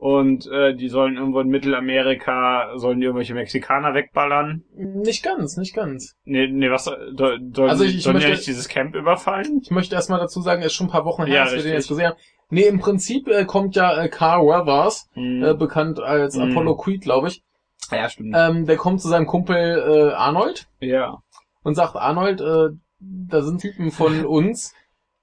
Und 0.02 0.48
äh, 0.48 0.74
die 0.76 0.88
sollen 0.88 1.18
irgendwo 1.18 1.42
in 1.42 1.50
Mittelamerika, 1.50 2.72
sollen 2.78 3.02
die 3.02 3.06
irgendwelche 3.06 3.34
Mexikaner 3.34 3.94
wegballern. 3.94 4.64
Nicht 4.74 5.24
ganz, 5.24 5.58
nicht 5.58 5.76
ganz. 5.76 6.16
Nee, 6.24 6.48
nee, 6.48 6.72
was 6.72 6.86
soll, 6.86 7.14
sollen, 7.18 7.70
Also 7.70 7.84
ich- 7.84 7.98
ich 7.98 8.04
sollen 8.04 8.16
möchte- 8.16 8.30
nicht 8.32 8.48
dieses 8.48 8.70
Camp 8.70 8.96
überfallen? 8.96 9.60
Ich 9.62 9.72
möchte 9.72 9.96
erstmal 9.96 10.20
dazu 10.22 10.40
sagen, 10.40 10.62
ist 10.62 10.74
schon 10.74 10.88
ein 10.88 10.92
paar 10.92 11.04
Wochen 11.04 11.26
her, 11.26 11.36
Ja, 11.36 11.44
dass 11.44 11.52
wir 11.54 11.58
den 11.58 11.74
richtig. 11.74 11.80
jetzt 11.80 11.88
gesehen 11.90 12.08
haben. 12.08 12.18
Nee, 12.50 12.68
im 12.68 12.80
Prinzip 12.80 13.28
äh, 13.28 13.44
kommt 13.44 13.76
ja 13.76 14.02
äh, 14.02 14.08
Carl 14.08 14.46
Weathers, 14.46 15.10
Hm. 15.16 15.44
äh, 15.44 15.54
bekannt 15.54 16.00
als 16.00 16.38
Mhm. 16.38 16.44
Apollo 16.52 16.78
Creed, 16.78 17.02
glaube 17.02 17.28
ich. 17.28 17.44
ja, 17.92 18.08
stimmt. 18.08 18.34
Ähm, 18.38 18.66
der 18.66 18.78
kommt 18.78 19.02
zu 19.02 19.10
seinem 19.10 19.26
Kumpel 19.28 19.56
äh, 19.58 20.14
Arnold 20.14 20.68
ja. 20.80 21.18
und 21.64 21.76
sagt, 21.76 21.98
Arnold, 21.98 22.40
äh, 22.40 22.70
da 23.02 23.42
sind 23.42 23.60
Typen 23.60 23.92
von 23.92 24.26
uns, 24.26 24.74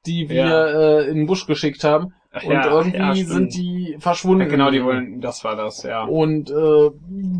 die 0.04 0.28
wir 0.28 0.36
Ja. 0.46 0.66
äh, 0.98 1.08
in 1.08 1.16
den 1.16 1.26
Busch 1.26 1.46
geschickt 1.46 1.82
haben. 1.82 2.12
Und 2.44 2.52
ja, 2.52 2.70
irgendwie 2.70 2.98
ja, 2.98 3.14
sind 3.26 3.54
die 3.54 3.96
verschwunden. 3.98 4.42
Ja, 4.42 4.48
genau, 4.48 4.70
die 4.70 4.82
wollen, 4.84 5.20
das 5.20 5.44
war 5.44 5.56
das, 5.56 5.82
ja. 5.82 6.04
Und 6.04 6.50
äh, 6.50 6.90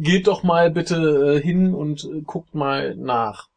geht 0.01 0.27
doch 0.27 0.43
mal 0.43 0.71
bitte 0.71 1.37
äh, 1.37 1.43
hin 1.43 1.75
und 1.75 2.05
äh, 2.05 2.23
guckt 2.23 2.55
mal 2.55 2.95
nach. 2.97 3.49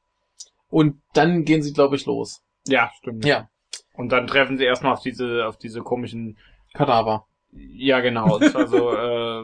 Und 0.70 1.02
dann 1.14 1.46
gehen 1.46 1.62
sie, 1.62 1.74
glaube 1.74 1.96
ich, 1.96 2.06
los. 2.06 2.42
Ja, 2.68 2.92
stimmt. 3.00 3.26
Ja, 3.26 3.50
Und 3.94 4.12
dann 4.12 4.28
treffen 4.28 4.58
sie 4.58 4.66
erstmal 4.66 4.94
auf 4.94 5.02
diese, 5.02 5.46
auf 5.48 5.58
diese 5.58 5.82
komischen, 5.82 6.38
Kadaver. 6.74 7.26
ja 7.52 8.00
genau, 8.02 8.38
es 8.40 8.54
war 8.54 8.68
so, 8.68 8.94
äh, 8.94 9.44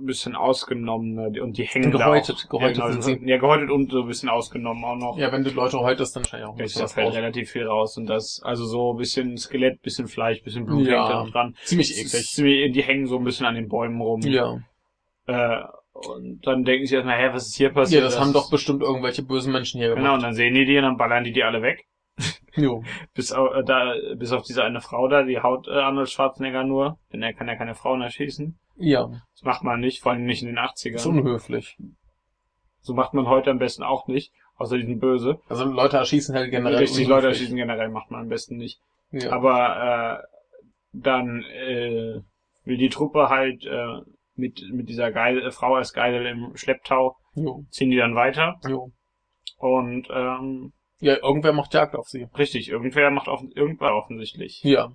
ein 0.00 0.06
bisschen 0.06 0.34
ausgenommen 0.36 1.18
und 1.40 1.58
die 1.58 1.64
hängen 1.64 1.90
Gehäutet, 1.90 2.36
da 2.40 2.44
auch. 2.44 2.48
gehäutet 2.50 2.76
ja, 2.78 2.88
genau, 2.88 3.00
sind 3.02 3.20
sie. 3.22 3.28
ja, 3.30 3.36
gehäutet 3.38 3.70
und 3.70 3.90
so 3.90 4.02
ein 4.02 4.06
bisschen 4.08 4.28
ausgenommen 4.28 4.84
auch 4.84 4.96
noch. 4.96 5.18
Ja, 5.18 5.30
wenn 5.32 5.44
du 5.44 5.50
Leute 5.50 5.78
häutest, 5.80 6.14
dann 6.16 6.24
wahrscheinlich 6.24 6.48
auch 6.48 6.52
ein 6.54 6.58
Ja, 6.58 6.64
bisschen 6.64 6.78
da 6.80 6.84
was 6.84 6.92
fällt 6.94 7.06
raus. 7.08 7.14
relativ 7.16 7.50
viel 7.50 7.66
raus 7.66 7.96
und 7.96 8.06
das, 8.06 8.40
also 8.44 8.64
so 8.66 8.92
ein 8.92 8.96
bisschen 8.98 9.36
Skelett, 9.36 9.82
bisschen 9.82 10.06
Fleisch, 10.08 10.42
bisschen 10.42 10.66
Blut 10.66 10.86
Ja. 10.86 10.98
hängt 10.98 11.10
da 11.10 11.24
noch 11.24 11.30
dran. 11.30 11.54
Ziemlich 11.64 11.96
eklig. 11.98 12.72
Die 12.72 12.82
hängen 12.82 13.06
so 13.06 13.18
ein 13.18 13.24
bisschen 13.24 13.46
an 13.46 13.54
den 13.54 13.68
Bäumen 13.68 14.00
rum. 14.00 14.20
Ja. 14.22 14.58
Äh, 15.26 15.62
und 15.92 16.46
dann 16.46 16.62
denken 16.64 16.86
sie 16.86 16.94
erstmal, 16.94 17.18
hä, 17.18 17.30
was 17.32 17.48
ist 17.48 17.56
hier 17.56 17.70
passiert? 17.70 18.02
Ja, 18.02 18.08
das 18.08 18.20
haben 18.20 18.32
doch 18.32 18.50
bestimmt 18.50 18.82
irgendwelche 18.82 19.22
bösen 19.24 19.52
Menschen 19.52 19.80
hier 19.80 19.88
Genau, 19.90 20.00
gemacht. 20.02 20.14
und 20.18 20.22
dann 20.22 20.34
sehen 20.34 20.54
die 20.54 20.64
die 20.64 20.76
und 20.76 20.84
dann 20.84 20.96
ballern 20.96 21.24
die 21.24 21.32
die 21.32 21.42
alle 21.42 21.60
weg. 21.60 21.84
Jo. 22.54 22.82
Bis, 23.14 23.32
au- 23.32 23.52
äh, 23.52 23.62
da, 23.64 23.94
bis 24.16 24.32
auf 24.32 24.42
diese 24.42 24.64
eine 24.64 24.80
Frau 24.80 25.06
da, 25.06 25.22
die 25.22 25.38
haut 25.40 25.68
äh, 25.68 25.72
Arnold 25.72 26.10
Schwarzenegger 26.10 26.64
nur, 26.64 26.98
denn 27.12 27.22
er 27.22 27.32
kann 27.32 27.46
ja 27.46 27.54
keine 27.54 27.74
Frauen 27.76 28.02
erschießen. 28.02 28.58
Ja, 28.76 29.06
Das 29.34 29.42
macht 29.44 29.62
man 29.62 29.78
nicht, 29.80 30.02
vor 30.02 30.12
allem 30.12 30.24
nicht 30.24 30.42
in 30.42 30.48
den 30.48 30.58
80ern. 30.58 30.94
ist 30.94 31.06
unhöflich. 31.06 31.76
So 32.80 32.94
macht 32.94 33.14
man 33.14 33.26
heute 33.28 33.50
am 33.52 33.58
besten 33.58 33.82
auch 33.84 34.08
nicht, 34.08 34.32
außer 34.56 34.76
die 34.76 34.86
sind 34.86 34.98
böse. 35.00 35.38
Also 35.48 35.64
Leute 35.66 35.98
erschießen 35.98 36.34
halt 36.34 36.50
generell 36.50 36.78
Richtig, 36.78 37.06
Leute 37.06 37.26
unhöflich. 37.26 37.34
erschießen 37.40 37.56
generell 37.56 37.90
macht 37.90 38.10
man 38.10 38.22
am 38.22 38.28
besten 38.28 38.56
nicht. 38.56 38.80
Ja. 39.12 39.30
Aber 39.32 40.20
äh, 40.22 40.26
dann 40.92 41.42
äh, 41.44 42.20
will 42.64 42.76
die 42.76 42.88
Truppe 42.88 43.28
halt 43.28 43.64
äh, 43.66 44.00
mit, 44.34 44.62
mit 44.72 44.88
dieser 44.88 45.12
Geil 45.12 45.38
äh, 45.42 45.50
Frau 45.50 45.74
als 45.76 45.92
Geisel 45.92 46.26
im 46.26 46.56
Schlepptau, 46.56 47.16
jo. 47.34 47.64
ziehen 47.70 47.90
die 47.90 47.96
dann 47.96 48.14
weiter. 48.14 48.56
Jo. 48.68 48.90
Und 49.58 50.08
ähm, 50.10 50.72
Ja, 51.00 51.16
irgendwer 51.22 51.52
macht 51.52 51.74
Jagd 51.74 51.94
auf 51.94 52.08
sie. 52.08 52.26
richtig, 52.36 52.68
irgendwer 52.68 53.10
macht 53.10 53.28
offen, 53.28 53.50
irgendwer 53.54 53.94
offensichtlich. 53.94 54.62
Ja. 54.64 54.90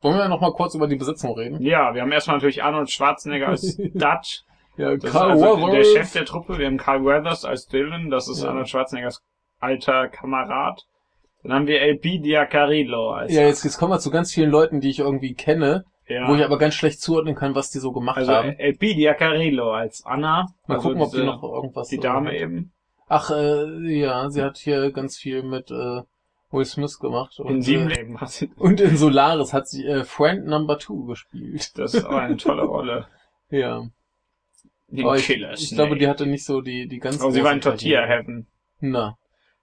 Wollen 0.00 0.16
wir 0.16 0.28
noch 0.28 0.40
mal 0.40 0.52
kurz 0.52 0.74
über 0.74 0.86
die 0.86 0.96
Besetzung 0.96 1.32
reden? 1.34 1.62
Ja, 1.62 1.94
wir 1.94 2.02
haben 2.02 2.12
erstmal 2.12 2.36
natürlich 2.36 2.62
Arnold 2.62 2.90
Schwarzenegger 2.90 3.48
als 3.48 3.76
Dutch. 3.94 4.42
Ja, 4.76 4.94
Das 4.96 5.04
ist 5.04 5.16
also 5.16 5.66
der 5.70 5.84
Chef 5.84 6.12
der 6.12 6.24
Truppe. 6.24 6.58
Wir 6.58 6.66
haben 6.66 6.78
Carl 6.78 7.04
Weathers 7.04 7.44
als 7.44 7.66
Dylan. 7.66 8.10
Das 8.10 8.28
ist 8.28 8.42
Ja. 8.42 8.48
Arnold 8.50 8.68
Schwarzeneggers 8.68 9.22
alter 9.60 10.08
Kamerad. 10.08 10.82
Dann 11.42 11.52
haben 11.52 11.66
wir 11.66 11.80
LP 11.80 12.22
Diacarillo 12.22 13.12
als 13.12 13.32
Ja, 13.32 13.42
jetzt, 13.42 13.64
jetzt 13.64 13.78
kommen 13.78 13.92
wir 13.92 13.98
zu 13.98 14.10
ganz 14.10 14.32
vielen 14.32 14.50
Leuten, 14.50 14.80
die 14.80 14.90
ich 14.90 14.98
irgendwie 14.98 15.34
kenne, 15.34 15.84
ja. 16.08 16.26
wo 16.28 16.34
ich 16.34 16.42
aber 16.42 16.58
ganz 16.58 16.74
schlecht 16.74 17.00
zuordnen 17.00 17.34
kann, 17.34 17.54
was 17.54 17.70
die 17.70 17.78
so 17.78 17.92
gemacht 17.92 18.16
also 18.18 18.32
haben. 18.32 18.56
LP 18.58 18.94
Diacarillo 18.94 19.70
als 19.72 20.02
Anna. 20.04 20.46
Mal 20.66 20.76
also 20.76 20.88
gucken, 20.88 21.02
ob 21.02 21.10
die 21.10 21.16
diese- 21.16 21.26
noch 21.26 21.42
irgendwas... 21.42 21.88
die 21.88 21.98
Dame 21.98 22.32
äh, 22.34 22.42
eben. 22.42 22.72
Ach, 23.16 23.30
äh, 23.30 23.96
ja, 23.98 24.28
sie 24.30 24.42
hat 24.42 24.56
hier 24.58 24.90
ganz 24.92 25.16
viel 25.16 25.42
mit 25.42 25.70
äh, 25.70 26.02
Will 26.50 26.64
Smith 26.64 26.98
gemacht. 26.98 27.38
In 27.38 27.44
Und, 27.46 27.62
sieben 27.62 27.90
äh, 27.90 27.94
Leben. 27.94 28.20
hat 28.20 28.30
sie- 28.30 28.50
und 28.56 28.80
in 28.80 28.96
Solaris 28.96 29.52
hat 29.52 29.68
sie 29.68 29.84
äh, 29.86 30.04
Friend 30.04 30.46
Number 30.46 30.78
Two 30.78 31.04
gespielt. 31.06 31.78
Das 31.78 31.94
ist 31.94 32.04
aber 32.04 32.20
eine 32.22 32.36
tolle 32.36 32.62
Rolle. 32.64 33.06
Ja. 33.50 33.84
Die 34.88 35.04
Aber 35.04 35.16
ich, 35.16 35.26
Killer 35.26 35.52
ich 35.52 35.70
glaube, 35.70 35.96
die 35.96 36.08
hatte 36.08 36.26
nicht 36.26 36.44
so 36.44 36.60
die, 36.60 36.88
die 36.88 36.98
ganz 36.98 37.20
Aber 37.20 37.30
sie 37.30 37.44
war 37.44 37.52
in 37.52 37.60
Tortilla. 37.60 38.04
Heaven. 38.06 38.46
Na, 38.80 39.16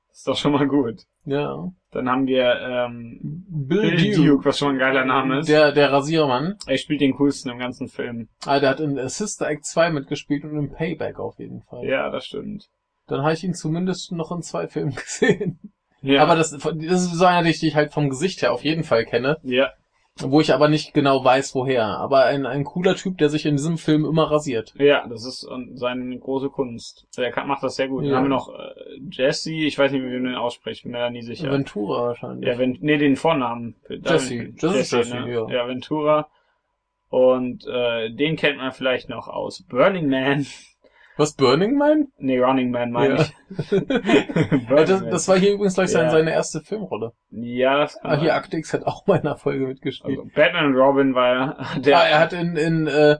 Das 0.09 0.19
ist 0.19 0.27
doch 0.27 0.37
schon 0.37 0.51
mal 0.53 0.67
gut. 0.67 1.01
ja. 1.25 1.71
Dann 1.93 2.09
haben 2.09 2.25
wir 2.25 2.55
ähm, 2.61 3.19
Bill, 3.49 3.81
Bill 3.81 3.97
Duke. 4.15 4.27
Duke, 4.27 4.45
was 4.45 4.59
schon 4.59 4.75
ein 4.75 4.79
geiler 4.79 5.03
Name 5.03 5.39
ist. 5.39 5.49
Der, 5.49 5.73
der 5.73 5.91
Rasiermann. 5.91 6.55
er 6.65 6.77
spielt 6.77 7.01
den 7.01 7.15
coolsten 7.17 7.51
im 7.51 7.59
ganzen 7.59 7.89
Film. 7.89 8.29
Ah, 8.45 8.61
der 8.61 8.69
hat 8.69 8.79
in 8.79 8.95
Sister 9.09 9.49
Act 9.49 9.65
2 9.65 9.89
mitgespielt 9.89 10.45
und 10.45 10.55
in 10.57 10.71
Payback 10.71 11.19
auf 11.19 11.37
jeden 11.39 11.63
Fall. 11.63 11.83
Ja, 11.85 12.09
das 12.09 12.25
stimmt. 12.27 12.69
Dann 13.11 13.23
habe 13.23 13.33
ich 13.33 13.43
ihn 13.43 13.53
zumindest 13.53 14.11
noch 14.11 14.31
in 14.31 14.41
zwei 14.41 14.67
Filmen 14.67 14.95
gesehen. 14.95 15.59
Ja, 16.01 16.23
Aber 16.23 16.35
das, 16.35 16.51
das 16.51 16.63
ist 16.71 17.13
so 17.13 17.25
einer, 17.25 17.43
den 17.43 17.51
ich 17.51 17.75
halt 17.75 17.93
vom 17.93 18.09
Gesicht 18.09 18.41
her 18.41 18.53
auf 18.53 18.63
jeden 18.63 18.83
Fall 18.83 19.05
kenne, 19.05 19.37
ja, 19.43 19.71
wo 20.19 20.41
ich 20.41 20.53
aber 20.53 20.67
nicht 20.67 20.93
genau 20.93 21.23
weiß, 21.23 21.53
woher. 21.55 21.85
Aber 21.85 22.25
ein, 22.25 22.45
ein 22.45 22.63
cooler 22.63 22.95
Typ, 22.95 23.17
der 23.17 23.29
sich 23.29 23.45
in 23.45 23.55
diesem 23.55 23.77
Film 23.77 24.05
immer 24.05 24.29
rasiert. 24.29 24.73
Ja, 24.77 25.07
das 25.07 25.25
ist 25.25 25.47
seine 25.73 26.17
große 26.17 26.49
Kunst. 26.49 27.07
Er 27.17 27.31
kann, 27.31 27.47
macht 27.47 27.63
das 27.63 27.75
sehr 27.75 27.87
gut. 27.87 28.03
Ja. 28.03 28.09
Dann 28.09 28.17
haben 28.17 28.25
wir 28.25 28.29
noch 28.29 28.49
äh, 28.49 28.99
Jesse, 29.11 29.53
ich 29.53 29.77
weiß 29.77 29.91
nicht, 29.91 30.01
wie 30.03 30.09
man 30.09 30.23
den 30.23 30.35
ausspricht, 30.35 30.83
bin 30.83 30.91
mir 30.91 30.99
da 30.99 31.09
nie 31.09 31.21
sicher. 31.21 31.51
Ventura 31.51 32.07
wahrscheinlich. 32.07 32.47
ja, 32.47 32.57
wenn, 32.57 32.77
nee, 32.81 32.97
den 32.97 33.15
Vornamen. 33.15 33.75
Jesse. 33.89 34.53
Das 34.59 34.75
ist 34.75 34.91
Jesse, 34.91 35.21
ne? 35.21 35.31
ja. 35.31 35.47
Ja, 35.49 35.67
Ventura. 35.67 36.29
Und 37.09 37.65
äh, 37.67 38.09
den 38.11 38.37
kennt 38.37 38.57
man 38.57 38.71
vielleicht 38.71 39.09
noch 39.09 39.27
aus 39.27 39.63
Burning 39.63 40.09
Man. 40.09 40.45
Was, 41.17 41.35
Burning 41.35 41.77
Man? 41.77 42.07
Nee, 42.17 42.39
Running 42.39 42.71
Man 42.71 42.91
meine 42.91 43.15
Ja. 43.15 43.21
ich. 43.21 43.71
Ja, 44.69 44.83
das, 44.85 45.03
das 45.09 45.27
war 45.27 45.37
hier 45.37 45.53
übrigens 45.53 45.75
gleich 45.75 45.89
seine, 45.91 46.05
Ja. 46.05 46.11
seine 46.11 46.31
erste 46.31 46.61
Filmrolle. 46.61 47.11
ja, 47.29 47.77
das 47.77 47.99
kann 47.99 48.11
Ah, 48.11 48.19
hier. 48.19 48.33
Akte 48.35 48.57
X 48.57 48.73
hat 48.73 48.85
auch 48.85 49.05
mal 49.07 49.15
in 49.19 49.21
einer 49.27 49.37
Folge 49.37 49.67
mitgespielt. 49.67 50.17
also, 50.19 50.29
Batman 50.33 50.67
und 50.67 50.75
Robin 50.75 51.13
war 51.15 51.33
ja 51.33 51.57
der, 51.81 51.97
ah, 51.99 52.03
er 52.07 52.19
hat 52.19 52.33
in, 52.33 52.55
in 52.55 52.87
äh, 52.87 53.17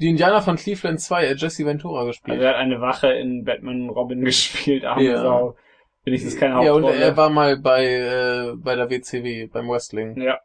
die 0.00 0.08
Indianer 0.10 0.42
von 0.42 0.56
Cleveland 0.56 1.00
2 1.00 1.24
äh, 1.26 1.34
Jesse 1.34 1.64
Ventura 1.64 2.04
gespielt. 2.04 2.34
also 2.36 2.44
er 2.44 2.50
hat 2.50 2.56
eine 2.56 2.80
Wache 2.80 3.12
in 3.12 3.44
Batman 3.44 3.88
Robin 3.88 4.20
gespielt, 4.24 4.84
arme 4.84 5.02
Ja. 5.04 5.22
Sau. 5.22 5.56
Wenigstens 6.04 6.36
keine 6.36 6.54
ja, 6.64 6.72
und 6.72 6.82
Hauptrolle. 6.84 6.96
er 7.04 7.16
war 7.16 7.30
mal 7.30 7.58
bei, 7.58 7.84
äh, 7.84 8.52
bei 8.56 8.74
der 8.76 8.88
WCW, 8.90 9.46
beim 9.46 9.68
Wrestling. 9.68 10.16
ja, 10.20 10.38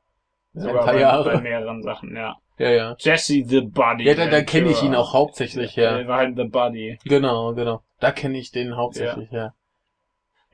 Ja, 0.54 0.62
sogar 0.62 0.80
ein 0.82 0.86
paar 0.86 0.94
bei, 0.94 1.00
Jahre. 1.00 1.32
bei 1.34 1.41
mehreren 1.41 1.82
Sachen, 1.84 2.16
ja. 2.16 2.36
Ja, 2.64 2.72
ja. 2.72 2.95
Jesse 2.99 3.43
the 3.45 3.61
Body. 3.61 4.05
Ja, 4.05 4.16
da, 4.16 4.28
da 4.28 4.41
kenne 4.41 4.70
ich 4.70 4.82
ihn 4.84 4.95
auch 4.95 5.14
hauptsächlich 5.14 5.76
her. 5.78 5.91
Er 5.91 6.07
war 6.07 6.18
halt 6.18 6.36
The 6.38 6.45
Body. 6.45 6.97
Genau, 7.05 7.53
genau. 7.53 7.82
Da 7.99 8.11
kenne 8.11 8.38
ich 8.38 8.51
den 8.51 8.76
hauptsächlich 8.76 9.32
her. 9.32 9.53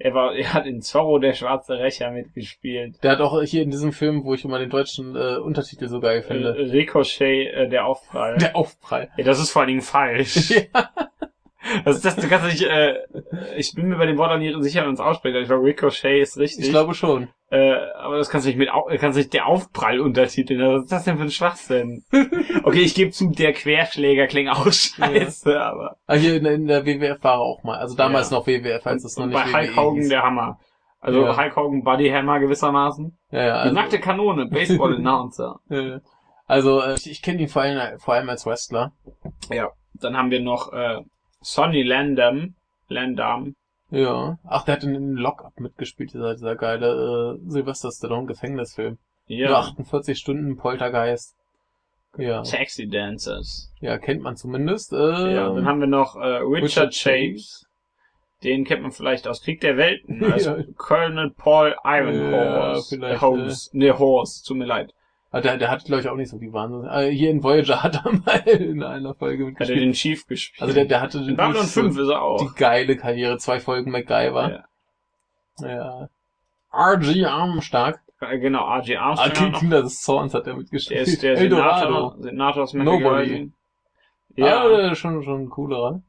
Er 0.01 0.13
war, 0.13 0.33
er 0.33 0.53
hat 0.53 0.65
in 0.65 0.81
Zorro 0.81 1.19
der 1.19 1.33
schwarze 1.33 1.77
Rächer 1.77 2.09
mitgespielt. 2.11 3.03
Der 3.03 3.11
hat 3.11 3.19
auch 3.19 3.41
hier 3.43 3.61
in 3.63 3.69
diesem 3.69 3.91
Film, 3.91 4.23
wo 4.23 4.33
ich 4.33 4.45
immer 4.45 4.57
den 4.57 4.69
deutschen 4.69 5.13
äh, 5.15 5.35
Untertitel 5.35 5.89
so 5.89 5.99
geil 5.99 6.19
Äh, 6.19 6.21
finde. 6.21 6.55
Ricochet, 6.57 7.53
äh, 7.53 7.67
der 7.67 7.85
Aufprall. 7.85 8.37
Der 8.37 8.55
Aufprall. 8.55 9.09
ja, 9.17 9.25
das 9.25 9.39
ist 9.39 9.51
vor 9.51 9.61
allen 9.63 9.67
Dingen 9.69 9.81
falsch. 9.81 10.51
ja. 10.73 10.89
Das 11.83 11.97
ist 11.97 12.05
das, 12.05 12.15
du 12.15 12.27
kannst 12.29 12.45
nicht, 12.45 12.63
äh, 12.63 12.95
ich 13.57 13.73
bin 13.75 13.89
mir 13.89 13.97
bei 13.97 14.05
dem 14.05 14.17
Wort 14.17 14.31
auch 14.31 14.37
nicht 14.37 14.55
sicher, 14.63 14.85
wenn 14.85 14.93
es 14.93 14.99
ausspricht. 14.99 15.35
Ich 15.35 15.47
glaube, 15.47 15.65
Ricochet 15.65 16.21
ist 16.21 16.37
richtig. 16.37 16.65
Ich 16.65 16.71
glaube 16.71 16.93
schon. 16.93 17.27
Äh, 17.51 17.73
aber 17.97 18.17
das 18.17 18.29
kannst 18.29 18.45
du 18.45 18.49
nicht 18.49 18.57
mit, 18.59 18.69
kannst 18.99 19.17
du 19.17 19.21
nicht 19.21 19.33
der 19.33 19.45
Aufprall 19.47 19.99
untertiteln. 19.99 20.61
Was 20.61 20.83
ist 20.83 20.91
das 20.91 21.03
denn 21.03 21.17
für 21.17 21.23
ein 21.23 21.31
Schwachsinn? 21.31 22.03
okay, 22.63 22.79
ich 22.81 22.95
gebe 22.95 23.11
zu, 23.11 23.29
der 23.31 23.53
Querschläger 23.53 24.27
klingt 24.27 24.49
auch 24.51 24.71
scheiße, 24.71 25.59
aber. 25.61 25.97
Ah, 26.07 26.15
hier 26.15 26.35
in, 26.37 26.45
in 26.45 26.67
der 26.67 26.85
WWF 26.85 27.23
war 27.23 27.33
er 27.35 27.39
auch 27.41 27.63
mal. 27.63 27.77
Also 27.77 27.95
damals 27.95 28.29
Ja. 28.31 28.37
noch 28.37 28.47
WWF, 28.47 28.85
als 28.87 29.03
es 29.03 29.17
noch 29.17 29.25
nicht 29.25 29.35
bei 29.35 29.45
WWE 29.51 29.53
Hulk 29.67 29.75
Hogan 29.77 29.95
hieß. 29.95 30.09
der 30.09 30.23
Hammer. 30.23 30.59
Also 31.01 31.25
Ja. 31.25 31.37
Hulk 31.37 31.55
Hogan 31.55 31.83
Buddy 31.83 32.09
Hammer 32.09 32.39
gewissermaßen. 32.39 33.17
Ja, 33.31 33.39
ja, 33.39 33.45
Die 33.45 33.51
also, 33.63 33.75
nackte 33.75 33.99
Kanone, 33.99 34.45
Baseball 34.47 34.95
Announcer. 34.95 35.59
äh, 35.69 35.99
also 36.45 36.81
äh, 36.81 36.93
ich, 36.95 37.09
ich 37.11 37.21
kenne 37.21 37.41
ihn 37.41 37.47
vor 37.49 37.63
allem, 37.63 37.99
vor 37.99 38.13
allem 38.13 38.29
als 38.29 38.45
Wrestler. 38.45 38.93
ja. 39.49 39.69
Dann 40.01 40.15
haben 40.15 40.29
wir 40.31 40.39
noch 40.39 40.71
äh, 40.71 41.01
Sonny 41.41 41.83
Landam. 41.83 42.55
Landam. 42.87 43.55
Ja. 43.91 44.37
Ach, 44.47 44.65
der 44.65 44.75
hat 44.75 44.83
in, 44.83 44.93
in 44.95 45.13
Lockup 45.13 45.59
mitgespielt, 45.59 46.13
dieser, 46.13 46.33
dieser 46.35 46.55
geile 46.55 47.37
äh, 47.39 47.49
Sylvester 47.49 47.91
Stallone 47.91 48.27
Gefängnisfilm. 48.27 48.97
Ja. 49.27 49.59
48 49.59 50.17
Stunden 50.17 50.57
Poltergeist. 50.57 51.35
Ja. 52.17 52.41
Taxi 52.41 52.87
Dancers. 52.89 53.71
Ja, 53.79 53.97
kennt 53.99 54.21
man 54.23 54.35
zumindest. 54.35 54.93
Äh, 54.93 54.97
Ja, 55.35 55.53
dann 55.53 55.65
haben 55.65 55.79
wir 55.79 55.87
noch 55.87 56.15
äh, 56.15 56.19
Richard, 56.37 56.91
Richard 56.91 56.93
Chase. 56.93 57.65
Den 58.43 58.63
kennt 58.65 58.81
man 58.81 58.91
vielleicht 58.91 59.27
aus 59.27 59.41
Krieg 59.43 59.61
der 59.61 59.77
Welten. 59.77 60.23
Also 60.33 60.55
Ja. 60.55 60.63
Colonel 60.75 61.31
Paul 61.31 61.75
Ja, 61.83 61.97
Ironhorse. 61.97 62.95
vielleicht, 62.95 63.21
Horse. 63.21 63.69
Nee, 63.73 63.91
Horse, 63.91 64.43
tut 64.45 64.57
mir 64.57 64.65
leid. 64.65 64.93
Ah, 65.31 65.41
der, 65.41 65.57
der 65.57 65.69
hat, 65.69 65.85
glaube 65.85 66.01
ich, 66.01 66.09
auch 66.09 66.15
nicht 66.15 66.29
so 66.29 66.39
die 66.39 66.51
Wahnsinn. 66.53 66.89
Äh, 66.89 67.11
hier 67.11 67.29
in 67.29 67.43
Voyager 67.43 67.83
hat 67.83 68.03
er 68.03 68.11
mal 68.25 68.39
in 68.47 68.81
einer 68.83 69.13
Folge 69.13 69.43
Hat 69.43 69.45
er 69.45 69.49
mitgespielt. 69.49 69.81
den 69.81 69.93
Chief 69.93 70.25
gespielt. 70.25 70.61
Also 70.61 70.73
der, 70.73 70.85
der 70.85 71.01
hatte 71.01 71.19
In 71.19 71.35
Babylon 71.35 71.61
nicht 71.61 71.71
so 71.73 71.81
5 71.81 71.97
ist 71.99 72.09
er 72.09 72.21
auch. 72.21 72.41
die 72.41 72.55
geile 72.57 72.97
Karriere. 72.97 73.37
Zwei 73.37 73.59
Folgen 73.59 73.91
MacGyver. 73.91 74.65
Ja. 75.61 75.67
Ja. 75.67 76.09
RG 76.73 77.25
Armstark. 77.25 78.01
Äh, 78.21 78.39
Genau. 78.39 78.65
Ah, 78.65 78.81
Armstrong. 78.97 79.51
Noch. 79.51 79.59
Kinder 79.59 79.81
des 79.83 80.01
Zorns 80.01 80.33
hat 80.33 80.47
er 80.47 80.55
mitgespielt. 80.55 80.99
der 80.99 81.07
ist 81.07 81.21
der 81.23 81.37
Eldorado. 81.37 82.15
Senator, 82.17 82.23
Senator 82.23 82.63
aus 82.63 82.73
Nobody. 82.73 83.51
Ja, 84.35 84.63
ah, 84.63 84.95
schon, 84.95 85.23
schon 85.23 85.41
ein 85.43 85.49
coolerer. 85.49 86.01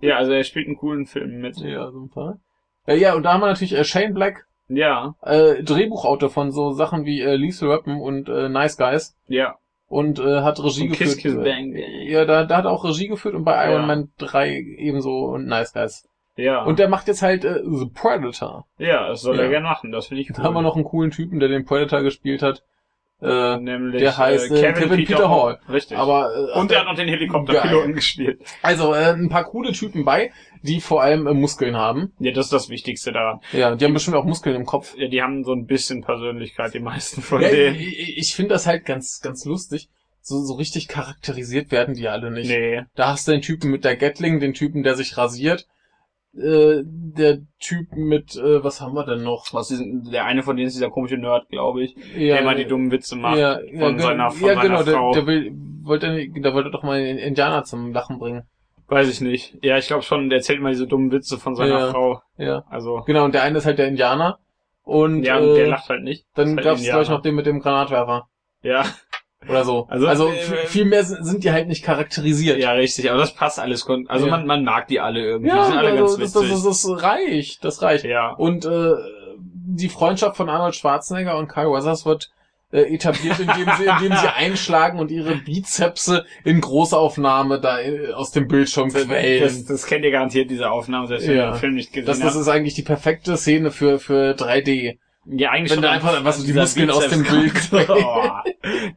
ja, 0.00 0.16
also 0.16 0.32
er 0.32 0.44
spielt 0.44 0.66
einen 0.66 0.76
coolen 0.76 1.06
Film 1.06 1.40
mit. 1.40 1.56
Ja, 1.58 1.90
so 1.90 2.00
ein 2.00 2.10
paar. 2.10 2.38
Ja, 2.86 3.14
und 3.14 3.22
da 3.22 3.32
haben 3.32 3.40
wir 3.40 3.46
natürlich 3.46 3.74
äh, 3.74 3.84
Shane 3.84 4.12
Black, 4.12 4.46
Ja, 4.68 5.14
äh, 5.22 5.62
Drehbuchautor 5.62 6.30
von 6.30 6.50
so 6.52 6.72
Sachen 6.72 7.04
wie 7.04 7.20
äh, 7.20 7.36
Lethal 7.36 7.68
Weapon 7.68 8.00
und 8.00 8.28
äh, 8.28 8.48
Nice 8.48 8.76
Guys 8.78 9.16
ja. 9.28 9.56
und 9.88 10.18
äh, 10.18 10.40
hat 10.40 10.62
Regie 10.62 10.84
Und 10.84 10.88
geführt. 10.90 11.10
Kiss 11.10 11.18
Kiss 11.18 11.34
äh, 11.34 11.36
Bang 11.36 11.72
Bang. 11.72 11.82
Ja, 12.06 12.24
da, 12.24 12.44
da 12.44 12.56
hat 12.56 12.64
er 12.64 12.70
auch 12.70 12.84
Regie 12.84 13.08
geführt 13.08 13.34
und 13.34 13.44
bei 13.44 13.62
Iron 13.70 13.82
Ja. 13.82 13.86
Man 13.86 14.12
3 14.18 14.56
ebenso 14.78 15.26
und 15.26 15.46
Nice 15.46 15.72
Guys. 15.74 16.08
Ja. 16.36 16.64
Und 16.64 16.78
der 16.78 16.88
macht 16.88 17.06
jetzt 17.08 17.22
halt 17.22 17.44
äh, 17.44 17.60
The 17.64 17.86
Predator. 17.94 18.66
ja, 18.78 19.08
das 19.08 19.20
soll 19.22 19.36
Ja. 19.36 19.42
er 19.42 19.48
gerne 19.50 19.66
machen, 19.66 19.92
das 19.92 20.06
finde 20.08 20.22
ich 20.22 20.30
cool. 20.30 20.36
Da 20.38 20.42
haben 20.44 20.54
wir 20.54 20.62
noch 20.62 20.74
einen 20.76 20.84
coolen 20.84 21.10
Typen, 21.10 21.38
der 21.40 21.48
den 21.48 21.64
Predator 21.64 22.00
gespielt 22.02 22.42
hat. 22.42 22.64
Äh, 23.24 23.56
Nämlich, 23.58 24.00
der 24.02 24.16
heißt, 24.18 24.50
äh, 24.50 24.72
Kevin 24.72 25.04
Peter 25.04 25.30
Hall. 25.30 25.58
Richtig. 25.68 25.96
aber 25.96 26.30
äh, 26.54 26.58
und 26.58 26.70
der 26.70 26.80
hat 26.80 26.86
noch 26.86 26.94
den 26.94 27.08
Helikopterpiloten 27.08 27.94
gespielt. 27.94 28.40
also 28.62 28.92
äh, 28.94 29.12
ein 29.14 29.28
paar 29.28 29.44
coole 29.44 29.72
Typen 29.72 30.04
bei, 30.04 30.30
die 30.62 30.80
vor 30.80 31.02
allem 31.02 31.26
äh, 31.26 31.32
Muskeln 31.34 31.76
haben. 31.76 32.12
Ja, 32.18 32.32
das 32.32 32.46
ist 32.46 32.52
das 32.52 32.68
Wichtigste 32.68 33.12
daran. 33.12 33.40
Ja, 33.52 33.74
die 33.74 33.84
haben 33.84 33.94
bestimmt 33.94 34.16
auch 34.16 34.24
Muskeln 34.24 34.54
im 34.56 34.66
Kopf. 34.66 34.94
Ja, 34.96 35.08
die 35.08 35.22
haben 35.22 35.44
so 35.44 35.52
ein 35.52 35.66
bisschen 35.66 36.02
Persönlichkeit, 36.02 36.74
die 36.74 36.80
meisten 36.80 37.22
von 37.22 37.40
Ja, 37.42 37.48
denen. 37.48 37.76
ich 37.76 38.18
ich 38.18 38.34
finde 38.34 38.54
das 38.54 38.66
halt 38.66 38.84
ganz, 38.84 39.20
ganz 39.22 39.44
lustig. 39.44 39.88
So, 40.20 40.42
so 40.42 40.54
richtig 40.54 40.88
charakterisiert 40.88 41.70
werden 41.70 41.94
die 41.94 42.08
alle 42.08 42.30
nicht. 42.30 42.48
Nee. 42.48 42.82
Da 42.94 43.08
hast 43.08 43.28
du 43.28 43.32
den 43.32 43.42
Typen 43.42 43.70
mit 43.70 43.84
der 43.84 43.96
Gatling, 43.96 44.40
den 44.40 44.54
Typen, 44.54 44.82
der 44.82 44.94
sich 44.94 45.18
rasiert, 45.18 45.66
äh, 46.36 46.82
der 46.84 47.38
Typ 47.60 47.92
mit, 47.92 48.36
äh, 48.36 48.62
was 48.64 48.80
haben 48.80 48.94
wir 48.94 49.04
denn 49.04 49.22
noch? 49.22 49.46
Was 49.52 49.70
ist, 49.70 49.82
der 50.12 50.24
eine 50.24 50.42
von 50.42 50.56
denen 50.56 50.66
ist 50.68 50.74
dieser 50.76 50.90
komische 50.90 51.16
Nerd, 51.16 51.48
glaube 51.48 51.84
ich, 51.84 51.94
Ja, 52.14 52.34
der 52.34 52.40
immer 52.40 52.54
die 52.54 52.66
dummen 52.66 52.90
Witze 52.90 53.16
macht 53.16 53.38
ja, 53.38 53.58
von 53.58 53.96
ja, 53.96 53.98
seiner, 53.98 54.30
von 54.30 54.48
ja, 54.48 54.54
seiner 54.54 54.62
genau, 54.62 54.82
Frau. 54.84 55.12
Der, 55.12 55.22
der 55.22 55.26
will, 55.26 55.52
wollte, 55.82 56.28
der 56.28 56.54
wollte 56.54 56.70
doch 56.70 56.82
mal 56.82 57.02
den 57.02 57.18
Indianer 57.18 57.64
zum 57.64 57.92
Lachen 57.92 58.18
bringen. 58.18 58.42
Weiß 58.86 59.08
ich 59.08 59.20
nicht. 59.20 59.56
Ja, 59.62 59.78
ich 59.78 59.86
glaube 59.86 60.02
schon, 60.02 60.28
der 60.28 60.38
erzählt 60.38 60.58
immer 60.58 60.70
diese 60.70 60.86
dummen 60.86 61.10
Witze 61.10 61.38
von 61.38 61.54
seiner 61.56 61.78
Ja. 61.78 61.90
Frau. 61.90 62.20
Ja, 62.36 62.64
Also, 62.68 63.02
genau, 63.06 63.24
und 63.24 63.34
der 63.34 63.42
eine 63.42 63.58
ist 63.58 63.66
halt 63.66 63.78
der 63.78 63.88
Indianer. 63.88 64.38
Und 64.82 65.22
ja, 65.24 65.38
äh, 65.40 65.54
der 65.54 65.68
lacht 65.68 65.88
halt 65.88 66.02
nicht. 66.02 66.26
dann 66.34 66.56
halt 66.56 66.64
gab's 66.64 66.82
gleich 66.82 66.88
Indianer. 66.94 67.10
noch 67.16 67.22
den 67.22 67.34
mit 67.34 67.46
dem 67.46 67.60
Granatwerfer. 67.60 68.28
Ja, 68.62 68.84
Oder 69.48 69.64
so. 69.64 69.86
Also, 69.90 70.06
Also, 70.08 70.28
äh, 70.28 70.66
viel 70.66 70.84
mehr 70.84 71.04
sind 71.04 71.44
die 71.44 71.52
halt 71.52 71.68
nicht 71.68 71.84
charakterisiert. 71.84 72.58
ja, 72.58 72.72
richtig. 72.72 73.10
Aber 73.10 73.18
das 73.18 73.34
passt 73.34 73.58
alles. 73.58 73.86
Also 74.08 74.26
Ja. 74.26 74.30
man, 74.30 74.46
man 74.46 74.64
mag 74.64 74.88
die 74.88 75.00
alle 75.00 75.20
irgendwie. 75.20 75.48
Ja, 75.50 75.58
die 75.60 75.64
sind 75.68 75.76
alle 75.78 75.90
also, 75.90 75.98
ganz 76.00 76.10
das, 76.12 76.20
witzig. 76.42 76.50
das, 76.52 76.62
das, 76.64 76.82
das 76.82 77.02
reicht. 77.02 77.64
Das 77.64 77.82
reicht. 77.82 78.04
ja. 78.04 78.30
Und 78.32 78.64
äh, 78.64 78.92
die 79.38 79.88
Freundschaft 79.88 80.36
von 80.36 80.48
Arnold 80.48 80.74
Schwarzenegger 80.76 81.36
und 81.36 81.48
Kyle 81.48 81.70
Weathers 81.72 82.06
wird 82.06 82.30
äh, 82.72 82.92
etabliert, 82.94 83.38
indem 83.40 83.68
sie, 83.76 83.84
indem 83.84 84.16
sie 84.18 84.28
einschlagen 84.36 84.98
und 84.98 85.10
ihre 85.10 85.36
Bizepse 85.36 86.24
in 86.44 86.60
Großaufnahme 86.60 87.60
da 87.60 87.80
äh, 87.80 88.12
aus 88.12 88.30
dem 88.30 88.48
Bildschirm 88.48 88.92
Das, 88.92 89.04
quellen. 89.06 89.64
das 89.68 89.86
kennt 89.86 90.04
ihr 90.04 90.10
garantiert, 90.10 90.50
diese 90.50 90.70
Aufnahme, 90.70 91.06
selbst 91.06 91.28
wenn 91.28 91.36
Ja. 91.36 91.46
ihr 91.46 91.50
den 91.52 91.58
Film 91.60 91.74
nicht 91.74 91.92
gesehen 91.92 92.06
Das, 92.06 92.18
das 92.20 92.30
habt. 92.34 92.40
ist 92.40 92.48
eigentlich 92.48 92.74
die 92.74 92.82
perfekte 92.82 93.36
Szene 93.36 93.70
für, 93.70 93.98
für 93.98 94.34
3D. 94.34 94.98
Ja, 95.26 95.50
eigentlich 95.50 95.70
wenn 95.70 95.76
schon 95.82 95.84
einfach 95.86 96.24
was 96.24 96.38
so 96.38 96.46
die 96.46 96.52
Muskeln 96.52 96.90
aus 96.90 97.08
dem 97.08 97.22
Bild. 97.22 97.54
Oh, 97.88 98.30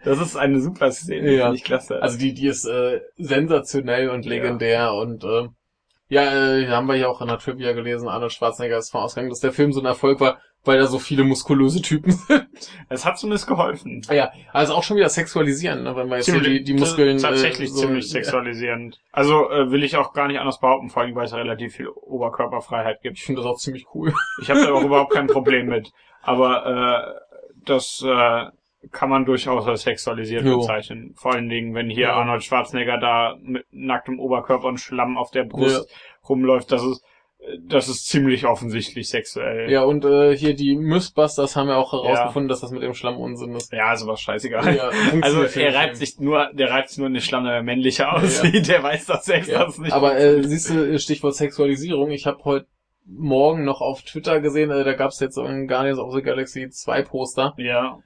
das 0.03 0.19
ist 0.19 0.35
eine 0.35 0.61
super 0.61 0.91
Szene, 0.91 1.31
Ja. 1.33 1.43
finde 1.45 1.57
ich 1.57 1.63
klasse. 1.63 2.01
Also 2.01 2.17
die, 2.17 2.33
die 2.33 2.47
ist 2.47 2.65
äh, 2.65 3.01
sensationell 3.17 4.09
und 4.09 4.25
legendär 4.25 4.93
und 4.93 5.23
äh, 5.23 5.47
ja, 6.09 6.23
äh, 6.57 6.67
haben 6.67 6.87
wir 6.87 6.95
hier 6.95 7.09
auch 7.09 7.21
in 7.21 7.27
der 7.27 7.37
Trivia 7.37 7.73
gelesen, 7.73 8.07
Arnold 8.07 8.31
Schwarzenegger 8.31 8.77
ist 8.77 8.91
von 8.91 9.01
ausgegangen, 9.01 9.29
dass 9.29 9.39
der 9.39 9.51
Film 9.51 9.73
so 9.73 9.81
ein 9.81 9.85
Erfolg 9.85 10.19
war, 10.19 10.39
weil 10.67 10.79
da 10.79 10.87
so 10.87 10.99
viele 10.99 11.23
muskulöse 11.23 11.81
Typen 11.81 12.11
sind. 12.27 12.47
es 12.89 13.05
hat 13.05 13.17
zumindest 13.17 13.47
geholfen. 13.47 14.01
ja, 14.11 14.31
also 14.53 14.73
auch 14.73 14.83
schon 14.83 14.97
wieder 14.97 15.09
sexualisieren, 15.09 15.83
ne, 15.83 15.95
wenn 15.95 16.09
wir 16.09 16.17
jetzt 16.17 16.29
hier 16.29 16.41
die, 16.41 16.63
die 16.63 16.73
Muskeln... 16.73 17.17
tatsächlich 17.17 17.69
äh, 17.69 17.73
so, 17.73 17.81
ziemlich 17.81 18.09
sexualisierend. 18.09 18.99
Also 19.11 19.49
äh, 19.49 19.71
will 19.71 19.83
ich 19.83 19.95
auch 19.95 20.13
gar 20.13 20.27
nicht 20.27 20.39
anders 20.39 20.59
behaupten, 20.59 20.89
vor 20.89 21.03
allem 21.03 21.15
weil 21.15 21.25
es 21.25 21.33
relativ 21.33 21.75
viel 21.75 21.87
Oberkörperfreiheit 21.87 23.01
gibt. 23.01 23.17
Ich 23.17 23.23
finde 23.23 23.41
das 23.41 23.49
auch 23.49 23.57
ziemlich 23.57 23.85
cool. 23.93 24.13
Ich 24.41 24.49
habe 24.49 24.61
da 24.61 24.71
auch 24.73 24.83
überhaupt 24.83 25.13
kein 25.13 25.27
Problem 25.27 25.67
mit. 25.67 25.91
Aber 26.21 26.65
äh, 26.65 27.51
das 27.65 28.03
äh, 28.05 28.45
kann 28.91 29.09
man 29.09 29.25
durchaus 29.25 29.67
als 29.67 29.83
sexualisiert 29.83 30.45
Jo. 30.45 30.59
bezeichnen. 30.59 31.13
Vor 31.15 31.33
allen 31.33 31.49
Dingen, 31.49 31.73
wenn 31.73 31.89
hier 31.89 32.07
Ja. 32.07 32.13
Arnold 32.15 32.43
Schwarzenegger 32.43 32.97
da 32.97 33.35
mit 33.41 33.65
nacktem 33.71 34.19
Oberkörper 34.19 34.67
und 34.67 34.79
Schlamm 34.79 35.17
auf 35.17 35.31
der 35.31 35.43
Brust 35.43 35.89
rumläuft, 36.27 36.71
das 36.71 36.83
ist 36.83 37.01
äh, 37.01 37.16
das 37.59 37.87
ist 37.87 38.07
ziemlich 38.07 38.45
offensichtlich 38.45 39.09
sexuell. 39.09 39.71
Ja, 39.71 39.83
und 39.83 40.03
äh, 40.05 40.35
hier 40.35 40.55
die 40.55 40.75
Mythbusters 40.75 41.55
haben 41.55 41.69
ja 41.69 41.77
auch 41.77 41.93
herausgefunden, 41.93 42.49
dass 42.49 42.61
das 42.61 42.71
mit 42.71 42.81
dem 42.81 42.93
Schlamm 42.93 43.17
Unsinn 43.17 43.55
ist. 43.55 43.71
Ja, 43.71 43.95
aber 44.01 44.17
scheißegal. 44.17 44.75
Ja, 44.75 44.89
Also 45.21 45.43
er 45.43 45.75
reibt 45.75 45.97
sich 45.97 46.19
nur, 46.19 46.49
der 46.53 46.69
reibt 46.69 46.89
sich 46.89 46.97
nur 46.97 47.07
in 47.07 47.13
den 47.13 47.21
Schlamm, 47.21 47.45
der 47.45 47.63
männlicher 47.63 48.13
aussieht. 48.13 48.67
Der 48.67 48.83
weiß 48.83 49.05
das 49.05 49.25
selbst, 49.25 49.49
Ja, 49.49 49.65
dass 49.65 49.77
nicht 49.77 49.93
aber 49.93 50.17
äh, 50.17 50.43
siehst 50.43 50.69
du, 50.69 50.99
Stichwort 50.99 51.35
Sexualisierung, 51.35 52.11
ich 52.11 52.25
habe 52.25 52.43
heute 52.43 52.67
Morgen 53.05 53.63
noch 53.63 53.79
auf 53.79 54.01
Twitter 54.01 54.41
gesehen, 54.41 54.69
äh, 54.69 54.83
da 54.83 54.93
gab's 54.93 55.21
jetzt 55.21 55.35
so 55.35 55.43
ein 55.43 55.67
Guardians 55.67 55.99
of 55.99 56.13
the 56.13 56.21
Galaxy 56.21 56.69
2 56.69 57.03
Poster 57.03 57.53
ja, 57.57 57.99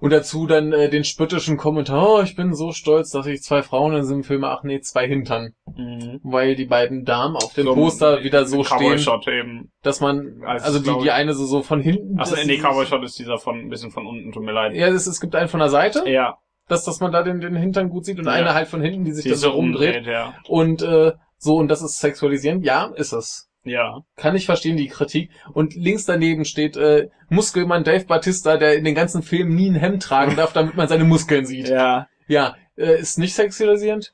und 0.00 0.12
dazu 0.12 0.46
dann 0.46 0.72
äh, 0.72 0.88
den 0.88 1.04
spöttischen 1.04 1.56
Kommentar, 1.56 2.08
oh, 2.08 2.20
ich 2.22 2.36
bin 2.36 2.54
so 2.54 2.72
stolz, 2.72 3.10
dass 3.10 3.26
ich 3.26 3.42
zwei 3.42 3.62
Frauen 3.62 3.94
in 3.94 4.00
diesem 4.02 4.22
Film, 4.24 4.44
ach 4.44 4.62
nee, 4.62 4.80
zwei 4.80 5.06
Hintern, 5.08 5.54
mhm. 5.76 6.20
weil 6.22 6.54
die 6.54 6.66
beiden 6.66 7.04
Damen 7.04 7.34
auf 7.36 7.52
dem 7.54 7.64
So 7.64 7.74
Poster 7.74 8.22
wieder 8.22 8.44
so 8.46 8.62
stehen, 8.62 8.78
Cowboy-Shot 8.78 9.26
eben. 9.28 9.72
dass 9.82 10.00
man, 10.00 10.40
Als, 10.44 10.62
also 10.64 10.78
die, 10.78 11.02
die 11.02 11.10
eine 11.10 11.34
so, 11.34 11.44
so 11.46 11.62
von 11.62 11.80
hinten, 11.80 12.18
Achso, 12.20 12.36
nee, 12.44 12.58
Cowboy-Shot 12.58 13.02
ist 13.04 13.18
dieser 13.18 13.38
von, 13.38 13.58
ein 13.58 13.68
bisschen 13.68 13.90
von 13.90 14.06
unten, 14.06 14.32
tut 14.32 14.44
mir 14.44 14.52
leid. 14.52 14.74
ja, 14.74 14.86
es, 14.88 15.06
es 15.06 15.20
gibt 15.20 15.34
einen 15.34 15.48
von 15.48 15.60
der 15.60 15.68
Seite, 15.70 16.04
Ja, 16.08 16.38
dass, 16.68 16.84
dass 16.84 17.00
man 17.00 17.10
da 17.12 17.22
den, 17.22 17.40
den 17.40 17.56
Hintern 17.56 17.88
gut 17.88 18.04
sieht 18.04 18.18
und 18.18 18.26
Ja. 18.26 18.32
eine 18.32 18.54
halt 18.54 18.68
von 18.68 18.80
hinten, 18.80 19.04
die 19.04 19.12
sich 19.12 19.24
die 19.24 19.30
dann 19.30 19.38
so 19.38 19.50
rumdreht 19.50 19.96
umdreht, 19.96 20.06
ja. 20.06 20.34
und 20.48 20.82
äh, 20.82 21.12
so 21.38 21.56
und 21.56 21.68
das 21.68 21.82
ist 21.82 21.98
sexualisierend, 21.98 22.64
ja, 22.64 22.92
ist 22.94 23.12
es. 23.12 23.47
Ja, 23.64 24.02
Kann 24.16 24.36
ich 24.36 24.46
verstehen, 24.46 24.76
die 24.76 24.88
Kritik. 24.88 25.30
Und 25.52 25.74
links 25.74 26.04
daneben 26.04 26.44
steht 26.44 26.76
äh, 26.76 27.08
Muskelmann 27.28 27.84
Dave 27.84 28.06
Batista, 28.06 28.56
der 28.56 28.76
in 28.76 28.84
den 28.84 28.94
ganzen 28.94 29.22
Filmen 29.22 29.54
nie 29.54 29.68
ein 29.70 29.74
Hemd 29.74 30.02
tragen 30.02 30.36
darf, 30.36 30.52
damit 30.52 30.76
man 30.76 30.88
seine 30.88 31.04
Muskeln 31.04 31.44
sieht. 31.44 31.68
ja. 31.68 32.08
Ja, 32.28 32.56
äh, 32.76 33.00
ist 33.00 33.18
nicht 33.18 33.34
sexualisierend? 33.34 34.12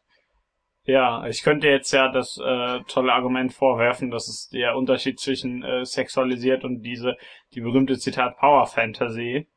Ja, 0.84 1.26
ich 1.26 1.42
könnte 1.42 1.66
jetzt 1.66 1.92
ja 1.92 2.12
das 2.12 2.38
äh, 2.38 2.80
tolle 2.86 3.12
Argument 3.12 3.52
vorwerfen, 3.52 4.10
dass 4.10 4.28
es 4.28 4.48
der 4.50 4.76
Unterschied 4.76 5.18
zwischen 5.18 5.64
äh, 5.64 5.84
sexualisiert 5.84 6.62
und 6.62 6.82
diese, 6.82 7.16
die 7.54 7.60
berühmte 7.60 7.98
Zitat 7.98 8.36
Power 8.38 8.66
Fantasy. 8.66 9.48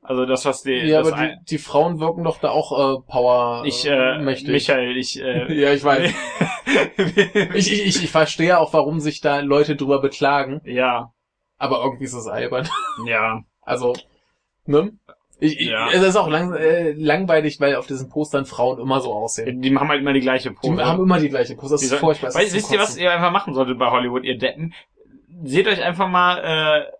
Also 0.00 0.26
das, 0.26 0.44
was 0.44 0.62
die, 0.62 0.74
Ja, 0.74 1.00
aber 1.00 1.12
die, 1.12 1.36
die 1.50 1.58
Frauen 1.58 2.00
wirken 2.00 2.22
doch 2.22 2.38
da 2.38 2.50
auch 2.50 2.72
äh, 2.72 3.02
Power 3.10 3.64
Ich, 3.66 3.84
äh, 3.86 4.18
mächtig. 4.18 4.50
Michael, 4.50 4.96
ich, 4.96 5.20
äh, 5.20 5.52
ja, 5.60 5.72
ich 5.72 5.82
weiß. 5.82 6.12
Ich, 7.54 7.72
ich, 7.72 8.04
ich, 8.04 8.10
verstehe 8.10 8.58
auch, 8.58 8.72
warum 8.72 9.00
sich 9.00 9.20
da 9.20 9.40
Leute 9.40 9.76
drüber 9.76 10.00
beklagen, 10.00 10.60
ja, 10.64 11.12
aber 11.56 11.82
irgendwie 11.82 12.04
ist 12.04 12.14
es 12.14 12.26
albern. 12.26 12.68
ja, 13.06 13.42
Also, 13.62 13.94
ne? 14.66 14.92
Ich, 15.40 15.60
ich, 15.60 15.68
Ja. 15.68 15.88
Es 15.90 16.02
ist 16.02 16.16
auch 16.16 16.28
lang, 16.28 16.52
äh, 16.52 16.92
langweilig, 16.92 17.60
weil 17.60 17.76
auf 17.76 17.86
diesen 17.86 18.08
Postern 18.08 18.44
Frauen 18.44 18.80
immer 18.80 19.00
so 19.00 19.12
aussehen. 19.12 19.60
die 19.62 19.76
haben 19.76 19.88
halt 19.88 20.00
immer 20.00 20.12
die 20.12 20.20
gleiche 20.20 20.50
Die 20.50 20.54
Pose. 20.56 20.84
haben 20.84 21.00
immer 21.00 21.20
die 21.20 21.28
gleiche 21.28 21.54
Pose. 21.54 21.74
Das 21.74 21.80
Die 21.80 21.86
ist 21.86 21.94
furchtbar. 21.94 22.34
Weißt, 22.34 22.54
wisst 22.54 22.72
ihr, 22.72 22.78
was 22.78 22.96
ihr 22.96 23.12
einfach 23.12 23.30
machen 23.30 23.54
solltet 23.54 23.78
bei 23.78 23.90
Hollywood, 23.90 24.24
ihr 24.24 24.36
Deppen? 24.36 24.74
Seht 25.44 25.68
euch 25.68 25.82
einfach 25.82 26.08
mal 26.08 26.38
äh, 26.38 26.92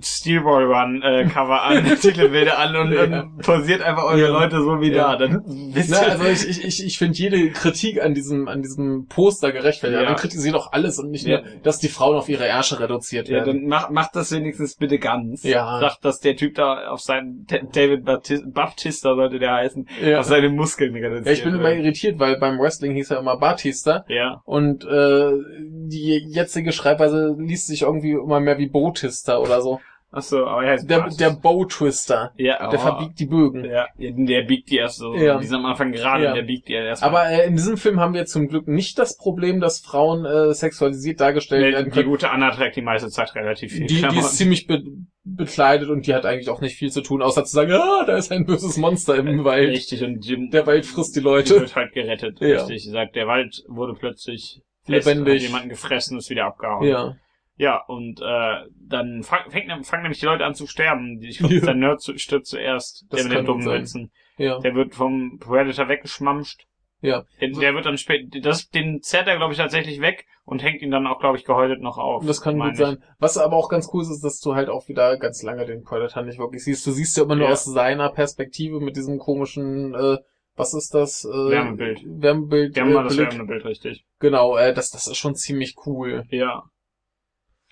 Steelball 0.00 0.64
Run 0.64 1.02
äh, 1.02 1.24
Cover 1.26 1.62
an, 1.62 1.84
Titelbilder 2.00 2.58
an 2.58 2.76
und, 2.76 2.92
Ja. 2.92 3.02
und 3.22 3.38
posiert 3.42 3.82
einfach 3.82 4.04
eure 4.04 4.20
Ja. 4.20 4.28
Leute 4.28 4.62
so 4.62 4.80
wie 4.80 4.90
Ja. 4.92 5.16
da. 5.16 5.26
Dann 5.26 5.42
wisst 5.74 5.90
Na, 5.90 5.98
also 5.98 6.24
ich, 6.24 6.48
ich, 6.48 6.64
ich, 6.64 6.86
ich 6.86 6.98
finde 6.98 7.18
jede 7.18 7.50
Kritik 7.50 8.00
an 8.02 8.14
diesem, 8.14 8.46
an 8.48 8.62
diesem 8.62 9.06
Poster 9.08 9.50
gerechtfertigt. 9.52 10.00
Ja. 10.02 10.08
Man 10.08 10.16
kritisiert 10.16 10.54
auch 10.54 10.72
alles 10.72 10.98
und 10.98 11.10
nicht 11.10 11.26
Ja. 11.26 11.40
nur, 11.40 11.50
dass 11.62 11.78
die 11.78 11.88
Frauen 11.88 12.16
auf 12.16 12.28
ihre 12.28 12.46
Ärsche 12.46 12.78
reduziert 12.78 13.28
ja, 13.28 13.38
werden. 13.38 13.60
dann 13.62 13.66
macht 13.68 13.90
macht 13.90 14.14
das 14.16 14.30
wenigstens 14.32 14.76
bitte 14.76 14.98
ganz. 14.98 15.42
Ja. 15.42 15.80
Sagt, 15.80 16.04
dass 16.04 16.20
der 16.20 16.36
Typ 16.36 16.54
da 16.54 16.88
auf 16.88 17.00
seinen 17.00 17.46
David 17.72 18.04
Baptista, 18.04 18.46
Baptista 18.48 19.14
sollte 19.16 19.38
der 19.38 19.52
heißen, 19.54 19.88
Ja. 20.04 20.20
auf 20.20 20.26
seine 20.26 20.48
Muskeln 20.48 20.94
reduziert. 20.94 21.26
ja, 21.26 21.32
ich 21.32 21.42
bin 21.44 21.54
immer 21.54 21.72
irritiert, 21.72 22.18
weil 22.20 22.38
beim 22.38 22.58
Wrestling 22.58 22.94
hieß 22.94 23.10
er 23.10 23.18
immer 23.18 23.36
Batista 23.36 24.04
Ja, 24.08 24.40
und 24.44 24.84
äh, 24.84 25.32
die 25.60 26.24
jetzige 26.28 26.72
Schreibweise 26.72 27.34
liest 27.38 27.66
sich 27.66 27.82
irgendwie 27.82 28.12
immer 28.12 28.40
mehr 28.40 28.58
wie 28.58 28.68
Botista 28.68 29.38
oder 29.38 29.60
so. 29.60 29.71
Ach 30.12 30.22
so, 30.22 30.46
aber 30.46 30.64
er 30.64 30.72
heißt 30.72 30.88
Der, 30.88 30.98
Bart. 31.00 31.18
der 31.18 31.30
Bow-Twister. 31.30 32.32
ja, 32.36 32.68
Der 32.68 32.78
oh. 32.78 32.82
verbiegt 32.82 33.18
die 33.18 33.26
Bögen. 33.26 33.64
Ja, 33.64 33.86
der 33.98 34.42
biegt 34.42 34.70
die 34.70 34.76
erst 34.76 34.98
so. 34.98 35.14
Ja. 35.14 35.38
Die 35.38 35.46
sind 35.46 35.56
am 35.56 35.66
Anfang 35.66 35.90
gerade, 35.92 36.24
Ja. 36.24 36.34
der 36.34 36.42
biegt 36.42 36.68
die 36.68 36.74
erst. 36.74 37.02
Aber 37.02 37.28
äh, 37.28 37.46
in 37.46 37.56
diesem 37.56 37.76
Film 37.76 37.98
haben 37.98 38.14
wir 38.14 38.26
zum 38.26 38.48
Glück 38.48 38.68
nicht 38.68 38.98
das 38.98 39.16
Problem, 39.16 39.60
dass 39.60 39.80
Frauen 39.80 40.24
äh, 40.24 40.54
sexualisiert 40.54 41.20
dargestellt 41.20 41.62
Nee, 41.66 41.72
werden 41.72 41.86
die 41.86 41.90
können. 41.90 42.08
gute 42.08 42.30
Anna 42.30 42.50
trägt 42.50 42.76
die 42.76 42.82
meiste 42.82 43.08
Zeit 43.08 43.34
relativ 43.34 43.72
viel. 43.72 43.86
Die, 43.86 44.02
die 44.02 44.18
ist 44.18 44.36
ziemlich 44.36 44.66
be 44.66 44.82
bekleidet 45.24 45.88
und 45.88 46.06
die 46.08 46.14
hat 46.14 46.26
eigentlich 46.26 46.48
auch 46.50 46.60
nicht 46.60 46.74
viel 46.76 46.90
zu 46.90 47.00
tun, 47.00 47.22
außer 47.22 47.44
zu 47.44 47.52
sagen, 47.54 47.70
ah, 47.72 48.04
da 48.04 48.16
ist 48.16 48.32
ein 48.32 48.44
böses 48.44 48.76
Monster 48.76 49.14
im 49.14 49.44
Wald. 49.44 49.68
Richtig, 49.70 50.02
und 50.02 50.20
die, 50.26 50.50
Der 50.50 50.66
Wald 50.66 50.84
frisst 50.84 51.14
die 51.14 51.20
die 51.20 51.24
Leute. 51.24 51.60
wird 51.60 51.76
halt 51.76 51.92
gerettet. 51.92 52.40
Ja. 52.40 52.64
Richtig, 52.64 52.90
sagt, 52.90 53.14
der 53.14 53.28
Wald 53.28 53.62
wurde 53.68 53.94
plötzlich 53.94 54.62
fest, 54.84 55.06
Lebendig. 55.06 55.34
Hat 55.36 55.42
jemanden 55.48 55.68
gefressen, 55.68 56.18
ist 56.18 56.28
wieder 56.28 56.46
abgehauen. 56.46 56.88
Ja. 56.88 57.14
Ja, 57.56 57.82
und 57.86 58.20
äh, 58.20 58.64
dann 58.80 59.22
fang, 59.22 59.50
fängt, 59.50 59.70
fangen 59.86 60.02
nämlich 60.04 60.20
die 60.20 60.26
Leute 60.26 60.44
an 60.44 60.54
zu 60.54 60.66
sterben. 60.66 61.20
Ich 61.22 61.38
glaube, 61.38 61.54
Ja. 61.54 61.60
der 61.66 61.74
Nerd 61.74 62.00
zu- 62.00 62.16
stirbt 62.18 62.46
zuerst. 62.46 63.04
Das 63.10 63.20
der 63.20 63.28
mit 63.28 63.38
den 63.38 63.46
dummen. 63.46 63.66
Witzen. 63.66 64.10
Ja. 64.38 64.58
Der 64.60 64.74
wird 64.74 64.94
vom 64.94 65.38
Predator 65.38 65.88
weggeschmamscht. 65.88 66.64
Ja. 67.02 67.24
Der, 67.40 67.48
der 67.50 67.74
wird 67.74 67.84
dann 67.84 67.98
später, 67.98 68.40
das, 68.40 68.68
den 68.68 69.02
zerrt 69.02 69.26
er, 69.26 69.36
glaube 69.36 69.52
ich, 69.52 69.58
tatsächlich 69.58 70.00
weg 70.00 70.24
und 70.44 70.62
hängt 70.62 70.82
ihn 70.82 70.90
dann 70.92 71.06
auch, 71.06 71.18
glaube 71.18 71.36
ich, 71.36 71.44
gehäutet 71.44 71.80
noch 71.82 71.98
auf. 71.98 72.24
Das 72.24 72.40
kann 72.40 72.58
gut 72.58 72.72
ich. 72.72 72.78
sein. 72.78 73.02
Was 73.18 73.36
aber 73.38 73.56
auch 73.56 73.68
ganz 73.68 73.90
cool 73.92 74.02
ist, 74.02 74.10
ist, 74.10 74.24
dass 74.24 74.40
du 74.40 74.54
halt 74.54 74.68
auch 74.68 74.88
wieder 74.88 75.16
ganz 75.18 75.42
lange 75.42 75.66
den 75.66 75.82
Predator 75.82 76.22
nicht 76.22 76.38
wirklich 76.38 76.62
siehst. 76.64 76.86
Du 76.86 76.92
siehst 76.92 77.16
ja 77.16 77.24
immer 77.24 77.34
nur 77.34 77.48
Ja. 77.48 77.52
aus 77.52 77.64
seiner 77.64 78.08
Perspektive 78.10 78.80
mit 78.80 78.96
diesem 78.96 79.18
komischen, 79.18 79.94
äh, 79.94 80.18
was 80.54 80.74
ist 80.74 80.94
das? 80.94 81.24
Äh, 81.24 81.28
Wärmebild. 81.50 82.02
Wärmebild. 82.06 82.76
Wir 82.76 82.82
haben 82.84 82.92
mal 82.92 83.04
äh, 83.04 83.08
das. 83.08 83.18
Wärmebild 83.18 83.64
richtig. 83.64 84.04
Genau, 84.20 84.56
äh, 84.56 84.72
das, 84.72 84.90
das 84.90 85.08
ist 85.08 85.16
schon 85.16 85.34
ziemlich 85.34 85.74
cool. 85.86 86.22
Ja. 86.30 86.62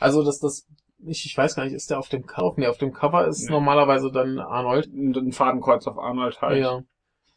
Also, 0.00 0.24
dass 0.24 0.40
das, 0.40 0.66
ich, 1.06 1.24
ich 1.26 1.36
weiß 1.36 1.54
gar 1.54 1.64
nicht, 1.64 1.74
ist 1.74 1.90
der 1.90 1.98
auf 1.98 2.08
dem 2.08 2.26
Cover? 2.26 2.54
Nee, 2.56 2.66
auf 2.66 2.78
dem 2.78 2.92
Cover 2.92 3.26
ist 3.28 3.44
Nee. 3.44 3.52
normalerweise 3.52 4.10
dann 4.10 4.38
Arnold. 4.38 4.86
Ein 4.92 5.32
Fadenkreuz 5.32 5.86
auf 5.86 5.98
Arnold 5.98 6.40
halt. 6.40 6.58
Ja. 6.60 6.80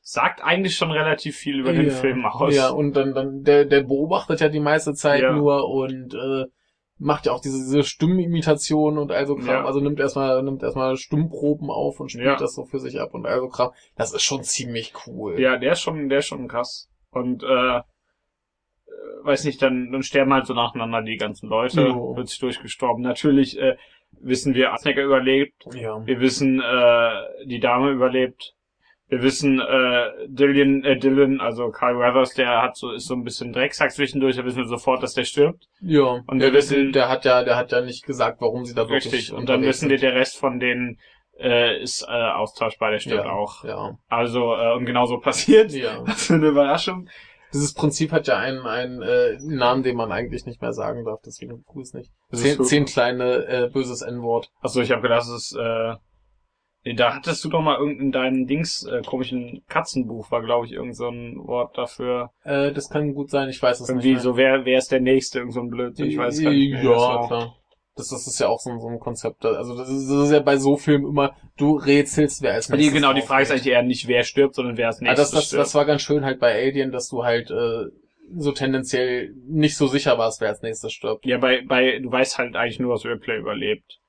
Sagt 0.02 0.44
eigentlich 0.44 0.76
schon 0.76 0.92
relativ 0.92 1.38
viel 1.38 1.60
über 1.60 1.72
den 1.72 1.88
ja. 1.88 1.94
Film 1.94 2.26
aus. 2.26 2.54
Ja, 2.56 2.70
und 2.70 2.94
dann, 2.94 3.14
dann, 3.14 3.44
der, 3.44 3.66
der 3.66 3.84
beobachtet 3.84 4.42
ja 4.42 4.50
die 4.50 4.60
meiste 4.60 4.94
Zeit 4.94 5.22
Ja. 5.22 5.32
nur 5.34 5.70
und 5.70 6.14
äh, 6.14 6.46
macht 6.98 7.26
ja 7.26 7.32
auch 7.32 7.40
diese, 7.42 7.58
diese 7.58 7.84
Stimmenimitation 7.84 8.98
und 8.98 9.12
also 9.12 9.36
Kram. 9.36 9.48
Ja. 9.48 9.66
Also 9.66 9.80
nimmt 9.80 10.00
erstmal, 10.00 10.42
nimmt 10.44 10.62
erstmal 10.62 10.98
Stimmproben 10.98 11.70
auf 11.70 12.00
und 12.00 12.10
spielt 12.12 12.42
das 12.42 12.54
so 12.54 12.66
für 12.66 12.80
sich 12.80 13.00
ab 13.00 13.14
und 13.14 13.26
also 13.26 13.48
Kram. 13.48 13.72
Das 13.96 14.14
ist 14.14 14.24
schon 14.24 14.44
ziemlich 14.44 14.94
cool. 15.08 15.40
Ja, 15.40 15.58
der 15.58 15.74
ist 15.74 15.82
schon, 15.82 16.10
der 16.10 16.20
ist 16.20 16.28
schon 16.28 16.48
krass. 16.48 16.90
Und 17.12 17.44
äh, 17.44 17.82
weiß 19.24 19.46
nicht, 19.46 19.62
dann, 19.62 19.92
dann 19.92 20.04
sterben 20.04 20.34
halt 20.34 20.46
so 20.46 20.54
nacheinander 20.54 21.02
die 21.02 21.18
ganzen 21.18 21.48
Leute, 21.50 21.82
Jo. 21.82 22.16
wird 22.16 22.28
sich 22.28 22.40
durchgestorben. 22.40 23.04
Natürlich 23.04 23.58
äh, 23.60 23.76
wissen 24.20 24.54
wir, 24.54 24.74
Asnecker 24.74 25.04
überlebt, 25.04 25.66
Ja. 25.74 26.06
wir 26.06 26.20
wissen, 26.20 26.62
äh, 26.62 27.46
die 27.46 27.60
Dame 27.60 27.92
überlebt. 27.92 28.54
Wir 29.10 29.22
wissen, 29.22 29.60
äh, 29.60 30.10
Dylan, 30.28 30.84
äh, 30.84 30.98
Dylan, 30.98 31.40
also 31.40 31.70
Carl 31.70 32.00
Weathers, 32.00 32.34
der 32.34 32.62
hat 32.64 32.76
so, 32.78 32.92
ist 32.92 33.06
so 33.06 33.14
ein 33.14 33.24
bisschen 33.24 33.54
Drecksack 33.54 33.92
zwischendurch, 33.92 34.38
da 34.38 34.46
wissen 34.46 34.58
wir 34.60 34.66
sofort, 34.68 35.04
dass 35.04 35.14
der 35.14 35.26
stirbt. 35.26 35.66
Ja. 35.82 36.22
Und 36.26 36.40
der, 36.40 36.52
wir 36.52 36.58
wissen- 36.58 36.92
der 36.94 37.10
hat 37.10 37.24
ja, 37.26 37.44
der 37.44 37.56
hat 37.56 37.72
ja 37.72 37.82
nicht 37.82 38.06
gesagt, 38.06 38.42
warum 38.42 38.66
sie 38.66 38.74
da 38.74 38.90
wirklich 38.90 39.14
Richtig. 39.14 39.34
Und 39.34 39.50
dann 39.50 39.62
wissen 39.62 39.90
wir, 39.90 39.98
der 39.98 40.16
Rest 40.16 40.38
von 40.40 40.60
denen 40.60 41.00
äh, 41.40 41.80
ist 41.82 42.04
äh, 42.08 42.12
austauschbar, 42.12 42.92
der 42.92 43.00
stirbt 43.00 43.26
ja, 43.26 43.32
auch. 43.32 43.64
Ja. 43.64 43.98
Also, 44.08 44.56
äh, 44.56 44.74
und 44.76 44.86
genau 44.86 45.06
so 45.06 45.20
passiert. 45.20 45.72
Ja. 45.74 46.02
Was 46.06 46.28
für 46.28 46.36
eine 46.36 46.48
Überraschung. 46.48 47.08
Dieses 47.54 47.74
Prinzip 47.74 48.12
hat 48.12 48.28
ja 48.28 48.38
einen, 48.38 48.66
einen 48.66 49.02
äh, 49.02 49.38
Namen, 49.42 49.84
den 49.84 49.96
man 49.96 50.12
eigentlich 50.12 50.46
nicht 50.46 50.62
mehr 50.62 50.74
sagen 50.74 51.06
darf, 51.06 51.20
deswegen 51.26 51.64
tu 51.72 51.82
es 51.82 51.94
nicht. 51.94 52.12
Das 52.30 52.42
Zehn, 52.42 52.58
so- 52.58 52.64
zehn 52.64 52.86
kleine 52.86 53.46
äh, 53.46 53.70
böses 53.72 54.02
N-Wort. 54.02 54.50
Achso, 54.62 54.82
ich 54.82 54.92
habe 54.92 55.02
gedacht, 55.04 55.22
es 55.24 55.30
ist, 55.30 55.58
äh, 55.60 55.96
nee, 56.84 56.94
da 56.96 57.16
hattest 57.16 57.44
du 57.46 57.50
doch 57.50 57.62
mal 57.62 57.78
irgendein 57.78 58.12
deinem 58.12 58.48
Dings, 58.48 58.84
äh, 58.86 59.02
komischen 59.06 59.64
Katzenbuch, 59.68 60.32
war 60.32 60.42
glaube 60.42 60.66
ich 60.66 60.72
irgend 60.74 60.96
so 60.98 61.08
ein 61.10 61.38
Wort 61.46 61.78
dafür. 61.78 62.32
Äh, 62.44 62.72
das 62.72 62.90
kann 62.90 63.14
gut 63.14 63.30
sein, 63.30 63.50
ich 63.50 63.62
weiß 63.62 63.80
es 63.82 63.90
Irgendwie 63.90 64.14
nicht. 64.14 64.22
so, 64.22 64.36
wer, 64.36 64.66
wer 64.66 64.78
ist 64.80 64.92
der 64.92 65.02
Nächste, 65.02 65.40
irgend 65.40 65.54
so 65.54 65.62
ein 65.62 65.70
Blödsinn, 65.70 66.08
ich 66.08 66.18
weiß 66.18 66.42
gar 66.42 66.52
nicht 66.52 66.72
mehr. 66.72 66.84
das 66.84 67.02
Ja, 67.02 67.28
klar. 67.28 67.56
Das, 67.96 68.08
das 68.10 68.26
ist 68.26 68.40
ja 68.40 68.48
auch 68.48 68.60
so, 68.60 68.72
ein- 68.72 68.80
so 68.80 68.88
ein 68.88 69.00
Konzept. 69.00 69.46
Also 69.46 69.78
das 69.78 69.88
ist, 69.88 70.10
das 70.10 70.26
ist 70.26 70.32
ja 70.32 70.40
bei 70.40 70.58
so 70.58 70.78
Filmen 70.78 71.06
immer, 71.08 71.36
du 71.58 71.76
rätselst, 71.78 72.42
wer 72.42 72.54
als 72.54 72.68
Die, 72.68 72.74
nächstes 72.74 72.94
genau, 72.96 73.14
die 73.14 73.22
Frage 73.22 73.44
ist 73.44 73.52
eigentlich 73.52 73.68
eher 73.68 73.84
nicht, 73.84 74.08
wer 74.08 74.24
stirbt, 74.24 74.56
sondern 74.56 74.78
wer 74.78 74.88
als 74.88 75.00
Ah, 75.00 75.04
nächstes 75.04 75.30
das, 75.30 75.32
das, 75.32 75.46
stirbt. 75.48 75.62
das 75.62 75.76
war 75.76 75.86
ganz 75.86 76.02
schön 76.02 76.26
halt 76.26 76.40
bei 76.40 76.54
Alien, 76.54 76.92
dass 76.92 77.10
du 77.10 77.24
halt 77.24 77.52
äh, 77.52 77.86
so 78.36 78.52
tendenziell 78.52 79.34
nicht 79.48 79.78
so 79.78 79.86
sicher 79.88 80.18
warst, 80.18 80.42
wer 80.42 80.50
als 80.50 80.62
nächstes 80.64 80.92
stirbt. 80.92 81.24
ja, 81.26 81.38
bei, 81.38 81.62
bei, 81.64 82.00
du 82.00 82.12
weißt 82.12 82.40
halt 82.40 82.56
eigentlich 82.56 82.80
nur, 82.80 82.94
dass 82.96 83.06
Ripley 83.06 83.38
überlebt. 83.38 84.00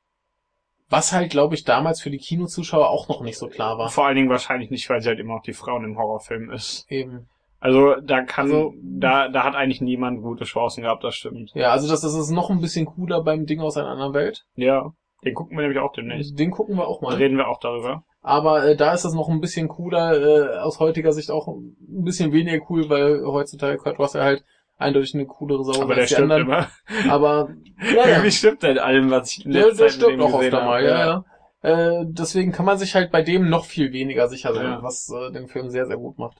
Was 0.88 1.12
halt, 1.12 1.30
glaube 1.30 1.54
ich, 1.54 1.64
damals 1.64 2.00
für 2.00 2.10
die 2.10 2.18
Kinozuschauer 2.18 2.88
auch 2.88 3.08
noch 3.08 3.20
nicht 3.22 3.36
so 3.38 3.48
klar 3.48 3.76
war. 3.78 3.90
Vor 3.90 4.06
allen 4.06 4.16
Dingen 4.16 4.28
wahrscheinlich 4.30 4.70
nicht, 4.70 4.88
weil 4.88 5.00
sie 5.02 5.08
halt 5.08 5.18
immer 5.18 5.34
noch 5.36 5.42
die 5.42 5.52
Frauen 5.54 5.84
im 5.84 5.98
Horrorfilm 5.98 6.50
ist. 6.50 6.86
Eben. 6.90 7.26
Also, 7.64 7.94
da 8.02 8.20
kann, 8.22 8.44
Also- 8.46 8.74
da, 8.82 9.28
da 9.28 9.42
hat 9.42 9.54
eigentlich 9.54 9.80
niemand 9.80 10.20
gute 10.22 10.44
Chancen 10.44 10.82
gehabt, 10.82 11.02
das 11.02 11.14
stimmt. 11.14 11.50
Ja, 11.54 11.70
also 11.70 11.88
das, 11.88 12.02
das 12.02 12.14
ist 12.14 12.30
noch 12.30 12.50
ein 12.50 12.60
bisschen 12.60 12.84
cooler 12.84 13.22
beim 13.22 13.46
Ding 13.46 13.60
aus 13.60 13.78
einer 13.78 13.88
anderen 13.88 14.12
Welt. 14.12 14.44
Ja, 14.54 14.92
den 15.24 15.32
gucken 15.34 15.56
wir 15.56 15.62
nämlich 15.62 15.80
auch 15.80 15.92
demnächst. 15.92 16.38
Den 16.38 16.50
gucken 16.50 16.76
wir 16.76 16.86
auch 16.86 17.00
Da 17.00 17.06
mal. 17.08 17.16
reden 17.16 17.38
wir 17.38 17.48
auch 17.48 17.58
darüber. 17.60 18.04
Aber 18.20 18.64
äh, 18.66 18.76
da 18.76 18.92
ist 18.92 19.06
es 19.06 19.14
noch 19.14 19.30
ein 19.30 19.40
bisschen 19.40 19.68
cooler, 19.68 20.12
äh, 20.14 20.58
aus 20.58 20.78
heutiger 20.78 21.12
Sicht 21.12 21.30
auch 21.30 21.48
ein 21.48 21.74
bisschen 22.04 22.32
weniger 22.34 22.62
cool, 22.68 22.90
weil 22.90 23.24
heutzutage 23.24 23.78
Kurt 23.78 23.98
Russell 23.98 24.22
halt 24.22 24.44
eindeutig 24.76 25.14
eine 25.14 25.24
coolere 25.24 25.64
Sau 25.64 25.80
Aber 25.82 25.94
der 25.94 26.02
als 26.02 26.10
die 26.10 26.16
stimmt 26.16 26.32
anderen. 26.32 26.66
immer. 26.98 27.10
Aber 27.12 27.48
ja, 27.96 28.08
ja. 28.10 28.22
Wie 28.22 28.30
stimmt 28.30 28.62
denn 28.62 28.78
allem, 28.78 29.10
was 29.10 29.30
ich 29.38 29.46
in 29.46 29.52
Der, 29.52 29.68
letzter 29.68 29.84
der 29.84 29.90
Zeit 29.92 30.02
auch 30.20 30.26
gesehen 30.26 30.40
öfter 30.42 30.56
habe? 30.58 30.66
mal, 30.66 30.84
ja, 30.84 31.24
ja. 31.62 32.00
Äh, 32.00 32.04
deswegen 32.08 32.52
kann 32.52 32.66
man 32.66 32.76
sich 32.76 32.94
halt 32.94 33.10
bei 33.10 33.22
dem 33.22 33.48
noch 33.48 33.64
viel 33.64 33.90
weniger 33.94 34.28
sicher 34.28 34.52
sein, 34.52 34.66
Ja. 34.66 34.82
was 34.82 35.10
äh, 35.10 35.32
den 35.32 35.48
Film 35.48 35.70
sehr, 35.70 35.86
sehr 35.86 35.96
gut 35.96 36.18
macht. 36.18 36.36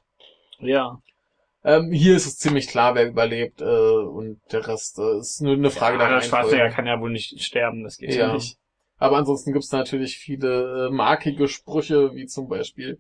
Ja. 0.59 0.99
Ähm, 1.65 1.91
hier 1.93 2.15
ist 2.15 2.27
es 2.27 2.37
ziemlich 2.37 2.69
klar, 2.69 2.95
wer 2.95 3.09
überlebt 3.09 3.63
äh, 3.63 3.65
und 3.65 4.39
der 4.53 4.67
Rest 4.69 4.99
äh, 4.99 5.19
ist 5.19 5.41
nur 5.41 5.55
eine 5.55 5.71
Frage 5.71 5.99
ja, 5.99 6.09
der 6.09 6.19
der 6.19 6.27
Schwarzenegger 6.27 6.69
kann 6.69 6.87
ja 6.87 7.01
wohl 7.01 7.11
nicht 7.11 7.41
sterben, 7.43 7.83
das 7.85 7.97
geht 7.97 8.15
ja, 8.15 8.29
Ja. 8.29 8.35
nicht. 8.35 8.59
Aber 8.99 9.17
ansonsten 9.17 9.53
gibt's 9.53 9.73
natürlich 9.73 10.19
viele 10.19 10.89
äh, 10.89 10.91
markige 10.91 11.49
Sprüche, 11.49 12.15
wie 12.15 12.27
zum 12.27 12.49
Beispiel, 12.49 12.99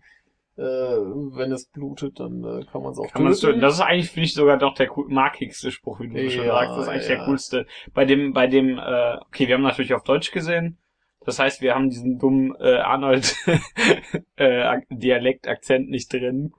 äh, 0.57 0.63
wenn 0.63 1.53
es 1.53 1.69
blutet, 1.69 2.19
dann 2.19 2.43
äh, 2.43 2.65
kann 2.65 2.83
man 2.83 2.93
es 2.93 2.99
auch 2.99 3.13
Kann 3.13 3.25
töten. 3.27 3.41
töten. 3.41 3.61
Das 3.61 3.75
ist 3.75 3.81
eigentlich, 3.81 4.11
finde 4.11 4.27
ich, 4.27 4.35
sogar 4.35 4.57
doch 4.59 4.75
der 4.75 4.97
cool, 4.97 5.09
markigste 5.09 5.71
Spruch, 5.71 6.01
wie 6.01 6.09
du 6.09 6.31
schon 6.31 6.47
Ja, 6.47 6.55
sagst. 6.55 6.77
Das 6.77 6.83
ist 6.85 6.89
eigentlich 6.89 7.09
ja. 7.09 7.17
der 7.17 7.25
coolste. 7.27 7.67
Bei 7.93 8.05
dem, 8.05 8.33
bei 8.33 8.47
dem, 8.47 8.79
äh, 8.79 9.17
okay, 9.27 9.47
wir 9.47 9.55
haben 9.55 9.63
natürlich 9.63 9.95
auf 9.95 10.05
Deutsch 10.05 10.33
gesehen. 10.33 10.79
Das 11.25 11.39
heißt, 11.39 11.61
wir 11.63 11.75
haben 11.75 11.91
diesen 11.91 12.19
dummen 12.19 12.55
äh, 12.61 12.77
Arnold 12.77 13.35
äh, 14.37 14.79
nicht 15.79 16.13
drin. 16.13 16.53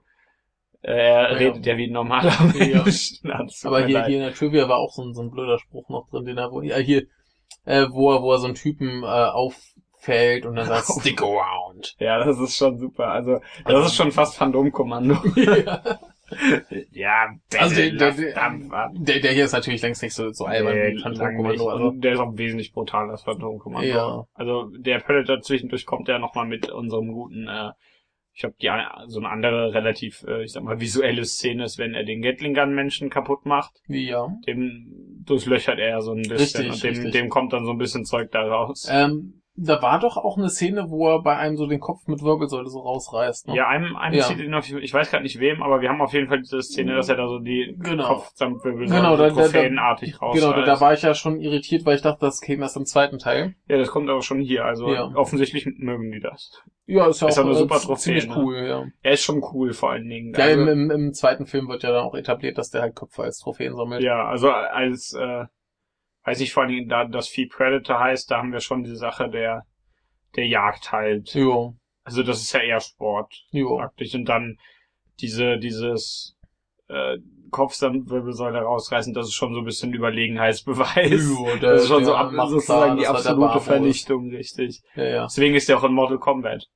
Äh, 0.86 0.92
er 0.92 1.30
Ja. 1.32 1.36
redet 1.36 1.66
ja 1.66 1.76
wie 1.76 1.88
ein 1.88 1.92
normaler 1.92 2.30
Ja. 2.54 2.82
Mensch. 2.84 3.14
Na, 3.22 3.42
das 3.42 3.58
tut 3.60 3.68
Aber 3.68 3.84
hier, 3.84 3.98
leid. 3.98 4.06
hier 4.06 4.16
in 4.18 4.22
der 4.22 4.34
Trivia 4.34 4.68
war 4.68 4.76
auch 4.78 4.92
so 4.92 5.02
ein, 5.02 5.14
so 5.14 5.22
ein 5.22 5.30
blöder 5.32 5.58
Spruch 5.58 5.88
noch 5.88 6.08
drin, 6.10 6.24
den 6.26 6.38
er, 6.38 6.52
wo, 6.52 6.62
ja, 6.62 6.76
hier, 6.76 7.02
äh, 7.64 7.86
wo 7.90 8.12
er, 8.12 8.22
wo 8.22 8.32
er 8.32 8.38
so 8.38 8.46
einen 8.46 8.54
Typen 8.54 9.02
äh, 9.02 9.06
auffällt 9.06 10.46
und 10.46 10.54
dann 10.54 10.66
sagt, 10.68 10.86
stick 11.00 11.20
around. 11.22 11.96
Ja, 11.98 12.24
das 12.24 12.38
ist 12.38 12.56
schon 12.56 12.78
super. 12.78 13.08
Also, 13.08 13.40
das 13.64 13.86
ist 13.86 13.96
schon 13.96 14.12
fast 14.12 14.36
Phantomkommando. 14.36 15.16
ja. 15.36 15.82
ja, 16.92 17.28
Also 17.58 17.74
der, 17.76 17.90
der, 17.92 18.12
der, 18.12 18.90
der, 18.94 19.20
der 19.20 19.32
hier 19.32 19.44
ist 19.44 19.52
natürlich 19.52 19.82
längst 19.82 20.02
nicht 20.02 20.14
so, 20.14 20.30
so 20.32 20.44
albern 20.44 20.74
Nee, 20.74 20.94
wie. 20.94 21.00
Phantomkommando. 21.02 21.68
Also, 21.68 21.90
der 21.92 22.12
ist 22.12 22.20
auch 22.20 22.36
wesentlich 22.36 22.72
brutaler 22.72 23.10
als 23.12 23.22
Phantomkommando. 23.22 23.88
Ja. 23.88 24.26
Also 24.34 24.70
der 24.78 25.00
Predator 25.00 25.40
zwischendurch 25.40 25.84
kommt 25.84 26.06
ja 26.08 26.18
nochmal 26.20 26.46
mit 26.46 26.70
unserem 26.70 27.12
guten, 27.12 27.48
äh, 27.48 27.70
ich 28.36 28.44
habe 28.44 28.54
die 28.60 28.70
so 29.06 29.18
eine 29.18 29.30
andere 29.30 29.72
relativ, 29.72 30.22
äh, 30.28 30.44
ich 30.44 30.52
sag 30.52 30.62
mal, 30.62 30.78
visuelle 30.78 31.24
Szene 31.24 31.64
ist, 31.64 31.78
wenn 31.78 31.94
er 31.94 32.04
den 32.04 32.20
Gatling 32.20 32.52
Gun 32.52 32.74
Menschen 32.74 33.08
kaputt 33.08 33.46
macht. 33.46 33.80
ja. 33.88 34.28
Dem 34.46 35.22
durchlöchert 35.24 35.78
er 35.78 36.02
so 36.02 36.12
ein 36.12 36.22
bisschen 36.22 36.66
Richtig, 36.66 36.70
und 36.70 36.82
dem, 36.82 36.94
richtig. 36.94 37.12
dem 37.12 37.28
kommt 37.30 37.54
dann 37.54 37.64
so 37.64 37.70
ein 37.70 37.78
bisschen 37.78 38.04
Zeug 38.04 38.30
da 38.32 38.42
raus. 38.42 38.86
Ähm, 38.90 39.40
da 39.58 39.80
war 39.82 39.98
doch 40.00 40.16
auch 40.16 40.36
eine 40.36 40.50
Szene, 40.50 40.90
wo 40.90 41.08
er 41.08 41.22
bei 41.22 41.36
einem 41.36 41.56
so 41.56 41.66
den 41.66 41.80
Kopf 41.80 42.06
mit 42.06 42.22
Wirbelsäule 42.22 42.68
so 42.68 42.80
rausreißt. 42.80 43.48
Ne? 43.48 43.56
Ja, 43.56 43.68
einem, 43.68 43.96
einem 43.96 44.18
Ja. 44.18 44.58
auf, 44.58 44.70
ich 44.70 44.92
weiß 44.92 45.10
gerade 45.10 45.22
nicht 45.22 45.40
wem, 45.40 45.62
aber 45.62 45.80
wir 45.80 45.88
haben 45.88 46.00
auf 46.02 46.12
jeden 46.12 46.28
Fall 46.28 46.40
diese 46.40 46.60
Szene, 46.62 46.94
dass 46.94 47.08
er 47.08 47.16
da 47.16 47.26
so 47.26 47.38
die 47.38 47.74
Genau. 47.78 48.06
Kopf 48.06 48.30
samt 48.34 48.62
Wirbelsäule 48.64 49.00
Genau, 49.00 49.16
so 49.16 49.22
da- 49.22 49.28
da- 49.30 49.34
trophäenartig 49.34 50.20
rausreißt. 50.20 50.44
Genau, 50.44 50.56
da, 50.56 50.64
da 50.64 50.80
war 50.80 50.92
ich 50.92 51.02
ja 51.02 51.14
schon 51.14 51.40
irritiert, 51.40 51.86
weil 51.86 51.96
ich 51.96 52.02
dachte, 52.02 52.20
das 52.20 52.40
käme 52.40 52.62
erst 52.62 52.76
im 52.76 52.84
zweiten 52.84 53.18
Teil. 53.18 53.54
Ja, 53.68 53.78
das 53.78 53.88
kommt 53.90 54.10
aber 54.10 54.22
schon 54.22 54.40
hier. 54.40 54.64
Also 54.64 54.92
Ja. 54.92 55.10
offensichtlich 55.14 55.66
mögen 55.78 56.10
die 56.12 56.20
das. 56.20 56.50
Ja, 56.88 57.08
ist 57.08 57.20
ja 57.20 57.28
Ist 57.28 57.38
auch 57.38 57.42
auch 57.42 57.46
eine 57.46 57.54
äh, 57.56 57.58
super 57.58 57.76
Trophäe, 57.80 57.96
ziemlich 57.96 58.28
ne? 58.28 58.34
cool, 58.36 58.56
ja. 58.68 58.84
Er 59.02 59.12
ist 59.12 59.24
schon 59.24 59.42
cool 59.52 59.72
vor 59.72 59.90
allen 59.90 60.08
Dingen. 60.08 60.32
Ja, 60.34 60.44
Also- 60.44 60.60
im, 60.62 60.68
im, 60.68 60.90
im 60.90 61.12
zweiten 61.14 61.46
Film 61.46 61.66
wird 61.68 61.82
ja 61.82 61.90
dann 61.90 62.04
auch 62.04 62.14
etabliert, 62.14 62.58
dass 62.58 62.70
der 62.70 62.82
halt 62.82 62.94
Köpfe 62.94 63.22
als 63.24 63.38
Trophäen 63.40 63.74
sammelt. 63.74 64.02
Ja, 64.02 64.24
also 64.26 64.50
als, 64.50 65.12
äh, 65.14 65.46
weiß 66.26 66.40
ich 66.40 66.52
vor 66.52 66.64
allen 66.64 66.72
Dingen, 66.72 66.88
da 66.88 67.04
das 67.06 67.28
Vieh 67.28 67.46
Predator 67.46 67.98
heißt, 67.98 68.30
da 68.30 68.38
haben 68.38 68.52
wir 68.52 68.60
schon 68.60 68.82
die 68.84 68.94
Sache 68.96 69.30
der, 69.30 69.62
der 70.36 70.46
Jagd 70.46 70.92
halt. 70.92 71.32
Jo, 71.34 71.76
Also 72.04 72.22
das 72.22 72.42
ist 72.42 72.52
ja 72.52 72.60
eher 72.60 72.80
Sport 72.80 73.32
jo. 73.50 73.78
praktisch. 73.78 74.14
Und 74.14 74.26
dann 74.26 74.58
diese, 75.20 75.56
dieses, 75.58 76.36
äh, 76.88 77.16
Kopfwirbelsäule 77.50 78.58
rausreißen, 78.60 79.14
das 79.14 79.26
ist 79.28 79.34
schon 79.34 79.54
so 79.54 79.60
ein 79.60 79.64
bisschen 79.64 79.94
Überlegenheitsbeweis. 79.94 81.28
Jo, 81.28 81.46
der- 81.60 81.72
das 81.74 81.82
ist 81.82 81.88
schon 81.88 82.04
so 82.04 82.10
der 82.12 82.20
ab, 82.20 82.48
sozusagen 82.48 82.96
die 82.96 83.02
der 83.02 83.10
absolute. 83.12 83.60
Vernichtung, 83.60 84.30
richtig. 84.30 84.82
Ja, 84.96 85.04
ja. 85.04 85.22
Deswegen 85.24 85.54
ist 85.54 85.68
der 85.68 85.78
auch 85.78 85.84
in 85.84 85.92
Mortal 85.94 86.18
Kombat. 86.18 86.66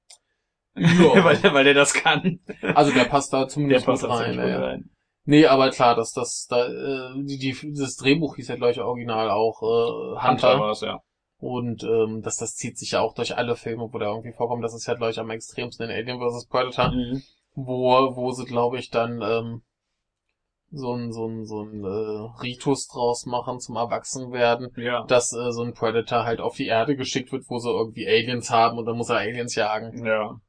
Ja. 0.76 0.88
weil, 1.24 1.36
der- 1.38 1.52
weil 1.54 1.64
der 1.64 1.74
das 1.74 1.92
kann. 1.92 2.38
Also 2.74 2.92
der 2.92 3.04
passt 3.04 3.32
da 3.32 3.40
Der 3.40 3.48
zumindest 3.48 3.84
passt 3.86 4.02
gut 4.02 4.10
da 4.10 4.14
rein. 4.14 4.32
ziemlich 4.32 4.48
Ja, 4.48 4.54
gut 4.56 4.62
ja. 4.62 4.68
rein. 4.68 4.90
Nee, 5.30 5.46
aber 5.46 5.70
klar, 5.70 5.94
dass 5.94 6.12
das 6.12 6.46
da 6.50 6.66
äh, 6.66 7.12
die, 7.22 7.38
die 7.38 7.72
das 7.78 7.94
Drehbuch 7.94 8.34
hieß 8.34 8.48
ja 8.48 8.56
gleich 8.56 8.80
original 8.80 9.30
auch 9.30 9.62
äh, 9.62 10.20
Hunter 10.26 10.28
Hunter. 10.28 10.58
war's, 10.60 10.80
ja. 10.80 10.98
Und 11.38 11.84
ähm, 11.84 12.20
das, 12.22 12.36
das 12.36 12.56
zieht 12.56 12.76
sich 12.76 12.90
ja 12.90 13.00
auch 13.00 13.14
durch 13.14 13.36
alle 13.36 13.54
Filme, 13.54 13.88
wo 13.92 13.98
der 13.98 14.08
irgendwie 14.08 14.32
vorkommt. 14.32 14.64
Das 14.64 14.74
ist 14.74 14.86
ja, 14.88 14.94
glaube 14.94 15.12
ich, 15.12 15.20
am 15.20 15.30
extremsten 15.30 15.88
in 15.88 15.94
Alien 15.96 16.18
vs. 16.18 16.46
Predator, 16.48 16.90
Mhm. 16.90 17.22
wo, 17.54 18.16
wo 18.16 18.32
sie, 18.32 18.44
glaube 18.44 18.78
ich, 18.80 18.90
dann 18.90 19.22
ähm, 19.22 19.62
so 20.72 20.92
ein, 20.94 21.12
so 21.12 21.26
ein, 21.28 21.44
so 21.46 21.62
ein 21.62 21.84
äh, 21.84 22.42
Ritus 22.42 22.88
draus 22.88 23.24
machen 23.24 23.60
zum 23.60 23.76
Erwachsenwerden, 23.76 24.72
Ja. 24.76 25.04
dass 25.06 25.32
äh, 25.32 25.52
so 25.52 25.62
ein 25.62 25.74
Predator 25.74 26.24
halt 26.24 26.40
auf 26.40 26.56
die 26.56 26.66
Erde 26.66 26.96
geschickt 26.96 27.30
wird, 27.30 27.44
wo 27.48 27.58
sie 27.58 27.70
irgendwie 27.70 28.06
Aliens 28.08 28.50
haben 28.50 28.78
und 28.78 28.84
dann 28.86 28.96
muss 28.96 29.10
er 29.10 29.18
Aliens 29.18 29.54
jagen. 29.54 30.04
Ja. 30.04 30.40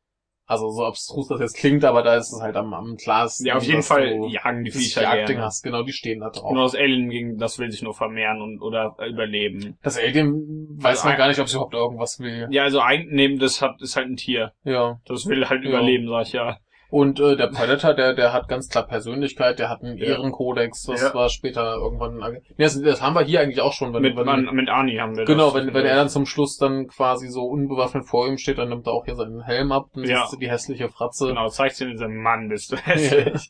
Also 0.51 0.69
so 0.69 0.83
abstrus 0.85 1.29
das 1.29 1.39
jetzt 1.39 1.55
klingt, 1.55 1.85
aber 1.85 2.03
da 2.03 2.15
ist 2.17 2.33
es 2.33 2.41
halt 2.41 2.57
am, 2.57 2.73
am 2.73 2.97
klarsten. 2.97 3.45
Ja, 3.45 3.55
auf 3.55 3.63
jeden 3.63 3.83
Fall 3.83 4.19
jagen 4.29 4.65
die 4.65 4.71
Viecher 4.71 5.01
Jagdding 5.03 5.27
gerne. 5.27 5.43
hast. 5.45 5.63
Genau, 5.63 5.81
die 5.83 5.93
stehen 5.93 6.19
da 6.19 6.29
drauf. 6.29 6.51
Nur 6.51 6.63
das 6.63 6.75
Alien 6.75 7.09
gegen, 7.09 7.37
das 7.37 7.57
will 7.57 7.71
sich 7.71 7.81
nur 7.81 7.93
vermehren 7.93 8.41
und 8.41 8.61
oder 8.61 8.97
überleben. 9.07 9.77
Das 9.81 9.97
Alien 9.97 10.67
weiß 10.77 10.97
Also 10.99 11.07
man 11.07 11.17
gar 11.17 11.29
nicht, 11.29 11.39
ob 11.39 11.45
es 11.47 11.53
überhaupt 11.53 11.73
irgendwas 11.73 12.19
will. 12.19 12.49
Ja, 12.51 12.63
also 12.63 12.81
einnehmen, 12.81 13.39
das 13.39 13.61
hat, 13.61 13.81
ist 13.81 13.95
halt 13.95 14.07
ein 14.09 14.17
Tier. 14.17 14.51
Ja. 14.65 14.99
Das 15.05 15.25
will 15.25 15.47
halt 15.47 15.63
Ja. 15.63 15.69
überleben, 15.69 16.09
sag 16.09 16.27
ich 16.27 16.33
ja. 16.33 16.57
Und 16.91 17.21
äh, 17.21 17.37
der 17.37 17.47
Predator, 17.47 17.93
der, 17.93 18.13
der 18.13 18.33
hat 18.33 18.49
ganz 18.49 18.67
klar 18.67 18.85
Persönlichkeit, 18.85 19.59
der 19.59 19.69
hat 19.69 19.81
einen 19.81 19.97
Ja. 19.97 20.07
Ehrenkodex, 20.07 20.83
das 20.83 21.01
Ja. 21.01 21.13
war 21.13 21.29
später 21.29 21.75
irgendwann. 21.75 22.17
Nee, 22.17 22.41
das, 22.57 22.79
das 22.81 23.01
haben 23.01 23.15
wir 23.15 23.21
hier 23.23 23.39
eigentlich 23.39 23.61
auch 23.61 23.71
schon, 23.71 23.93
wenn, 23.93 24.01
Mit, 24.01 24.17
wenn 24.17 24.25
man, 24.25 24.43
mit 24.53 24.67
Arnie 24.67 24.99
haben 24.99 25.15
wir 25.15 25.23
Genau, 25.23 25.51
das. 25.51 25.53
wenn, 25.55 25.73
wenn 25.73 25.85
er 25.85 25.95
dann 25.95 26.09
zum 26.09 26.25
Schluss 26.25 26.57
dann 26.57 26.87
quasi 26.87 27.29
so 27.29 27.43
unbewaffnet 27.45 28.05
vor 28.05 28.27
ihm 28.27 28.37
steht, 28.37 28.57
dann 28.57 28.67
nimmt 28.69 28.85
er 28.87 28.93
auch 28.93 29.05
hier 29.05 29.15
seinen 29.15 29.41
Helm 29.41 29.71
ab, 29.71 29.85
dann 29.95 30.03
Ja. 30.03 30.27
die 30.39 30.49
hässliche 30.51 30.89
Fratze. 30.89 31.27
Genau, 31.27 31.47
zeigst 31.47 31.79
du 31.79 31.85
diesem 31.89 32.17
Mann, 32.17 32.49
bist 32.49 32.73
du 32.73 32.75
hässlich. 32.85 33.49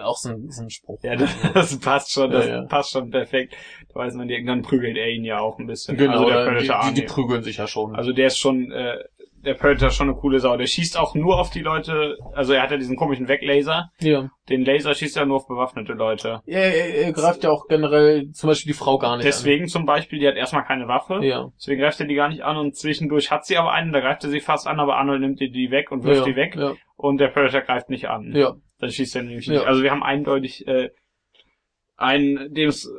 Auch 0.00 0.16
so 0.16 0.30
ein, 0.30 0.48
so 0.50 0.62
ein 0.62 0.70
Spruch. 0.70 0.98
Ja, 1.02 1.16
das, 1.16 1.78
passt 1.80 2.12
schon, 2.12 2.30
das 2.30 2.46
Ja, 2.46 2.56
ja. 2.56 2.62
passt 2.66 2.90
schon 2.92 3.10
perfekt. 3.10 3.54
Da 3.92 4.00
weiß 4.00 4.14
man, 4.14 4.28
dann 4.28 4.62
prügelt 4.62 4.96
er 4.96 5.08
ihn 5.08 5.24
ja 5.24 5.38
auch 5.40 5.58
ein 5.58 5.66
bisschen. 5.66 5.96
Genau, 5.96 6.24
also 6.24 6.26
der 6.26 6.62
da- 6.66 6.88
die, 6.88 6.94
die, 6.94 7.00
die 7.00 7.06
prügeln 7.06 7.42
sich 7.42 7.56
ja 7.56 7.66
schon. 7.66 7.94
Also 7.96 8.12
der 8.12 8.28
ist 8.28 8.38
schon, 8.38 8.70
äh, 8.70 8.98
der 9.44 9.54
Predator 9.54 9.88
ist 9.88 9.96
schon 9.96 10.08
eine 10.08 10.16
coole 10.18 10.38
Sau. 10.38 10.56
Der 10.56 10.66
schießt 10.66 10.98
auch 10.98 11.14
nur 11.14 11.38
auf 11.38 11.50
die 11.50 11.60
Leute, 11.60 12.16
also 12.34 12.52
er 12.52 12.62
hat 12.62 12.70
ja 12.70 12.76
diesen 12.76 12.96
komischen 12.96 13.28
Weglaser. 13.28 13.90
ja. 14.00 14.28
Den 14.48 14.64
Laser 14.64 14.92
schießt 14.94 15.16
er 15.16 15.26
nur 15.26 15.36
auf 15.36 15.46
bewaffnete 15.46 15.92
Leute. 15.92 16.40
Er, 16.46 16.74
er, 16.74 16.94
er 17.06 17.12
greift 17.12 17.44
ja 17.44 17.50
auch 17.50 17.66
generell 17.68 18.30
zum 18.32 18.48
Beispiel 18.48 18.72
die 18.72 18.78
Frau 18.78 18.98
gar 18.98 19.16
nicht 19.16 19.26
Deswegen 19.26 19.68
zum 19.68 19.86
Beispiel, 19.86 20.18
die 20.18 20.26
hat 20.26 20.34
erstmal 20.36 20.64
keine 20.64 20.88
Waffe. 20.88 21.14
an. 21.14 21.22
Ja. 21.22 21.48
Deswegen 21.56 21.80
greift 21.80 22.00
er 22.00 22.06
die 22.06 22.14
gar 22.16 22.28
nicht 22.28 22.42
an 22.42 22.56
und 22.56 22.76
zwischendurch 22.76 23.30
hat 23.30 23.44
sie 23.46 23.56
aber 23.56 23.72
einen, 23.72 23.92
da 23.92 24.00
greift 24.00 24.24
er 24.24 24.30
sie 24.30 24.40
fast 24.40 24.66
an, 24.66 24.80
aber 24.80 24.96
Arnold 24.96 25.20
nimmt 25.20 25.40
ihr 25.40 25.50
die 25.50 25.70
weg 25.70 25.92
und 25.92 26.02
wirft 26.04 26.20
ja, 26.26 26.32
die 26.32 26.36
weg 26.36 26.56
Ja. 26.56 26.74
und 26.96 27.18
der 27.20 27.28
Predator 27.28 27.60
greift 27.60 27.88
nicht 27.90 28.06
an. 28.08 28.32
ja. 28.34 28.54
Dann 28.78 28.90
schießt 28.90 29.14
er 29.16 29.22
nämlich 29.22 29.46
Ja. 29.46 29.52
nicht. 29.54 29.66
Also 29.66 29.82
wir 29.84 29.90
haben 29.92 30.02
eindeutig 30.02 30.66
äh, 30.66 30.90
einen, 31.96 32.52
dem 32.52 32.68
es 32.68 32.90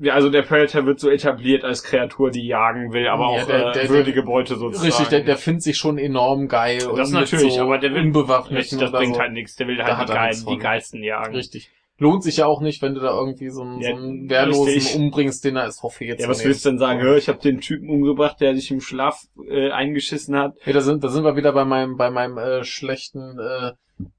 ja, 0.00 0.14
also 0.14 0.28
der 0.30 0.42
Predator 0.42 0.86
wird 0.86 1.00
so 1.00 1.08
etabliert 1.10 1.64
als 1.64 1.82
Kreatur, 1.82 2.30
die 2.30 2.46
jagen 2.46 2.92
will, 2.92 3.06
aber 3.08 3.22
Ja, 3.22 3.42
auch 3.42 3.46
der- 3.46 3.66
äh, 3.68 3.72
der- 3.72 3.88
würdige 3.88 4.22
Beute 4.22 4.56
sozusagen. 4.56 4.86
Richtig, 4.86 5.08
der, 5.08 5.20
der 5.20 5.36
findet 5.36 5.62
sich 5.62 5.76
schon 5.76 5.98
enorm 5.98 6.48
geil. 6.48 6.78
Das 6.96 7.10
natürlich, 7.10 7.54
so 7.54 7.62
aber 7.62 7.78
der 7.78 7.92
will- 7.94 8.02
unbewaffnet. 8.02 8.58
Richtig, 8.60 8.78
das 8.78 8.92
bringt 8.92 9.18
halt 9.18 9.32
nichts. 9.32 9.56
Der 9.56 9.66
will 9.68 9.76
Da 9.76 9.96
halt 9.96 10.08
die, 10.08 10.12
geil, 10.12 10.34
die 10.48 10.58
geilsten 10.58 11.02
jagen. 11.02 11.34
Richtig. 11.34 11.70
Lohnt 11.98 12.22
sich 12.22 12.36
ja 12.36 12.44
auch 12.46 12.60
nicht, 12.60 12.82
wenn 12.82 12.94
du 12.94 13.00
da 13.00 13.18
irgendwie 13.18 13.48
so 13.48 13.62
einen, 13.62 13.80
Ja, 13.80 13.90
so 13.92 13.96
einen 13.96 14.28
Wehrlosen 14.28 14.74
richtig. 14.74 14.96
umbringst, 14.96 15.42
den 15.46 15.56
er 15.56 15.62
als 15.62 15.78
Trophäe 15.78 16.08
Ja, 16.10 16.16
zu 16.18 16.28
was 16.28 16.38
nehmen. 16.38 16.48
willst 16.50 16.64
du 16.66 16.68
denn 16.68 16.78
sagen? 16.78 17.00
Hör, 17.00 17.16
ich 17.16 17.26
habe 17.28 17.38
den 17.38 17.62
Typen 17.62 17.88
umgebracht, 17.88 18.38
der 18.40 18.54
sich 18.54 18.70
im 18.70 18.82
Schlaf 18.82 19.22
äh, 19.48 19.70
eingeschissen 19.70 20.36
hat. 20.36 20.56
Ja, 20.66 20.74
da 20.74 20.82
sind, 20.82 21.02
da 21.02 21.08
sind 21.08 21.24
wir 21.24 21.36
wieder 21.36 21.52
bei 21.52 21.64
meinem, 21.64 21.96
bei 21.96 22.10
meinem 22.10 22.36
äh, 22.36 22.64
schlechten 22.64 23.38
äh, 23.38 23.72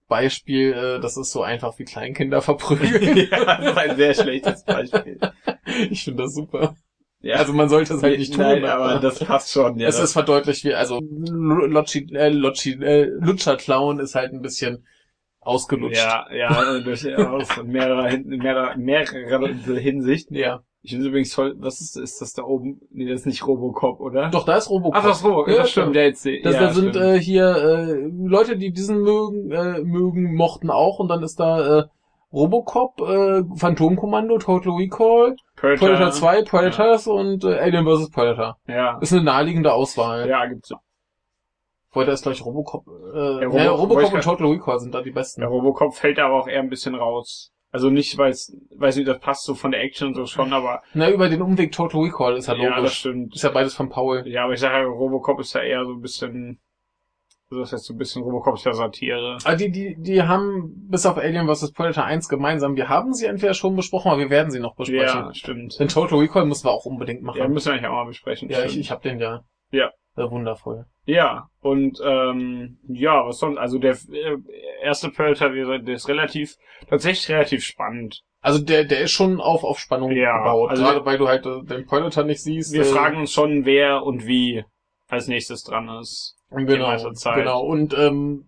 Beispiel. 0.08 0.74
Äh, 0.74 1.00
das 1.00 1.18
ist 1.18 1.32
so 1.32 1.42
einfach 1.44 1.78
wie 1.80 1.86
Kleinkinder 1.86 2.42
verprügeln. 2.42 3.28
ja, 3.32 3.46
das 3.46 3.72
ist 3.72 3.78
ein 3.78 3.96
sehr 3.98 4.14
schlechtes 4.14 4.64
Beispiel. 4.64 5.20
ich 5.90 6.04
finde 6.04 6.24
das 6.24 6.34
super. 6.34 6.76
Ja, 7.22 7.38
Also 7.38 7.52
man 7.54 7.68
sollte 7.68 7.96
es 7.96 8.04
halt 8.04 8.20
nicht 8.20 8.34
tun, 8.34 8.44
Nein, 8.44 8.64
aber, 8.66 8.86
aber 8.92 9.00
das 9.00 9.20
passt 9.20 9.52
schon. 9.52 9.80
Ja, 9.80 9.88
es 9.88 10.00
ist 10.00 10.14
verdeutlicht 10.14 10.64
wie, 10.64 10.76
also 10.76 11.02
Locci, 11.02 12.08
äh, 12.14 12.30
Locci, 12.30 12.74
äh, 12.74 13.06
Lutscher 13.06 13.58
Clown 13.58 14.00
ist 14.00 14.14
halt 14.16 14.34
ein 14.34 14.42
bisschen 14.42 14.86
ausgelutscht. 15.40 15.98
Ja, 15.98 16.28
ja, 16.32 16.80
durchaus. 16.80 17.58
In 17.58 17.68
mehrerer, 17.68 18.18
mehrerer, 18.24 18.78
mehrerer 18.78 19.80
Hinsicht. 19.80 20.30
ja. 20.32 20.64
Ich 20.88 20.94
finde 20.94 21.10
übrigens 21.10 21.32
toll, 21.34 21.54
was 21.60 21.82
ist, 21.82 21.98
ist 21.98 22.22
das 22.22 22.32
da 22.32 22.44
oben? 22.44 22.80
Nee, 22.92 23.10
das 23.10 23.20
ist 23.20 23.26
nicht 23.26 23.46
Robocop, 23.46 24.00
oder? 24.00 24.30
Doch, 24.30 24.46
da 24.46 24.56
ist 24.56 24.70
Robocop. 24.70 24.96
Ach, 24.96 25.04
das 25.06 25.18
ist 25.18 25.26
Robocop, 25.26 25.50
Ja, 25.50 25.58
das 25.58 25.70
stimmt, 25.72 25.96
der 25.98 26.06
jetzt, 26.06 26.26
Das, 26.26 26.54
ja, 26.56 26.62
da 26.62 26.74
sind 26.74 26.92
stimmt. 26.96 26.96
äh, 27.06 27.20
hier 27.20 27.46
äh, 27.58 28.10
Leute, 28.26 28.56
die 28.56 28.72
diesen 28.72 29.02
mögen, 29.02 29.52
äh, 29.52 29.82
mögen, 29.82 30.34
mochten 30.34 30.70
auch 30.70 31.00
und 31.00 31.10
dann 31.10 31.24
ist 31.24 31.42
da 31.42 31.80
äh, 31.80 31.84
Robocop, 32.32 33.02
äh, 33.02 33.44
Phantomkommando, 33.58 34.38
Total 34.38 34.72
Recall, 34.78 35.36
Predator 35.58 36.12
2, 36.12 36.44
Predators 36.44 37.06
und 37.08 37.44
äh, 37.44 37.58
Alien 37.60 37.86
vs. 37.86 38.10
Predator. 38.10 38.58
Ja, 38.68 38.98
Ist 39.00 39.12
eine 39.12 39.24
naheliegende 39.24 39.74
Auswahl. 39.74 40.30
ja, 40.30 40.46
gibt's. 40.46 40.72
Vorher 41.90 42.14
ist 42.14 42.24
gleich 42.24 42.46
Robocop. 42.46 42.86
Äh, 43.14 43.18
Ja, 43.18 43.42
ja, 43.42 43.72
Robo- 43.72 43.82
Robocop 43.96 44.04
wollte 44.04 44.16
und 44.16 44.24
Total 44.24 44.48
Recall 44.48 44.80
sind 44.80 44.94
da 44.96 45.02
die 45.02 45.12
besten. 45.12 45.42
Der 45.42 45.50
Robocop 45.50 45.94
fällt 45.96 46.18
aber 46.20 46.36
auch 46.40 46.48
eher 46.48 46.60
ein 46.62 46.70
bisschen 46.70 46.96
raus. 46.96 47.52
Also 47.72 47.90
nicht, 47.90 48.18
weil 48.18 48.32
es, 48.32 48.56
weiß 48.76 48.96
nicht, 48.96 49.08
das 49.08 49.20
passt 49.20 49.44
so 49.44 49.54
von 49.54 49.72
der 49.72 49.82
Action 49.82 50.08
und 50.08 50.16
so 50.16 50.26
schon, 50.26 50.54
aber 50.54 50.82
Na, 50.94 51.10
über 51.12 51.28
den 51.30 51.42
Umweg 51.42 51.72
Total 51.72 52.02
Recall 52.02 52.38
ist 52.38 52.48
ja 52.48 52.56
ja, 52.56 52.70
das 52.70 52.78
logisch. 52.78 52.94
stimmt. 53.00 53.36
ist 53.36 53.44
ja 53.44 53.50
beides 53.50 53.74
von 53.76 53.90
Paul. 53.90 54.24
Ja, 54.26 54.46
aber 54.46 54.54
ich 54.54 54.60
sage, 54.60 54.86
Robocop 54.86 55.40
ist 55.42 55.54
ja 55.54 55.62
eher 55.62 55.84
so 55.86 55.92
ein 55.92 56.02
bisschen, 56.02 56.60
also 57.50 57.62
das 57.62 57.74
heißt 57.74 57.84
so 57.86 57.94
ein 57.94 57.98
bisschen, 57.98 58.24
Robocop 58.24 58.56
ist 58.56 58.66
ja 58.66 58.72
Satire. 58.74 59.38
Ah, 59.44 59.56
die, 59.56 59.70
die, 59.70 59.96
die 60.00 60.24
haben 60.24 60.88
bis 60.90 61.06
auf 61.06 61.18
Alien 61.18 61.54
vs. 61.54 61.74
Predator 61.74 62.06
1 62.06 62.30
gemeinsam. 62.30 62.78
Wir 62.78 62.88
haben 62.88 63.14
sie 63.14 63.26
entweder 63.26 63.54
schon 63.54 63.76
besprochen, 63.76 64.12
aber 64.12 64.20
wir 64.22 64.30
werden 64.30 64.50
sie 64.50 64.60
noch 64.60 64.76
besprechen. 64.76 65.26
Ja, 65.26 65.34
stimmt. 65.34 65.78
Den 65.78 65.90
Total 65.90 66.20
Recall 66.20 66.46
müssen 66.46 66.66
wir 66.66 66.72
auch 66.72 66.86
unbedingt 66.86 67.22
machen. 67.22 67.38
Ja, 67.38 67.48
müssen 67.50 67.68
wir 67.68 67.74
eigentlich 67.74 67.88
auch 67.88 67.94
mal 67.94 68.06
besprechen. 68.06 68.50
Ja, 68.50 68.64
ich, 68.64 68.78
ich 68.78 68.92
hab 68.92 69.02
den 69.02 69.20
ja. 69.20 69.44
Ja. 69.72 69.92
Äh, 70.18 70.30
wundervoll. 70.30 70.86
Ja, 71.06 71.50
und 71.62 72.00
ähm, 72.04 72.80
ja, 72.88 73.26
was 73.26 73.38
sonst? 73.40 73.58
Also 73.58 73.78
der 73.80 73.94
äh, 74.12 74.38
erste 74.82 75.10
Predator, 75.10 75.54
wie 75.54 75.60
gesagt, 75.60 75.88
der 75.88 75.96
ist 75.96 76.08
relativ, 76.10 76.56
tatsächlich 76.90 77.30
relativ 77.30 77.64
spannend. 77.64 78.24
Also 78.42 78.60
der, 78.60 78.84
der 78.84 79.02
ist 79.02 79.12
schon 79.12 79.40
auf, 79.40 79.64
auf 79.64 79.80
Spannung 79.80 80.12
Ja, 80.12 80.38
gebaut. 80.38 80.70
also 80.72 80.84
Gerade 80.84 81.00
wir- 81.02 81.06
weil 81.06 81.18
du 81.18 81.28
halt 81.28 81.46
äh, 81.46 81.64
den 81.64 81.86
Predator 81.86 82.24
nicht 82.24 82.42
siehst. 82.42 82.74
Wir 82.74 82.82
äh, 82.82 82.86
fragen 82.86 83.18
uns 83.18 83.32
schon, 83.32 83.66
wer 83.66 84.04
und 84.04 84.26
wie 84.26 84.64
als 85.08 85.28
nächstes 85.28 85.64
dran 85.64 85.88
ist. 86.00 86.36
genau, 86.50 86.96
genau. 87.36 87.62
Und 87.64 87.94
ähm, 87.98 88.48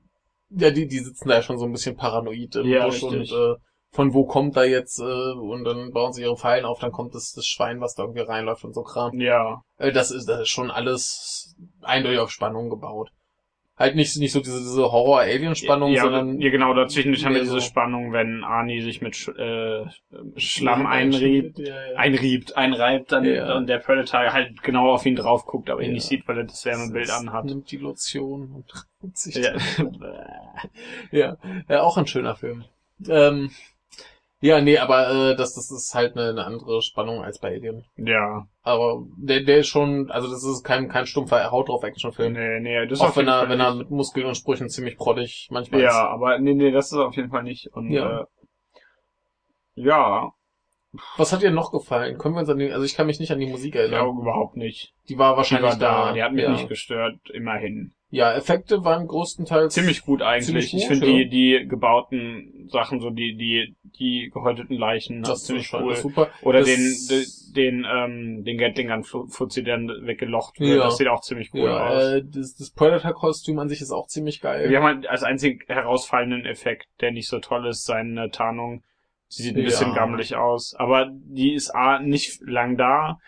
ja, 0.50 0.72
die, 0.72 0.88
die 0.88 1.00
sitzen 1.00 1.30
da 1.30 1.36
ja 1.36 1.42
schon 1.44 1.58
so 1.60 1.66
ein 1.66 1.72
bisschen 1.72 1.96
paranoid 1.96 2.56
im 2.56 2.66
Ja, 2.68 2.86
Busch 2.86 3.04
und 3.04 3.20
richtig. 3.20 3.32
äh, 3.38 3.56
von 3.92 4.14
wo 4.14 4.26
kommt 4.26 4.56
da 4.56 4.64
jetzt 4.64 5.00
äh, 5.00 5.04
und 5.04 5.64
dann 5.64 5.92
bauen 5.92 6.14
sie 6.14 6.22
ihre 6.22 6.38
Fallen 6.38 6.66
auf, 6.66 6.80
dann 6.80 6.92
kommt 6.92 7.16
das, 7.16 7.32
das 7.34 7.46
Schwein, 7.48 7.82
was 7.82 7.96
da 7.96 8.04
irgendwie 8.04 8.22
reinläuft 8.22 8.64
und 8.64 8.74
so 8.74 8.84
Kram. 8.84 9.20
Ja, 9.20 9.62
Äh, 9.78 9.92
das 9.92 10.12
ist 10.12 10.28
das 10.30 10.42
ist 10.42 10.50
schon 10.50 10.70
alles 10.72 11.56
eindeutig 11.82 12.20
auf 12.20 12.30
Spannung 12.32 12.70
gebaut. 12.70 13.10
Halt 13.78 13.96
nicht, 13.96 14.14
nicht 14.18 14.34
so 14.34 14.42
diese, 14.42 14.60
diese 14.60 14.92
Horror-Alien-Spannung, 14.92 15.94
ja, 15.94 16.02
sondern 16.02 16.42
ja, 16.42 16.50
genau, 16.50 16.74
dazwischen 16.74 17.16
haben 17.24 17.34
wir 17.34 17.40
diese 17.42 17.54
so- 17.54 17.60
Spannung, 17.62 18.12
wenn 18.12 18.44
Arnie 18.44 18.82
sich 18.82 19.02
mit 19.02 19.16
Sch 19.16 19.30
äh, 19.30 19.86
Schlamm 20.36 20.86
einriebt, 20.86 21.60
Ja, 21.60 21.92
ja. 21.92 21.96
einriebt, 21.98 22.58
einreibt, 22.58 23.14
dann 23.14 23.24
Ja. 23.24 23.56
und 23.56 23.68
der 23.68 23.78
Predator 23.80 24.34
halt 24.34 24.62
genau 24.64 24.92
auf 24.92 25.06
ihn 25.06 25.16
drauf 25.16 25.46
guckt, 25.46 25.70
aber 25.70 25.82
ihn 25.82 25.94
nicht 25.94 26.06
sieht, 26.06 26.28
weil 26.28 26.40
er 26.40 26.44
das 26.44 26.66
Wärmebild 26.66 27.10
anhat. 27.10 27.46
Nimmt 27.46 27.72
die 27.72 27.78
Lotion 27.78 28.52
und 28.52 28.66
reibt 29.02 29.18
sich 29.18 29.36
Ja. 29.36 29.54
Ja, 31.12 31.38
ja, 31.70 31.82
auch 31.82 31.98
ein 31.98 32.06
schöner 32.08 32.36
Film. 32.36 32.66
Ähm, 33.08 33.52
ja, 34.42 34.62
nee, 34.62 34.78
aber 34.78 35.10
äh, 35.32 35.36
das, 35.36 35.54
das 35.56 35.72
ist 35.72 35.94
halt 35.94 36.16
eine, 36.18 36.30
eine 36.30 36.46
andere 36.46 36.82
Spannung 36.82 37.24
als 37.24 37.40
bei 37.40 37.50
Alien. 37.56 37.86
ja, 37.98 38.48
Aber 38.62 39.04
der, 39.18 39.42
der 39.44 39.60
ist 39.60 39.68
schon, 39.68 40.10
also 40.12 40.30
das 40.30 40.44
ist 40.44 40.64
kein, 40.64 40.88
kein 40.90 41.06
stumpfer 41.08 41.52
Haut 41.52 41.70
drauf 41.70 41.84
Actionfilm. 41.84 42.34
nee, 42.34 42.60
nee, 42.60 42.88
das 42.88 43.00
ist 43.00 43.06
Auch 43.06 43.16
wenn 43.18 43.28
er, 43.28 43.40
Fall 43.42 43.50
wenn 43.50 43.60
er 43.60 43.76
mit 43.76 43.90
Muskeln 43.90 44.26
und 44.26 44.36
Sprüchen 44.36 44.70
ziemlich 44.70 44.98
prottig 44.98 45.48
manchmal 45.52 45.82
Ja, 45.82 46.08
aber 46.10 46.40
nee, 46.40 46.54
nee, 46.54 46.72
das 46.72 46.92
ist 46.92 46.98
auf 46.98 47.16
jeden 47.16 47.30
Fall 47.30 47.44
nicht. 47.44 47.68
Und 47.74 47.92
Ja. 47.92 48.22
äh, 48.22 48.26
ja, 49.76 50.32
ist. 50.94 51.04
Was 51.18 51.34
hat 51.34 51.42
dir 51.44 51.52
noch 51.52 51.72
gefallen? 51.72 52.18
Können 52.18 52.34
wir 52.36 52.40
uns 52.42 52.50
an 52.50 52.58
die, 52.58 52.72
also 52.72 52.84
ich 52.84 52.96
kann 52.96 53.06
mich 53.08 53.20
nicht 53.20 53.32
an 53.32 53.40
die 53.40 53.46
Musik 53.46 53.76
ja, 53.76 53.82
erinnern. 53.82 54.08
überhaupt 54.18 54.56
nicht. 54.56 54.94
Die 55.08 55.18
war 55.18 55.36
Die 55.36 55.38
wahrscheinlich 55.38 55.62
war 55.62 55.78
da, 55.78 56.06
da. 56.06 56.14
die 56.14 56.24
hat 56.24 56.34
mich 56.34 56.44
ja. 56.44 56.52
nicht 56.52 56.68
gestört, 56.70 57.30
immerhin. 57.32 57.94
Ja, 58.12 58.34
Effekte 58.34 58.84
waren 58.84 59.06
größtenteils 59.08 59.74
Ziemlich 59.74 60.04
gut 60.04 60.24
eigentlich. 60.24 60.46
Ziemlich 60.48 60.72
gut, 60.72 60.80
ich 60.82 60.88
finde 60.88 61.08
ja. 61.08 61.18
die, 61.26 61.30
die 61.30 61.68
gebauten 61.68 62.68
Sachen, 62.72 63.00
so 63.02 63.12
die, 63.12 63.36
die, 63.36 63.76
die 64.00 64.32
gehäuteten 64.34 64.76
Leichen, 64.78 65.22
das 65.22 65.30
das 65.30 65.40
ist 65.42 65.46
ziemlich 65.46 65.74
cool. 65.74 65.96
super. 65.96 66.30
Oder 66.42 66.60
Das- 66.62 66.68
den, 67.08 67.54
den, 67.56 67.86
ähm, 67.88 68.44
den 68.44 68.58
Gatling 68.58 69.04
Fuzzi, 69.04 69.64
der 69.64 69.78
weggelocht 69.80 70.60
wird, 70.60 70.78
Ja. 70.78 70.86
das 70.86 70.98
sieht 70.98 71.08
auch 71.08 71.22
ziemlich 71.22 71.52
cool 71.54 71.66
Ja, 71.70 71.88
aus. 71.88 72.04
äh, 72.04 72.24
das, 72.26 72.56
das 72.56 72.72
Predator-Kostüm 72.72 73.60
an 73.60 73.70
sich 73.70 73.82
ist 73.82 73.92
auch 73.92 74.08
ziemlich 74.08 74.42
geil. 74.42 74.70
Wir 74.70 74.78
haben 74.80 74.86
halt 74.86 75.08
als 75.08 75.24
einzig 75.24 75.66
herausfallenden 75.68 76.46
Effekt, 76.46 76.88
der 77.02 77.12
nicht 77.12 77.28
so 77.28 77.40
toll 77.40 77.68
ist, 77.68 77.86
seine 77.86 78.32
Tarnung. 78.32 78.84
Sie 79.28 79.44
sieht 79.44 79.56
ein 79.56 79.64
bisschen 79.64 79.94
gammelig 79.94 80.36
aus, 80.36 80.74
aber 80.74 81.12
die 81.14 81.54
ist 81.54 81.70
A, 81.76 82.00
nicht 82.00 82.42
lang 82.42 82.76
da 82.78 83.20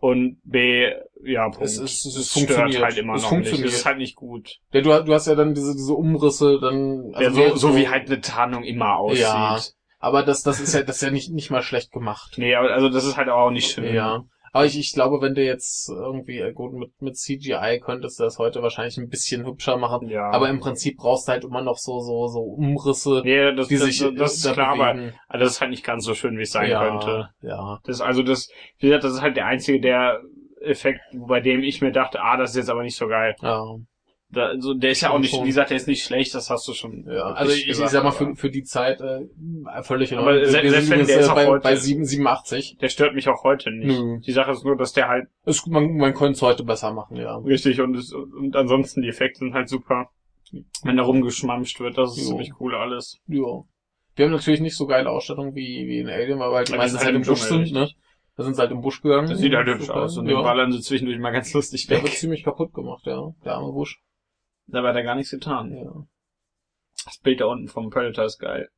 und 0.00 0.40
B, 0.44 0.90
ja, 1.24 1.44
Punkt. 1.50 1.62
Es 1.62 1.78
ist- 1.78 2.04
es 2.06 2.16
Es 2.16 2.32
funktioniert. 2.32 2.82
halt 2.82 2.96
immer 2.98 3.14
Es 3.14 3.22
noch 3.22 3.30
nicht. 3.32 3.38
funktioniert. 3.48 3.68
Es 3.68 3.76
ist 3.80 3.86
halt 3.86 3.98
nicht 3.98 4.16
gut. 4.16 4.56
Ja, 4.72 4.80
du, 4.80 5.04
du 5.04 5.14
hast 5.14 5.26
ja 5.26 5.34
dann 5.34 5.54
diese, 5.54 5.74
diese 5.74 5.92
Umrisse, 5.94 6.58
dann, 6.60 7.10
ja, 7.12 7.18
also 7.28 7.48
so, 7.50 7.56
so 7.56 7.76
wie 7.76 7.88
halt 7.88 8.06
eine 8.10 8.20
Tarnung 8.20 8.64
immer 8.64 8.96
aussieht. 8.96 9.20
Ja. 9.22 9.58
aber 9.98 10.22
das, 10.22 10.42
das 10.42 10.58
ist 10.60 10.74
ja, 10.74 10.82
das 10.82 10.96
ist 10.96 11.02
ja 11.02 11.10
nicht, 11.10 11.30
nicht 11.30 11.50
mal 11.50 11.62
schlecht 11.62 11.92
gemacht. 11.92 12.34
Nee, 12.38 12.54
aber 12.54 12.72
also 12.72 12.88
das 12.88 13.04
ist 13.04 13.16
halt 13.18 13.28
auch 13.28 13.50
nicht 13.50 13.70
schön. 13.70 13.94
Ja. 13.94 14.24
Aber 14.52 14.66
ich, 14.66 14.78
ich 14.78 14.92
glaube, 14.92 15.20
wenn 15.20 15.34
du 15.34 15.44
jetzt 15.44 15.88
irgendwie, 15.88 16.42
gut, 16.52 16.72
mit, 16.72 16.90
mit 17.00 17.16
CGI 17.16 17.80
könntest 17.80 18.18
du 18.18 18.24
das 18.24 18.38
heute 18.38 18.62
wahrscheinlich 18.62 18.96
ein 18.98 19.08
bisschen 19.08 19.46
hübscher 19.46 19.76
machen. 19.76 20.08
Ja. 20.08 20.30
Aber 20.30 20.48
im 20.48 20.58
Prinzip 20.58 20.96
brauchst 20.96 21.28
du 21.28 21.32
halt 21.32 21.44
immer 21.44 21.62
noch 21.62 21.78
so, 21.78 22.00
so, 22.00 22.26
so 22.26 22.40
Umrisse, 22.40 23.22
nee, 23.24 23.54
das, 23.54 23.68
die 23.68 23.76
das, 23.76 23.84
sich 23.84 23.98
das, 24.00 24.14
das 24.14 24.34
ist 24.34 24.46
da 24.46 24.52
klar, 24.52 24.68
aber 24.68 24.94
bewegen. 24.94 25.14
aber 25.28 25.38
das 25.38 25.52
ist 25.52 25.60
halt 25.60 25.70
nicht 25.70 25.84
ganz 25.84 26.04
so 26.04 26.14
schön, 26.14 26.36
wie 26.36 26.42
es 26.42 26.52
sein 26.52 26.70
ja, 26.70 26.88
könnte. 26.88 27.30
Ja. 27.42 27.78
Das, 27.84 28.00
also 28.00 28.22
das, 28.22 28.50
wie 28.78 28.86
gesagt, 28.86 29.04
das 29.04 29.14
ist 29.14 29.22
halt 29.22 29.36
der 29.36 29.46
einzige, 29.46 29.80
der 29.80 30.20
Effekt, 30.60 31.00
bei 31.12 31.40
dem 31.40 31.62
ich 31.62 31.80
mir 31.80 31.92
dachte, 31.92 32.20
ah, 32.20 32.36
das 32.36 32.50
ist 32.50 32.56
jetzt 32.56 32.70
aber 32.70 32.82
nicht 32.82 32.96
so 32.96 33.06
geil. 33.06 33.34
Ja. 33.42 33.76
Da, 34.32 34.46
also 34.46 34.74
der 34.74 34.90
ist 34.92 35.00
ja 35.00 35.10
auch 35.10 35.18
nicht, 35.18 35.30
schon. 35.32 35.42
wie 35.42 35.48
gesagt, 35.48 35.70
der 35.70 35.76
ist 35.76 35.88
nicht 35.88 36.04
schlecht, 36.04 36.34
das 36.36 36.50
hast 36.50 36.66
du 36.68 36.72
schon. 36.72 37.04
Ja, 37.04 37.30
richtig 37.30 37.36
also 37.40 37.52
ich, 37.52 37.60
ich 37.62 37.66
gesagt, 37.68 37.90
sag 37.90 38.04
mal, 38.04 38.10
aber 38.10 38.16
für, 38.16 38.36
für 38.36 38.50
die 38.50 38.62
Zeit 38.62 39.00
äh, 39.00 39.26
völlig 39.82 40.12
in 40.12 40.18
Aber 40.18 40.28
Ordnung. 40.28 40.44
Wir 40.44 40.50
selbst 40.50 40.72
sind 40.86 40.90
wenn 40.90 41.06
der 41.06 41.16
äh, 41.16 41.20
ist 41.20 41.28
auch 41.28 41.34
bei, 41.34 41.46
heute- 41.48 41.62
bei 41.64 41.74
7, 41.74 42.04
87. 42.04 42.78
Der 42.80 42.88
stört 42.90 43.14
mich 43.14 43.28
auch 43.28 43.42
heute 43.42 43.72
nicht. 43.72 43.88
Nö. 44.00 44.20
Die 44.20 44.30
Sache 44.32 44.52
ist 44.52 44.64
nur, 44.64 44.76
dass 44.76 44.92
der 44.92 45.08
halt 45.08 45.26
Es, 45.44 45.66
man, 45.66 45.96
man 45.96 46.14
könnte 46.14 46.32
es 46.32 46.42
heute 46.42 46.62
besser 46.62 46.92
machen, 46.92 47.16
ja. 47.16 47.36
richtig 47.38 47.80
und, 47.80 47.96
es, 47.96 48.12
und 48.12 48.54
ansonsten 48.54 49.02
die 49.02 49.08
Effekte 49.08 49.40
sind 49.40 49.52
halt 49.54 49.68
super. 49.68 50.10
Wenn 50.84 50.96
da 50.96 51.02
rumgeschmampft 51.02 51.80
wird, 51.80 51.98
das 51.98 52.16
ist 52.16 52.22
Jo. 52.24 52.28
ziemlich 52.30 52.52
cool 52.60 52.74
alles. 52.74 53.18
Ja. 53.26 53.64
Wir 54.16 54.24
haben 54.26 54.32
natürlich 54.32 54.60
nicht 54.60 54.76
so 54.76 54.86
geile 54.86 55.10
Ausstattung 55.10 55.54
wie, 55.56 55.86
wie 55.88 55.98
in 56.00 56.08
Alien, 56.08 56.38
weil 56.38 56.50
wir 56.50 56.56
halt 56.56 56.68
die 56.68 56.72
Ja, 56.72 56.76
die 56.76 56.82
meisten 56.82 56.98
sind 56.98 57.06
halt 57.06 57.16
im 57.16 57.22
halt 57.22 57.26
im 57.28 57.32
Busch 57.32 57.42
sind, 57.42 57.72
ne? 57.72 57.88
Da 58.36 58.44
sind 58.44 58.54
sie 58.54 58.60
halt 58.60 58.70
im 58.70 58.80
Busch 58.80 59.02
gegangen. 59.02 59.28
Das 59.28 59.38
sieht 59.38 59.54
halt 59.54 59.66
hübsch 59.66 59.90
aus 59.90 60.16
und 60.16 60.26
ja. 60.28 60.36
den 60.36 60.42
ballern 60.42 60.72
sie 60.72 60.80
zwischendurch 60.80 61.18
mal 61.18 61.30
ganz 61.30 61.52
lustig 61.52 61.86
Der 61.88 61.98
wird 61.98 62.12
weg. 62.12 62.18
ziemlich 62.18 62.44
kaputt 62.44 62.72
gemacht, 62.72 63.02
ja. 63.06 63.32
Der 63.44 63.54
arme 63.54 63.72
Busch. 63.72 64.00
Dabei 64.72 64.88
hat 64.90 64.96
er 64.96 65.02
gar 65.02 65.14
nichts 65.14 65.30
getan. 65.30 65.72
Ja. 65.74 66.06
Das 67.04 67.18
Bild 67.18 67.40
da 67.40 67.46
unten 67.46 67.68
vom 67.68 67.90
Predator 67.90 68.24
ist 68.24 68.38
geil. 68.38 68.68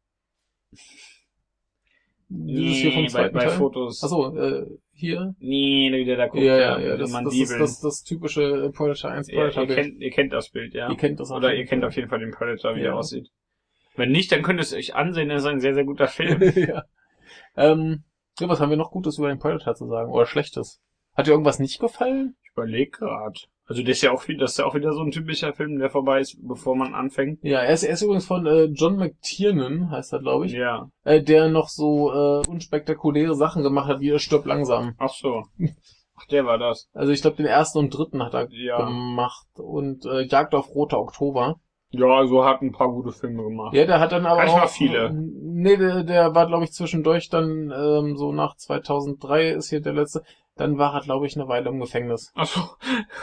Dieses 2.28 2.76
hier 2.78 2.92
vom 2.92 3.02
bei, 3.02 3.08
zweiten 3.08 3.34
bei 3.34 3.44
Teil. 3.44 3.58
Fotos. 3.58 4.02
Achso, 4.02 4.34
äh, 4.36 4.66
hier. 4.92 5.34
Nee, 5.38 5.90
wie 5.92 6.04
der 6.04 6.16
da 6.16 6.26
guckt. 6.28 6.42
ja, 6.42 6.56
ja, 6.56 6.78
ja. 6.78 6.96
Das, 6.96 7.12
das, 7.12 7.34
ist, 7.34 7.58
das, 7.60 7.80
das 7.80 8.02
typische 8.04 8.70
Predator 8.74 9.10
1 9.10 9.28
Ja, 9.28 9.34
ihr, 9.46 9.50
Predator 9.50 9.74
kennt, 9.74 10.00
ihr 10.00 10.10
kennt 10.10 10.32
das 10.32 10.48
Bild, 10.50 10.72
ja. 10.72 10.88
Ihr 10.88 10.96
kennt 10.96 11.20
das 11.20 11.30
auf 11.30 11.36
Oder 11.38 11.54
ihr 11.54 11.66
kennt 11.66 11.84
auf 11.84 11.94
jeden 11.94 12.08
Fall 12.08 12.20
den 12.20 12.30
Predator, 12.30 12.74
wie 12.74 12.80
Ja. 12.80 12.90
er 12.92 12.96
aussieht. 12.96 13.28
Wenn 13.96 14.10
nicht, 14.12 14.32
dann 14.32 14.40
könnt 14.42 14.58
ihr 14.60 14.62
es 14.62 14.72
euch 14.72 14.94
ansehen, 14.94 15.28
das 15.28 15.42
ist 15.42 15.48
ein 15.48 15.60
sehr, 15.60 15.74
sehr 15.74 15.84
guter 15.84 16.06
Film. 16.08 16.40
ja. 16.56 16.84
Ähm, 17.56 18.04
ja, 18.38 18.48
was 18.48 18.60
haben 18.60 18.70
wir 18.70 18.78
noch 18.78 18.92
Gutes 18.92 19.18
über 19.18 19.28
den 19.28 19.38
Predator 19.38 19.74
zu 19.74 19.86
sagen? 19.88 20.10
Oder 20.10 20.24
Schlechtes? 20.24 20.80
Hat 21.14 21.26
dir 21.26 21.32
irgendwas 21.32 21.58
nicht 21.58 21.78
gefallen? 21.80 22.36
Ich 22.42 22.50
überleg 22.52 22.92
grad. 22.92 23.50
Also 23.66 23.82
das 23.82 23.90
ist 23.92 24.02
ja 24.02 24.10
auch 24.12 24.20
viel, 24.22 24.36
das 24.38 24.52
ist 24.52 24.58
ja 24.58 24.66
auch 24.66 24.74
wieder 24.74 24.92
so 24.92 25.00
ein 25.02 25.12
typischer 25.12 25.52
Film, 25.52 25.78
der 25.78 25.88
vorbei 25.88 26.20
ist, 26.20 26.36
bevor 26.46 26.74
man 26.76 26.94
anfängt. 26.94 27.38
Ja, 27.42 27.60
er 27.60 27.72
ist, 27.72 27.84
er 27.84 27.92
ist 27.94 28.02
übrigens 28.02 28.26
von 28.26 28.44
äh, 28.46 28.64
John 28.64 28.96
McTiernan, 28.96 29.90
heißt 29.90 30.12
er, 30.12 30.18
glaube 30.20 30.46
ich, 30.46 30.52
Ja. 30.52 30.90
äh, 31.04 31.22
der 31.22 31.48
noch 31.48 31.68
so 31.68 32.12
äh, 32.12 32.42
unspektakuläre 32.48 33.34
Sachen 33.34 33.62
gemacht 33.62 33.88
hat, 33.88 34.00
wie 34.00 34.10
er 34.10 34.18
stirbt 34.18 34.46
langsam. 34.46 34.94
Ach 34.98 35.10
so. 35.10 35.44
Ach, 36.14 36.26
der 36.26 36.44
war 36.44 36.58
das. 36.58 36.88
Also 36.92 37.12
ich 37.12 37.22
glaube, 37.22 37.36
den 37.36 37.46
ersten 37.46 37.78
und 37.78 37.90
dritten 37.96 38.22
hat 38.22 38.34
er 38.34 38.48
Ja. 38.50 38.84
gemacht. 38.84 39.46
Und 39.58 40.04
äh, 40.06 40.22
Jagd 40.26 40.54
auf 40.54 40.74
Roter 40.74 40.98
Oktober. 41.00 41.56
Ja, 41.94 42.26
so 42.26 42.44
hat 42.44 42.62
ein 42.62 42.72
paar 42.72 42.88
gute 42.90 43.12
Filme 43.12 43.42
gemacht. 43.42 43.74
Ja, 43.74 43.84
der 43.84 44.00
hat 44.00 44.12
dann 44.12 44.24
aber 44.26 44.44
nicht 44.44 44.54
auch... 44.54 44.68
viele. 44.68 45.12
Nee, 45.12 45.76
der, 45.76 46.02
der 46.04 46.34
war, 46.34 46.46
glaube 46.46 46.64
ich, 46.64 46.72
zwischendurch 46.72 47.28
dann 47.28 47.70
ähm, 47.70 48.16
so 48.16 48.32
nach 48.32 48.56
2003 48.56 49.50
ist 49.50 49.68
hier 49.70 49.80
der 49.82 49.92
letzte. 49.92 50.22
Dann 50.62 50.78
war 50.78 50.94
er, 50.94 51.00
glaube 51.00 51.26
ich, 51.26 51.36
eine 51.36 51.48
Weile 51.48 51.68
im 51.70 51.80
Gefängnis. 51.80 52.30
Ach 52.36 52.46
so. 52.46 52.60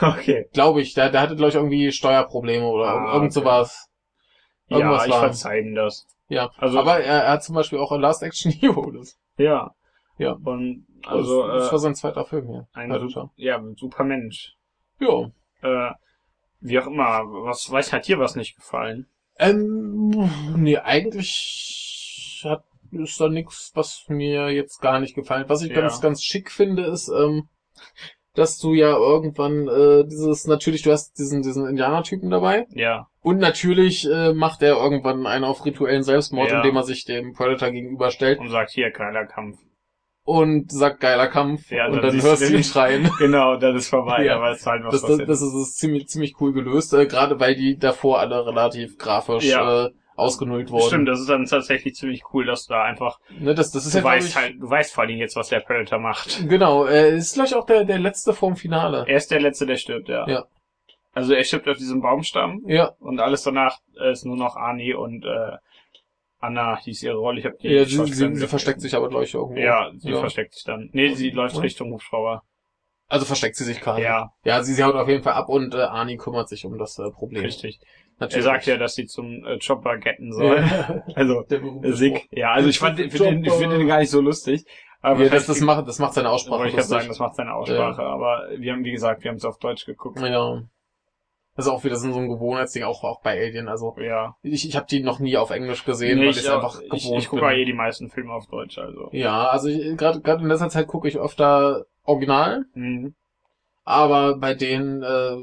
Okay. 0.02 0.48
Glaube 0.52 0.82
ich. 0.82 0.92
Der, 0.94 1.08
der 1.10 1.20
hatte, 1.22 1.36
glaube 1.36 1.48
ich, 1.50 1.54
irgendwie 1.54 1.90
Steuerprobleme 1.90 2.66
oder 2.66 2.88
Ah, 2.88 3.14
irgend 3.14 3.30
okay. 3.30 3.40
sowas. 3.40 3.88
Ja, 4.68 4.76
Irgendwas 4.78 5.06
ich 5.06 5.12
war. 5.12 5.20
verzeih 5.20 5.60
ihm 5.60 5.74
das. 5.74 6.06
Ja, 6.28 6.50
Also- 6.58 6.78
aber 6.78 7.00
er, 7.00 7.24
er 7.24 7.32
hat 7.32 7.42
zum 7.42 7.54
Beispiel 7.54 7.78
auch 7.78 7.90
Last 7.98 8.22
Action 8.22 8.52
Hero. 8.60 8.90
Das, 8.90 9.18
Ja. 9.38 9.70
Ja. 10.18 10.32
Und 10.44 10.86
also 11.06 11.46
das, 11.48 11.62
das 11.62 11.72
war 11.72 11.76
äh, 11.78 11.80
sein 11.82 11.94
zweiter 11.94 12.24
Film 12.26 12.46
hier. 12.46 12.68
ein 12.74 12.90
Predator. 12.90 13.32
ja, 13.36 13.56
ein 13.56 13.74
super 13.76 14.04
Mensch. 14.04 14.54
Ja. 14.98 15.30
Äh, 15.62 15.92
wie 16.60 16.78
auch 16.78 16.86
immer, 16.86 17.22
was 17.24 17.70
weiß 17.72 17.92
hat 17.94 18.06
dir 18.06 18.18
was 18.18 18.36
nicht 18.36 18.54
gefallen? 18.56 19.08
Ähm, 19.38 20.30
nee, 20.56 20.76
eigentlich 20.76 22.42
hat, 22.44 22.64
ist 22.92 23.20
da 23.20 23.28
nichts, 23.28 23.70
was 23.74 24.04
mir 24.08 24.50
jetzt 24.50 24.80
gar 24.80 25.00
nicht 25.00 25.14
gefallen. 25.14 25.44
Was 25.48 25.62
ich 25.62 25.70
Ja. 25.70 25.80
ganz, 25.80 26.00
ganz 26.00 26.22
schick 26.22 26.50
finde, 26.50 26.84
ist, 26.84 27.08
ähm, 27.08 27.48
dass 28.34 28.58
du 28.58 28.74
ja 28.74 28.96
irgendwann 28.96 29.66
äh, 29.68 30.04
dieses, 30.06 30.46
natürlich, 30.46 30.82
du 30.82 30.92
hast 30.92 31.18
diesen, 31.18 31.42
diesen 31.42 31.66
Indianertypen 31.66 32.30
dabei. 32.30 32.66
Ja. 32.70 33.08
Und 33.22 33.38
natürlich 33.38 34.08
äh, 34.08 34.32
macht 34.32 34.62
er 34.62 34.76
irgendwann 34.76 35.26
einen 35.26 35.44
auf 35.44 35.64
rituellen 35.64 36.02
Selbstmord, 36.04 36.50
Ja. 36.50 36.58
indem 36.58 36.76
er 36.76 36.84
sich 36.84 37.04
dem 37.04 37.32
Predator 37.34 37.70
gegenüberstellt 37.70 38.38
Und 38.38 38.48
sagt 38.48 38.70
hier 38.70 38.90
geiler 38.92 39.26
Kampf. 39.26 39.58
und 40.22 40.70
sagt 40.70 41.00
geiler 41.00 41.26
Kampf. 41.26 41.70
Ja, 41.72 41.88
und 41.88 42.02
dann 42.02 42.22
hörst 42.22 42.42
du 42.48 42.54
ihn 42.54 42.62
schreien. 42.64 43.10
Genau, 43.18 43.56
dann 43.56 43.74
ist 43.74 43.88
vorbei, 43.88 44.24
Ja. 44.26 44.36
aber 44.36 44.52
es 44.52 44.60
ist 44.60 44.66
halt 44.66 44.84
was 44.84 44.92
Das, 45.02 45.18
das, 45.18 45.26
das 45.26 45.42
ist, 45.42 45.54
ist 45.54 45.76
ziemlich, 45.78 46.06
ziemlich 46.08 46.34
coel 46.34 46.52
gelöst, 46.52 46.94
äh, 46.94 47.06
gerade 47.06 47.40
weil 47.40 47.56
die 47.56 47.78
davor 47.78 48.20
alle 48.20 48.46
relativ 48.46 48.96
grafisch 48.96 49.44
Ja. 49.46 49.86
äh, 49.86 49.90
ausgenullt 50.20 50.70
wurden. 50.70 50.86
Stimmt, 50.88 51.08
das 51.08 51.20
ist 51.20 51.28
dann 51.28 51.44
tatsächlich 51.46 51.94
ziemlich 51.94 52.22
cool, 52.32 52.44
dass 52.46 52.66
du 52.66 52.74
da 52.74 52.84
einfach, 52.84 53.18
Ne, 53.38 53.54
das, 53.54 53.70
das 53.72 53.86
ist 53.86 53.94
du 53.94 53.98
ja, 53.98 54.04
weißt 54.04 54.28
ich, 54.28 54.36
halt, 54.36 54.60
du 54.60 54.68
weißt 54.70 54.94
vor 54.94 55.04
allem 55.04 55.16
jetzt, 55.18 55.36
was 55.36 55.48
der 55.48 55.60
Predator 55.60 55.98
macht. 55.98 56.46
Genau, 56.48 56.86
äh, 56.86 57.16
ist 57.16 57.34
gleich 57.34 57.54
auch 57.54 57.66
der, 57.66 57.84
der 57.84 57.98
letzte 57.98 58.32
vorm 58.32 58.56
Finale. 58.56 59.04
Er 59.08 59.16
ist 59.16 59.30
der 59.30 59.40
Letzte, 59.40 59.66
der 59.66 59.76
stirbt, 59.76 60.08
ja. 60.08 60.28
Ja. 60.28 60.44
Also 61.12 61.34
er 61.34 61.42
stirbt 61.44 61.68
auf 61.68 61.76
diesem 61.76 62.00
Baumstamm 62.02 62.62
Ja, 62.66 62.92
und 63.00 63.18
alles 63.20 63.42
danach 63.42 63.78
äh, 64.00 64.12
ist 64.12 64.24
nur 64.24 64.36
noch 64.36 64.56
Arnie 64.56 64.94
und 64.94 65.24
äh, 65.24 65.56
Anna 66.38 66.78
hieß 66.78 67.02
ihre 67.02 67.16
Rolle. 67.16 67.40
Ich 67.40 67.44
habe 67.46 67.56
die 67.60 67.68
ja 67.68 67.84
sie, 67.84 68.04
sie, 68.06 68.34
sie 68.34 68.46
versteckt 68.48 68.80
sich 68.80 68.94
aber 68.94 69.08
gleich 69.08 69.34
irgendwo. 69.34 69.60
Ja, 69.60 69.90
sie 69.98 70.10
Ja. 70.12 70.20
versteckt 70.20 70.54
sich 70.54 70.64
dann. 70.64 70.88
Nee, 70.92 71.14
sie 71.14 71.30
läuft 71.30 71.56
Ja. 71.56 71.60
Richtung 71.62 71.92
Hubschrauber. 71.92 72.42
Also 73.08 73.26
versteckt 73.26 73.56
sie 73.56 73.64
sich 73.64 73.80
quasi. 73.80 74.02
Ja, 74.02 74.30
Ja, 74.44 74.62
sie, 74.62 74.72
sie 74.72 74.84
haut 74.84 74.94
auf 74.94 75.08
jeden 75.08 75.22
Fall 75.24 75.34
ab 75.34 75.48
und 75.48 75.74
äh, 75.74 75.78
Arnie 75.78 76.16
kümmert 76.16 76.48
sich 76.48 76.64
um 76.64 76.78
das 76.78 76.98
äh, 76.98 77.10
Problem. 77.10 77.42
richtig. 77.42 77.80
Natürlich. 78.20 78.46
Er 78.46 78.52
sagt 78.52 78.66
ja, 78.66 78.76
dass 78.76 78.94
sie 78.94 79.06
zum 79.06 79.44
äh, 79.44 79.58
Chopper 79.58 79.96
getten 79.98 80.32
soll. 80.32 80.58
Ja. 80.58 81.02
Also 81.14 81.44
Sick. 81.94 82.28
Ja, 82.30 82.52
also 82.52 82.68
ich 82.68 82.78
fand 82.78 82.98
den, 82.98 83.10
find 83.10 83.24
den, 83.24 83.44
ich 83.44 83.52
finde 83.54 83.78
den 83.78 83.86
gar 83.88 83.98
nicht 83.98 84.10
so 84.10 84.20
lustig. 84.20 84.64
Aber 85.00 85.24
Ja, 85.24 85.30
das, 85.30 85.46
das 85.46 85.60
macht, 85.62 85.88
das 85.88 85.98
macht 85.98 86.12
seine 86.12 86.28
Aussprache 86.28 86.58
wollte 86.60 86.70
ich 86.70 86.76
lustig. 86.76 86.90
sagen, 86.90 87.08
das 87.08 87.18
macht 87.18 87.34
seine 87.34 87.54
Aussprache. 87.54 88.02
Aber 88.02 88.48
wir 88.58 88.72
haben, 88.72 88.84
wie 88.84 88.92
gesagt, 88.92 89.24
wir 89.24 89.30
haben 89.30 89.38
es 89.38 89.44
auf 89.46 89.58
Deutsch 89.58 89.86
geguckt. 89.86 90.20
Ja. 90.20 90.62
Das 91.56 91.66
ist 91.66 91.72
auch 91.72 91.82
wieder 91.84 91.96
so 91.96 92.06
ein 92.14 92.28
Gewohnheitsding, 92.28 92.84
auch, 92.84 93.02
auch 93.02 93.22
bei 93.22 93.38
Alien. 93.38 93.68
Also 93.68 93.96
Ja. 93.98 94.36
ich, 94.42 94.68
ich 94.68 94.76
habe 94.76 94.86
die 94.90 95.02
noch 95.02 95.18
nie 95.18 95.36
auf 95.36 95.50
Englisch 95.50 95.84
gesehen, 95.84 96.18
Nee, 96.18 96.26
weil 96.26 96.30
ich 96.36 96.50
einfach 96.50 96.80
ich, 96.92 97.04
gewohnt 97.04 97.22
ich 97.22 97.28
gucke 97.28 97.42
bin. 97.42 97.50
ja 97.50 97.56
eh 97.56 97.64
die 97.64 97.72
meisten 97.72 98.08
Filme 98.10 98.32
auf 98.32 98.46
Deutsch, 98.46 98.78
also. 98.78 99.08
Ja, 99.12 99.48
also 99.48 99.68
ich- 99.68 99.96
gerade 99.96 100.20
gerade 100.20 100.42
in 100.42 100.48
letzter 100.48 100.68
Zeit 100.68 100.86
gucke 100.86 101.08
ich 101.08 101.18
öfter 101.18 101.86
Original, 102.04 102.64
Mhm. 102.74 103.14
aber 103.84 104.36
bei 104.38 104.54
denen, 104.54 105.02
äh, 105.02 105.36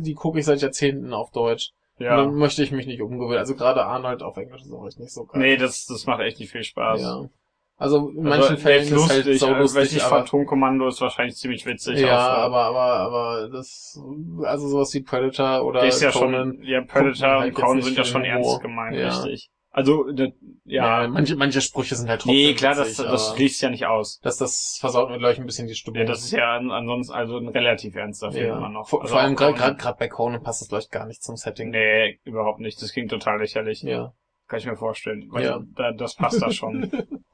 die 0.00 0.14
gucke 0.14 0.38
ich 0.38 0.44
seit 0.46 0.60
Jahrzehnten 0.62 1.12
auf 1.12 1.30
Deutsch. 1.30 1.70
Und 2.00 2.06
Ja. 2.06 2.16
dann 2.16 2.34
möchte 2.34 2.62
ich 2.62 2.72
mich 2.72 2.86
nicht 2.86 3.02
umgewöhnen. 3.02 3.38
Also 3.38 3.54
gerade 3.54 3.84
Arnold 3.84 4.22
auf 4.22 4.36
Englisch 4.38 4.62
ist 4.62 4.72
auch 4.72 4.86
echt 4.86 4.98
nicht 4.98 5.12
so 5.12 5.26
geil. 5.26 5.40
Nee, 5.42 5.56
das, 5.58 5.84
das 5.86 6.06
macht 6.06 6.20
echt 6.22 6.40
nicht 6.40 6.50
viel 6.50 6.64
Spaß. 6.64 7.00
Ja. 7.02 7.28
Also 7.76 8.08
in 8.10 8.26
Also, 8.26 8.28
manchen 8.28 8.48
der 8.48 8.58
Fällen 8.58 8.82
ist 8.82 8.90
ist 8.92 9.08
halt 9.10 9.16
lustig, 9.26 9.38
so 9.40 9.46
also, 9.48 9.60
lustig, 9.78 9.96
ich, 9.96 10.02
aber, 10.02 10.16
Phantomkommando 10.16 10.88
ist 10.88 11.00
wahrscheinlich 11.00 11.36
ziemlich 11.36 11.64
witzig. 11.66 11.98
ja, 12.00 12.16
auch, 12.16 12.38
aber, 12.44 12.64
aber, 12.64 12.80
aber 12.80 13.48
das, 13.50 13.98
also 14.42 14.68
sowas 14.68 14.92
wie 14.94 15.00
Predator 15.02 15.64
oder 15.64 15.80
der 15.80 15.88
ist 15.90 16.00
ja 16.02 16.10
Conan, 16.10 16.54
schon, 16.56 16.62
ja, 16.64 16.80
Predator 16.82 17.28
halt 17.40 17.40
und 17.40 17.46
jetzt 17.46 17.60
Conan 17.66 17.82
sind 17.82 17.96
ja 17.98 18.04
schon 18.04 18.24
ernst 18.24 18.60
gemeint, 18.60 18.96
Ja. 18.96 19.08
richtig. 19.08 19.50
Also, 19.72 20.04
ne, 20.04 20.34
ja, 20.64 21.02
ja. 21.02 21.08
manche, 21.08 21.36
manche 21.36 21.60
Sprüche 21.60 21.94
sind 21.94 22.08
halt 22.08 22.22
trotzdem 22.22 22.34
nee, 22.36 22.54
klar, 22.54 22.74
das, 22.74 22.88
witzig, 22.88 23.04
das 23.06 23.28
aber 23.28 23.36
schließt 23.36 23.62
ja 23.62 23.70
nicht 23.70 23.86
aus. 23.86 24.18
das, 24.20 24.36
das 24.36 24.78
versaut 24.80 25.10
mir 25.10 25.18
gleich 25.18 25.38
ein 25.38 25.46
bisschen 25.46 25.68
die 25.68 25.76
Stimmung. 25.76 26.00
Ja, 26.00 26.06
das 26.06 26.24
ist 26.24 26.32
ja 26.32 26.56
an- 26.56 26.72
ansonsten 26.72 27.14
also 27.14 27.36
ein 27.38 27.46
relativ 27.48 27.94
ernster 27.94 28.32
Film 28.32 28.46
ja. 28.48 28.56
immer 28.58 28.68
noch. 28.68 28.88
Vor, 28.88 29.02
Also 29.02 29.12
vor 29.14 29.22
allem 29.22 29.36
gerade 29.36 29.76
gerade 29.76 29.96
bei 29.96 30.08
Conan 30.08 30.42
passt 30.42 30.60
das 30.60 30.68
gleich 30.68 30.90
gar 30.90 31.06
nicht 31.06 31.22
zum 31.22 31.36
Setting. 31.36 31.70
Nee, 31.70 32.18
überhaupt 32.24 32.58
nicht. 32.58 32.82
Das 32.82 32.92
klingt 32.92 33.10
total 33.10 33.38
lächerlich. 33.38 33.82
Ja. 33.82 34.12
Kann 34.48 34.58
ich 34.58 34.66
mir 34.66 34.76
vorstellen. 34.76 35.28
Weil 35.30 35.44
Ja. 35.44 35.60
da, 35.76 35.92
das 35.92 36.16
passt 36.16 36.42
da 36.42 36.50
schon. 36.50 36.90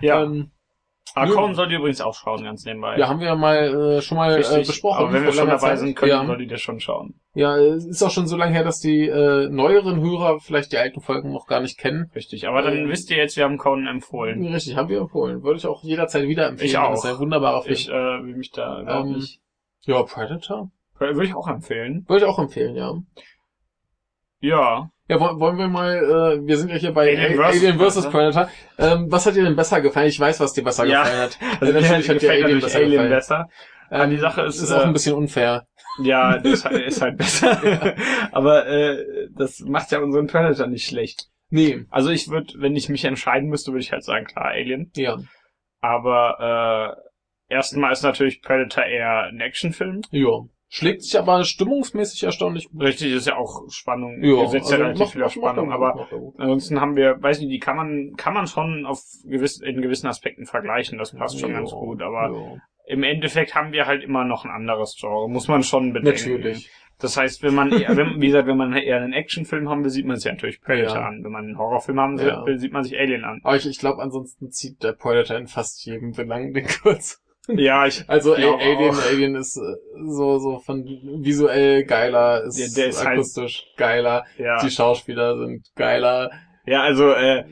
ja. 0.00 0.22
Ähm, 0.22 0.52
nö. 1.16 1.32
Conan 1.34 1.54
sollt 1.54 1.70
ihr 1.70 1.78
übrigens 1.78 2.00
auch 2.00 2.14
schauen, 2.14 2.42
ganz 2.44 2.64
nebenbei. 2.64 2.96
ja, 2.98 3.08
haben 3.08 3.20
wir 3.20 3.26
ja 3.28 3.34
mal 3.36 3.56
äh, 3.98 4.02
schon 4.02 4.16
mal 4.18 4.32
äh, 4.32 4.34
Richtig. 4.36 4.66
besprochen. 4.66 4.98
Aber 5.04 5.12
wenn 5.12 5.24
wir 5.24 5.32
schon 5.32 5.46
dabei 5.46 5.58
Zeit. 5.58 5.78
sind, 5.78 5.94
können, 5.94 6.10
ja. 6.10 6.26
solltet 6.26 6.50
ihr 6.50 6.58
schon 6.58 6.80
schauen. 6.80 7.14
ja, 7.34 7.56
es 7.56 7.84
ist 7.86 8.02
auch 8.02 8.10
schon 8.10 8.26
so 8.26 8.36
lange 8.36 8.52
her, 8.52 8.64
dass 8.64 8.80
die 8.80 9.06
äh, 9.06 9.48
neueren 9.48 10.00
Hörer 10.00 10.40
vielleicht 10.40 10.72
die 10.72 10.78
alten 10.78 11.00
Folgen 11.00 11.32
noch 11.32 11.46
gar 11.46 11.60
nicht 11.60 11.78
kennen. 11.78 12.10
Richtig. 12.14 12.48
Aber 12.48 12.62
dann 12.62 12.76
Ähm, 12.76 12.88
wisst 12.88 13.10
ihr 13.10 13.16
jetzt, 13.16 13.36
wir 13.36 13.44
haben 13.44 13.58
Conan 13.58 13.86
empfohlen. 13.86 14.44
Richtig, 14.52 14.76
haben 14.76 14.88
wir 14.88 15.00
empfohlen. 15.00 15.42
Würde 15.42 15.58
ich 15.58 15.66
auch 15.66 15.82
jederzeit 15.84 16.26
wieder 16.26 16.48
empfehlen. 16.48 16.70
Ich 16.70 16.78
auch. 16.78 16.90
Das 16.90 17.04
ist 17.04 17.10
ein 17.10 17.18
wunderbarer 17.18 17.62
Film. 17.62 17.74
Ich 17.74 17.88
äh, 17.88 17.92
will 17.92 18.36
mich 18.36 18.50
da 18.50 18.80
überhaupt 18.82 19.06
Ähm, 19.06 19.12
nicht. 19.14 19.40
ja, 19.82 20.02
Predator? 20.02 20.70
Würde 20.98 21.24
ich 21.24 21.34
auch 21.34 21.48
empfehlen. 21.48 22.04
Würde 22.08 22.24
ich 22.24 22.30
auch 22.30 22.38
empfehlen, 22.38 22.76
ja. 22.76 22.94
Ja. 24.40 24.90
Ja, 25.06 25.20
wollen, 25.20 25.38
wollen 25.38 25.58
wir 25.58 25.68
mal, 25.68 25.96
äh, 25.98 26.46
wir 26.46 26.56
sind 26.56 26.70
ja 26.70 26.76
hier 26.76 26.92
bei 26.92 27.02
Alien 27.14 27.38
Alien, 27.38 27.76
versus 27.78 28.06
vs. 28.06 28.10
Predator. 28.10 28.48
Ähm, 28.78 29.06
was 29.10 29.26
hat 29.26 29.34
dir 29.36 29.44
denn 29.44 29.54
besser 29.56 29.80
gefallen? 29.82 30.08
Ich 30.08 30.18
weiß, 30.18 30.40
was 30.40 30.54
dir 30.54 30.64
besser 30.64 30.86
Ja. 30.86 31.02
gefallen 31.02 31.20
hat. 31.20 31.38
Also 31.60 31.72
natürlich 31.74 32.08
hat 32.08 32.22
dir 32.22 32.30
Alien 32.30 32.60
besser 32.60 32.78
Alien 32.78 32.90
gefallen. 32.92 33.10
besser. 33.10 33.48
Ähm, 33.90 34.10
die 34.10 34.16
Sache 34.16 34.42
ist, 34.42 34.62
ist 34.62 34.72
auch 34.72 34.80
äh, 34.80 34.84
ein 34.84 34.92
bisschen 34.94 35.14
unfair. 35.14 35.66
Ja, 36.02 36.38
das 36.38 36.52
ist 36.54 36.64
halt, 36.64 36.86
ist 36.86 37.02
halt 37.02 37.18
besser. 37.18 37.94
Aber 38.32 38.66
äh, 38.66 39.28
das 39.36 39.60
macht 39.60 39.92
ja 39.92 39.98
unseren 40.00 40.26
Predator 40.26 40.66
nicht 40.68 40.86
schlecht. 40.86 41.28
Nee, 41.50 41.84
Also 41.90 42.08
ich 42.10 42.28
würde, 42.30 42.54
wenn 42.56 42.74
ich 42.74 42.88
mich 42.88 43.04
entscheiden 43.04 43.48
müsste, 43.50 43.72
würde 43.72 43.82
ich 43.84 43.92
halt 43.92 44.04
sagen, 44.04 44.24
klar, 44.24 44.46
Alien. 44.46 44.90
ja. 44.96 45.18
Aber 45.82 46.96
äh, 47.50 47.54
erstmal 47.54 47.92
ist 47.92 48.02
natürlich 48.02 48.40
Predator 48.40 48.84
eher 48.84 49.24
ein 49.24 49.40
Actionfilm. 49.40 50.00
Ja. 50.10 50.40
Schlägt 50.76 51.02
sich 51.02 51.16
aber 51.16 51.44
stimmungsmäßig 51.44 52.24
erstaunlich 52.24 52.68
gut. 52.68 52.82
Richtig, 52.82 53.12
ist 53.12 53.28
ja 53.28 53.36
auch 53.36 53.62
Spannung. 53.70 54.20
Ja, 54.24 54.42
Ja, 54.42 54.46
setzt 54.48 54.70
ja 54.70 54.72
also 54.78 54.82
relativ 54.82 55.00
macht- 55.00 55.12
viel 55.12 55.22
auf 55.22 55.36
macht 55.36 55.44
Spannung, 55.54 55.68
er 55.68 55.74
aber 55.76 55.94
macht 55.94 56.12
er 56.12 56.32
ansonsten 56.38 56.80
haben 56.80 56.96
wir, 56.96 57.22
weiß 57.22 57.38
nicht, 57.38 57.52
die 57.52 57.60
kann 57.60 57.76
man, 57.76 58.14
kann 58.16 58.34
man 58.34 58.48
schon 58.48 58.84
auf 58.84 59.00
gewiss, 59.24 59.60
in 59.60 59.80
gewissen 59.82 60.08
Aspekten 60.08 60.46
vergleichen. 60.46 60.98
Das 60.98 61.14
passt 61.14 61.38
schon 61.38 61.50
Ja, 61.50 61.58
ganz 61.58 61.70
gut, 61.70 62.02
aber 62.02 62.32
ja. 62.34 62.56
im 62.86 63.04
Endeffekt 63.04 63.54
haben 63.54 63.70
wir 63.70 63.86
halt 63.86 64.02
immer 64.02 64.24
noch 64.24 64.44
ein 64.44 64.50
anderes 64.50 64.96
Genre. 64.98 65.28
Muss 65.30 65.46
man 65.46 65.62
schon 65.62 65.92
bedenken. 65.92 66.28
Natürlich. 66.32 66.68
Das 67.00 67.16
heißt, 67.16 67.42
wenn 67.44 67.54
man, 67.54 67.70
eher, 67.72 67.96
wenn, 67.96 68.20
wie 68.20 68.26
gesagt, 68.26 68.48
wenn 68.48 68.56
man 68.56 68.72
eher 68.72 68.96
einen 69.00 69.12
Actionfilm 69.12 69.68
haben 69.68 69.84
will, 69.84 69.90
sieht 69.90 70.06
man 70.06 70.16
sich 70.16 70.30
natürlich 70.30 70.60
Predator 70.60 70.96
Ja. 70.98 71.06
an. 71.06 71.22
Wenn 71.22 71.32
man 71.32 71.44
einen 71.44 71.58
Horrorfilm 71.58 72.00
haben 72.00 72.18
will, 72.18 72.26
Ja. 72.28 72.44
sieht 72.58 72.72
man 72.72 72.82
sich 72.82 72.98
Alien 72.98 73.24
an. 73.24 73.40
Aber 73.44 73.54
ich, 73.56 73.66
ich 73.68 73.78
glaube, 73.78 74.02
ansonsten 74.02 74.50
zieht 74.50 74.82
der 74.82 74.92
Predator 74.92 75.36
in 75.36 75.46
fast 75.46 75.84
jedem 75.86 76.12
Belang 76.12 76.52
den 76.52 76.66
kurz. 76.82 77.20
Ja, 77.48 77.86
ich, 77.86 78.04
Also 78.08 78.34
Alien, 78.34 78.54
auch. 78.94 79.06
Alien 79.06 79.34
ist 79.36 79.56
äh, 79.56 79.60
so, 80.06 80.38
so 80.38 80.58
von 80.58 80.84
visuell 81.22 81.84
geiler, 81.84 82.44
ist, 82.44 82.58
Der- 82.58 82.84
der 82.84 82.90
ist 82.90 83.04
halt- 83.04 83.18
akustisch 83.18 83.64
geiler, 83.76 84.24
ja. 84.38 84.58
die 84.64 84.70
Schauspieler 84.70 85.36
sind 85.38 85.66
geiler. 85.76 86.30
Ja, 86.66 86.82
also, 86.82 87.10
äh, 87.10 87.44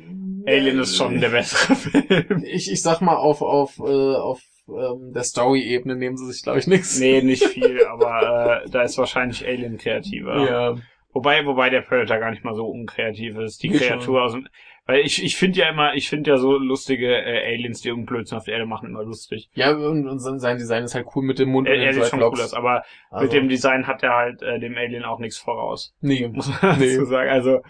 Alien 0.46 0.80
ist 0.80 0.96
schon 0.96 1.20
der 1.20 1.28
bessere 1.28 1.74
Film. 1.76 2.42
Ich, 2.46 2.70
ich 2.72 2.82
sag 2.82 3.00
mal, 3.00 3.16
auf, 3.16 3.42
auf, 3.42 3.78
äh, 3.78 3.82
auf 4.16 4.40
ähm, 4.68 5.12
der 5.12 5.24
Story-Ebene 5.24 5.96
nehmen 5.96 6.16
sie 6.16 6.26
sich, 6.32 6.42
glaube 6.42 6.58
ich, 6.60 6.66
nix. 6.66 6.98
nee, 6.98 7.20
nicht 7.20 7.44
viel, 7.48 7.84
aber 7.84 8.62
äh, 8.64 8.70
da 8.70 8.82
ist 8.82 8.96
wahrscheinlich 8.96 9.46
Alien 9.46 9.76
kreativer. 9.76 10.48
Ja. 10.50 10.74
Wobei, 11.12 11.44
wobei 11.44 11.68
der 11.68 11.82
Predator 11.82 12.16
gar 12.18 12.30
nicht 12.30 12.42
mal 12.42 12.54
so 12.54 12.64
unkreativ 12.66 13.36
ist. 13.36 13.62
Die 13.62 13.68
Kreatur 13.68 14.22
aus 14.22 14.32
dem, 14.32 14.48
weil 14.86 15.00
ich, 15.00 15.22
ich 15.22 15.36
finde 15.36 15.60
ja 15.60 15.68
immer, 15.68 15.94
ich 15.94 16.08
finde 16.08 16.30
ja 16.30 16.36
so 16.36 16.58
lustige 16.58 17.06
äh, 17.14 17.52
Aliens, 17.54 17.80
die 17.80 17.88
irgendeinen 17.88 18.16
Blödsinn 18.16 18.38
auf 18.38 18.44
der 18.44 18.54
Erde 18.54 18.66
machen, 18.66 18.88
immer 18.88 19.04
lustig. 19.04 19.48
Ja, 19.54 19.70
und, 19.72 20.08
und 20.08 20.18
sein 20.18 20.58
Design 20.58 20.84
ist 20.84 20.94
halt 20.94 21.06
cool 21.14 21.22
mit 21.24 21.38
dem 21.38 21.50
Mund 21.50 21.68
Er, 21.68 21.74
und 21.74 21.80
er 21.80 21.92
sieht 21.94 22.06
schon 22.06 22.22
cool 22.22 22.40
aus, 22.40 22.52
aber 22.54 22.82
Also, 23.10 23.24
mit 23.24 23.32
dem 23.32 23.48
Design 23.48 23.86
hat 23.86 24.02
er 24.02 24.14
halt 24.14 24.42
äh, 24.42 24.58
dem 24.58 24.76
Alien 24.76 25.04
auch 25.04 25.18
nichts 25.18 25.38
voraus. 25.38 25.94
Nee. 26.00 26.28
Muss 26.28 26.48
man 26.62 26.78
Nee. 26.78 26.94
dazu 26.96 27.04
sagen. 27.06 27.30
Also, 27.30 27.60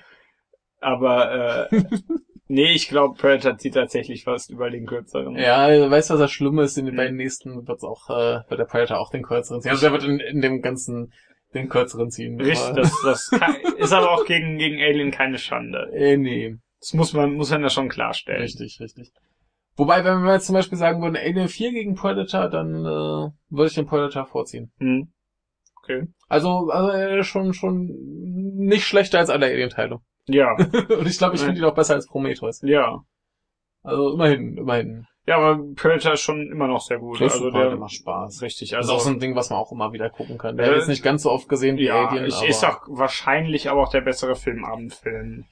aber 0.80 1.68
äh, 1.70 1.82
nee, 2.48 2.72
ich 2.72 2.88
glaube, 2.88 3.16
Predator 3.18 3.56
zieht 3.58 3.74
tatsächlich 3.74 4.24
fast 4.24 4.50
über 4.50 4.70
den 4.70 4.86
kürzeren. 4.86 5.36
Ja, 5.36 5.68
weißt 5.90 6.10
du, 6.10 6.14
was 6.14 6.20
das 6.20 6.32
Schlimme 6.32 6.62
ist? 6.62 6.76
In 6.78 6.86
den 6.86 6.94
Mhm. 6.94 6.98
beiden 6.98 7.16
nächsten 7.16 7.66
wird's 7.68 7.84
auch, 7.84 8.08
äh, 8.10 8.40
wird 8.48 8.58
der 8.58 8.64
Predator 8.64 8.98
auch 8.98 9.10
den 9.10 9.22
kürzeren 9.22 9.60
ziehen. 9.60 9.70
Also 9.70 9.82
der 9.82 9.92
wird 9.92 10.04
in, 10.04 10.18
in 10.18 10.40
dem 10.40 10.60
ganzen 10.62 11.12
den 11.54 11.68
kürzeren 11.68 12.10
ziehen. 12.10 12.40
Richtig, 12.40 12.74
das, 12.74 12.98
das 13.04 13.30
kann, 13.30 13.54
ist 13.76 13.92
aber 13.92 14.10
auch 14.12 14.24
gegen, 14.24 14.56
gegen 14.56 14.80
Alien 14.80 15.10
keine 15.10 15.36
Schande. 15.38 15.90
Äh, 15.92 16.16
nee. 16.16 16.56
Das 16.82 16.94
muss 16.94 17.12
man, 17.12 17.34
muss 17.34 17.50
man 17.50 17.62
ja 17.62 17.70
schon 17.70 17.88
klarstellen. 17.88 18.42
Richtig, 18.42 18.80
richtig. 18.80 19.12
Wobei, 19.76 20.04
wenn 20.04 20.24
wir 20.24 20.34
jetzt 20.34 20.46
zum 20.46 20.54
Beispiel 20.54 20.76
sagen 20.76 21.00
würden, 21.00 21.16
Alien 21.16 21.48
4 21.48 21.70
gegen 21.70 21.94
Predator, 21.94 22.48
dann 22.48 22.84
äh, 22.84 23.30
würde 23.50 23.66
ich 23.68 23.74
den 23.74 23.86
Predator 23.86 24.26
vorziehen. 24.26 24.72
Hm. 24.78 25.12
Okay. 25.82 26.08
Also, 26.28 26.70
also 26.70 26.90
äh, 26.90 27.22
schon 27.22 27.54
schon 27.54 27.86
nicht 27.86 28.84
schlechter 28.84 29.20
als 29.20 29.30
alle 29.30 29.46
Alien-Teile. 29.46 30.00
Ja, 30.26 30.54
Und 30.98 31.06
ich 31.08 31.18
glaube, 31.18 31.36
ich 31.36 31.40
finde 31.40 31.60
ihn 31.60 31.64
auch 31.64 31.74
besser 31.74 31.94
als 31.94 32.06
Prometheus. 32.06 32.60
ja. 32.62 33.00
Also 33.84 34.12
immerhin, 34.12 34.58
immerhin. 34.58 35.06
Ja, 35.26 35.38
aber 35.38 35.60
Predator 35.74 36.12
ist 36.12 36.20
schon 36.20 36.50
immer 36.52 36.68
noch 36.68 36.80
sehr 36.80 36.98
gut. 36.98 37.18
Der 37.18 37.28
ist 37.28 37.34
also 37.34 37.46
super, 37.46 37.68
der, 37.68 37.76
macht 37.76 37.92
Spaß. 37.92 38.42
Richtig, 38.42 38.70
Das 38.70 38.76
also 38.78 38.92
ist 38.92 38.98
auch 38.98 39.04
so 39.04 39.10
ein 39.10 39.18
Ding, 39.18 39.34
was 39.34 39.50
man 39.50 39.58
auch 39.58 39.72
immer 39.72 39.92
wieder 39.92 40.10
gucken 40.10 40.38
kann. 40.38 40.56
Der 40.56 40.66
Äh, 40.66 40.70
hat 40.70 40.76
jetzt 40.76 40.88
nicht 40.88 41.02
ganz 41.02 41.22
so 41.22 41.30
oft 41.30 41.48
gesehen 41.48 41.76
wie 41.78 41.86
ja, 41.86 42.08
Alien, 42.08 42.26
ich, 42.26 42.36
aber... 42.36 42.46
ist 42.46 42.64
auch 42.64 42.80
wahrscheinlich 42.88 43.70
aber 43.70 43.82
auch 43.82 43.90
der 43.90 44.00
bessere 44.00 44.36
Filmabendfilm. 44.36 45.46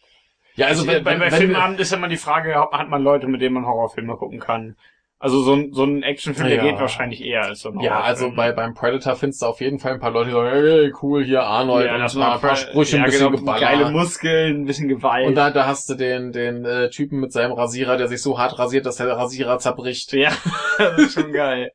Ja, 0.56 0.66
also 0.66 0.82
ich, 0.82 0.88
wenn, 0.88 1.04
bei, 1.04 1.14
bei 1.14 1.20
wenn 1.26 1.30
wir- 1.32 1.38
Filmabend 1.38 1.80
ist 1.80 1.90
ja 1.92 1.98
immer 1.98 2.08
die 2.08 2.16
Frage, 2.16 2.54
hat 2.54 2.88
man 2.88 3.02
Leute, 3.02 3.26
mit 3.26 3.40
denen 3.40 3.54
man 3.54 3.66
Horrorfilme 3.66 4.16
gucken 4.16 4.38
kann? 4.40 4.76
Also 5.22 5.42
so 5.42 5.52
ein, 5.52 5.72
so 5.74 5.84
ein 5.84 6.02
Actionfilm, 6.02 6.48
der 6.48 6.56
Ja. 6.56 6.62
geht 6.70 6.80
wahrscheinlich 6.80 7.22
eher 7.22 7.42
als 7.44 7.60
so 7.60 7.68
ein 7.70 7.78
Ja, 7.80 8.00
also 8.00 8.32
bei, 8.34 8.52
beim 8.52 8.72
Predator 8.72 9.16
findest 9.16 9.42
du 9.42 9.46
auf 9.46 9.60
jeden 9.60 9.78
Fall 9.78 9.92
ein 9.92 10.00
paar 10.00 10.12
Leute, 10.12 10.30
die 10.30 10.32
sagen, 10.34 10.48
hey, 10.50 10.92
cool, 11.02 11.22
hier 11.24 11.42
Arnold 11.42 11.84
ja, 11.86 11.94
und 11.94 12.00
das 12.00 12.16
ein 12.16 12.40
paar 12.40 12.56
Sprüche, 12.56 12.96
ein 12.96 13.00
ja, 13.02 13.04
bisschen 13.06 13.26
genau, 13.26 13.36
geballert. 13.38 13.60
geile 13.60 13.90
Muskeln, 13.90 14.62
ein 14.62 14.64
bisschen 14.64 14.88
Gewalt. 14.88 15.26
Und 15.26 15.34
da, 15.34 15.50
da 15.50 15.66
hast 15.66 15.90
du 15.90 15.94
den, 15.94 16.32
den 16.32 16.64
äh, 16.64 16.88
Typen 16.88 17.20
mit 17.20 17.32
seinem 17.32 17.52
Rasierer, 17.52 17.98
der 17.98 18.08
sich 18.08 18.22
so 18.22 18.38
hart 18.38 18.58
rasiert, 18.58 18.86
dass 18.86 18.96
der 18.96 19.08
Rasierer 19.08 19.58
zerbricht. 19.58 20.14
ja, 20.14 20.30
das 20.78 20.98
ist 20.98 21.12
schon 21.12 21.32
geil. 21.34 21.70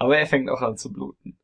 Aber 0.00 0.18
er 0.18 0.26
fängt 0.26 0.50
auch 0.50 0.60
an 0.60 0.76
zu 0.76 0.92
bluten. 0.92 1.38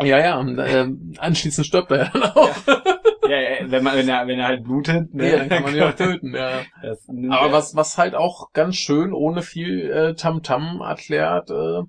Ja, 0.00 0.18
ja, 0.18 0.38
und, 0.38 0.58
ähm, 0.58 1.12
anschließend 1.18 1.66
stirbt 1.66 1.90
er 1.92 2.04
ja 2.04 2.10
dann 2.10 2.22
auch. 2.22 2.56
Ja, 2.66 2.82
ja, 3.28 3.70
wenn 3.70 3.84
man, 3.84 3.96
wenn 3.96 4.08
er, 4.08 4.26
wenn 4.26 4.38
er 4.38 4.46
halt 4.48 4.64
blutet, 4.64 5.14
ne, 5.14 5.30
Ja, 5.30 5.36
dann 5.38 5.48
kann 5.48 5.62
man 5.62 5.74
ihn 5.74 5.82
auch 5.82 5.92
töten, 5.96 6.34
ja. 6.34 6.62
Das 6.82 7.08
Aber 7.08 7.46
er- 7.46 7.52
was, 7.52 7.74
was 7.76 7.98
halt 7.98 8.14
auch 8.14 8.52
ganz 8.52 8.76
schön 8.76 9.12
ohne 9.12 9.42
viel 9.42 9.90
äh, 9.90 10.14
Tamtam 10.14 10.80
erklärt, 10.80 11.50
äh, 11.50 11.82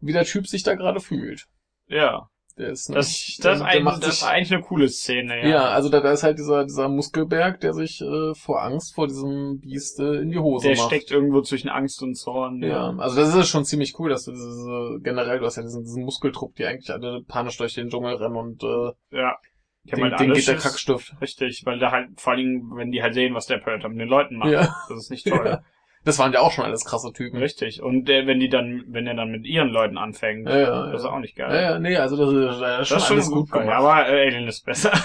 wie 0.00 0.12
der 0.12 0.24
Typ 0.24 0.46
sich 0.48 0.62
da 0.62 0.74
gerade 0.74 0.98
fühlt. 1.00 1.46
ja, 1.86 2.26
Der 2.58 2.70
ist 2.70 2.88
das, 2.88 3.06
nicht, 3.08 3.44
das, 3.44 3.58
der, 3.60 3.66
ein, 3.68 3.72
der 3.74 3.82
macht 3.84 4.02
das 4.02 4.14
ist 4.14 4.20
sich, 4.20 4.28
eigentlich 4.28 4.52
eine 4.52 4.62
coole 4.62 4.88
Szene, 4.88 5.42
ja. 5.42 5.48
ja. 5.48 5.64
also 5.70 5.88
da, 5.88 6.00
da 6.00 6.10
ist 6.12 6.24
halt 6.24 6.38
dieser, 6.38 6.64
dieser 6.64 6.88
Muskelberg, 6.88 7.60
der 7.60 7.72
sich 7.72 8.00
äh, 8.00 8.34
vor 8.34 8.62
Angst 8.62 8.94
vor 8.96 9.06
diesem 9.06 9.60
Biest 9.60 10.00
äh, 10.00 10.16
in 10.22 10.30
die 10.32 10.38
Hose 10.40 10.66
Der 10.68 10.76
macht. 10.76 10.86
steckt 10.88 11.12
irgendwo 11.12 11.40
zwischen 11.42 11.68
Angst 11.68 12.02
und 12.02 12.16
Zorn. 12.16 12.60
Ja, 12.62 12.90
also 12.98 13.14
das 13.16 13.32
ist 13.34 13.48
schon 13.48 13.64
ziemlich 13.64 13.96
cool, 14.00 14.10
dass 14.10 14.24
du 14.24 14.32
diese, 14.32 14.98
generell, 15.02 15.38
du 15.38 15.46
hast 15.46 15.56
ja 15.56 15.62
diesen, 15.62 15.84
diesen 15.84 16.04
Muskeltrupp, 16.04 16.56
die 16.56 16.66
eigentlich 16.66 16.90
alle 16.90 17.22
panisch 17.22 17.56
durch 17.58 17.74
den 17.74 17.88
Dschungel 17.90 18.16
rennen 18.16 18.36
und 18.36 18.62
äh, 18.64 18.90
ja. 19.16 19.36
Den, 19.84 20.02
halt 20.02 20.20
den 20.20 20.32
geht 20.32 20.46
der. 20.46 20.56
Kackstift. 20.56 21.14
Richtig, 21.20 21.62
weil 21.64 21.78
da 21.78 21.90
halt, 21.90 22.20
vor 22.20 22.34
allem, 22.34 22.72
wenn 22.76 22.92
die 22.92 23.02
halt 23.02 23.14
sehen, 23.14 23.34
was 23.34 23.46
der 23.46 23.58
Predator 23.58 23.90
mit 23.90 24.00
den 24.00 24.08
Leuten 24.08 24.36
macht. 24.36 24.50
Ja. 24.50 24.74
Das 24.88 24.98
ist 24.98 25.10
nicht 25.10 25.26
toll. 25.26 25.42
Ja. 25.46 25.62
Das 26.04 26.18
waren 26.18 26.32
ja 26.32 26.40
auch 26.40 26.50
schon 26.50 26.64
alles 26.64 26.84
krasse 26.84 27.12
Typen. 27.12 27.38
Richtig. 27.38 27.80
Und 27.80 28.10
äh, 28.10 28.26
wenn 28.26 28.40
die 28.40 28.48
dann, 28.48 28.82
wenn 28.88 29.06
er 29.06 29.14
dann 29.14 29.30
mit 29.30 29.46
ihren 29.46 29.68
Leuten 29.68 29.98
anfängt, 29.98 30.48
Ja, 30.48 30.58
ja, 30.58 30.86
das 30.86 31.02
ist 31.02 31.06
ja. 31.06 31.12
auch 31.12 31.20
nicht 31.20 31.36
geil. 31.36 31.54
Ja, 31.54 31.60
ja, 31.60 31.78
nee, 31.78 31.96
also 31.96 32.16
das 32.16 32.32
ist, 32.32 32.60
äh, 32.60 32.60
schon 32.60 32.60
das 32.60 32.90
ist 32.90 33.06
schon 33.06 33.16
alles 33.16 33.28
gut 33.28 33.50
gut 33.50 33.52
gemacht. 33.52 33.76
Aber 33.76 34.08
äh, 34.08 34.26
Alien 34.26 34.48
ist 34.48 34.64
besser. 34.64 34.92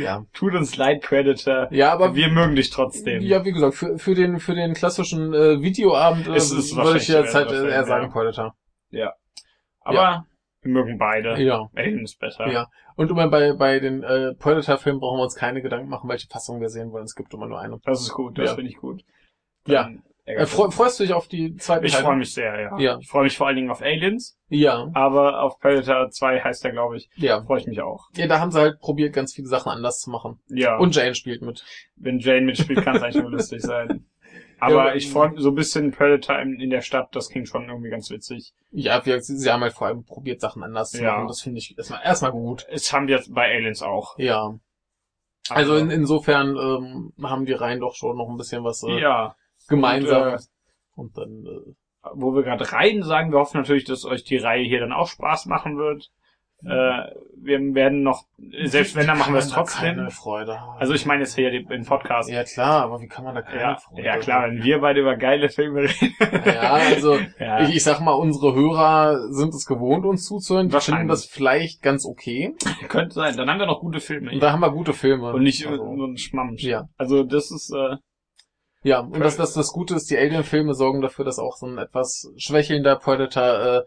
Ja. 0.00 0.24
Tut 0.32 0.54
uns 0.56 0.76
leid, 0.76 1.02
Predator. 1.02 1.68
Ja, 1.70 1.92
aber 1.92 2.16
wir 2.16 2.28
mögen 2.28 2.56
dich 2.56 2.70
trotzdem. 2.70 3.22
Ja, 3.22 3.44
wie 3.44 3.52
gesagt, 3.52 3.76
für, 3.76 3.98
für 3.98 4.16
den 4.16 4.40
für 4.40 4.56
den 4.56 4.74
klassischen 4.74 5.32
äh, 5.32 5.62
Videoabend 5.62 6.26
äh, 6.26 6.34
Es 6.34 6.50
ist 6.50 6.74
würde 6.74 6.98
ich 6.98 7.06
der 7.06 7.20
jetzt 7.20 7.36
halt 7.36 7.52
äh, 7.52 7.68
eher 7.68 7.84
Film, 7.84 7.84
sagen 7.84 8.04
ja. 8.06 8.10
Predator. 8.10 8.54
Aber 9.82 10.26
wir 10.62 10.72
mögen 10.72 10.98
beide. 10.98 11.40
Ja. 11.40 11.68
Alien 11.74 12.04
ist 12.04 12.18
besser. 12.18 12.48
Ja. 12.50 12.66
Und 13.00 13.10
immer 13.10 13.28
bei 13.28 13.54
bei 13.54 13.80
den 13.80 14.02
äh, 14.02 14.34
Predator-Filmen 14.34 15.00
brauchen 15.00 15.18
wir 15.18 15.22
uns 15.24 15.34
keine 15.34 15.62
Gedanken 15.62 15.88
machen, 15.88 16.06
welche 16.10 16.28
Fassung 16.28 16.60
wir 16.60 16.68
sehen 16.68 16.92
wollen. 16.92 17.04
Es 17.04 17.14
gibt 17.14 17.32
immer 17.32 17.46
nur 17.46 17.58
eine. 17.58 17.78
Das 17.84 18.02
ist 18.02 18.12
gut, 18.12 18.36
das 18.38 18.50
Ja. 18.50 18.54
finde 18.56 18.70
ich 18.70 18.76
gut. 18.76 19.02
Ja. 19.66 19.84
Dann 19.84 20.02
Äh, 20.26 20.32
ärgert 20.34 20.50
freu, 20.50 20.70
freust 20.70 21.00
du 21.00 21.04
dich 21.04 21.14
auf 21.14 21.26
die 21.26 21.56
zweite 21.56 21.86
ich 21.86 21.96
freue 21.96 22.16
mich 22.16 22.34
sehr, 22.34 22.60
ja. 22.60 22.78
Ja. 22.78 22.98
Ich 23.00 23.08
freue 23.08 23.22
mich 23.24 23.38
vor 23.38 23.46
allen 23.46 23.56
Dingen 23.56 23.70
auf 23.70 23.80
Aliens, 23.80 24.36
Ja, 24.50 24.90
aber 24.92 25.42
auf 25.42 25.58
Predator 25.58 26.10
2 26.10 26.40
heißt 26.40 26.62
er, 26.66 26.72
glaube 26.72 26.98
ich, 26.98 27.08
ja. 27.16 27.42
freue 27.42 27.60
ich 27.60 27.66
mich 27.66 27.80
auch. 27.80 28.04
Ja, 28.14 28.26
da 28.26 28.38
haben 28.38 28.50
sie 28.52 28.60
halt 28.60 28.78
probiert, 28.80 29.14
ganz 29.14 29.32
viele 29.32 29.48
Sachen 29.48 29.72
anders 29.72 29.98
zu 30.00 30.10
machen. 30.10 30.38
Ja. 30.48 30.76
Und 30.76 30.94
Jane 30.94 31.14
spielt 31.14 31.40
mit. 31.40 31.64
wenn 31.96 32.18
Jane 32.18 32.42
mitspielt, 32.42 32.82
kann 32.84 32.96
es 32.96 33.02
eigentlich 33.02 33.22
nur 33.22 33.30
lustig 33.30 33.62
sein. 33.62 34.04
Aber 34.60 34.94
ich 34.94 35.10
freue 35.10 35.30
mich 35.30 35.40
so 35.40 35.50
ein 35.50 35.54
bisschen 35.54 35.90
Predator 35.90 36.38
in, 36.38 36.60
in 36.60 36.70
der 36.70 36.82
Stadt, 36.82 37.14
das 37.14 37.28
klingt 37.28 37.48
schon 37.48 37.68
irgendwie 37.68 37.90
ganz 37.90 38.10
witzig. 38.10 38.52
Ja, 38.70 39.04
wir, 39.04 39.20
sie, 39.20 39.50
haben 39.50 39.62
halt 39.62 39.72
vor 39.72 39.86
allem 39.86 40.04
probiert, 40.04 40.40
Sachen 40.40 40.62
anders 40.62 40.90
zu 40.90 41.02
Ja. 41.02 41.16
machen. 41.16 41.28
Das 41.28 41.40
finde 41.40 41.58
ich 41.58 41.76
erstmal 41.76 42.02
erstmal 42.04 42.32
gut. 42.32 42.66
Es 42.68 42.92
haben 42.92 43.08
wir 43.08 43.22
bei 43.30 43.54
Aliens 43.54 43.82
auch. 43.82 44.18
Ja. 44.18 44.58
Also 45.48 45.76
in, 45.76 45.90
insofern 45.90 46.56
ähm, 46.56 47.12
haben 47.22 47.46
die 47.46 47.52
Reihen 47.52 47.80
doch 47.80 47.94
schon 47.94 48.16
noch 48.16 48.28
ein 48.28 48.36
bisschen 48.36 48.62
was 48.62 48.82
äh, 48.82 49.00
ja. 49.00 49.34
gemeinsam. 49.68 50.34
Und, 50.34 50.38
äh, 50.38 50.44
Und 50.94 51.18
dann 51.18 51.46
äh, 51.46 51.74
wo 52.14 52.34
wir 52.34 52.42
gerade 52.42 52.70
rein 52.72 53.02
sagen, 53.02 53.32
wir 53.32 53.38
hoffen 53.38 53.58
natürlich, 53.58 53.84
dass 53.84 54.04
euch 54.04 54.24
die 54.24 54.38
Reihe 54.38 54.64
hier 54.64 54.80
dann 54.80 54.92
auch 54.92 55.08
Spaß 55.08 55.46
machen 55.46 55.76
wird. 55.76 56.10
Äh, 56.64 57.14
wir 57.42 57.74
werden 57.74 58.02
noch, 58.02 58.24
selbst 58.64 58.94
wenn, 58.96 59.06
dann 59.06 59.18
machen 59.18 59.32
wir 59.32 59.38
es 59.38 59.48
trotzdem. 59.48 59.96
Keine 59.96 60.10
Freude. 60.10 60.60
haben? 60.60 60.78
Also 60.78 60.94
ich 60.94 61.06
meine 61.06 61.22
jetzt 61.22 61.34
hier 61.34 61.50
den 61.50 61.84
Podcast. 61.84 62.30
Ja 62.30 62.44
klar, 62.44 62.84
aber 62.84 63.00
wie 63.00 63.08
kann 63.08 63.24
man 63.24 63.34
da 63.34 63.42
keine 63.42 63.60
Ja, 63.60 63.76
Freude 63.76 64.02
ja 64.02 64.18
klar, 64.18 64.48
wenn 64.48 64.62
wir 64.62 64.80
beide 64.80 65.00
über 65.00 65.16
geile 65.16 65.48
Filme 65.48 65.82
reden. 65.82 66.14
Ja, 66.44 66.72
also 66.72 67.18
ja. 67.38 67.62
ich, 67.62 67.76
ich 67.76 67.84
sag 67.84 68.00
mal, 68.00 68.12
unsere 68.12 68.54
Hörer 68.54 69.32
sind 69.32 69.54
es 69.54 69.64
gewohnt, 69.64 70.04
uns 70.04 70.26
zuzuhören. 70.26 70.68
Die 70.68 70.80
finden 70.80 71.08
das 71.08 71.24
vielleicht 71.24 71.82
ganz 71.82 72.04
okay. 72.04 72.54
könnte 72.88 73.14
sein. 73.14 73.36
Dann 73.36 73.48
haben 73.48 73.58
wir 73.58 73.66
noch 73.66 73.80
gute 73.80 74.00
Filme. 74.00 74.38
Da 74.38 74.52
haben 74.52 74.60
wir 74.60 74.70
gute 74.70 74.92
Filme. 74.92 75.32
Und 75.32 75.42
nicht 75.42 75.66
also, 75.66 75.96
so 75.96 76.04
ein 76.04 76.18
Schmamm. 76.18 76.56
Ja. 76.58 76.88
Also 76.98 77.24
das 77.24 77.50
ist, 77.50 77.72
äh, 77.72 77.96
Ja, 78.82 79.00
und 79.00 79.20
das, 79.20 79.36
das, 79.36 79.54
das 79.54 79.72
Gute 79.72 79.94
ist, 79.94 80.10
die 80.10 80.18
Alien-Filme 80.18 80.74
sorgen 80.74 81.00
dafür, 81.00 81.24
dass 81.24 81.38
auch 81.38 81.56
so 81.56 81.66
ein 81.66 81.78
etwas 81.78 82.30
schwächelnder 82.36 82.96
Predator 82.96 83.78
äh, 83.78 83.82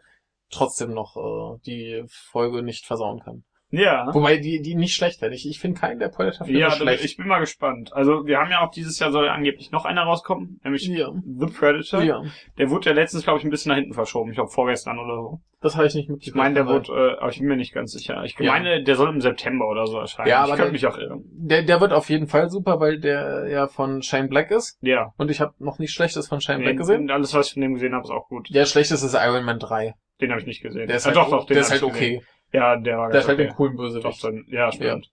trotzdem 0.54 0.94
noch 0.94 1.16
äh, 1.18 1.60
die 1.66 2.04
Folge 2.08 2.64
nicht 2.64 2.86
versauen 2.86 3.20
kann. 3.20 3.44
Ja. 3.76 4.08
Wobei 4.14 4.38
die, 4.38 4.62
die 4.62 4.76
nicht 4.76 4.94
schlecht 4.94 5.20
werden. 5.24 5.34
Ich, 5.34 5.50
ich 5.50 5.60
finde 5.60 5.80
keinen 5.82 5.98
der 5.98 6.10
Predator-Filme 6.10 6.60
Ja, 6.60 6.70
schlecht. 6.70 7.04
ich 7.04 7.18
bin 7.18 7.26
mal 7.28 7.40
gespannt. 7.40 7.92
Also 7.92 8.28
wir 8.28 8.38
haben 8.38 8.52
ja 8.52 8.62
auch 8.64 8.70
dieses 8.70 9.00
Jahr 9.00 9.12
soll 9.12 9.28
angeblich 9.28 9.72
noch 9.72 9.86
einer 9.86 10.04
rauskommen, 10.04 10.60
nämlich 10.64 10.86
ja. 10.88 11.10
The 11.40 11.48
Predator. 11.48 12.04
ja, 12.04 12.22
Der 12.60 12.70
wurde 12.70 12.92
ja 12.92 12.96
letztens, 12.96 13.24
glaube 13.24 13.40
ich, 13.40 13.46
ein 13.46 13.50
bisschen 13.50 13.70
nach 13.72 13.78
hinten 13.78 13.94
verschoben. 13.96 14.30
Ich 14.30 14.36
glaube 14.36 14.52
vorgestern 14.52 15.00
oder 15.00 15.16
so. 15.16 15.40
das 15.60 15.76
habe 15.76 15.88
ich 15.88 15.96
nicht 15.96 16.04
Ich 16.04 16.10
mitgekriegt. 16.12 16.36
meine, 16.36 16.54
der 16.54 16.68
wurde, 16.68 16.92
äh, 16.92 17.18
aber 17.20 17.30
ich 17.32 17.40
bin 17.40 17.48
mir 17.48 17.56
nicht 17.56 17.74
ganz 17.74 17.94
sicher. 17.94 18.24
Ich 18.24 18.38
Ja. 18.38 18.52
meine, 18.52 18.84
der 18.84 18.96
soll 18.96 19.10
im 19.10 19.22
September 19.22 19.68
oder 19.68 19.88
so 19.88 19.98
erscheinen. 19.98 20.30
Ja, 20.30 20.44
aber 20.44 20.52
ich 20.52 20.58
könnte 20.58 20.72
mich 20.74 20.86
auch 20.86 21.00
irren. 21.00 21.24
Der, 21.32 21.64
der 21.64 21.82
wird 21.82 21.94
auf 21.94 22.12
jeden 22.12 22.28
Fall 22.28 22.52
super, 22.52 22.80
weil 22.80 23.00
der 23.00 23.48
ja 23.50 23.66
von 23.68 24.04
Shane 24.04 24.30
Black 24.30 24.52
ist. 24.52 24.78
Ja. 24.84 25.14
Und 25.18 25.32
ich 25.32 25.42
habe 25.42 25.56
noch 25.58 25.80
nicht 25.80 25.94
Schlechtes 25.94 26.28
von 26.28 26.42
Shane 26.42 26.60
Black 26.60 26.74
Nee, 26.74 26.78
gesehen. 26.78 27.10
Alles, 27.10 27.34
was 27.34 27.48
ich 27.48 27.54
von 27.54 27.64
dem 27.64 27.74
gesehen 27.74 27.96
habe, 27.96 28.04
ist 28.04 28.12
auch 28.12 28.28
gut. 28.28 28.50
Der 28.54 28.68
Schlechteste 28.68 29.08
ist 29.08 29.16
Iron 29.16 29.46
Man 29.46 29.58
3. 29.58 29.96
Den 30.22 30.30
habe 30.32 30.42
ich 30.42 30.48
nicht 30.48 30.62
gesehen. 30.62 30.88
Der 30.88 30.98
ist 30.98 31.04
Ah, 31.04 31.08
halt, 31.08 31.18
doch, 31.18 31.30
doch, 31.30 31.46
den 31.46 31.56
der 31.56 31.62
ist 31.62 31.72
halt 31.72 31.82
ich 31.82 31.88
gesehen. 31.92 32.18
okay. 32.18 32.26
Ja, 32.52 32.76
der 32.78 32.98
war 32.98 33.10
Der 33.10 33.22
ist 33.22 33.28
halt 33.28 33.40
okay. 33.40 33.50
ein 33.50 33.56
coolen 33.56 33.76
Doch, 33.78 33.84
Bösewicht. 33.84 34.24
dann, 34.24 34.46
ja, 34.48 34.72
stimmt. 34.72 35.10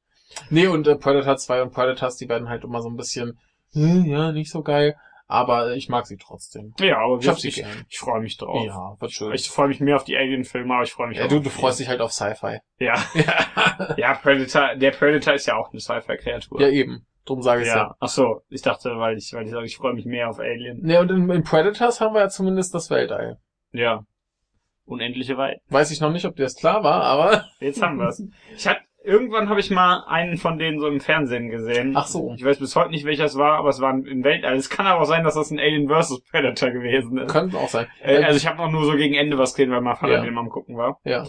Nee, 0.51 0.67
und 0.67 0.87
äh, 0.87 0.97
Predator 0.97 1.37
2 1.37 1.63
und 1.63 1.73
Predators, 1.73 2.17
die 2.17 2.29
werden 2.29 2.49
halt 2.49 2.65
immer 2.65 2.83
so 2.83 2.89
ein 2.89 2.97
bisschen, 2.97 3.39
hm, 3.73 4.05
ja, 4.05 4.31
nicht 4.33 4.51
so 4.51 4.63
geil. 4.63 4.95
Aber 5.27 5.75
ich 5.77 5.89
mag 5.89 6.07
sie 6.07 6.17
trotzdem. 6.17 6.75
Ja, 6.81 6.99
aber 6.99 7.19
Ich 7.21 7.45
ich, 7.45 7.55
gern. 7.57 7.87
ich 7.89 7.99
freue 7.99 8.21
mich 8.21 8.37
drauf. 8.37 8.65
Ja, 8.67 8.97
wird 8.99 9.13
schön. 9.13 9.33
Ich 9.33 9.49
freue 9.49 9.69
mich 9.69 9.79
mehr 9.79 9.95
auf 9.97 10.03
die 10.05 10.17
Alien-Filme, 10.17 10.75
aber 10.75 10.83
ich 10.83 10.93
freue 10.93 11.07
mich 11.09 11.19
ja, 11.19 11.25
auch 11.25 11.29
du, 11.29 11.39
du 11.39 11.51
freust 11.51 11.79
dich 11.79 11.89
halt 11.89 12.01
auf 12.01 12.13
Sci-Fi. 12.13 12.59
Ja. 12.81 12.95
ja, 13.97 14.15
Predator, 14.15 14.75
der 14.75 14.91
Predator 14.91 15.35
ist 15.35 15.47
ja 15.47 15.57
auch 15.57 15.71
eine 15.71 15.81
Sci-Fi-Kreatur. 15.81 16.61
Ja, 16.61 16.69
eben. 16.69 17.07
Drum 17.27 17.43
sage 17.43 17.63
ich 17.63 17.69
ja. 17.69 17.77
ja. 17.77 17.97
Ach 18.01 18.09
so, 18.09 18.43
ich 18.49 18.63
dachte, 18.63 18.91
weil 18.99 19.17
ich, 19.19 19.33
weil 19.33 19.45
ich 19.45 19.51
sage, 19.53 19.67
ich 19.67 19.77
freue 19.77 19.95
mich 19.95 20.05
mehr 20.05 20.29
auf 20.31 20.41
Alien. 20.41 20.81
Ne, 20.83 20.99
und 21.01 21.11
in, 21.13 21.31
in 21.31 21.45
Predators 21.45 22.01
haben 22.01 22.15
wir 22.15 22.23
ja 22.23 22.29
zumindest 22.29 22.75
das 22.75 22.91
Weltall. 22.91 23.39
Ja. 23.73 24.05
Unendliche 24.91 25.37
Weiten. 25.37 25.61
Weiß 25.69 25.91
ich 25.91 26.01
noch 26.01 26.13
nicht, 26.13 26.25
ob 26.27 26.37
dir 26.37 26.43
das 26.45 26.57
klar 26.57 26.83
war, 26.85 27.03
aber. 27.03 27.45
Jetzt 27.61 27.81
haben 27.83 27.99
wir's. 27.99 28.23
Ich 28.57 28.67
hatte, 28.67 28.81
irgendwann 29.05 29.49
habe 29.49 29.61
ich 29.61 29.71
mal 29.71 30.05
einen 30.09 30.37
von 30.37 30.59
denen 30.59 30.79
so 30.81 30.87
im 30.87 31.01
Fernsehen 31.01 31.49
gesehen. 31.49 31.95
Ach 31.97 32.07
so. 32.07 32.35
Ich 32.37 32.45
weiß 32.45 32.59
bis 32.59 32.77
heute 32.77 32.91
nicht, 32.91 33.05
welcher 33.07 33.25
es 33.25 33.37
war, 33.39 33.57
aber 33.59 33.69
es 33.71 33.81
war 33.81 33.93
im 33.93 34.25
Weltall. 34.25 34.57
Es 34.57 34.69
kann 34.69 34.87
aber 34.87 35.01
auch 35.03 35.07
sein, 35.07 35.25
dass 35.25 35.35
das 35.35 35.51
ein 35.51 35.59
Alien 35.59 35.89
vs. 35.89 36.23
Predator 36.31 36.71
gewesen 36.71 37.17
ist. 37.19 37.33
Könnte 37.33 37.57
auch 37.57 37.69
sein. 37.69 37.87
Äh, 38.03 38.23
also 38.25 38.37
ich 38.37 38.47
habe 38.47 38.59
noch 38.59 38.71
nur 38.71 38.85
so 38.85 38.93
gegen 38.97 39.15
Ende 39.15 39.39
was 39.39 39.55
gesehen, 39.55 39.71
weil 39.71 39.81
mein 39.81 39.97
Vater 39.97 40.15
Ja. 40.15 40.21
den 40.23 40.35
mal 40.35 40.41
am 40.43 40.51
gucken 40.51 40.77
war. 40.77 40.99
ja. 41.05 41.25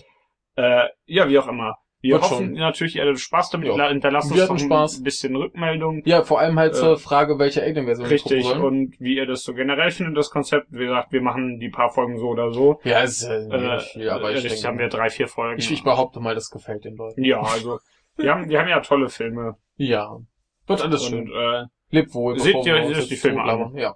Äh, 0.57 0.89
ja, 1.05 1.29
wie 1.29 1.39
auch 1.39 1.47
immer. 1.47 1.77
Wir 2.01 2.13
Wird 2.15 2.23
hoffen 2.23 2.45
schon. 2.47 2.53
natürlich, 2.55 2.95
ihr 2.95 3.03
hattet 3.03 3.19
Spaß 3.19 3.51
damit. 3.51 3.67
Ja. 3.69 3.77
Ja. 3.77 3.89
Hinterlasst 3.89 4.33
Wir 4.33 4.49
uns 4.49 4.61
doch 4.61 4.65
Spaß. 4.67 4.99
ein 4.99 5.03
bisschen 5.03 5.35
Rückmeldung. 5.35 6.01
Ja, 6.05 6.23
vor 6.23 6.39
allem 6.39 6.57
halt 6.57 6.73
Äh, 6.73 6.75
zur 6.77 6.97
Frage, 6.97 7.37
welche 7.37 7.61
Alien-Version 7.61 8.05
wir 8.07 8.11
Richtig. 8.11 8.55
Und 8.55 8.99
wie 8.99 9.15
ihr 9.17 9.25
das 9.27 9.43
so 9.43 9.53
generell 9.53 9.91
findet, 9.91 10.17
das 10.17 10.31
Konzept. 10.31 10.67
Wie 10.71 10.85
gesagt, 10.85 11.11
wir 11.11 11.21
machen 11.21 11.59
die 11.59 11.69
paar 11.69 11.89
Folgen 11.91 12.17
so 12.17 12.27
oder 12.29 12.51
so. 12.51 12.79
Ja, 12.83 13.01
ist 13.01 13.23
äh, 13.23 13.35
Äh, 13.47 13.79
viel, 13.79 14.09
aber 14.09 14.29
ich 14.31 14.37
richtig, 14.37 14.53
denke, 14.53 14.67
haben 14.67 14.79
wir 14.79 14.87
drei, 14.89 15.09
vier 15.09 15.27
Folgen. 15.27 15.59
ich, 15.59 15.71
ich 15.71 15.83
behaupte 15.83 16.19
mal, 16.19 16.33
das 16.33 16.49
gefällt 16.49 16.85
den 16.85 16.95
Leuten. 16.95 17.23
ja, 17.23 17.39
also, 17.41 17.79
wir 18.17 18.31
haben, 18.33 18.49
wir 18.49 18.59
haben 18.59 18.67
ja 18.69 18.79
tolle 18.81 19.09
Filme. 19.09 19.55
Ja. 19.77 20.17
Wird 20.67 20.81
alles 20.83 21.03
Und, 21.09 21.27
schön. 21.27 21.31
äh, 21.33 21.65
Lebt 21.89 22.13
wohl. 22.13 22.37
Seht 22.39 22.55
ihr 22.65 22.75
wir 22.75 22.97
euch 22.97 23.07
die 23.09 23.15
Filme 23.15 23.37
totlabern. 23.39 23.75
Ja. 23.77 23.95